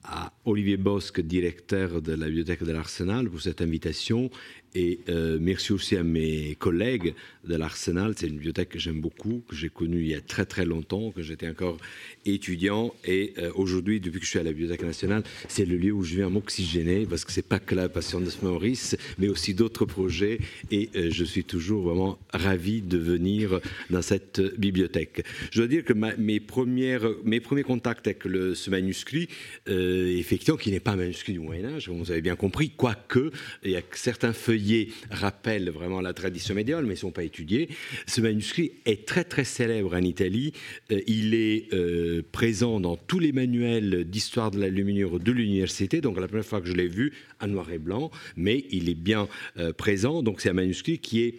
à 0.03 0.31
Olivier 0.45 0.77
Bosque, 0.77 1.21
directeur 1.21 2.03
de 2.03 2.13
la 2.13 2.27
bibliothèque 2.27 2.61
de 2.63 2.71
l'Arsenal, 2.71 3.31
pour 3.31 3.41
cette 3.41 3.61
invitation 3.61 4.29
et 4.75 4.99
euh, 5.09 5.37
merci 5.39 5.71
aussi 5.71 5.95
à 5.95 6.03
mes 6.03 6.55
collègues 6.55 7.13
de 7.43 7.55
l'Arsenal. 7.55 8.13
C'est 8.17 8.27
une 8.27 8.33
bibliothèque 8.33 8.69
que 8.69 8.79
j'aime 8.79 9.01
beaucoup, 9.01 9.43
que 9.47 9.55
j'ai 9.55 9.69
connue 9.69 10.01
il 10.01 10.07
y 10.07 10.15
a 10.15 10.21
très 10.21 10.45
très 10.45 10.65
longtemps, 10.65 11.11
que 11.11 11.21
j'étais 11.21 11.47
encore 11.47 11.77
étudiant. 12.25 12.93
Et 13.05 13.33
euh, 13.37 13.51
aujourd'hui, 13.55 13.99
depuis 13.99 14.19
que 14.19 14.25
je 14.25 14.31
suis 14.31 14.39
à 14.39 14.43
la 14.43 14.51
Bibliothèque 14.51 14.83
nationale, 14.83 15.23
c'est 15.47 15.65
le 15.65 15.77
lieu 15.77 15.91
où 15.91 16.03
je 16.03 16.15
viens 16.15 16.29
m'oxygéner, 16.29 17.05
parce 17.05 17.23
que 17.23 17.31
c'est 17.31 17.47
pas 17.47 17.59
que 17.59 17.75
la 17.75 17.87
passion 17.89 18.19
de 18.19 18.29
Maurice, 18.41 18.97
mais 19.19 19.27
aussi 19.27 19.53
d'autres 19.53 19.85
projets. 19.85 20.39
Et 20.71 20.89
euh, 20.95 21.09
je 21.11 21.23
suis 21.23 21.43
toujours 21.43 21.83
vraiment 21.83 22.17
ravi 22.33 22.81
de 22.81 22.97
venir 22.97 23.59
dans 23.91 24.01
cette 24.01 24.41
bibliothèque. 24.57 25.23
Je 25.51 25.59
dois 25.59 25.67
dire 25.67 25.83
que 25.83 25.93
mes, 25.93 26.39
premiers 26.39 27.63
contacts 27.63 28.07
avec 28.07 28.23
ce 28.23 28.69
manuscrit, 28.69 29.27
effectivement, 29.67 30.57
qui 30.57 30.71
n'est 30.71 30.79
pas 30.79 30.91
un 30.91 30.95
manuscrit 30.97 31.33
du 31.33 31.39
Moyen-Âge, 31.39 31.89
vous 31.89 32.11
avez 32.11 32.21
bien 32.21 32.35
compris, 32.35 32.71
quoique 32.71 33.31
il 33.63 33.71
y 33.71 33.75
a 33.75 33.81
certains 33.91 34.33
feuillets 34.33 34.62
rappelle 35.11 35.69
vraiment 35.69 36.01
la 36.01 36.13
tradition 36.13 36.55
médiévale, 36.55 36.85
mais 36.85 36.93
ils 36.93 36.97
ne 36.97 36.99
sont 36.99 37.11
pas 37.11 37.23
étudiés. 37.23 37.69
Ce 38.07 38.21
manuscrit 38.21 38.73
est 38.85 39.05
très 39.05 39.23
très 39.23 39.43
célèbre 39.43 39.93
en 39.95 40.01
Italie. 40.01 40.53
Euh, 40.91 41.01
il 41.07 41.33
est 41.33 41.73
euh, 41.73 42.21
présent 42.31 42.79
dans 42.79 42.97
tous 42.97 43.19
les 43.19 43.31
manuels 43.31 44.05
d'histoire 44.05 44.51
de 44.51 44.59
la 44.59 44.69
luminure 44.69 45.19
de 45.19 45.31
l'université. 45.31 46.01
Donc 46.01 46.19
la 46.19 46.27
première 46.27 46.45
fois 46.45 46.61
que 46.61 46.67
je 46.67 46.73
l'ai 46.73 46.87
vu, 46.87 47.13
en 47.41 47.47
noir 47.47 47.71
et 47.71 47.79
blanc, 47.79 48.11
mais 48.35 48.65
il 48.71 48.89
est 48.89 48.95
bien 48.95 49.27
euh, 49.57 49.73
présent. 49.73 50.23
Donc 50.23 50.41
c'est 50.41 50.49
un 50.49 50.53
manuscrit 50.53 50.99
qui 50.99 51.21
est 51.21 51.35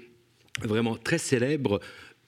vraiment 0.62 0.96
très 0.96 1.18
célèbre 1.18 1.80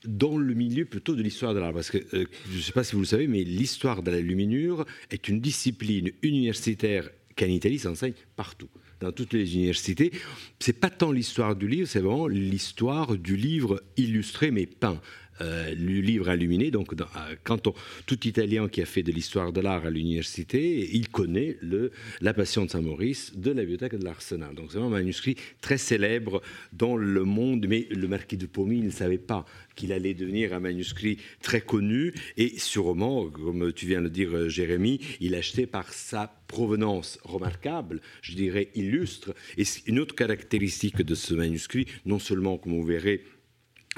dans 0.05 0.37
le 0.37 0.55
milieu 0.55 0.85
plutôt 0.85 1.15
de 1.15 1.23
l'histoire 1.23 1.55
de 1.55 1.61
l'art. 1.61 1.73
Parce 1.73 1.91
que, 1.91 1.99
je 2.13 2.57
ne 2.57 2.63
sais 2.63 2.73
pas 2.73 2.85
si 2.85 2.95
vous 2.95 3.01
le 3.01 3.07
savez, 3.07 3.27
mais 3.27 3.43
l'histoire 3.43 4.03
de 4.03 4.11
la 4.11 4.21
luminure 4.21 4.85
est 5.11 5.29
une 5.29 5.41
discipline 5.41 6.11
universitaire 6.23 7.11
qu'en 7.37 7.47
Italie 7.47 7.79
s'enseigne 7.79 8.15
partout 8.37 8.69
dans 9.01 9.13
toutes 9.13 9.33
les 9.33 9.55
universités. 9.55 10.13
C'est 10.59 10.73
pas 10.73 10.91
tant 10.91 11.13
l'histoire 11.13 11.57
du 11.57 11.69
livre, 11.69 11.89
c'est 11.89 12.01
vraiment 12.01 12.29
l'histoire 12.29 13.17
du 13.17 13.37
livre 13.37 13.83
illustré 13.97 14.51
mais 14.51 14.67
peint. 14.67 15.01
Euh, 15.43 15.75
le 15.75 16.01
livre 16.01 16.33
illuminé. 16.33 16.71
Donc, 16.71 16.93
euh, 16.93 17.05
quand 17.45 17.69
tout 18.07 18.27
Italien 18.27 18.69
qui 18.69 18.81
a 18.81 18.87
fait 18.87 19.03
de 19.03 19.13
l'histoire 19.13 19.53
de 19.53 19.61
l'art 19.61 19.85
à 19.85 19.91
l'université, 19.91 20.89
il 20.93 21.09
connaît 21.09 21.59
le, 21.61 21.91
la 22.21 22.33
Passion 22.33 22.65
de 22.65 22.71
Saint-Maurice 22.71 23.37
de 23.37 23.51
la 23.51 23.61
bibliothèque 23.63 23.97
de 23.97 24.05
l'Arsenal. 24.05 24.55
Donc, 24.55 24.73
c'est 24.73 24.79
un 24.79 24.89
manuscrit 24.89 25.37
très 25.61 25.77
célèbre 25.77 26.41
dans 26.73 26.97
le 26.97 27.25
monde, 27.25 27.67
mais 27.69 27.87
le 27.91 28.09
marquis 28.09 28.39
de 28.39 28.47
Pomy 28.47 28.81
ne 28.81 28.91
savait 28.91 29.19
pas 29.19 29.45
qu'il 29.75 29.93
allait 29.93 30.15
devenir 30.15 30.55
un 30.55 30.61
manuscrit 30.61 31.19
très 31.43 31.61
connu 31.61 32.15
et 32.39 32.59
sûrement, 32.59 33.29
comme 33.29 33.73
tu 33.75 33.87
viens 33.87 34.01
de 34.01 34.09
dire, 34.09 34.35
euh, 34.35 34.49
Jérémie, 34.49 35.01
il 35.21 35.35
acheté 35.35 35.67
par 35.67 35.93
sa 35.93 36.33
provenance 36.49 37.19
remarquable, 37.25 38.01
je 38.23 38.35
dirais 38.35 38.71
illustre. 38.75 39.35
Et 39.59 39.65
une 39.87 39.99
autre 39.99 40.15
caractéristique 40.15 41.03
de 41.03 41.15
ce 41.15 41.35
manuscrit, 41.35 41.87
non 42.07 42.19
seulement, 42.19 42.57
comme 42.57 42.73
vous 42.73 42.85
verrez, 42.85 43.23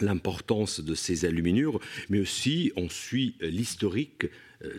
l'importance 0.02 0.80
de 0.80 0.94
ces 0.94 1.24
aluminures, 1.24 1.80
mais 2.08 2.20
aussi 2.20 2.72
on 2.76 2.88
suit 2.88 3.34
l'historique 3.40 4.26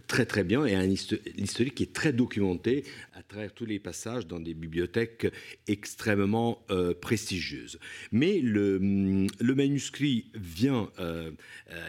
très 0.08 0.26
très 0.26 0.44
bien 0.44 0.66
et 0.66 0.76
un 0.76 0.90
historique 0.90 1.76
qui 1.76 1.84
est 1.84 1.94
très 1.94 2.12
documenté 2.12 2.84
à 3.14 3.24
travers 3.24 3.54
tous 3.54 3.66
les 3.66 3.80
passages 3.80 4.28
dans 4.28 4.40
des 4.40 4.54
bibliothèques 4.54 5.28
extrêmement 5.68 6.64
euh, 6.72 6.94
prestigieuses. 6.94 7.80
Mais 8.12 8.40
le, 8.40 8.80
mm, 8.80 9.28
manuscrit 9.42 10.26
vient, 10.34 10.90
euh, 11.00 11.32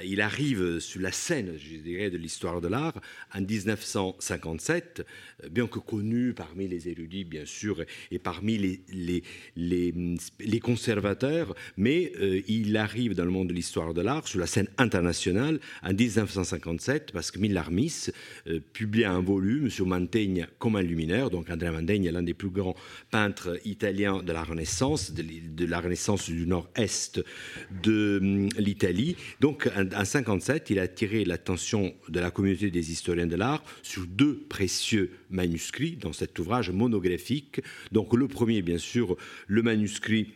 il 0.04 0.20
arrive 0.20 0.78
sur 0.80 1.00
la 1.00 1.12
scène, 1.12 1.54
je 1.58 1.76
dirais, 1.76 2.10
de 2.10 2.16
l'histoire 2.16 2.60
de 2.60 2.68
l'art 2.68 3.00
en 3.34 3.40
1957, 3.40 5.06
bien 5.50 5.66
que 5.66 5.78
connu 5.78 6.32
parmi 6.32 6.68
les 6.68 6.88
érudits, 6.88 7.24
bien 7.24 7.44
sûr, 7.44 7.84
et 8.10 8.18
parmi 8.18 8.58
les, 8.58 9.92
mm, 9.92 10.16
conservateurs, 10.60 11.54
mais 11.76 12.12
il 12.48 12.76
arrive 12.76 13.14
dans 13.14 13.24
le 13.24 13.30
monde 13.30 13.48
de 13.48 13.54
l'histoire 13.54 13.94
de 13.94 14.02
l'art 14.02 14.28
sur 14.28 14.38
la 14.40 14.46
scène 14.46 14.68
internationale 14.78 15.58
en 15.82 15.92
1957 15.92 17.12
parce 17.12 17.30
que 17.30 17.38
Millarmi 17.38 17.79
euh, 18.46 18.60
publie 18.72 19.04
un 19.04 19.20
volume 19.20 19.70
sur 19.70 19.86
Mantegna 19.86 20.46
comme 20.58 20.76
un 20.76 20.82
luminaire. 20.82 21.30
Donc 21.30 21.50
Andrea 21.50 21.72
Mantegna 21.72 22.08
est 22.08 22.12
l'un 22.12 22.22
des 22.22 22.34
plus 22.34 22.50
grands 22.50 22.74
peintres 23.10 23.58
italiens 23.64 24.22
de 24.22 24.32
la 24.32 24.42
Renaissance, 24.42 25.12
de, 25.12 25.64
la 25.64 25.80
Renaissance 25.80 26.28
du 26.28 26.46
nord-est 26.46 27.22
de 27.82 28.18
hum, 28.20 28.48
l'Italie. 28.58 29.16
Donc 29.40 29.68
en, 29.76 29.80
1957, 29.80 30.70
il 30.70 30.78
a 30.78 30.82
attiré 30.82 31.24
l'attention 31.24 31.94
de 32.08 32.20
la 32.20 32.30
communauté 32.30 32.70
des 32.70 32.90
historiens 32.90 33.26
de 33.26 33.36
l'art 33.36 33.62
sur 33.82 34.06
deux 34.06 34.38
précieux 34.48 35.12
manuscrits 35.30 35.96
dans 35.96 36.12
cet 36.12 36.38
ouvrage 36.38 36.70
monographique. 36.70 37.60
Donc 37.92 38.14
le 38.14 38.28
premier, 38.28 38.62
bien 38.62 38.78
sûr, 38.78 39.16
le 39.46 39.62
manuscrit 39.62 40.34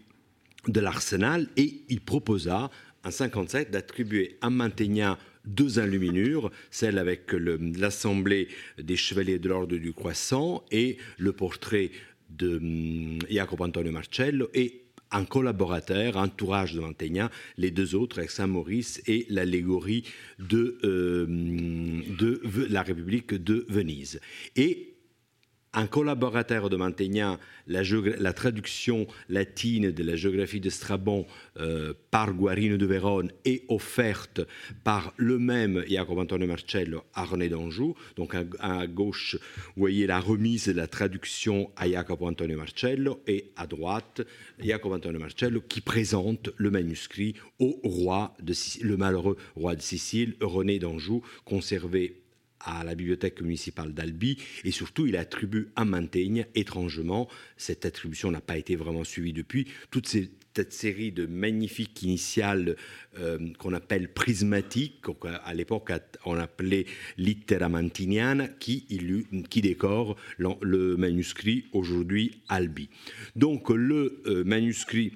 de 0.69 0.81
l'Arsenal, 0.81 1.49
et 1.57 1.83
il 1.89 2.01
proposa 2.01 2.71
en 3.05 3.11
57 3.11 3.71
d'attribuer 3.71 4.39
à 4.41 4.51
Mantegna 4.51 5.19
deux 5.45 5.79
enluminures, 5.79 6.51
celle 6.71 6.99
avec 6.99 7.33
l'Assemblée 7.33 8.49
des 8.79 8.97
Chevaliers 8.97 9.39
de 9.39 9.49
l'Ordre 9.49 9.77
du 9.77 9.93
Croissant 9.93 10.65
et 10.71 10.97
le 11.19 11.33
portrait 11.33 11.91
de 12.31 12.57
hum, 12.57 13.19
Jacopo 13.31 13.65
Antonio 13.65 13.93
Marcello 13.93 14.49
et 14.55 14.85
un 15.11 15.25
collaborateur, 15.25 16.17
entourage 16.17 16.75
de 16.75 16.81
Mantegna, 16.81 17.31
les 17.57 17.71
deux 17.71 17.95
autres 17.95 18.19
avec 18.19 18.31
Saint-Maurice 18.31 19.01
et 19.07 19.27
l'allégorie 19.29 20.05
de, 20.41 20.79
euh, 20.83 21.27
de 21.27 22.41
la 22.69 22.83
République 22.83 23.35
de 23.35 23.65
Venise. 23.69 24.21
Un 25.75 25.87
collaborateur 25.87 26.71
de 26.71 26.77
Mantegna, 26.77 27.39
la, 27.67 28.33
traduction 28.33 29.07
latine 29.29 29.91
de 29.91 30.03
la 30.03 30.17
géographie 30.17 30.61
de 30.61 30.71
Strabon 30.71 31.27
euh, 31.59 31.95
par 32.11 32.33
Guarino 32.33 32.77
de 32.77 32.87
Vérone 32.87 33.33
est 33.45 33.65
offerte 33.69 34.41
par 34.85 35.13
le 35.17 35.39
même 35.39 35.85
Jacopo 35.89 36.21
Antonio 36.21 36.47
Marcello 36.47 37.03
à 37.15 37.25
René 37.25 37.49
d'Anjou. 37.49 37.95
Donc 38.17 38.35
à, 38.61 38.87
gauche, 38.87 39.37
vous 39.77 39.81
voyez 39.81 40.07
la 40.07 40.21
remise 40.21 40.67
de 40.67 40.73
la 40.73 40.87
traduction 40.87 41.71
à 41.77 41.89
Jacopo 41.89 42.27
Antonio 42.27 42.57
Marcello 42.57 43.21
et 43.27 43.53
à 43.57 43.67
droite, 43.67 44.23
Jacopo 44.59 44.95
Antonio 44.95 45.19
Marcello 45.19 45.61
qui 45.61 45.81
présente 45.81 46.51
le 46.57 46.71
manuscrit 46.71 47.35
au 47.59 47.81
roi 47.83 48.37
de 48.43 48.55
le 48.83 48.97
malheureux 48.97 49.37
roi 49.57 49.75
de 49.75 49.83
Sicile, 49.83 50.37
René 50.41 50.79
d'Anjou, 50.79 51.23
conservé 51.45 52.24
à 52.65 52.85
la 52.85 52.95
bibliothèque 52.95 53.41
municipale 53.41 53.93
d'Albi 53.93 54.39
et 54.65 54.71
surtout 54.71 55.07
il 55.07 55.17
attribue 55.17 55.69
à 55.77 55.85
Mantegna, 55.85 56.45
étrangement, 56.55 57.29
cette 57.57 57.87
attribution 57.87 58.31
n'a 58.31 58.41
pas 58.41 58.57
été 58.57 58.77
vraiment 58.77 59.05
suivie 59.05 59.33
depuis, 59.33 59.67
toute 59.91 60.07
cette 60.07 60.73
série 60.73 61.13
de 61.13 61.27
magnifiques 61.27 62.03
initiales 62.03 62.77
euh, 63.19 63.39
qu'on 63.59 63.73
appelle 63.73 64.13
prismatiques, 64.13 65.03
à 65.45 65.55
l'époque 65.55 65.93
on 66.25 66.37
appelait 66.37 66.87
littera 67.19 67.69
mantiniana, 67.69 68.49
qui, 68.49 68.87
qui 69.51 69.61
décore 69.61 70.17
le 70.39 70.97
manuscrit 70.97 71.67
aujourd'hui 71.73 72.43
Albi. 72.49 72.89
Donc 73.37 73.71
le 73.71 74.23
euh, 74.27 74.45
manuscrit 74.45 75.13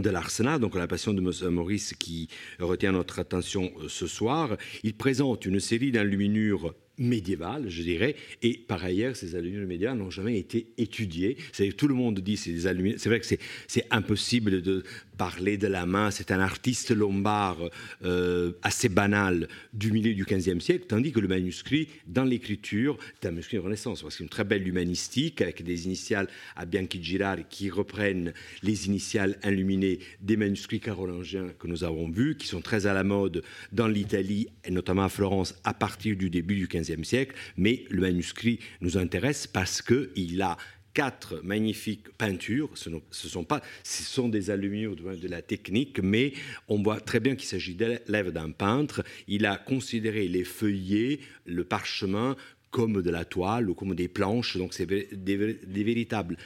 de 0.00 0.10
l'Arsenal, 0.10 0.60
donc 0.60 0.74
la 0.74 0.86
passion 0.86 1.14
de 1.14 1.48
Maurice 1.48 1.94
qui 1.98 2.28
retient 2.58 2.92
notre 2.92 3.18
attention 3.18 3.72
euh, 3.80 3.88
ce 3.88 4.06
soir. 4.06 4.56
Il 4.82 4.94
présente 4.94 5.46
une 5.46 5.60
série 5.60 5.92
d'enluminures 5.92 6.74
médiévales, 6.98 7.68
je 7.68 7.82
dirais, 7.82 8.14
et 8.42 8.58
par 8.58 8.84
ailleurs, 8.84 9.16
ces 9.16 9.34
enluminures 9.34 9.66
médiévales 9.66 9.96
n'ont 9.96 10.10
jamais 10.10 10.38
été 10.38 10.66
étudiées. 10.76 11.36
Tout 11.76 11.88
le 11.88 11.94
monde 11.94 12.20
dit 12.20 12.36
c'est 12.36 12.52
des. 12.52 12.98
C'est 12.98 13.08
vrai 13.08 13.20
que 13.20 13.26
c'est 13.26 13.86
impossible 13.90 14.62
de 14.62 14.84
parler 15.20 15.58
de 15.58 15.66
la 15.66 15.84
main. 15.84 16.10
C'est 16.10 16.30
un 16.30 16.40
artiste 16.40 16.92
lombard 16.92 17.58
euh, 18.04 18.52
assez 18.62 18.88
banal 18.88 19.48
du 19.74 19.92
milieu 19.92 20.14
du 20.14 20.24
XVe 20.24 20.60
siècle, 20.60 20.86
tandis 20.88 21.12
que 21.12 21.20
le 21.20 21.28
manuscrit, 21.28 21.88
dans 22.06 22.24
l'écriture, 22.24 22.96
est 23.20 23.26
un 23.26 23.30
manuscrit 23.30 23.58
de 23.58 23.62
Renaissance. 23.62 24.02
C'est 24.08 24.24
une 24.24 24.30
très 24.30 24.44
belle 24.44 24.66
humanistique 24.66 25.42
avec 25.42 25.62
des 25.62 25.84
initiales 25.84 26.26
à 26.56 26.64
Bianchi 26.64 27.04
Girard 27.04 27.46
qui 27.50 27.68
reprennent 27.68 28.32
les 28.62 28.86
initiales 28.86 29.36
illuminées 29.44 29.98
des 30.22 30.38
manuscrits 30.38 30.80
carolingiens 30.80 31.50
que 31.58 31.66
nous 31.66 31.84
avons 31.84 32.08
vus, 32.08 32.38
qui 32.38 32.46
sont 32.46 32.62
très 32.62 32.86
à 32.86 32.94
la 32.94 33.04
mode 33.04 33.42
dans 33.72 33.88
l'Italie 33.88 34.48
et 34.64 34.70
notamment 34.70 35.04
à 35.04 35.10
Florence 35.10 35.54
à 35.64 35.74
partir 35.74 36.16
du 36.16 36.30
début 36.30 36.56
du 36.56 36.66
XVe 36.66 37.04
siècle, 37.04 37.36
mais 37.58 37.84
le 37.90 38.00
manuscrit 38.00 38.58
nous 38.80 38.96
intéresse 38.96 39.46
parce 39.46 39.82
qu'il 39.82 40.40
a 40.40 40.56
quatre 40.94 41.40
magnifiques 41.42 42.10
peintures. 42.16 42.70
Ce, 42.74 42.90
sont 43.28 43.44
pas, 43.44 43.62
ce 43.82 44.02
sont 44.02 44.28
des 44.28 44.50
aluminiums 44.50 44.94
de 44.94 45.28
la 45.28 45.42
technique, 45.42 46.00
mais 46.00 46.32
on 46.68 46.82
voit 46.82 47.00
très 47.00 47.20
bien 47.20 47.36
qu'il 47.36 47.48
s'agit 47.48 47.74
de 47.74 47.98
d'un 48.30 48.50
peintre. 48.50 49.02
Il 49.28 49.46
a 49.46 49.56
considéré 49.56 50.28
les 50.28 50.44
feuillets, 50.44 51.20
le 51.46 51.64
parchemin 51.64 52.36
comme 52.70 53.02
de 53.02 53.10
la 53.10 53.24
toile 53.24 53.68
ou 53.68 53.74
comme 53.74 53.94
des 53.94 54.08
planches. 54.08 54.56
Donc, 54.56 54.74
c'est 54.74 54.86
des, 54.86 55.36
véritables 55.66 56.36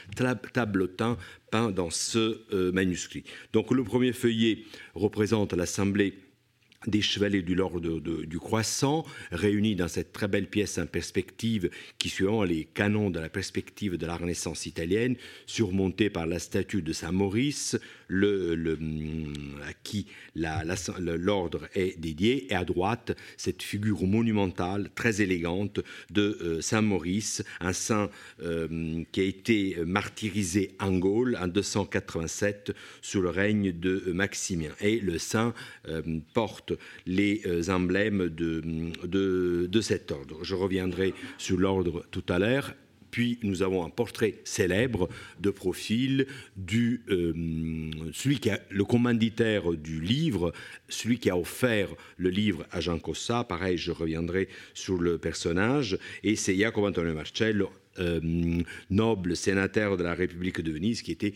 tableaux 0.53 0.87
peints 0.87 1.71
dans 1.71 1.89
ce 1.89 2.41
euh, 2.51 2.71
manuscrit. 2.71 3.23
Donc, 3.53 3.71
le 3.71 3.83
premier 3.83 4.11
feuillet 4.11 4.63
représente 4.95 5.53
l'assemblée 5.53 6.13
des 6.87 7.01
chevaliers 7.01 7.41
du 7.41 7.55
l'ordre 7.55 7.79
du 7.79 8.39
croissant, 8.39 9.05
réunis 9.31 9.75
dans 9.75 9.87
cette 9.87 10.11
très 10.11 10.27
belle 10.27 10.47
pièce 10.47 10.77
en 10.77 10.85
perspective 10.85 11.69
qui, 11.97 12.09
suivant 12.09 12.43
les 12.43 12.65
canons 12.65 13.09
de 13.09 13.19
la 13.19 13.29
perspective 13.29 13.97
de 13.97 14.05
la 14.05 14.17
Renaissance 14.17 14.65
italienne, 14.65 15.15
surmontée 15.45 16.09
par 16.09 16.27
la 16.27 16.39
statue 16.39 16.81
de 16.81 16.93
Saint-Maurice, 16.93 17.77
le, 18.07 18.77
à 19.67 19.73
qui 19.83 20.07
l'ordre 20.35 21.67
est 21.73 21.99
dédié, 21.99 22.51
et 22.51 22.55
à 22.55 22.65
droite, 22.65 23.17
cette 23.37 23.63
figure 23.63 24.05
monumentale, 24.05 24.89
très 24.95 25.21
élégante, 25.21 25.79
de 26.11 26.37
euh, 26.41 26.61
Saint-Maurice, 26.61 27.43
un 27.59 27.73
saint 27.73 28.09
euh, 28.41 29.03
qui 29.11 29.21
a 29.21 29.23
été 29.23 29.77
martyrisé 29.85 30.75
en 30.79 30.97
Gaule 30.97 31.37
en 31.41 31.47
287 31.47 32.73
sous 33.01 33.21
le 33.21 33.29
règne 33.29 33.71
de 33.71 34.11
Maximien. 34.13 34.71
Et 34.81 34.99
le 34.99 35.17
saint 35.17 35.53
euh, 35.87 36.01
porte 36.33 36.73
les 37.05 37.69
emblèmes 37.69 38.29
de, 38.29 39.67
de 39.67 39.81
cet 39.81 40.11
ordre. 40.11 40.43
Je 40.43 40.55
reviendrai 40.55 41.13
sur 41.37 41.57
l'ordre 41.57 42.05
tout 42.11 42.23
à 42.29 42.39
l'heure 42.39 42.73
puis 43.15 43.39
nous 43.43 43.63
avons 43.63 43.85
un 43.85 43.89
portrait 43.89 44.41
célèbre 44.43 45.07
de 45.39 45.49
profil 45.49 46.27
du 46.57 47.01
euh, 47.09 47.31
celui 48.11 48.39
qui 48.39 48.49
a 48.49 48.59
le 48.69 48.83
commanditaire 48.83 49.71
du 49.71 50.01
livre, 50.01 50.51
celui 50.89 51.17
qui 51.17 51.29
a 51.29 51.37
offert 51.37 51.87
le 52.17 52.29
livre 52.29 52.65
à 52.71 52.81
Jean 52.81 52.99
Cossa. 52.99 53.45
Pareil, 53.45 53.77
je 53.77 53.93
reviendrai 53.93 54.49
sur 54.73 54.97
le 54.97 55.17
personnage. 55.17 55.97
Et 56.23 56.35
c'est 56.35 56.57
Jacopo 56.57 56.85
Antonio 56.85 57.13
Marcello, 57.13 57.69
euh, 57.99 58.19
noble 58.89 59.37
sénateur 59.37 59.95
de 59.95 60.03
la 60.03 60.13
République 60.13 60.59
de 60.59 60.73
Venise, 60.73 61.01
qui 61.01 61.13
était 61.13 61.35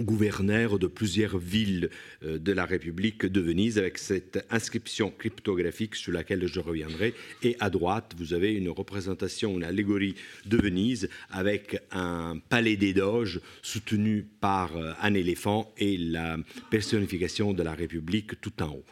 gouverneur 0.00 0.78
de 0.78 0.86
plusieurs 0.86 1.38
villes 1.38 1.90
euh, 2.24 2.38
de 2.38 2.52
la 2.52 2.64
République 2.64 3.26
de 3.26 3.40
Venise 3.40 3.78
avec 3.78 3.98
cette 3.98 4.44
inscription 4.50 5.12
cryptographique 5.16 5.94
sur 5.94 6.12
laquelle 6.12 6.46
je 6.46 6.60
reviendrai. 6.60 7.14
Et 7.42 7.56
à 7.60 7.70
droite, 7.70 8.14
vous 8.18 8.34
avez 8.34 8.54
une 8.54 8.68
représentation, 8.68 9.56
une 9.56 9.64
allégorie 9.64 10.14
de 10.44 10.56
Venise 10.56 11.08
avec 11.30 11.80
un 11.92 12.38
palais 12.48 12.76
des 12.76 12.92
doges 12.92 13.40
soutenu 13.62 14.26
par 14.40 14.76
euh, 14.76 14.92
un 15.00 15.14
éléphant 15.14 15.72
et 15.78 15.96
la 15.96 16.36
personnification 16.70 17.52
de 17.52 17.62
la 17.62 17.72
République 17.72 18.40
tout 18.40 18.62
en 18.62 18.70
haut. 18.70 18.84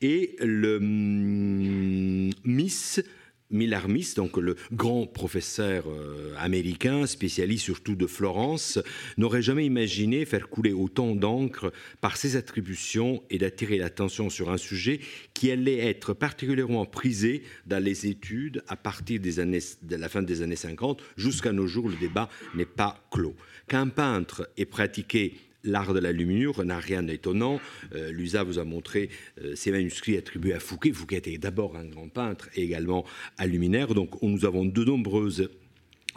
Et 0.00 0.36
le 0.40 0.76
hum, 0.76 2.30
Miss 2.44 3.00
Millarmis, 3.50 4.12
donc 4.14 4.36
le 4.36 4.56
grand 4.72 5.06
professeur 5.06 5.84
euh, 5.88 6.34
américain, 6.38 7.06
spécialiste 7.06 7.64
surtout 7.64 7.94
de 7.94 8.06
Florence, 8.06 8.78
n'aurait 9.16 9.42
jamais 9.42 9.64
imaginé 9.64 10.24
faire 10.24 10.48
couler 10.48 10.72
autant 10.72 11.14
d'encre 11.14 11.72
par 12.00 12.16
ses 12.16 12.36
attributions 12.36 13.22
et 13.30 13.38
d'attirer 13.38 13.78
l'attention 13.78 14.28
sur 14.28 14.50
un 14.50 14.58
sujet 14.58 15.00
qui 15.32 15.50
allait 15.50 15.78
être 15.78 16.12
particulièrement 16.12 16.84
prisé 16.84 17.42
dans 17.66 17.82
les 17.82 18.06
études 18.06 18.62
à 18.68 18.76
partir 18.76 19.20
des 19.20 19.40
années, 19.40 19.60
de 19.82 19.96
la 19.96 20.08
fin 20.08 20.22
des 20.22 20.42
années 20.42 20.56
50 20.56 21.02
jusqu'à 21.16 21.52
nos 21.52 21.66
jours. 21.66 21.88
Le 21.88 21.96
débat 21.96 22.28
n'est 22.54 22.66
pas 22.66 23.02
clos. 23.10 23.34
Qu'un 23.66 23.88
peintre 23.88 24.50
ait 24.56 24.66
pratiqué 24.66 25.34
l'art 25.64 25.94
de 25.94 26.00
la 26.00 26.12
luminure 26.12 26.64
n'a 26.64 26.78
rien 26.78 27.02
d'étonnant. 27.02 27.60
Euh, 27.94 28.10
Lusa 28.12 28.42
vous 28.42 28.58
a 28.58 28.64
montré 28.64 29.10
euh, 29.42 29.54
ces 29.54 29.70
manuscrits 29.70 30.16
attribués 30.16 30.54
à 30.54 30.60
Fouquet. 30.60 30.92
Fouquet 30.92 31.16
était 31.16 31.38
d'abord 31.38 31.76
un 31.76 31.84
grand 31.84 32.08
peintre 32.08 32.48
et 32.54 32.62
également 32.62 33.04
un 33.38 33.46
luminaire. 33.46 33.94
Donc 33.94 34.22
nous 34.22 34.44
avons 34.44 34.64
de 34.64 34.84
nombreuses 34.84 35.50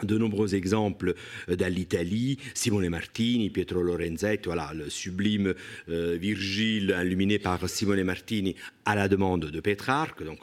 de 0.04 0.18
nombreux 0.18 0.54
exemples 0.54 1.14
euh, 1.48 1.56
dans 1.56 1.72
l'Italie, 1.72 2.38
Simone 2.54 2.88
Martini, 2.88 3.50
Pietro 3.50 3.82
Lorenzetti, 3.82 4.46
voilà, 4.46 4.72
le 4.74 4.90
sublime 4.90 5.54
Virgile 5.88 6.94
illuminé 7.02 7.38
par 7.38 7.68
Simone 7.68 8.02
Martini 8.04 8.54
à 8.84 8.94
la 8.94 9.08
demande 9.08 9.46
de 9.46 9.60
Pétrarque, 9.60 10.24
donc 10.24 10.40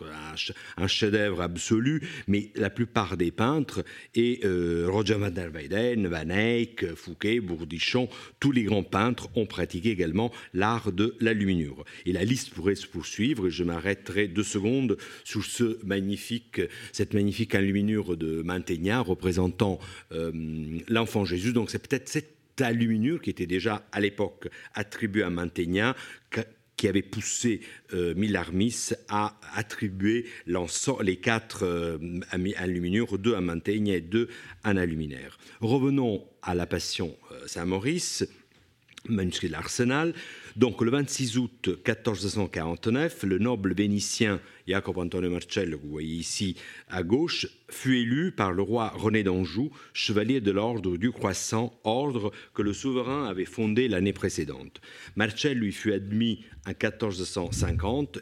un, 0.78 0.88
chef-d'œuvre 0.88 1.42
absolu, 1.42 2.02
mais 2.28 2.52
la 2.56 2.70
plupart 2.70 3.18
des 3.18 3.32
peintres, 3.32 3.84
et 4.16 4.40
euh, 4.46 4.88
Roger 4.90 5.16
van 5.16 5.30
der 5.30 5.50
Weyden, 5.52 6.08
Van 6.08 6.30
Eyck, 6.30 6.96
Fouquet, 6.96 7.40
Bourdichon, 7.40 8.08
tous 8.40 8.52
les 8.52 8.64
grands 8.64 8.84
peintres 8.84 9.30
ont 9.36 9.46
pratiqué 9.46 9.92
également 9.92 10.32
l'art 10.54 10.92
de 10.92 11.16
la 11.20 11.34
luminure. 11.34 11.84
Et 12.06 12.14
la 12.14 12.24
liste 12.24 12.52
pourrait 12.52 12.76
se 12.76 12.88
poursuivre, 12.88 13.50
je 13.50 13.64
m'arrêterai 13.64 14.28
deux 14.28 14.44
secondes 14.44 14.98
sur 15.24 15.44
ce 15.44 15.80
magnifique, 15.86 16.62
cette 16.92 17.14
magnifique 17.14 17.56
enluminure 17.56 18.16
de 18.16 18.42
Mantegna 18.42 19.02
euh, 20.12 20.32
l'enfant 20.88 21.26
Jésus. 21.26 21.54
Donc 21.54 21.70
c'est 21.70 21.80
peut-être 21.80 22.10
cette 22.10 22.36
enluminure 22.62 23.22
qui 23.22 23.30
était 23.30 23.46
déjà 23.46 23.88
à 23.92 24.02
l'époque 24.02 24.50
attribuée 24.74 25.24
à 25.24 25.30
Mantegna, 25.30 25.96
qui 26.80 26.88
avait 26.88 27.02
poussé 27.02 27.60
euh, 27.94 28.14
Millarmis 28.16 28.92
à 29.10 29.38
attribuer 29.54 30.26
les 31.02 31.18
quatre 31.18 31.64
euh, 31.64 31.98
enluminures, 32.58 33.18
deux 33.18 33.36
à 33.36 33.42
Mantegna 33.42 33.96
et 33.96 34.02
deux 34.02 34.30
à 34.64 34.70
Aluminaire. 34.70 35.38
Revenons 35.60 36.24
à 36.42 36.56
la 36.56 36.66
Passion 36.66 37.18
euh, 37.34 37.48
Saint-Maurice, 37.48 38.26
manuscrit 39.10 39.48
de 39.48 39.54
l'Arsenal. 39.54 40.14
Donc 40.60 40.82
le 40.82 40.92
26 40.92 41.38
août 41.38 41.70
1449, 41.70 43.24
le 43.24 43.38
noble 43.40 43.74
vénitien 43.74 44.42
Jacopo 44.68 45.02
Antonio 45.02 45.30
Marcello, 45.30 45.78
que 45.78 45.84
vous 45.84 45.90
voyez 45.90 46.18
ici 46.18 46.58
à 46.90 47.02
gauche, 47.02 47.48
fut 47.70 47.98
élu 47.98 48.34
par 48.34 48.52
le 48.52 48.62
roi 48.62 48.90
René 48.90 49.24
d'Anjou 49.24 49.72
chevalier 49.94 50.42
de 50.42 50.52
l'ordre 50.52 50.98
du 50.98 51.12
Croissant, 51.12 51.74
ordre 51.84 52.32
que 52.54 52.62
le 52.62 52.74
souverain 52.74 53.26
avait 53.26 53.46
fondé 53.46 53.88
l'année 53.88 54.12
précédente. 54.12 54.82
Marcello 55.16 55.62
lui 55.62 55.72
fut 55.72 55.94
admis 55.94 56.44
en 56.66 56.72
1450, 56.72 58.20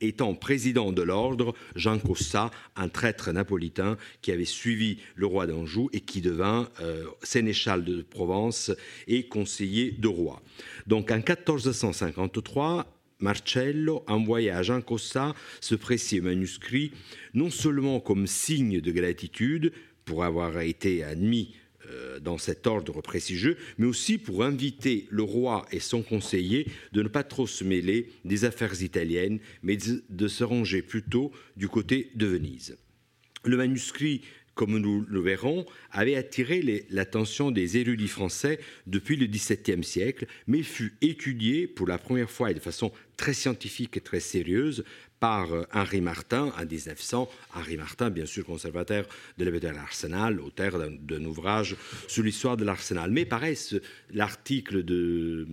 étant 0.00 0.34
président 0.34 0.90
de 0.90 1.02
l'ordre 1.02 1.54
Jean 1.76 1.98
Cossa, 1.98 2.50
un 2.76 2.88
traître 2.88 3.30
napolitain 3.30 3.98
qui 4.22 4.32
avait 4.32 4.44
suivi 4.44 4.98
le 5.14 5.26
roi 5.26 5.46
d'Anjou 5.46 5.90
et 5.92 6.00
qui 6.00 6.20
devint 6.20 6.70
euh, 6.80 7.04
sénéchal 7.22 7.84
de 7.84 8.02
Provence 8.02 8.72
et 9.06 9.28
conseiller 9.28 9.92
de 9.92 10.08
roi. 10.08 10.42
Donc 10.86 11.10
en 11.10 11.16
1453, 11.16 12.86
Marcello 13.20 14.04
envoya 14.06 14.58
à 14.58 14.62
Jean 14.62 14.80
Cossa 14.80 15.34
ce 15.60 15.74
précieux 15.74 16.22
manuscrit, 16.22 16.92
non 17.32 17.50
seulement 17.50 18.00
comme 18.00 18.26
signe 18.26 18.80
de 18.80 18.92
gratitude 18.92 19.72
pour 20.04 20.24
avoir 20.24 20.60
été 20.60 21.02
admis 21.02 21.54
euh, 21.90 22.18
dans 22.18 22.38
cet 22.38 22.66
ordre 22.66 23.00
prestigieux, 23.02 23.56
mais 23.78 23.86
aussi 23.86 24.18
pour 24.18 24.44
inviter 24.44 25.06
le 25.10 25.22
roi 25.22 25.66
et 25.70 25.80
son 25.80 26.02
conseiller 26.02 26.66
de 26.92 27.02
ne 27.02 27.08
pas 27.08 27.24
trop 27.24 27.46
se 27.46 27.64
mêler 27.64 28.10
des 28.24 28.44
affaires 28.44 28.82
italiennes, 28.82 29.38
mais 29.62 29.78
de 30.08 30.28
se 30.28 30.44
ranger 30.44 30.82
plutôt 30.82 31.32
du 31.56 31.68
côté 31.68 32.10
de 32.14 32.26
Venise. 32.26 32.76
Le 33.44 33.56
manuscrit 33.56 34.22
comme 34.54 34.78
nous 34.78 35.04
le 35.08 35.20
verrons, 35.20 35.66
avait 35.90 36.16
attiré 36.16 36.86
l'attention 36.90 37.50
des 37.50 37.78
érudits 37.78 38.08
français 38.08 38.60
depuis 38.86 39.16
le 39.16 39.26
XVIIe 39.26 39.84
siècle, 39.84 40.26
mais 40.46 40.62
fut 40.62 40.94
étudié 41.00 41.66
pour 41.66 41.86
la 41.86 41.98
première 41.98 42.30
fois 42.30 42.50
et 42.50 42.54
de 42.54 42.60
façon 42.60 42.92
très 43.16 43.34
scientifique 43.34 43.96
et 43.96 44.00
très 44.00 44.20
sérieuse 44.20 44.84
par 45.20 45.52
euh, 45.52 45.64
Henri 45.72 46.00
Martin 46.00 46.52
en 46.58 46.66
1900. 46.66 47.30
Henri 47.54 47.76
Martin, 47.76 48.10
bien 48.10 48.26
sûr, 48.26 48.44
conservateur 48.44 49.06
de 49.38 49.44
la 49.44 49.50
de 49.50 49.68
l'Arsenal, 49.68 50.40
auteur 50.40 50.78
d'un 50.78 51.24
ouvrage 51.24 51.76
sur 52.08 52.22
l'histoire 52.22 52.56
de 52.56 52.64
l'Arsenal. 52.64 53.10
Mais 53.10 53.24
pareil, 53.24 53.56
l'article 54.12 54.84
de, 54.84 55.46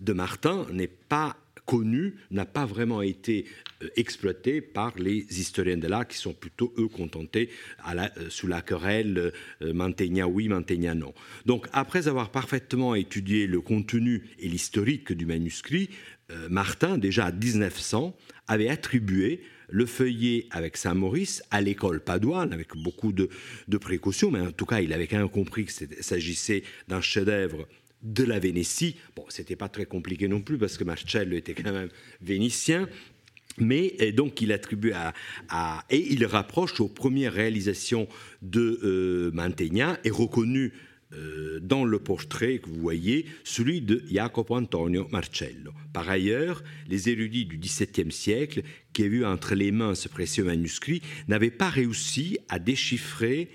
de 0.00 0.12
Martin 0.12 0.66
n'est 0.72 0.88
pas 0.88 1.36
connu 1.68 2.14
n'a 2.30 2.46
pas 2.46 2.64
vraiment 2.64 3.02
été 3.02 3.44
euh, 3.82 3.88
exploité 3.96 4.62
par 4.62 4.94
les 4.98 5.26
historiens 5.38 5.76
de 5.76 5.86
l'art 5.86 6.08
qui 6.08 6.16
sont 6.16 6.32
plutôt, 6.32 6.72
eux, 6.78 6.88
contentés 6.88 7.50
euh, 7.86 8.08
sous 8.30 8.46
la 8.46 8.62
querelle 8.62 9.32
euh, 9.60 9.74
Mantegna 9.74 10.26
oui, 10.26 10.48
Mantegna 10.48 10.94
non. 10.94 11.12
Donc, 11.44 11.68
après 11.74 12.08
avoir 12.08 12.30
parfaitement 12.30 12.94
étudié 12.94 13.46
le 13.46 13.60
contenu 13.60 14.22
et 14.38 14.48
l'historique 14.48 15.12
du 15.12 15.26
manuscrit, 15.26 15.90
Martin, 16.50 16.98
déjà 16.98 17.24
à 17.26 17.32
1900, 17.32 18.14
avait 18.48 18.68
attribué 18.68 19.40
le 19.70 19.86
feuillet 19.86 20.46
avec 20.50 20.76
Saint-Maurice 20.76 21.42
à 21.50 21.62
l'école 21.62 22.00
padoine, 22.00 22.52
avec 22.52 22.76
beaucoup 22.76 23.12
de, 23.12 23.30
de, 23.66 23.78
précautions, 23.78 24.30
mais 24.30 24.40
en 24.40 24.52
tout 24.52 24.66
cas, 24.66 24.80
il 24.80 24.92
avait 24.92 25.06
quand 25.06 25.16
même 25.16 25.30
compris 25.30 25.64
qu'il 25.64 25.88
s'agissait 26.00 26.64
d'un 26.86 27.00
chef-d'œuvre 27.00 27.66
de 28.02 28.24
la 28.24 28.38
Vénétie. 28.38 28.96
Bon, 29.16 29.24
c'était 29.28 29.56
pas 29.56 29.68
très 29.68 29.86
compliqué 29.86 30.28
non 30.28 30.40
plus 30.40 30.58
parce 30.58 30.76
que 30.76 30.84
Marcello 30.84 31.36
était 31.36 31.54
quand 31.54 31.72
même 31.72 31.88
vénitien. 32.20 32.88
mais 33.58 34.12
donc 34.12 34.40
il 34.40 34.52
attribue 34.52 34.92
à, 34.92 35.84
et 35.90 36.12
il 36.12 36.24
rapproche 36.24 36.80
aux 36.80 36.88
premières 36.88 37.32
réalisations 37.32 38.06
de 38.40 38.80
euh, 38.84 39.30
Mantegna 39.32 39.98
et 40.04 40.10
reconnu 40.10 40.72
euh, 41.14 41.58
dans 41.60 41.86
le 41.86 41.98
portrait 41.98 42.58
que 42.58 42.68
vous 42.68 42.78
voyez 42.80 43.24
celui 43.42 43.80
de 43.80 44.02
Jacopo 44.10 44.54
Antonio 44.54 45.08
Marcello. 45.10 45.72
Par 45.94 46.08
ailleurs, 46.10 46.62
les 46.86 47.08
érudits 47.08 47.46
du 47.46 47.56
XVIIe 47.56 48.12
siècle 48.12 48.62
qui 48.92 49.04
avaient 49.04 49.16
eu 49.16 49.24
entre 49.24 49.54
les 49.54 49.72
mains 49.72 49.94
ce 49.94 50.08
précieux 50.08 50.44
manuscrit 50.44 51.00
n'avaient 51.26 51.50
pas 51.50 51.70
réussi 51.70 52.36
à 52.50 52.58
déchiffrer 52.58 53.48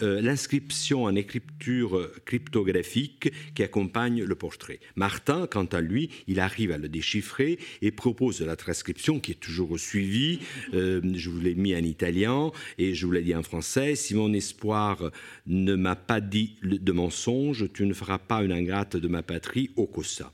euh, 0.00 0.22
l'inscription 0.22 1.04
en 1.04 1.14
écriture 1.14 2.10
cryptographique 2.24 3.30
qui 3.54 3.62
accompagne 3.62 4.24
le 4.24 4.34
portrait. 4.34 4.80
Martin, 4.96 5.46
quant 5.46 5.66
à 5.66 5.80
lui, 5.80 6.08
il 6.26 6.40
arrive 6.40 6.72
à 6.72 6.78
le 6.78 6.88
déchiffrer 6.88 7.58
et 7.82 7.90
propose 7.90 8.40
la 8.40 8.56
transcription 8.56 9.20
qui 9.20 9.32
est 9.32 9.40
toujours 9.40 9.78
suivie. 9.78 10.40
Euh, 10.72 11.00
je 11.14 11.28
vous 11.30 11.40
l'ai 11.40 11.54
mis 11.54 11.74
en 11.74 11.84
italien 11.84 12.52
et 12.78 12.94
je 12.94 13.06
vous 13.06 13.12
l'ai 13.12 13.22
dit 13.22 13.34
en 13.34 13.42
français. 13.42 13.94
Si 13.94 14.14
mon 14.14 14.32
espoir 14.32 15.10
ne 15.46 15.74
m'a 15.74 15.96
pas 15.96 16.20
dit 16.20 16.56
de 16.62 16.92
mensonge, 16.92 17.70
tu 17.72 17.84
ne 17.84 17.92
feras 17.92 18.18
pas 18.18 18.42
une 18.42 18.52
ingrate 18.52 18.96
de 18.96 19.08
ma 19.08 19.22
patrie 19.22 19.70
au 19.76 19.86
Cossa. 19.86 20.32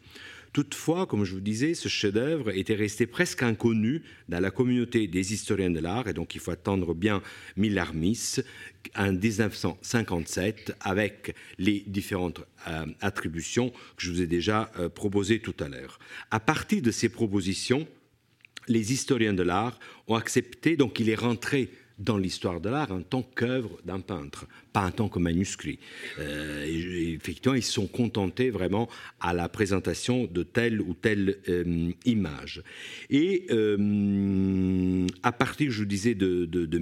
Toutefois, 0.52 1.06
comme 1.06 1.24
je 1.24 1.34
vous 1.34 1.40
disais, 1.40 1.74
ce 1.74 1.88
chef-d'œuvre 1.88 2.50
était 2.50 2.74
resté 2.74 3.06
presque 3.06 3.42
inconnu 3.42 4.02
dans 4.28 4.40
la 4.40 4.50
communauté 4.50 5.06
des 5.06 5.32
historiens 5.32 5.70
de 5.70 5.80
l'art, 5.80 6.08
et 6.08 6.14
donc 6.14 6.34
il 6.34 6.40
faut 6.40 6.50
attendre 6.50 6.94
bien 6.94 7.22
Millarmis 7.56 8.36
en 8.96 9.12
1957 9.12 10.76
avec 10.80 11.34
les 11.58 11.84
différentes 11.86 12.40
euh, 12.66 12.86
attributions 13.00 13.70
que 13.70 13.76
je 13.98 14.10
vous 14.10 14.22
ai 14.22 14.26
déjà 14.26 14.70
euh, 14.78 14.88
proposées 14.88 15.40
tout 15.40 15.56
à 15.60 15.68
l'heure. 15.68 15.98
À 16.30 16.40
partir 16.40 16.82
de 16.82 16.90
ces 16.90 17.08
propositions, 17.08 17.86
les 18.68 18.92
historiens 18.92 19.34
de 19.34 19.42
l'art 19.42 19.78
ont 20.06 20.14
accepté, 20.14 20.76
donc 20.76 21.00
il 21.00 21.08
est 21.08 21.14
rentré 21.14 21.70
dans 21.98 22.16
l'histoire 22.16 22.60
de 22.60 22.68
l'art 22.68 22.92
en 22.92 23.02
tant 23.02 23.22
qu'œuvre 23.22 23.78
d'un 23.84 24.00
peintre, 24.00 24.46
pas 24.72 24.86
en 24.86 24.90
tant 24.90 25.08
que 25.08 25.18
manuscrit. 25.18 25.78
Euh, 26.18 26.64
effectivement, 26.66 27.54
ils 27.54 27.62
sont 27.62 27.86
contentés 27.86 28.50
vraiment 28.50 28.88
à 29.20 29.34
la 29.34 29.48
présentation 29.48 30.26
de 30.26 30.42
telle 30.42 30.80
ou 30.80 30.94
telle 30.94 31.38
euh, 31.48 31.90
image. 32.04 32.62
Et 33.10 33.46
euh, 33.50 35.06
à 35.22 35.32
partir, 35.32 35.70
je 35.70 35.80
vous 35.80 35.86
disais, 35.86 36.14
de, 36.14 36.44
de, 36.44 36.66
de 36.66 36.78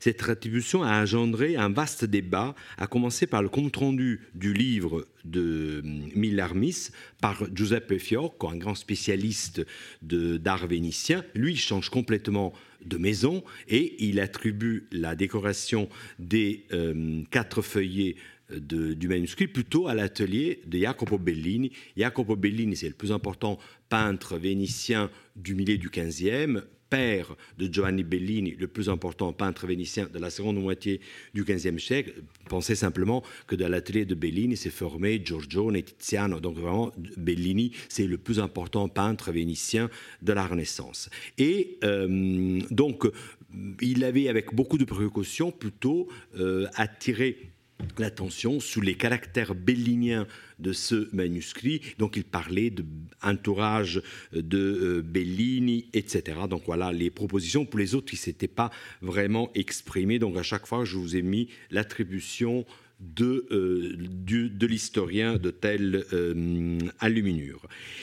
cette 0.00 0.28
attribution 0.28 0.82
a 0.82 1.02
engendré 1.02 1.56
un 1.56 1.70
vaste 1.70 2.04
débat, 2.04 2.54
à 2.76 2.86
commencer 2.86 3.26
par 3.26 3.42
le 3.42 3.48
compte-rendu 3.48 4.20
du 4.34 4.52
livre 4.52 5.06
de 5.24 5.82
Millarmis 5.84 6.90
par 7.20 7.44
Giuseppe 7.54 7.98
Fiocco, 7.98 8.48
un 8.48 8.56
grand 8.56 8.74
spécialiste 8.74 9.66
d'art 10.02 10.66
vénitien. 10.66 11.24
Lui, 11.34 11.56
change 11.56 11.90
complètement 11.90 12.52
de 12.84 12.96
maison 12.96 13.44
et 13.68 14.04
il 14.04 14.20
attribue 14.20 14.86
la 14.90 15.14
décoration 15.14 15.88
des 16.18 16.64
euh, 16.72 17.22
quatre 17.30 17.62
feuillets 17.62 18.16
du 18.58 19.08
manuscrit 19.08 19.46
plutôt 19.46 19.86
à 19.86 19.94
l'atelier 19.94 20.60
de 20.66 20.78
Jacopo 20.78 21.18
Bellini. 21.18 21.72
Jacopo 21.96 22.36
Bellini, 22.36 22.76
c'est 22.76 22.88
le 22.88 22.94
plus 22.94 23.12
important 23.12 23.58
peintre 23.88 24.36
vénitien 24.38 25.10
du 25.36 25.54
milieu 25.54 25.78
du 25.78 25.88
XVe, 25.88 26.64
père 26.90 27.36
de 27.56 27.72
Giovanni 27.72 28.02
Bellini, 28.02 28.56
le 28.58 28.66
plus 28.66 28.88
important 28.88 29.32
peintre 29.32 29.66
vénitien 29.66 30.08
de 30.12 30.18
la 30.18 30.28
seconde 30.28 30.60
moitié 30.60 31.00
du 31.32 31.44
XVe 31.44 31.78
siècle. 31.78 32.12
Pensez 32.48 32.74
simplement 32.74 33.22
que 33.46 33.54
dans 33.54 33.68
l'atelier 33.68 34.04
de 34.04 34.14
Bellini 34.14 34.56
s'est 34.56 34.70
formé 34.70 35.22
Giorgione 35.24 35.76
et 35.76 35.84
Tiziano. 35.84 36.40
Donc 36.40 36.56
vraiment, 36.58 36.92
Bellini, 37.16 37.72
c'est 37.88 38.06
le 38.06 38.18
plus 38.18 38.40
important 38.40 38.88
peintre 38.88 39.30
vénitien 39.30 39.88
de 40.20 40.32
la 40.32 40.46
Renaissance. 40.46 41.08
Et 41.38 41.78
euh, 41.84 42.60
donc, 42.70 43.06
il 43.80 44.04
avait, 44.04 44.28
avec 44.28 44.54
beaucoup 44.54 44.78
de 44.78 44.84
précautions, 44.84 45.50
plutôt 45.52 46.08
euh, 46.38 46.66
attiré 46.74 47.49
l'attention 47.98 48.60
sur 48.60 48.82
les 48.82 48.94
caractères 48.94 49.54
belliniens 49.54 50.26
de 50.58 50.72
ce 50.72 51.08
manuscrit. 51.14 51.80
Donc 51.98 52.16
il 52.16 52.24
parlait 52.24 52.70
d'entourage 52.70 54.02
de 54.32 54.58
euh, 54.58 55.02
Bellini, 55.02 55.88
etc. 55.92 56.40
Donc 56.48 56.62
voilà 56.66 56.92
les 56.92 57.10
propositions. 57.10 57.64
Pour 57.64 57.78
les 57.78 57.94
autres, 57.94 58.06
qui 58.06 58.16
ne 58.16 58.20
s'étaient 58.20 58.48
pas 58.48 58.70
vraiment 59.02 59.50
exprimés. 59.54 60.18
Donc 60.18 60.36
à 60.36 60.42
chaque 60.42 60.66
fois, 60.66 60.84
je 60.84 60.96
vous 60.96 61.16
ai 61.16 61.22
mis 61.22 61.48
l'attribution 61.70 62.64
de, 63.00 63.46
euh, 63.50 63.96
de 63.96 64.66
l'historien 64.66 65.36
de 65.36 65.50
telle 65.50 66.04
euh. 66.12 66.34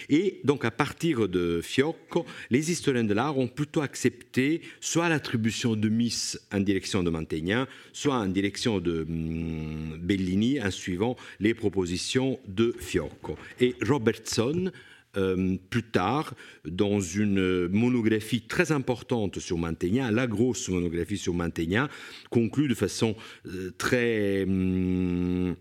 Et 0.09 0.41
donc 0.43 0.65
à 0.65 0.71
partir 0.71 1.29
de 1.29 1.61
Fiocco, 1.61 2.25
les 2.49 2.71
historiens 2.71 3.03
de 3.03 3.13
l'art 3.13 3.37
ont 3.37 3.47
plutôt 3.47 3.81
accepté 3.81 4.61
soit 4.81 5.09
l'attribution 5.09 5.75
de 5.75 5.89
Miss 5.89 6.39
en 6.51 6.59
direction 6.59 7.03
de 7.03 7.09
Mantegna, 7.09 7.67
soit 7.93 8.15
en 8.15 8.27
direction 8.27 8.79
de 8.79 9.05
hum, 9.07 9.97
Bellini 10.01 10.61
en 10.61 10.71
suivant 10.71 11.15
les 11.39 11.53
propositions 11.53 12.39
de 12.47 12.73
Fiocco. 12.79 13.37
Et 13.59 13.75
Robertson 13.85 14.71
euh, 15.17 15.57
plus 15.69 15.83
tard, 15.83 16.33
dans 16.65 16.99
une 16.99 17.67
monographie 17.67 18.41
très 18.41 18.71
importante 18.71 19.39
sur 19.39 19.57
Mantegna, 19.57 20.11
la 20.11 20.27
grosse 20.27 20.69
monographie 20.69 21.17
sur 21.17 21.33
Mantegna, 21.33 21.89
conclut 22.29 22.67
de 22.67 22.75
façon 22.75 23.15
euh, 23.47 23.71
très... 23.77 24.43
Hum, 24.43 25.55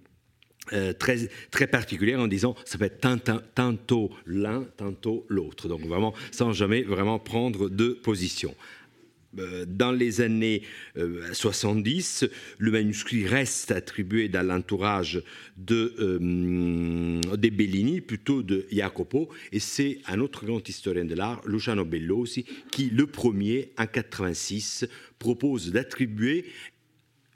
euh, 0.72 0.92
très, 0.92 1.28
très 1.52 1.68
particulière 1.68 2.18
en 2.18 2.26
disant 2.26 2.56
ça 2.64 2.76
peut 2.76 2.86
être 2.86 2.98
tantôt 3.54 4.10
l'un, 4.26 4.64
tantôt 4.76 5.24
l'autre. 5.28 5.68
Donc 5.68 5.82
vraiment, 5.82 6.12
sans 6.32 6.52
jamais 6.52 6.82
vraiment 6.82 7.20
prendre 7.20 7.68
de 7.68 7.90
position. 7.90 8.52
Euh, 9.38 9.64
dans 9.66 9.92
les 9.92 10.20
années 10.20 10.62
70, 11.32 12.22
euh, 12.22 12.28
le 12.58 12.70
manuscrit 12.70 13.26
reste 13.26 13.70
attribué 13.70 14.28
dans 14.28 14.46
l'entourage 14.46 15.22
de, 15.56 15.94
euh, 15.98 17.20
Bellini, 17.36 18.00
plutôt 18.00 18.42
de 18.42 18.66
Jacopo, 18.70 19.28
et 19.52 19.60
c'est 19.60 19.98
un 20.08 20.20
autre 20.20 20.44
grand 20.44 20.66
historien 20.68 21.04
de 21.04 21.14
l'art, 21.14 21.40
Luciano 21.46 21.84
Bellosi, 21.84 22.44
qui, 22.70 22.90
le 22.90 23.06
premier, 23.06 23.72
en 23.78 23.86
86, 23.86 24.86
propose 25.18 25.72
d'attribuer 25.72 26.44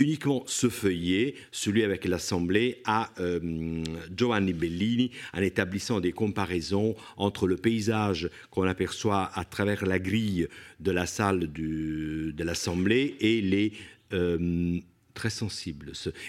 uniquement 0.00 0.42
ce 0.46 0.68
feuillet, 0.68 1.34
celui 1.52 1.84
avec 1.84 2.04
l'Assemblée, 2.06 2.80
à 2.84 3.10
euh, 3.20 3.84
Giovanni 4.16 4.52
Bellini, 4.52 5.10
en 5.34 5.42
établissant 5.42 6.00
des 6.00 6.12
comparaisons 6.12 6.96
entre 7.16 7.46
le 7.46 7.56
paysage 7.56 8.30
qu'on 8.50 8.66
aperçoit 8.66 9.30
à 9.34 9.44
travers 9.44 9.86
la 9.86 9.98
grille 9.98 10.48
de 10.80 10.90
la 10.90 11.06
salle 11.06 11.52
de 11.52 12.44
l'Assemblée 12.44 13.16
et 13.20 13.40
les... 13.40 13.72
Euh, 14.12 14.80
très 15.12 15.28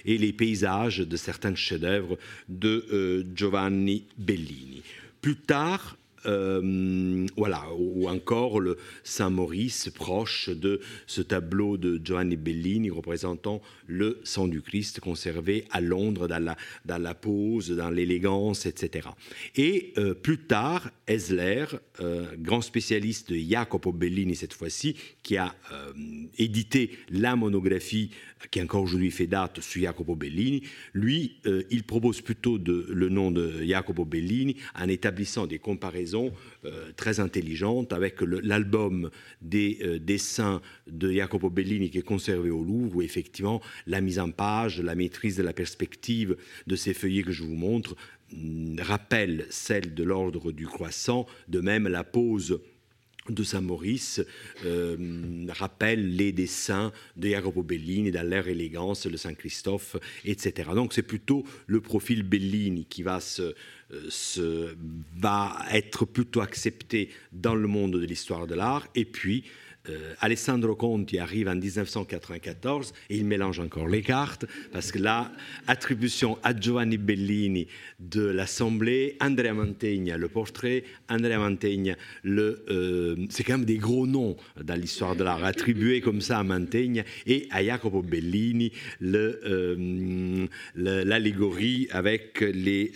et 0.05 0.17
les 0.17 0.33
paysages 0.33 0.99
de 0.99 1.15
certains 1.15 1.55
chefs-d'œuvre 1.55 2.17
de 2.49 2.85
euh, 2.91 3.23
Giovanni 3.33 4.05
Bellini. 4.17 4.81
Plus 5.21 5.37
tard, 5.37 5.95
euh, 6.25 7.25
voilà, 7.35 7.65
ou 7.77 8.07
encore 8.07 8.59
le 8.59 8.77
Saint-Maurice, 9.03 9.89
proche 9.89 10.49
de 10.49 10.79
ce 11.07 11.21
tableau 11.21 11.77
de 11.77 11.99
Giovanni 12.03 12.35
Bellini 12.35 12.89
représentant 12.89 13.61
le 13.87 14.19
sang 14.23 14.47
du 14.47 14.61
Christ 14.61 14.99
conservé 14.99 15.65
à 15.71 15.81
Londres 15.81 16.27
dans 16.27 16.55
la, 16.85 17.13
pose, 17.15 17.71
dans 17.71 17.89
l'élégance, 17.89 18.65
etc. 18.65 19.09
Et 19.55 19.93
euh, 19.97 20.13
plus 20.13 20.37
tard, 20.37 20.89
Esler, 21.07 21.65
euh, 21.99 22.25
grand 22.37 22.61
spécialiste 22.61 23.31
de 23.31 23.37
Jacopo 23.37 23.91
Bellini 23.91 24.35
cette 24.35 24.53
fois-ci, 24.53 24.95
qui 25.23 25.37
a 25.37 25.55
édité 26.37 26.91
la 27.09 27.35
monographie 27.35 28.11
qui 28.49 28.61
encore 28.61 28.83
aujourd'hui 28.83 29.11
fait 29.11 29.27
date 29.27 29.61
sur 29.61 29.81
Jacopo 29.81 30.15
Bellini, 30.15 30.63
lui, 30.93 31.37
il 31.69 31.83
propose 31.83 32.21
plutôt 32.21 32.57
le 32.57 33.09
nom 33.09 33.31
de 33.31 33.63
Jacopo 33.63 34.03
Bellini 34.03 34.57
en 34.75 34.87
établissant 34.87 35.45
des 35.45 35.59
comparaisons 35.59 36.10
euh, 36.15 36.91
très 36.95 37.19
intelligente 37.19 37.93
avec 37.93 38.21
l'album 38.21 39.09
des 39.41 39.79
euh, 39.81 39.99
dessins 39.99 40.61
de 40.87 41.11
Jacopo 41.11 41.49
Bellini 41.49 41.89
qui 41.89 41.97
est 41.97 42.03
conservé 42.03 42.49
au 42.49 42.63
Louvre, 42.63 42.97
où 42.97 43.01
effectivement 43.01 43.61
la 43.87 44.01
mise 44.01 44.19
en 44.19 44.31
page, 44.31 44.81
la 44.81 44.95
maîtrise 44.95 45.37
de 45.37 45.43
la 45.43 45.53
perspective 45.53 46.37
de 46.67 46.75
ces 46.75 46.93
feuillets 46.93 47.23
que 47.23 47.31
je 47.31 47.43
vous 47.43 47.55
montre 47.55 47.95
mm, 48.33 48.79
rappelle 48.81 49.45
celle 49.49 49.93
de 49.93 50.03
l'ordre 50.03 50.51
du 50.51 50.67
croissant, 50.67 51.25
de 51.47 51.59
même 51.59 51.87
la 51.87 52.03
pose 52.03 52.59
de 53.33 53.43
Saint-Maurice 53.43 54.21
euh, 54.65 55.45
rappelle 55.49 56.15
les 56.15 56.31
dessins 56.31 56.91
de 57.15 57.29
Jacopo 57.29 57.63
Bellini 57.63 58.11
dans 58.11 58.27
l'air 58.27 58.47
élégance, 58.47 59.05
le 59.05 59.17
Saint-Christophe, 59.17 59.95
etc. 60.25 60.69
Donc 60.75 60.93
c'est 60.93 61.01
plutôt 61.01 61.43
le 61.67 61.81
profil 61.81 62.23
Bellini 62.23 62.85
qui 62.85 63.03
va 63.03 63.19
se, 63.19 63.55
va 65.17 65.65
être 65.71 66.05
plutôt 66.05 66.41
accepté 66.41 67.09
dans 67.31 67.55
le 67.55 67.67
monde 67.67 67.93
de 67.93 68.05
l'histoire 68.05 68.47
de 68.47 68.55
l'art. 68.55 68.87
Et 68.95 69.05
puis, 69.05 69.43
euh, 69.89 70.13
Alessandro 70.19 70.75
Conti 70.75 71.17
arrive 71.17 71.47
en 71.47 71.55
1994 71.55 72.93
et 73.09 73.17
il 73.17 73.25
mélange 73.25 73.59
encore 73.59 73.87
les 73.87 74.01
cartes 74.01 74.45
parce 74.71 74.91
que 74.91 74.99
là, 74.99 75.31
attribution 75.67 76.37
à 76.43 76.55
Giovanni 76.55 76.97
Bellini 76.97 77.67
de 77.99 78.21
l'Assemblée, 78.21 79.17
Andrea 79.19 79.53
Mantegna 79.53 80.17
le 80.17 80.27
portrait, 80.27 80.83
Andrea 81.09 81.37
Mantegna 81.37 81.95
le, 82.23 82.63
euh, 82.69 83.15
c'est 83.29 83.43
quand 83.43 83.57
même 83.57 83.65
des 83.65 83.77
gros 83.77 84.05
noms 84.05 84.37
dans 84.61 84.75
l'histoire 84.75 85.15
de 85.15 85.23
l'art 85.23 85.43
attribués 85.43 86.01
comme 86.01 86.21
ça 86.21 86.37
à 86.39 86.43
Mantegna 86.43 87.03
et 87.25 87.47
à 87.49 87.63
Jacopo 87.63 88.03
Bellini 88.03 88.71
euh, 89.01 90.47
l'allégorie 90.75 91.87
avec 91.91 92.41
les 92.41 92.91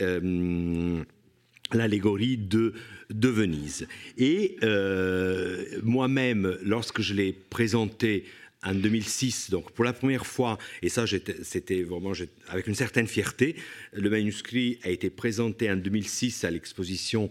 l'allégorie 1.73 2.37
de, 2.37 2.73
de 3.09 3.29
Venise. 3.29 3.87
Et 4.17 4.57
euh, 4.63 5.63
moi-même, 5.83 6.57
lorsque 6.63 7.01
je 7.01 7.13
l'ai 7.13 7.33
présenté 7.33 8.25
en 8.63 8.73
2006, 8.73 9.51
donc 9.51 9.71
pour 9.71 9.85
la 9.85 9.93
première 9.93 10.25
fois, 10.25 10.57
et 10.81 10.89
ça 10.89 11.05
c'était 11.43 11.83
vraiment 11.83 12.13
avec 12.47 12.67
une 12.67 12.75
certaine 12.75 13.07
fierté, 13.07 13.55
le 13.93 14.09
manuscrit 14.09 14.79
a 14.83 14.89
été 14.89 15.09
présenté 15.09 15.69
en 15.69 15.75
2006 15.75 16.43
à 16.43 16.51
l'exposition 16.51 17.29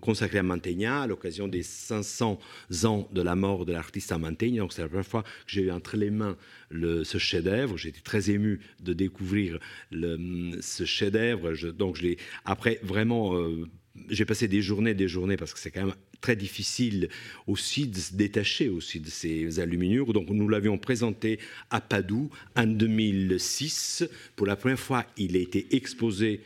consacré 0.00 0.38
à 0.38 0.42
Mantegna 0.42 1.02
à 1.02 1.06
l'occasion 1.06 1.48
des 1.48 1.62
500 1.62 2.38
ans 2.84 3.08
de 3.12 3.22
la 3.22 3.34
mort 3.34 3.66
de 3.66 3.72
l'artiste 3.72 4.12
à 4.12 4.18
Mantegna. 4.18 4.60
Donc 4.60 4.72
c'est 4.72 4.82
la 4.82 4.88
première 4.88 5.06
fois 5.06 5.22
que 5.22 5.28
j'ai 5.46 5.62
eu 5.62 5.70
entre 5.70 5.96
les 5.96 6.10
mains 6.10 6.36
ce 6.70 7.18
chef-d'œuvre. 7.18 7.76
J'étais 7.76 8.00
très 8.00 8.30
ému 8.30 8.60
de 8.80 8.92
découvrir 8.92 9.58
ce 9.90 10.84
chef-d'œuvre. 10.84 11.52
Donc 11.72 11.96
je 11.96 12.02
l'ai 12.02 12.18
après 12.44 12.78
vraiment. 12.82 13.36
Euh, 13.36 13.68
j'ai 14.08 14.24
passé 14.24 14.48
des 14.48 14.62
journées, 14.62 14.94
des 14.94 15.08
journées, 15.08 15.36
parce 15.36 15.52
que 15.52 15.60
c'est 15.60 15.70
quand 15.70 15.86
même 15.86 15.94
très 16.20 16.36
difficile 16.36 17.08
aussi 17.46 17.86
de 17.86 17.98
se 17.98 18.14
détacher 18.14 18.68
aussi 18.68 19.00
de 19.00 19.10
ces 19.10 19.60
aluminures. 19.60 20.12
Donc 20.12 20.30
nous 20.30 20.48
l'avions 20.48 20.78
présenté 20.78 21.38
à 21.70 21.80
Padoue 21.80 22.30
en 22.56 22.66
2006. 22.66 24.08
Pour 24.36 24.46
la 24.46 24.56
première 24.56 24.78
fois, 24.78 25.04
il 25.16 25.36
a 25.36 25.40
été 25.40 25.66
exposé 25.74 26.40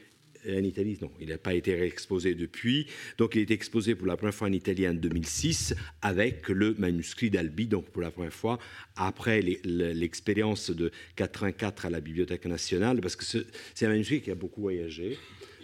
en 0.49 0.63
Italie, 0.63 0.97
non, 1.01 1.11
il 1.21 1.29
n'a 1.29 1.39
pas 1.39 1.55
été 1.55 1.75
réexposé 1.75 2.35
depuis. 2.35 2.87
Donc, 3.19 3.35
il 3.35 3.43
est 3.43 3.51
exposé 3.51 3.95
pour 3.95 4.07
la 4.07 4.17
première 4.17 4.35
fois 4.35 4.49
en 4.49 4.53
Italie 4.53 4.87
en 4.89 4.95
2006 4.95 5.75
avec 6.03 6.49
le 6.49 6.75
manuscrit 6.79 7.31
d'Albi, 7.31 7.67
donc 7.67 7.87
pour 7.87 8.03
la 8.03 8.11
première 8.11 8.33
fois 8.33 8.59
après 8.95 9.43
l'expérience 9.43 10.71
de 10.71 10.91
84 11.17 11.87
à 11.87 11.91
la 11.91 12.01
Bibliothèque 12.01 12.47
nationale, 12.47 13.01
parce 13.01 13.17
que 13.17 13.25
c'est 13.25 13.87
un 13.87 13.89
manuscrit 13.89 14.21
qui 14.21 14.31
a 14.31 14.35
beaucoup 14.35 14.61
voyagé. 14.61 15.19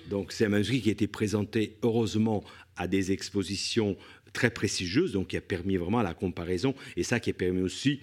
Donc, 0.08 0.32
c'est 0.32 0.46
un 0.46 0.48
manuscrit 0.48 0.80
qui 0.80 0.88
a 0.88 0.92
été 0.92 1.06
présenté, 1.06 1.76
heureusement, 1.82 2.44
à 2.76 2.86
des 2.86 3.12
expositions 3.12 3.96
très 4.32 4.50
prestigieuses, 4.50 5.12
donc 5.12 5.28
qui 5.28 5.36
a 5.36 5.40
permis 5.40 5.76
vraiment 5.76 6.02
la 6.02 6.14
comparaison, 6.14 6.74
et 6.96 7.02
ça 7.02 7.20
qui 7.20 7.30
a 7.30 7.34
permis 7.34 7.62
aussi 7.62 8.00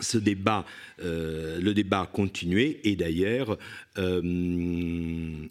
ce 0.00 0.18
débat, 0.18 0.64
euh, 1.02 1.60
le 1.60 1.74
débat 1.74 2.02
a 2.02 2.06
continué 2.06 2.80
et 2.84 2.96
d'ailleurs, 2.96 3.58
euh, 3.98 4.20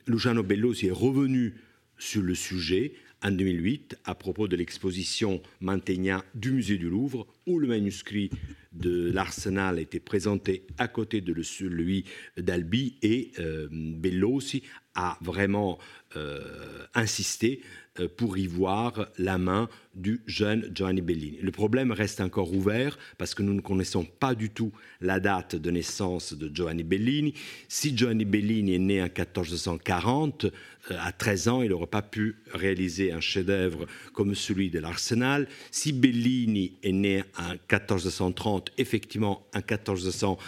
Luciano 0.08 0.44
Bellosi 0.44 0.88
est 0.88 0.92
revenu 0.92 1.56
sur 1.98 2.22
le 2.22 2.34
sujet 2.34 2.94
en 3.24 3.32
2008 3.32 3.98
à 4.06 4.16
propos 4.16 4.48
de 4.48 4.56
l'exposition 4.56 5.42
Mantegna 5.62 6.24
du 6.36 6.52
musée 6.52 6.78
du 6.78 6.90
Louvre 6.90 7.28
où 7.46 7.60
le 7.60 7.68
manuscrit 7.68 8.30
de 8.72 9.12
l'Arsenal 9.12 9.80
était 9.80 10.00
présenté 10.00 10.66
à 10.78 10.88
côté 10.88 11.22
de 11.22 11.42
celui 11.42 12.06
d'Albi 12.38 12.98
et 13.02 13.32
euh, 13.40 13.68
Bellosi 13.72 14.64
a 14.96 15.18
vraiment 15.22 15.80
euh, 16.16 16.86
insisté 16.94 17.62
pour 18.08 18.38
y 18.38 18.48
voir 18.48 19.08
la 19.18 19.38
main 19.38 19.70
du 19.96 20.22
jeune 20.26 20.72
Giovanni 20.74 21.02
Bellini. 21.02 21.40
Le 21.42 21.52
problème 21.52 21.92
reste 21.92 22.22
encore 22.22 22.54
ouvert 22.54 22.98
parce 23.18 23.34
que 23.34 23.44
nous 23.44 23.54
ne 23.54 23.62
connaissons 23.62 24.06
pas 24.06 24.36
du 24.36 24.50
tout 24.50 24.72
la 25.02 25.20
date 25.20 25.56
de 25.56 25.72
naissance 25.72 26.34
de 26.34 26.54
Giovanni 26.54 26.84
Bellini. 26.84 27.34
Si 27.68 27.96
Giovanni 27.98 28.26
Bellini 28.26 28.76
est 28.76 28.80
né 28.80 29.02
en 29.02 29.06
1440, 29.06 30.46
euh, 30.46 30.98
à 31.00 31.12
13 31.12 31.48
ans, 31.50 31.62
il 31.62 31.70
n'aurait 31.70 31.88
pas 31.88 32.02
pu 32.02 32.38
réaliser 32.54 33.12
un 33.12 33.20
chef-d'œuvre 33.20 33.86
comme 34.14 34.36
celui 34.36 34.70
de 34.70 34.80
l'Arsenal. 34.80 35.48
Si 35.72 35.92
Bellini 35.92 36.78
est 36.84 36.92
né 36.92 37.24
en 37.38 37.52
1430, 37.52 38.72
effectivement, 38.78 39.46
en 39.54 39.60
1430, 39.60 40.40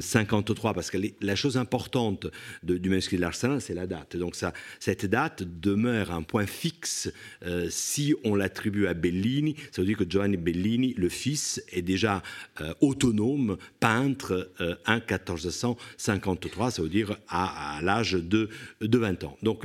53, 0.00 0.70
euh, 0.70 0.74
parce 0.74 0.90
que 0.90 0.98
la 1.20 1.36
chose 1.36 1.56
importante 1.56 2.26
du 2.62 2.88
manuscrit 2.88 3.16
de 3.16 3.22
l'Arsenal, 3.22 3.60
c'est 3.60 3.74
la 3.74 3.86
date. 3.86 4.16
Donc 4.16 4.36
cette 4.78 5.06
date 5.06 5.42
demeure 5.60 6.12
un 6.12 6.22
point 6.22 6.46
fixe 6.46 7.10
euh, 7.44 7.68
si 7.70 8.14
on 8.24 8.34
l'attribue 8.34 8.86
à 8.86 8.94
Bellini. 8.94 9.56
Ça 9.72 9.82
veut 9.82 9.86
dire 9.86 9.96
que 9.96 10.08
Giovanni 10.08 10.36
Bellini, 10.36 10.94
le 10.96 11.08
fils, 11.08 11.62
est 11.72 11.82
déjà 11.82 12.22
euh, 12.60 12.74
autonome, 12.80 13.56
peintre 13.80 14.50
en 14.86 14.96
1453, 14.96 16.70
ça 16.70 16.82
veut 16.82 16.88
dire 16.88 17.16
à, 17.28 17.80
l'âge 17.82 18.12
de, 18.12 18.48
de 18.80 18.98
20 18.98 19.24
ans. 19.24 19.36
Donc 19.42 19.64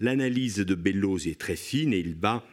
l'analyse 0.00 0.56
de 0.56 0.74
Bellosi 0.74 1.30
est 1.30 1.40
très 1.40 1.56
fine 1.56 1.92
et 1.92 1.98
il 1.98 2.14
va 2.14 2.44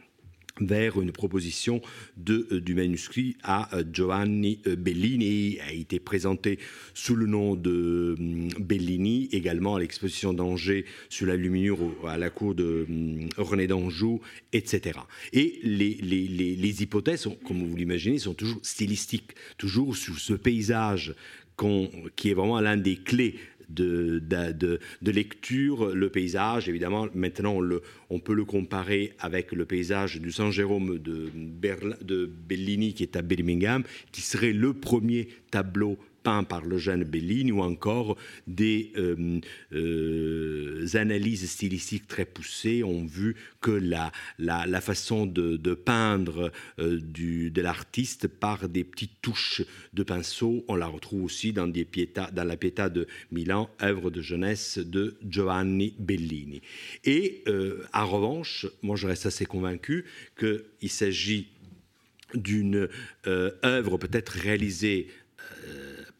vers 0.61 1.01
une 1.01 1.11
proposition 1.11 1.81
de, 2.17 2.47
euh, 2.51 2.61
du 2.61 2.75
manuscrit 2.75 3.35
à 3.43 3.75
euh, 3.75 3.83
Giovanni 3.91 4.59
euh, 4.67 4.75
Bellini, 4.75 5.59
a 5.67 5.73
été 5.73 5.99
présenté 5.99 6.59
sous 6.93 7.15
le 7.15 7.25
nom 7.25 7.55
de 7.55 8.15
hum, 8.17 8.49
Bellini, 8.59 9.29
également 9.31 9.75
à 9.75 9.79
l'exposition 9.79 10.33
d'Angers 10.33 10.85
sur 11.09 11.27
l'aluminium 11.27 11.93
à 12.07 12.17
la 12.17 12.29
cour 12.29 12.55
de 12.55 12.85
hum, 12.89 13.29
René 13.37 13.67
d'Anjou, 13.67 14.21
etc. 14.53 14.99
Et 15.33 15.59
les, 15.63 15.95
les, 16.01 16.27
les, 16.27 16.83
hypothèses, 16.83 17.27
comme 17.45 17.65
vous 17.65 17.75
l'imaginez, 17.75 18.17
sont 18.17 18.33
toujours 18.33 18.59
stylistiques, 18.63 19.31
toujours 19.57 19.95
sur 19.95 20.17
ce 20.19 20.33
paysage 20.33 21.13
qui 22.15 22.29
est 22.29 22.33
vraiment 22.33 22.59
l'un 22.59 22.77
des 22.77 22.95
clés 22.95 23.35
de, 23.73 24.79
lecture, 25.01 25.93
le 25.93 26.09
paysage, 26.09 26.69
évidemment, 26.69 27.07
maintenant 27.13 27.57
on, 27.57 27.79
on, 28.09 28.19
peut 28.19 28.33
le 28.33 28.45
comparer 28.45 29.13
avec 29.19 29.51
le 29.51 29.65
paysage 29.65 30.19
du 30.19 30.31
San 30.31 30.51
Jérôme 30.51 30.99
de, 30.99 31.29
de 32.01 32.25
Bellini 32.25 32.93
qui 32.93 33.03
est 33.03 33.15
à 33.15 33.21
Birmingham, 33.21 33.83
qui 34.11 34.21
serait 34.21 34.53
le 34.53 34.73
premier 34.73 35.27
tableau 35.49 35.97
peint 36.23 36.43
par 36.43 36.65
le 36.65 36.77
jeune 36.77 37.03
Bellini 37.03 37.51
ou 37.51 37.61
encore 37.61 38.17
des 38.47 38.91
euh, 38.97 39.39
euh, 39.73 40.85
analyses 40.93 41.49
stylistiques 41.49 42.07
très 42.07 42.25
poussées 42.25 42.83
ont 42.83 43.05
vu 43.05 43.35
que 43.59 43.71
la, 43.71 44.11
façon 44.81 45.25
de, 45.25 45.73
peindre 45.73 46.51
euh, 46.79 46.99
de 47.01 47.61
l'artiste 47.61 48.27
par 48.27 48.69
des 48.69 48.83
petites 48.83 49.21
touches 49.21 49.63
de 49.93 50.03
pinceau, 50.03 50.63
on 50.67 50.75
la 50.75 50.87
retrouve 50.87 51.23
aussi 51.23 51.53
dans, 51.53 51.67
des 51.67 51.85
pieta, 51.85 52.29
dans 52.31 52.43
la 52.43 52.57
Pietà 52.57 52.89
de 52.89 53.07
Milan, 53.31 53.69
œuvre 53.81 54.09
de 54.09 54.21
jeunesse 54.21 54.77
de 54.77 55.17
Giovanni 55.27 55.93
Bellini. 55.99 56.61
Et 57.03 57.43
en 57.93 58.07
revanche, 58.07 58.65
moi 58.81 58.95
je 58.95 59.07
reste 59.07 59.25
assez 59.25 59.45
convaincu 59.45 60.05
qu'il 60.37 60.89
s'agit 60.89 61.47
d'une 62.33 62.87
œuvre 63.25 63.97
peut-être 63.97 64.29
réalisée 64.29 65.07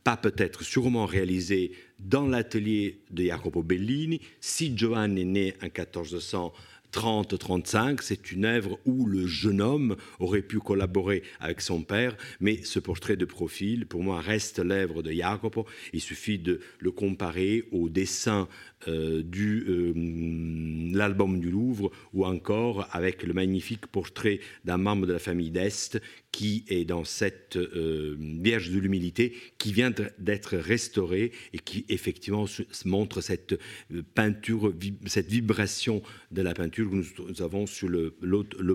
pas 0.03 0.17
peut-être 0.17 0.63
sûrement 0.63 1.05
réalisé 1.05 1.71
dans 1.99 2.27
l'atelier 2.27 3.01
de 3.11 3.25
Jacopo 3.25 3.61
Bellini. 3.63 4.21
Si 4.39 4.75
Giovanni 4.75 5.21
est 5.21 5.25
né 5.25 5.53
en 5.61 5.65
1400, 5.65 6.53
30-35, 6.91 7.99
c'est 8.01 8.31
une 8.31 8.45
œuvre 8.45 8.79
où 8.85 9.05
le 9.05 9.25
jeune 9.25 9.61
homme 9.61 9.95
aurait 10.19 10.41
pu 10.41 10.59
collaborer 10.59 11.23
avec 11.39 11.61
son 11.61 11.83
père, 11.83 12.15
mais 12.39 12.61
ce 12.63 12.79
portrait 12.79 13.15
de 13.15 13.25
profil, 13.25 13.85
pour 13.85 14.03
moi, 14.03 14.19
reste 14.19 14.59
l'œuvre 14.59 15.01
de 15.01 15.11
Jacopo. 15.11 15.65
Il 15.93 16.01
suffit 16.01 16.37
de 16.37 16.59
le 16.79 16.91
comparer 16.91 17.63
au 17.71 17.89
dessin 17.89 18.47
euh, 18.87 19.23
euh, 19.37 19.93
l'album 20.93 21.39
du 21.39 21.49
Louvre 21.51 21.91
ou 22.13 22.25
encore 22.25 22.87
avec 22.91 23.23
le 23.23 23.33
magnifique 23.33 23.87
portrait 23.87 24.39
d'un 24.65 24.77
membre 24.77 25.05
de 25.07 25.13
la 25.13 25.19
famille 25.19 25.51
d'Est 25.51 26.01
qui 26.31 26.63
est 26.69 26.85
dans 26.85 27.03
cette 27.03 27.57
euh, 27.57 28.15
Vierge 28.19 28.69
de 28.69 28.79
l'humilité 28.79 29.33
qui 29.57 29.73
vient 29.73 29.91
d'être 30.17 30.57
restaurée 30.57 31.31
et 31.53 31.59
qui 31.59 31.85
effectivement 31.89 32.45
montre 32.85 33.21
cette 33.21 33.59
peinture, 34.15 34.73
cette 35.05 35.27
vibration 35.27 36.01
de 36.31 36.41
la 36.41 36.53
peinture 36.53 36.89
que 36.89 36.95
nous 36.95 37.41
avons 37.41 37.65
sur 37.65 37.89
le, 37.89 38.11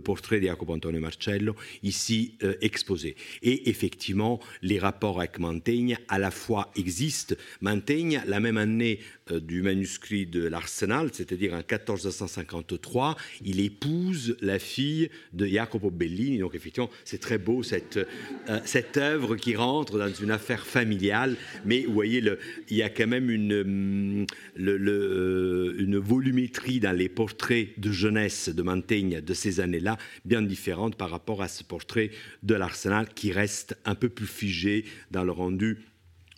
portrait 0.00 0.40
de 0.40 0.46
Jacopo 0.46 0.74
Antonio 0.74 1.00
Marcello, 1.00 1.54
ici 1.82 2.36
euh, 2.42 2.54
exposé. 2.60 3.16
Et 3.42 3.68
effectivement, 3.70 4.40
les 4.62 4.78
rapports 4.78 5.18
avec 5.18 5.38
Mantegna 5.38 5.98
à 6.08 6.18
la 6.18 6.30
fois 6.30 6.70
existent. 6.76 7.34
Mantegna, 7.60 8.24
la 8.26 8.40
même 8.40 8.58
année 8.58 9.00
euh, 9.30 9.40
du 9.40 9.62
manuscrit 9.62 10.26
de 10.26 10.46
l'Arsenal, 10.46 11.10
c'est-à-dire 11.12 11.54
en 11.54 11.58
1453, 11.58 13.16
il 13.44 13.60
épouse 13.60 14.36
la 14.40 14.58
fille 14.58 15.08
de 15.32 15.46
Jacopo 15.46 15.90
Bellini. 15.90 16.38
Donc 16.38 16.54
effectivement, 16.54 16.90
c'est 17.04 17.18
très 17.18 17.38
euh, 17.48 18.60
cette 18.64 18.96
œuvre 18.96 19.36
qui 19.36 19.56
rentre 19.56 19.98
dans 19.98 20.12
une 20.12 20.30
affaire 20.30 20.66
familiale. 20.66 21.36
Mais 21.64 21.82
vous 21.82 21.92
voyez, 21.92 22.22
il 22.68 22.76
y 22.76 22.82
a 22.82 22.88
quand 22.88 23.06
même 23.06 23.30
une, 23.30 23.52
hum, 23.52 24.26
le, 24.56 25.76
une 25.78 25.98
volumétrie 25.98 26.80
dans 26.80 26.96
les 26.96 27.08
portraits 27.08 27.68
de 27.78 27.90
jeunesse 27.92 28.48
de 28.48 28.62
Mantegna 28.62 29.20
de 29.20 29.34
ces 29.34 29.60
années-là, 29.60 29.96
bien 30.24 30.42
différente 30.42 30.96
par 30.96 31.10
rapport 31.10 31.42
à 31.42 31.48
ce 31.48 31.64
portrait 31.64 32.10
de 32.42 32.54
l'Arsenal 32.54 33.08
qui 33.14 33.32
reste 33.32 33.76
un 33.84 33.94
peu 33.94 34.08
plus 34.08 34.26
figé 34.26 34.84
dans 35.10 35.24
le 35.24 35.32
rendu 35.32 35.78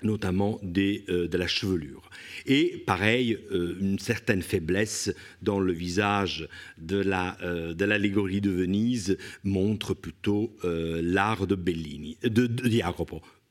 notamment 0.02 0.60
euh, 0.62 1.28
de 1.28 1.38
la 1.38 1.46
chevelure. 1.46 2.10
Et 2.46 2.82
pareil, 2.86 3.38
euh, 3.50 3.76
une 3.80 3.98
certaine 3.98 4.42
faiblesse 4.42 5.12
dans 5.42 5.60
le 5.60 5.72
visage 5.72 6.48
de, 6.78 6.98
la, 6.98 7.36
euh, 7.42 7.74
de 7.74 7.84
l'allégorie 7.84 8.40
de 8.40 8.50
Venise 8.50 9.18
montre 9.44 9.94
plutôt 9.94 10.56
l'art 10.62 11.46
de 11.46 11.54
Bellini. 11.54 12.18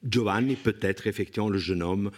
Giovanni, 0.03 0.55
peut-être 0.55 1.07
effectivement 1.07 1.49
le 1.49 1.57
jeune 1.57 1.81
homme, 1.81 2.11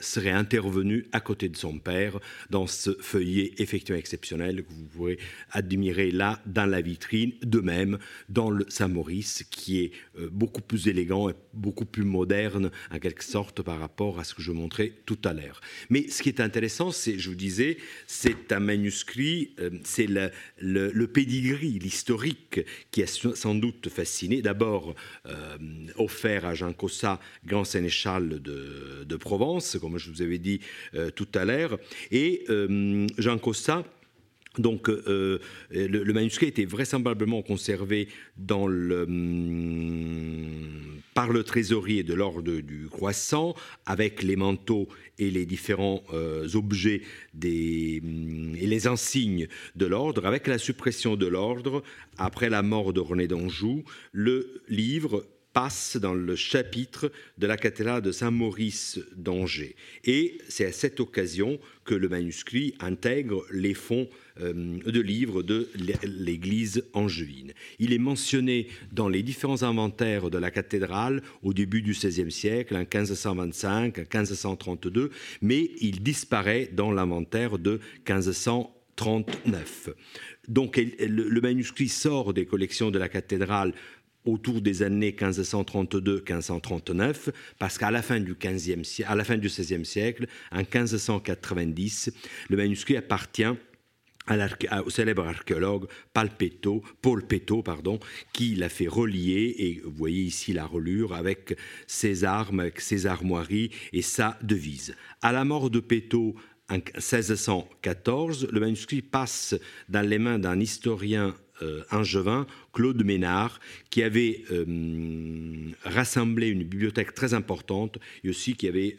serait 0.00 0.30
intervenu 0.30 1.06
à 1.12 1.20
côté 1.20 1.48
de 1.48 1.56
son 1.56 1.78
père 1.78 2.18
dans 2.50 2.66
ce 2.66 2.90
feuillet 3.00 3.52
effectivement 3.58 3.98
exceptionnel 3.98 4.64
que 4.64 4.72
vous 4.72 4.84
pourrez 4.84 5.18
admirer 5.50 6.10
là 6.10 6.40
dans 6.46 6.66
la 6.66 6.80
vitrine, 6.80 7.32
de 7.42 7.60
même 7.60 7.98
dans 8.28 8.50
le 8.50 8.66
Saint-Maurice 8.68 9.44
qui 9.50 9.80
est 9.80 9.92
euh, 10.18 10.28
beaucoup 10.30 10.60
plus 10.60 10.88
élégant 10.88 11.30
et 11.30 11.34
beaucoup 11.54 11.84
plus 11.84 12.04
moderne 12.04 12.70
en 12.90 12.98
quelque 12.98 13.24
sorte 13.24 13.62
par 13.62 13.78
rapport 13.78 14.18
à 14.20 14.24
ce 14.24 14.34
que 14.34 14.42
je 14.42 14.52
montrais 14.52 14.92
tout 15.06 15.18
à 15.24 15.32
l'heure. 15.32 15.60
Mais 15.90 16.08
ce 16.08 16.22
qui 16.22 16.28
est 16.28 16.40
intéressant, 16.40 16.90
c'est, 16.90 17.18
je 17.18 17.30
vous 17.30 17.36
disais, 17.36 17.78
c'est 18.06 18.52
un 18.52 18.60
manuscrit, 18.60 19.54
euh, 19.58 19.70
c'est 19.84 20.06
le, 20.06 20.30
le, 20.58 20.90
le 20.90 21.06
pedigree, 21.06 21.78
l'historique 21.78 22.60
qui 22.90 23.02
a 23.02 23.06
sans 23.06 23.54
doute 23.54 23.88
fasciné, 23.88 24.42
d'abord 24.42 24.94
euh, 25.26 25.56
offert 25.96 26.44
à 26.44 26.54
Jean 26.54 26.72
Cossa 26.72 27.20
grand 27.44 27.64
sénéchal 27.64 28.40
de, 28.40 29.16
Provence, 29.16 29.76
comme 29.80 29.98
je 29.98 30.10
vous 30.10 30.22
avais 30.22 30.38
dit 30.38 30.60
euh, 30.94 31.10
tout 31.10 31.28
à 31.34 31.44
l'heure. 31.44 31.78
Et 32.10 32.44
euh, 32.48 33.06
Jean 33.18 33.38
Costa, 33.38 33.84
donc, 34.58 34.90
euh, 34.90 35.38
le, 35.70 36.12
manuscrit 36.12 36.46
était 36.46 36.66
vraisemblablement 36.66 37.40
conservé 37.40 38.08
hum, 38.50 39.06
par 41.14 41.32
le 41.32 41.42
trésorier 41.42 42.02
de 42.02 42.12
l'ordre 42.12 42.60
du 42.60 42.88
croissant, 42.90 43.54
avec 43.86 44.22
les 44.22 44.36
manteaux 44.36 44.88
et 45.18 45.30
les 45.30 45.46
différents 45.46 46.02
objets 46.52 47.00
hum, 47.42 48.54
et 48.56 48.66
les 48.66 48.86
insignes 48.86 49.48
de 49.76 49.86
l'ordre. 49.86 50.26
Avec 50.26 50.46
la 50.46 50.58
suppression 50.58 51.16
de 51.16 51.26
l'ordre, 51.26 51.82
après 52.18 52.50
la 52.50 52.62
mort 52.62 52.92
de 52.92 53.00
René 53.00 53.28
d'Anjou, 53.28 53.84
le 54.12 54.62
livre 54.68 55.24
passe 55.52 55.96
dans 55.96 56.14
le 56.14 56.36
chapitre 56.36 57.12
de 57.38 57.46
la 57.46 57.56
cathédrale 57.56 58.02
de 58.02 58.12
Saint-Maurice 58.12 59.00
d'Angers. 59.16 59.76
Et 60.04 60.38
c'est 60.48 60.66
à 60.66 60.72
cette 60.72 61.00
occasion 61.00 61.58
que 61.84 61.94
le 61.94 62.08
manuscrit 62.08 62.74
intègre 62.80 63.44
les 63.50 63.74
fonds 63.74 64.08
euh, 64.40 64.78
de 64.84 65.00
livres 65.00 65.42
de 65.42 65.68
l'Église 66.04 66.84
angevine. 66.94 67.52
Il 67.78 67.92
est 67.92 67.98
mentionné 67.98 68.68
dans 68.92 69.08
les 69.08 69.22
différents 69.22 69.62
inventaires 69.62 70.30
de 70.30 70.38
la 70.38 70.50
cathédrale 70.50 71.22
au 71.42 71.52
début 71.52 71.82
du 71.82 71.92
XVIe 71.92 72.30
siècle, 72.30 72.74
en 72.74 72.80
1525, 72.80 73.98
en 73.98 74.00
1532, 74.00 75.10
mais 75.42 75.70
il 75.80 76.02
disparaît 76.02 76.70
dans 76.72 76.92
l'inventaire 76.92 77.58
de 77.58 77.80
1539. 78.08 79.90
Donc 80.48 80.76
le 80.76 81.40
manuscrit 81.40 81.88
sort 81.88 82.32
des 82.32 82.46
collections 82.46 82.90
de 82.90 82.98
la 82.98 83.08
cathédrale 83.08 83.74
autour 84.24 84.60
des 84.60 84.82
années 84.82 85.12
1532-1539, 85.12 87.30
parce 87.58 87.78
qu'à 87.78 87.90
la 87.90 88.02
fin 88.02 88.20
du 88.20 88.34
15e, 88.34 89.04
à 89.06 89.16
la 89.16 89.24
fin 89.24 89.36
du 89.36 89.48
XVIe 89.48 89.84
siècle, 89.84 90.26
en 90.50 90.58
1590, 90.58 92.12
le 92.50 92.56
manuscrit 92.56 92.96
appartient 92.96 93.52
au 94.84 94.90
célèbre 94.90 95.26
archéologue 95.26 95.88
Paul 96.14 96.30
Peto, 96.30 97.62
pardon, 97.62 97.98
qui 98.32 98.54
l'a 98.54 98.68
fait 98.68 98.86
relier, 98.86 99.54
et 99.58 99.80
vous 99.84 99.90
voyez 99.90 100.22
ici 100.22 100.52
la 100.52 100.64
relure, 100.64 101.14
avec 101.14 101.56
ses 101.86 102.24
armes, 102.24 102.60
avec 102.60 102.80
ses 102.80 103.06
armoiries 103.06 103.70
et 103.92 104.02
sa 104.02 104.38
devise. 104.42 104.94
À 105.22 105.32
la 105.32 105.44
mort 105.44 105.70
de 105.70 105.80
Peto 105.80 106.36
en 106.70 106.76
1614, 106.76 108.48
le 108.50 108.60
manuscrit 108.60 109.02
passe 109.02 109.56
dans 109.88 110.08
les 110.08 110.18
mains 110.18 110.38
d'un 110.38 110.60
historien 110.60 111.34
angevin, 111.90 112.46
Claude 112.72 113.04
Ménard, 113.04 113.60
qui 113.90 114.02
avait 114.02 114.42
euh, 114.50 114.64
rassemblé 115.84 116.48
une 116.48 116.64
bibliothèque 116.64 117.14
très 117.14 117.34
importante 117.34 117.98
et 118.24 118.30
aussi 118.30 118.54
qui 118.54 118.68
avait 118.68 118.96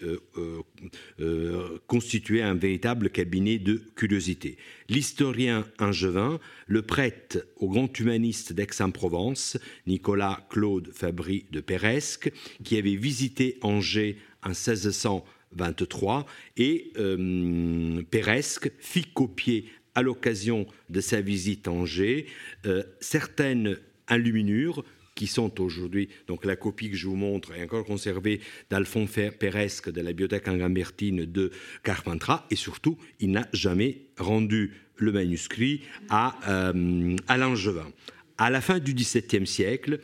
euh, 1.20 1.80
constitué 1.88 2.42
un 2.42 2.54
véritable 2.54 3.10
cabinet 3.10 3.58
de 3.60 3.82
curiosité. 3.96 4.58
L'historien 4.90 5.66
angevin 5.80 6.40
le 6.68 6.82
prête 6.82 7.46
au 7.58 7.70
grand 7.70 8.00
humaniste 8.00 8.54
d'Aix-en-Provence, 8.54 9.58
Nicolas 9.88 10.46
Claude 10.50 10.92
Fabry 10.94 11.46
de 11.52 11.62
Péresque, 11.62 12.32
qui 12.64 12.78
avait 12.78 12.96
visité 12.96 13.58
Angers 13.62 14.18
en 14.44 14.50
1623 14.50 16.26
et 16.58 16.92
euh, 16.98 18.02
Péresque 18.10 18.72
fit 18.80 19.06
copier 19.14 19.66
à 19.96 20.02
l'occasion 20.02 20.66
de 20.90 21.02
sa 21.02 21.22
visite 21.22 21.68
à 21.68 21.72
Angers, 21.72 22.28
euh, 22.66 22.84
certaines 23.00 23.78
enluminures 24.10 24.84
qui 25.16 25.28
sont 25.28 25.62
aujourd'hui, 25.62 26.10
donc 26.28 26.44
la 26.46 26.56
copie 26.56 26.90
que 26.90 26.96
je 26.96 27.08
vous 27.08 27.16
montre 27.16 27.54
est 27.54 27.64
encore 27.64 27.86
conservée 27.86 28.42
d'Alphonse 28.70 29.20
Péresque 29.40 29.92
de 29.92 30.02
la 30.02 30.10
bibliothèque 30.10 30.48
Angambertine 30.48 31.26
de 31.26 31.52
Carpentras, 31.84 32.46
et 32.50 32.56
surtout, 32.56 32.98
il 33.20 33.32
n'a 33.32 33.48
jamais 33.54 34.02
rendu 34.18 34.74
le 34.96 35.12
manuscrit 35.12 35.82
à, 36.10 36.36
euh, 36.48 37.16
à 37.28 37.38
Langevin. 37.38 37.92
À 38.38 38.50
la 38.50 38.62
fin 38.62 38.80
du 38.80 38.94
XVIIe 38.94 39.46
siècle, 39.46 40.00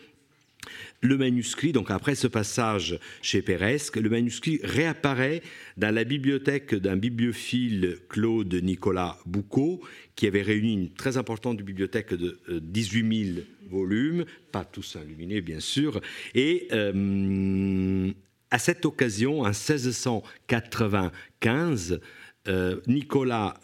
le 1.01 1.17
manuscrit, 1.17 1.71
donc 1.71 1.89
après 1.91 2.15
ce 2.15 2.27
passage 2.27 2.99
chez 3.21 3.41
Péresque, 3.41 3.95
le 3.97 4.09
manuscrit 4.09 4.59
réapparaît 4.63 5.41
dans 5.77 5.93
la 5.93 6.03
bibliothèque 6.03 6.73
d'un 6.75 6.97
bibliophile 6.97 7.99
Claude 8.09 8.53
Nicolas 8.55 9.17
Boucault, 9.25 9.79
qui 10.15 10.27
avait 10.27 10.41
réuni 10.41 10.73
une 10.73 10.89
très 10.89 11.15
importante 11.17 11.61
bibliothèque 11.61 12.13
de 12.13 12.39
18 12.49 13.03
euh, 13.03 13.33
000 13.35 13.45
volumes, 13.69 14.25
pas 14.51 14.65
tous 14.65 14.97
illuminés 15.01 15.39
bien 15.41 15.61
sûr, 15.61 16.01
et 16.35 16.67
euh, 16.73 18.11
à 18.51 18.59
cette 18.59 18.85
occasion, 18.85 19.41
en 19.41 19.49
1695, 19.49 21.99
euh, 22.47 22.79
Nicolas 22.87 23.59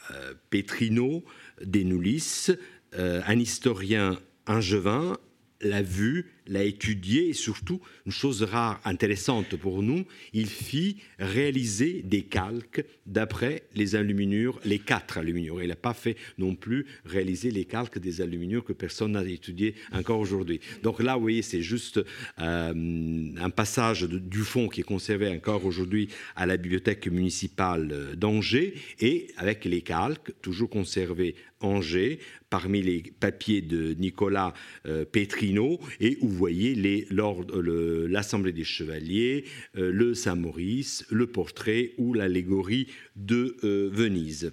Petrino 0.49 1.23
Denoulis, 1.61 2.51
un 2.93 3.39
historien 3.39 4.19
angevin, 4.47 5.17
l'a 5.59 5.81
vu, 5.81 6.34
l'a 6.47 6.63
étudié 6.63 7.29
et 7.29 7.33
surtout, 7.33 7.81
une 8.05 8.11
chose 8.11 8.43
rare, 8.43 8.79
intéressante 8.85 9.55
pour 9.55 9.81
nous, 9.81 10.05
il 10.33 10.47
fit 10.47 10.97
réaliser 11.19 12.01
des 12.03 12.23
calques 12.23 12.85
d'après 13.05 13.63
les 13.75 13.95
aluminures, 13.95 14.59
les 14.65 14.79
quatre 14.79 15.17
aluminures. 15.17 15.61
Il 15.61 15.69
n'a 15.69 15.75
pas 15.75 15.93
fait 15.93 16.15
non 16.37 16.55
plus 16.55 16.85
réaliser 17.05 17.51
les 17.51 17.65
calques 17.65 17.99
des 17.99 18.21
aluminures 18.21 18.63
que 18.63 18.73
personne 18.73 19.13
n'a 19.13 19.23
étudié 19.23 19.75
encore 19.91 20.19
aujourd'hui. 20.19 20.59
Donc 20.83 21.01
là, 21.01 21.15
vous 21.15 21.21
voyez, 21.21 21.41
c'est 21.41 21.61
juste 21.61 21.99
euh, 22.39 23.33
un 23.37 23.49
passage 23.49 24.03
du 24.03 24.39
fond 24.39 24.67
qui 24.67 24.81
est 24.81 24.83
conservé 24.83 25.29
encore 25.29 25.65
aujourd'hui 25.65 26.09
à 26.35 26.45
la 26.45 26.57
bibliothèque 26.57 27.07
municipale 27.07 28.15
d'Angers 28.15 28.75
et 28.99 29.27
avec 29.37 29.65
les 29.65 29.81
calques 29.81 30.33
toujours 30.41 30.69
conservés 30.69 31.35
Angers, 31.61 32.19
parmi 32.49 32.81
les 32.81 33.01
papiers 33.19 33.61
de 33.61 33.93
Nicolas 33.93 34.53
euh, 34.85 35.05
Petrino, 35.05 35.79
et 35.99 36.17
où 36.21 36.27
voyez 36.35 36.75
l'Assemblée 37.09 38.51
des 38.51 38.63
Chevaliers, 38.63 39.45
euh, 39.77 39.91
le 39.91 40.13
Saint-Maurice, 40.13 41.05
le 41.09 41.27
portrait 41.27 41.93
ou 41.97 42.13
l'allégorie 42.13 42.87
de 43.15 43.57
euh, 43.63 43.89
Venise. 43.91 44.51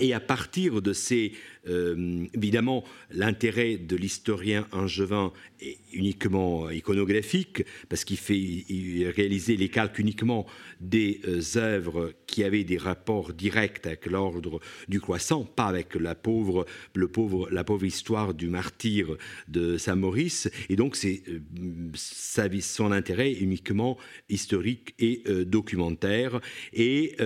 Et 0.00 0.14
à 0.14 0.20
partir 0.20 0.80
de 0.80 0.94
ces 0.94 1.32
Euh, 1.68 2.26
évidemment, 2.34 2.84
l'intérêt 3.10 3.76
de 3.76 3.96
l'historien 3.96 4.66
angevin 4.72 5.32
est 5.60 5.78
uniquement 5.92 6.70
iconographique, 6.70 7.64
parce 7.88 8.04
qu'il 8.04 8.16
fait 8.16 8.38
il 8.38 9.06
réalisait 9.08 9.54
les 9.54 9.68
calques 9.68 9.98
uniquement 9.98 10.46
des 10.80 11.20
euh, 11.26 11.40
œuvres 11.56 12.12
qui 12.26 12.42
avaient 12.42 12.64
des 12.64 12.78
rapports 12.78 13.32
directs 13.32 13.86
avec 13.86 14.06
l'ordre 14.06 14.60
du 14.88 15.00
croissant, 15.00 15.44
pas 15.44 15.66
avec 15.66 15.94
la 15.94 16.14
pauvre, 16.14 16.66
le 16.94 17.08
pauvre, 17.08 17.48
la 17.50 17.62
pauvre 17.62 17.84
histoire 17.84 18.34
du 18.34 18.48
martyr 18.48 19.16
de 19.48 19.76
Saint-Maurice. 19.76 20.50
Et 20.68 20.76
donc, 20.76 20.96
c'est 20.96 21.22
euh, 21.28 22.60
son 22.60 22.90
intérêt 22.90 23.32
uniquement 23.32 23.98
historique 24.28 24.94
et 24.98 25.22
documentaire. 25.44 26.40
Et 26.72 27.16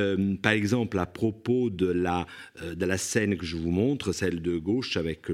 par 0.42 0.52
exemple, 0.52 0.98
à 0.98 1.06
propos 1.06 1.70
de 1.70 1.86
la 1.86 2.98
scène 2.98 3.36
que 3.36 3.46
je 3.46 3.56
vous 3.56 3.70
montre, 3.70 4.12
de 4.30 4.58
gauche 4.58 4.96
avec 4.96 5.28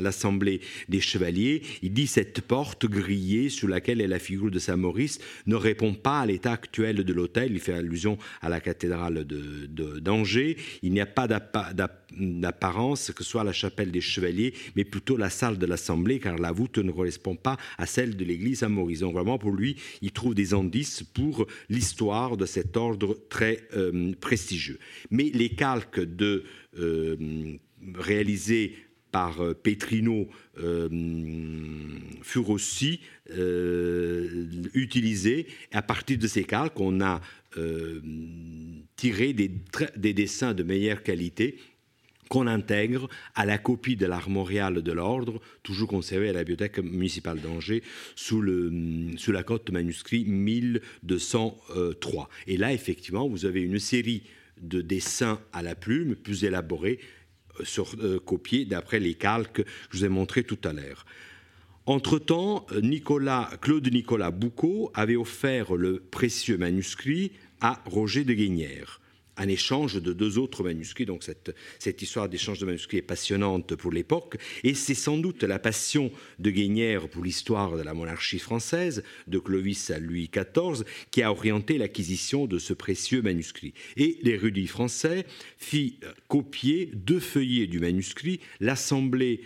l'Assemblée 0.00 0.60
des 0.88 1.00
chevaliers, 1.00 1.62
il 1.82 1.92
dit 1.92 2.06
cette 2.06 2.40
porte 2.40 2.86
grillée 2.86 3.48
sous 3.48 3.66
laquelle 3.66 4.00
est 4.00 4.06
la 4.06 4.18
figure 4.18 4.50
de 4.50 4.58
Saint-Maurice 4.58 5.18
ne 5.46 5.56
répond 5.56 5.94
pas 5.94 6.20
à 6.20 6.26
l'état 6.26 6.52
actuel 6.52 7.04
de 7.04 7.12
l'hôtel. 7.12 7.52
Il 7.52 7.60
fait 7.60 7.74
allusion 7.74 8.18
à 8.40 8.48
la 8.48 8.60
cathédrale 8.60 9.24
d'Angers. 9.24 10.56
Il 10.82 10.92
n'y 10.92 11.00
a 11.00 11.06
pas 11.06 11.26
d'apparence 11.28 13.12
que 13.12 13.24
ce 13.24 13.30
soit 13.30 13.44
la 13.44 13.52
chapelle 13.52 13.90
des 13.90 14.00
chevaliers, 14.00 14.54
mais 14.76 14.84
plutôt 14.84 15.16
la 15.16 15.30
salle 15.30 15.58
de 15.58 15.66
l'Assemblée, 15.66 16.20
car 16.20 16.38
la 16.38 16.52
voûte 16.52 16.78
ne 16.78 16.92
correspond 16.92 17.36
pas 17.36 17.56
à 17.78 17.86
celle 17.86 18.16
de 18.16 18.24
l'église 18.24 18.60
Saint-Maurice. 18.60 19.00
Donc 19.00 19.14
vraiment, 19.14 19.38
pour 19.38 19.52
lui, 19.52 19.76
il 20.02 20.12
trouve 20.12 20.34
des 20.34 20.54
indices 20.54 21.02
pour 21.02 21.46
l'histoire 21.68 22.36
de 22.36 22.46
cet 22.46 22.76
ordre 22.76 23.18
très 23.28 23.66
euh, 23.76 24.12
prestigieux. 24.20 24.78
Mais 25.10 25.30
les 25.34 25.50
calques 25.50 26.00
de, 26.00 26.44
euh, 26.78 27.16
réalisés 27.94 28.74
par 29.14 29.40
euh, 29.40 29.54
Petrino 29.54 30.28
euh, 30.58 30.88
furent 32.22 32.50
aussi 32.50 32.98
euh, 33.30 34.48
utilisés. 34.74 35.46
À 35.70 35.82
partir 35.82 36.18
de 36.18 36.26
ces 36.26 36.42
calques, 36.42 36.80
on 36.80 37.00
a 37.00 37.20
tiré 38.96 39.32
des, 39.32 39.52
des, 39.94 40.12
dessins 40.12 40.54
de 40.54 40.64
meilleure 40.64 41.04
qualité 41.04 41.56
qu'on 42.28 42.48
intègre 42.48 43.08
à 43.36 43.46
la 43.46 43.58
copie 43.58 43.94
de 43.94 44.06
l'armorial 44.06 44.82
de 44.82 44.92
l'ordre, 44.92 45.40
toujours 45.62 45.86
conservé 45.86 46.30
à 46.30 46.32
la 46.32 46.40
bibliothèque 46.40 46.80
municipale 46.80 47.40
d'Angers, 47.40 47.84
sous, 48.16 48.42
sous 49.16 49.30
la 49.30 49.44
cote 49.44 49.70
manuscrit 49.70 50.24
1203. 50.24 52.28
Et 52.48 52.56
là, 52.56 52.72
effectivement, 52.72 53.28
vous 53.28 53.46
avez 53.46 53.62
une 53.62 53.78
série 53.78 54.24
de 54.60 54.80
dessins 54.80 55.40
à 55.52 55.62
la 55.62 55.76
plume 55.76 56.16
plus 56.16 56.42
élaborés 56.42 56.98
sur, 57.62 57.94
euh, 58.00 58.18
d'après 58.66 59.00
les 59.00 59.14
calques 59.14 59.62
que 59.62 59.68
je 59.90 59.98
vous 59.98 60.04
ai 60.04 60.08
montrés 60.08 60.44
tout 60.44 60.58
à 60.64 60.72
l'heure. 60.72 61.06
Entre-temps, 61.86 62.66
Claude 63.60 63.92
Nicolas 63.92 64.30
Boucault 64.30 64.90
avait 64.94 65.16
offert 65.16 65.74
le 65.74 66.00
précieux 66.00 66.56
manuscrit 66.56 67.32
à 67.60 67.82
Roger 67.84 68.24
de 68.24 68.32
Guignère 68.32 69.00
en 69.38 69.48
échange 69.48 70.00
de 70.00 70.12
deux 70.12 70.38
autres 70.38 70.62
manuscrits. 70.62 71.06
Donc 71.06 71.22
cette, 71.22 71.54
cette 71.78 72.02
histoire 72.02 72.28
d'échange 72.28 72.58
de 72.58 72.66
manuscrits 72.66 72.98
est 72.98 73.02
passionnante 73.02 73.74
pour 73.74 73.92
l'époque. 73.92 74.36
Et 74.62 74.74
c'est 74.74 74.94
sans 74.94 75.18
doute 75.18 75.42
la 75.42 75.58
passion 75.58 76.10
de 76.38 76.50
Guénière 76.50 77.08
pour 77.08 77.24
l'histoire 77.24 77.76
de 77.76 77.82
la 77.82 77.94
monarchie 77.94 78.38
française, 78.38 79.02
de 79.26 79.38
Clovis 79.38 79.90
à 79.90 79.98
Louis 79.98 80.30
XIV, 80.32 80.84
qui 81.10 81.22
a 81.22 81.30
orienté 81.30 81.78
l'acquisition 81.78 82.46
de 82.46 82.58
ce 82.58 82.72
précieux 82.72 83.22
manuscrit. 83.22 83.74
Et 83.96 84.18
l'érudit 84.22 84.66
français 84.66 85.26
fit 85.58 85.98
copier 86.28 86.90
deux 86.94 87.20
feuillets 87.20 87.66
du 87.66 87.80
manuscrit, 87.80 88.40
l'Assemblée 88.60 89.40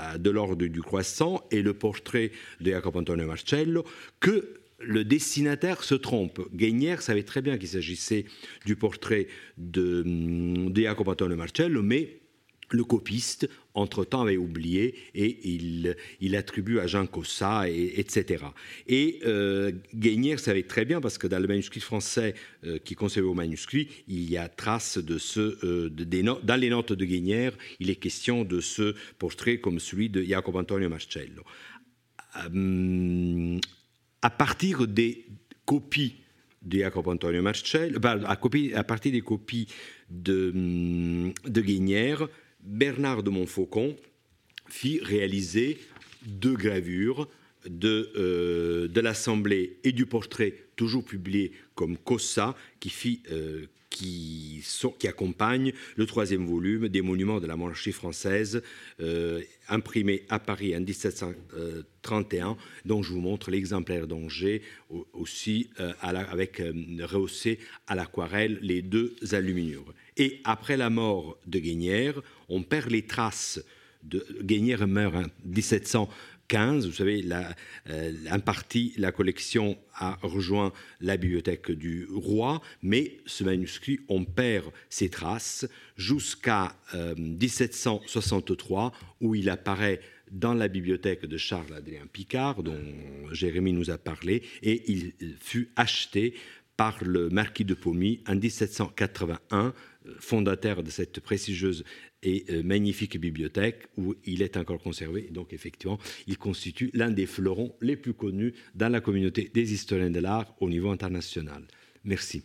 euh, 0.00 0.18
de 0.18 0.30
l'ordre 0.30 0.66
du 0.66 0.82
croissant 0.82 1.44
et 1.50 1.62
le 1.62 1.74
portrait 1.74 2.32
de 2.60 2.70
Jacopo 2.70 2.98
Antonio 2.98 3.26
Marcello, 3.26 3.84
que 4.20 4.63
le 4.86 5.04
dessinateur 5.04 5.84
se 5.84 5.94
trompe. 5.94 6.40
Guénière 6.54 7.02
savait 7.02 7.22
très 7.22 7.42
bien 7.42 7.58
qu'il 7.58 7.68
s'agissait 7.68 8.26
du 8.64 8.76
portrait 8.76 9.26
de, 9.58 10.02
de 10.68 10.82
Jacopo 10.82 11.10
Antonio 11.10 11.36
Marcello, 11.36 11.82
mais 11.82 12.20
le 12.70 12.84
copiste, 12.84 13.48
entre-temps, 13.74 14.22
avait 14.22 14.36
oublié 14.36 14.94
et 15.14 15.38
il, 16.20 16.36
attribue 16.36 16.78
à 16.78 16.86
Jean 16.86 17.06
Cossa, 17.06 17.68
et, 17.68 18.00
etc. 18.00 18.44
Et 18.86 19.20
euh, 19.26 19.72
Guénière 19.94 20.40
savait 20.40 20.62
très 20.62 20.84
bien, 20.84 21.00
parce 21.00 21.18
que 21.18 21.26
dans 21.26 21.38
le 21.38 21.46
manuscrit 21.46 21.80
français 21.80 22.34
euh, 22.64 22.78
qui 22.78 22.94
conservé 22.94 23.28
au 23.28 23.34
manuscrit, 23.34 23.88
il 24.08 24.28
y 24.28 24.36
a 24.36 24.48
trace 24.48 24.98
de 24.98 25.18
ce. 25.18 25.58
Euh, 25.64 25.90
dans 26.42 26.56
les 26.56 26.70
notes 26.70 26.92
de 26.92 27.04
Guénière, 27.04 27.52
il 27.80 27.90
est 27.90 27.96
question 27.96 28.44
de 28.44 28.60
ce 28.60 28.94
portrait 29.18 29.58
comme 29.58 29.78
celui 29.78 30.08
de 30.08 30.22
Jacopo 30.22 30.58
Antonio 30.58 30.88
Marcello. 30.88 31.42
Euh, 32.36 33.58
à 34.24 34.30
partir 34.30 34.88
des 34.88 35.26
copies 39.20 39.68
de 40.08 41.30
de 41.46 41.60
Guignère, 41.60 42.28
Bernard 42.62 43.22
de 43.22 43.28
Montfaucon 43.28 43.94
fit 44.66 44.98
réaliser 45.02 45.78
deux 46.22 46.56
gravures 46.56 47.28
de, 47.68 48.10
euh, 48.16 48.88
de 48.88 49.00
l'Assemblée 49.02 49.78
et 49.84 49.92
du 49.92 50.06
portrait, 50.06 50.54
toujours 50.74 51.04
publié 51.04 51.52
comme 51.74 51.98
Cossa, 51.98 52.56
qui 52.80 52.88
fit, 52.88 53.22
euh, 53.30 53.66
qui, 53.94 54.60
sont, 54.64 54.92
le 55.96 56.06
troisième 56.06 56.46
volume 56.46 56.88
des 56.88 57.00
monuments 57.00 57.38
de 57.38 57.46
la 57.46 57.54
monarchie 57.54 57.92
française, 57.92 58.60
euh, 59.00 59.40
imprimé 59.68 60.24
à 60.28 60.40
Paris 60.40 60.76
en 60.76 60.80
1731, 60.80 62.56
dont 62.84 63.04
je 63.04 63.12
vous 63.12 63.20
montre 63.20 63.52
l'exemplaire 63.52 64.08
d'Angers, 64.08 64.62
aussi 65.12 65.70
euh, 65.78 65.92
avec 66.02 66.58
euh, 66.58 66.72
rehaussé 67.04 67.60
à 67.86 67.94
l'aquarelle 67.94 68.58
les 68.62 68.82
deux 68.82 69.14
aluminiures. 69.30 69.94
Et 70.16 70.40
après 70.42 70.76
la 70.76 70.90
mort 70.90 71.38
de 71.46 71.60
Guénière, 71.60 72.20
on 72.48 72.62
perd 72.62 72.90
les 72.90 73.02
traces 73.02 73.62
de 74.02 74.26
Guénière 74.42 74.86
meurt 74.88 75.14
en 75.14 75.24
1700 75.44 76.08
15, 76.48 76.86
vous 76.86 76.92
savez, 76.92 77.22
la, 77.22 77.54
euh, 77.88 78.12
la 78.96 79.12
collection 79.12 79.78
a 79.94 80.18
rejoint 80.22 80.72
la 81.00 81.16
bibliothèque 81.16 81.70
du 81.70 82.06
roi, 82.12 82.60
mais 82.82 83.18
ce 83.26 83.44
manuscrit, 83.44 84.00
on 84.08 84.24
perd 84.24 84.66
ses 84.88 85.08
traces 85.08 85.66
jusqu'à 85.96 86.76
1763, 87.16 88.86
euh, 88.86 89.04
où 89.20 89.34
il 89.34 89.48
apparaît 89.48 90.00
dans 90.30 90.54
la 90.54 90.68
bibliothèque 90.68 91.26
de 91.26 91.36
Charles-Adrien 91.36 92.06
Picard, 92.12 92.62
dont 92.62 92.80
Jérémie 93.30 93.72
nous 93.72 93.90
a 93.90 93.98
parlé, 93.98 94.42
et 94.62 94.90
il 94.90 95.12
fut 95.40 95.70
acheté 95.76 96.34
par 96.76 97.02
le 97.04 97.28
marquis 97.28 97.64
de 97.64 97.74
Pommy 97.74 98.20
en 98.26 98.34
1781, 98.34 99.72
fondateur 100.18 100.82
de 100.82 100.90
cette 100.90 101.20
prestigieuse 101.20 101.84
et 102.22 102.44
euh, 102.50 102.62
magnifique 102.62 103.18
bibliothèque 103.18 103.86
où 103.96 104.14
il 104.24 104.42
est 104.42 104.56
encore 104.56 104.82
conservé. 104.82 105.28
Donc 105.30 105.52
effectivement, 105.52 105.98
il 106.26 106.38
constitue 106.38 106.90
l'un 106.94 107.10
des 107.10 107.26
fleurons 107.26 107.74
les 107.80 107.96
plus 107.96 108.14
connus 108.14 108.54
dans 108.74 108.88
la 108.88 109.00
communauté 109.00 109.50
des 109.52 109.72
historiens 109.72 110.10
de 110.10 110.20
l'art 110.20 110.54
au 110.60 110.68
niveau 110.68 110.90
international. 110.90 111.64
Merci. 112.04 112.44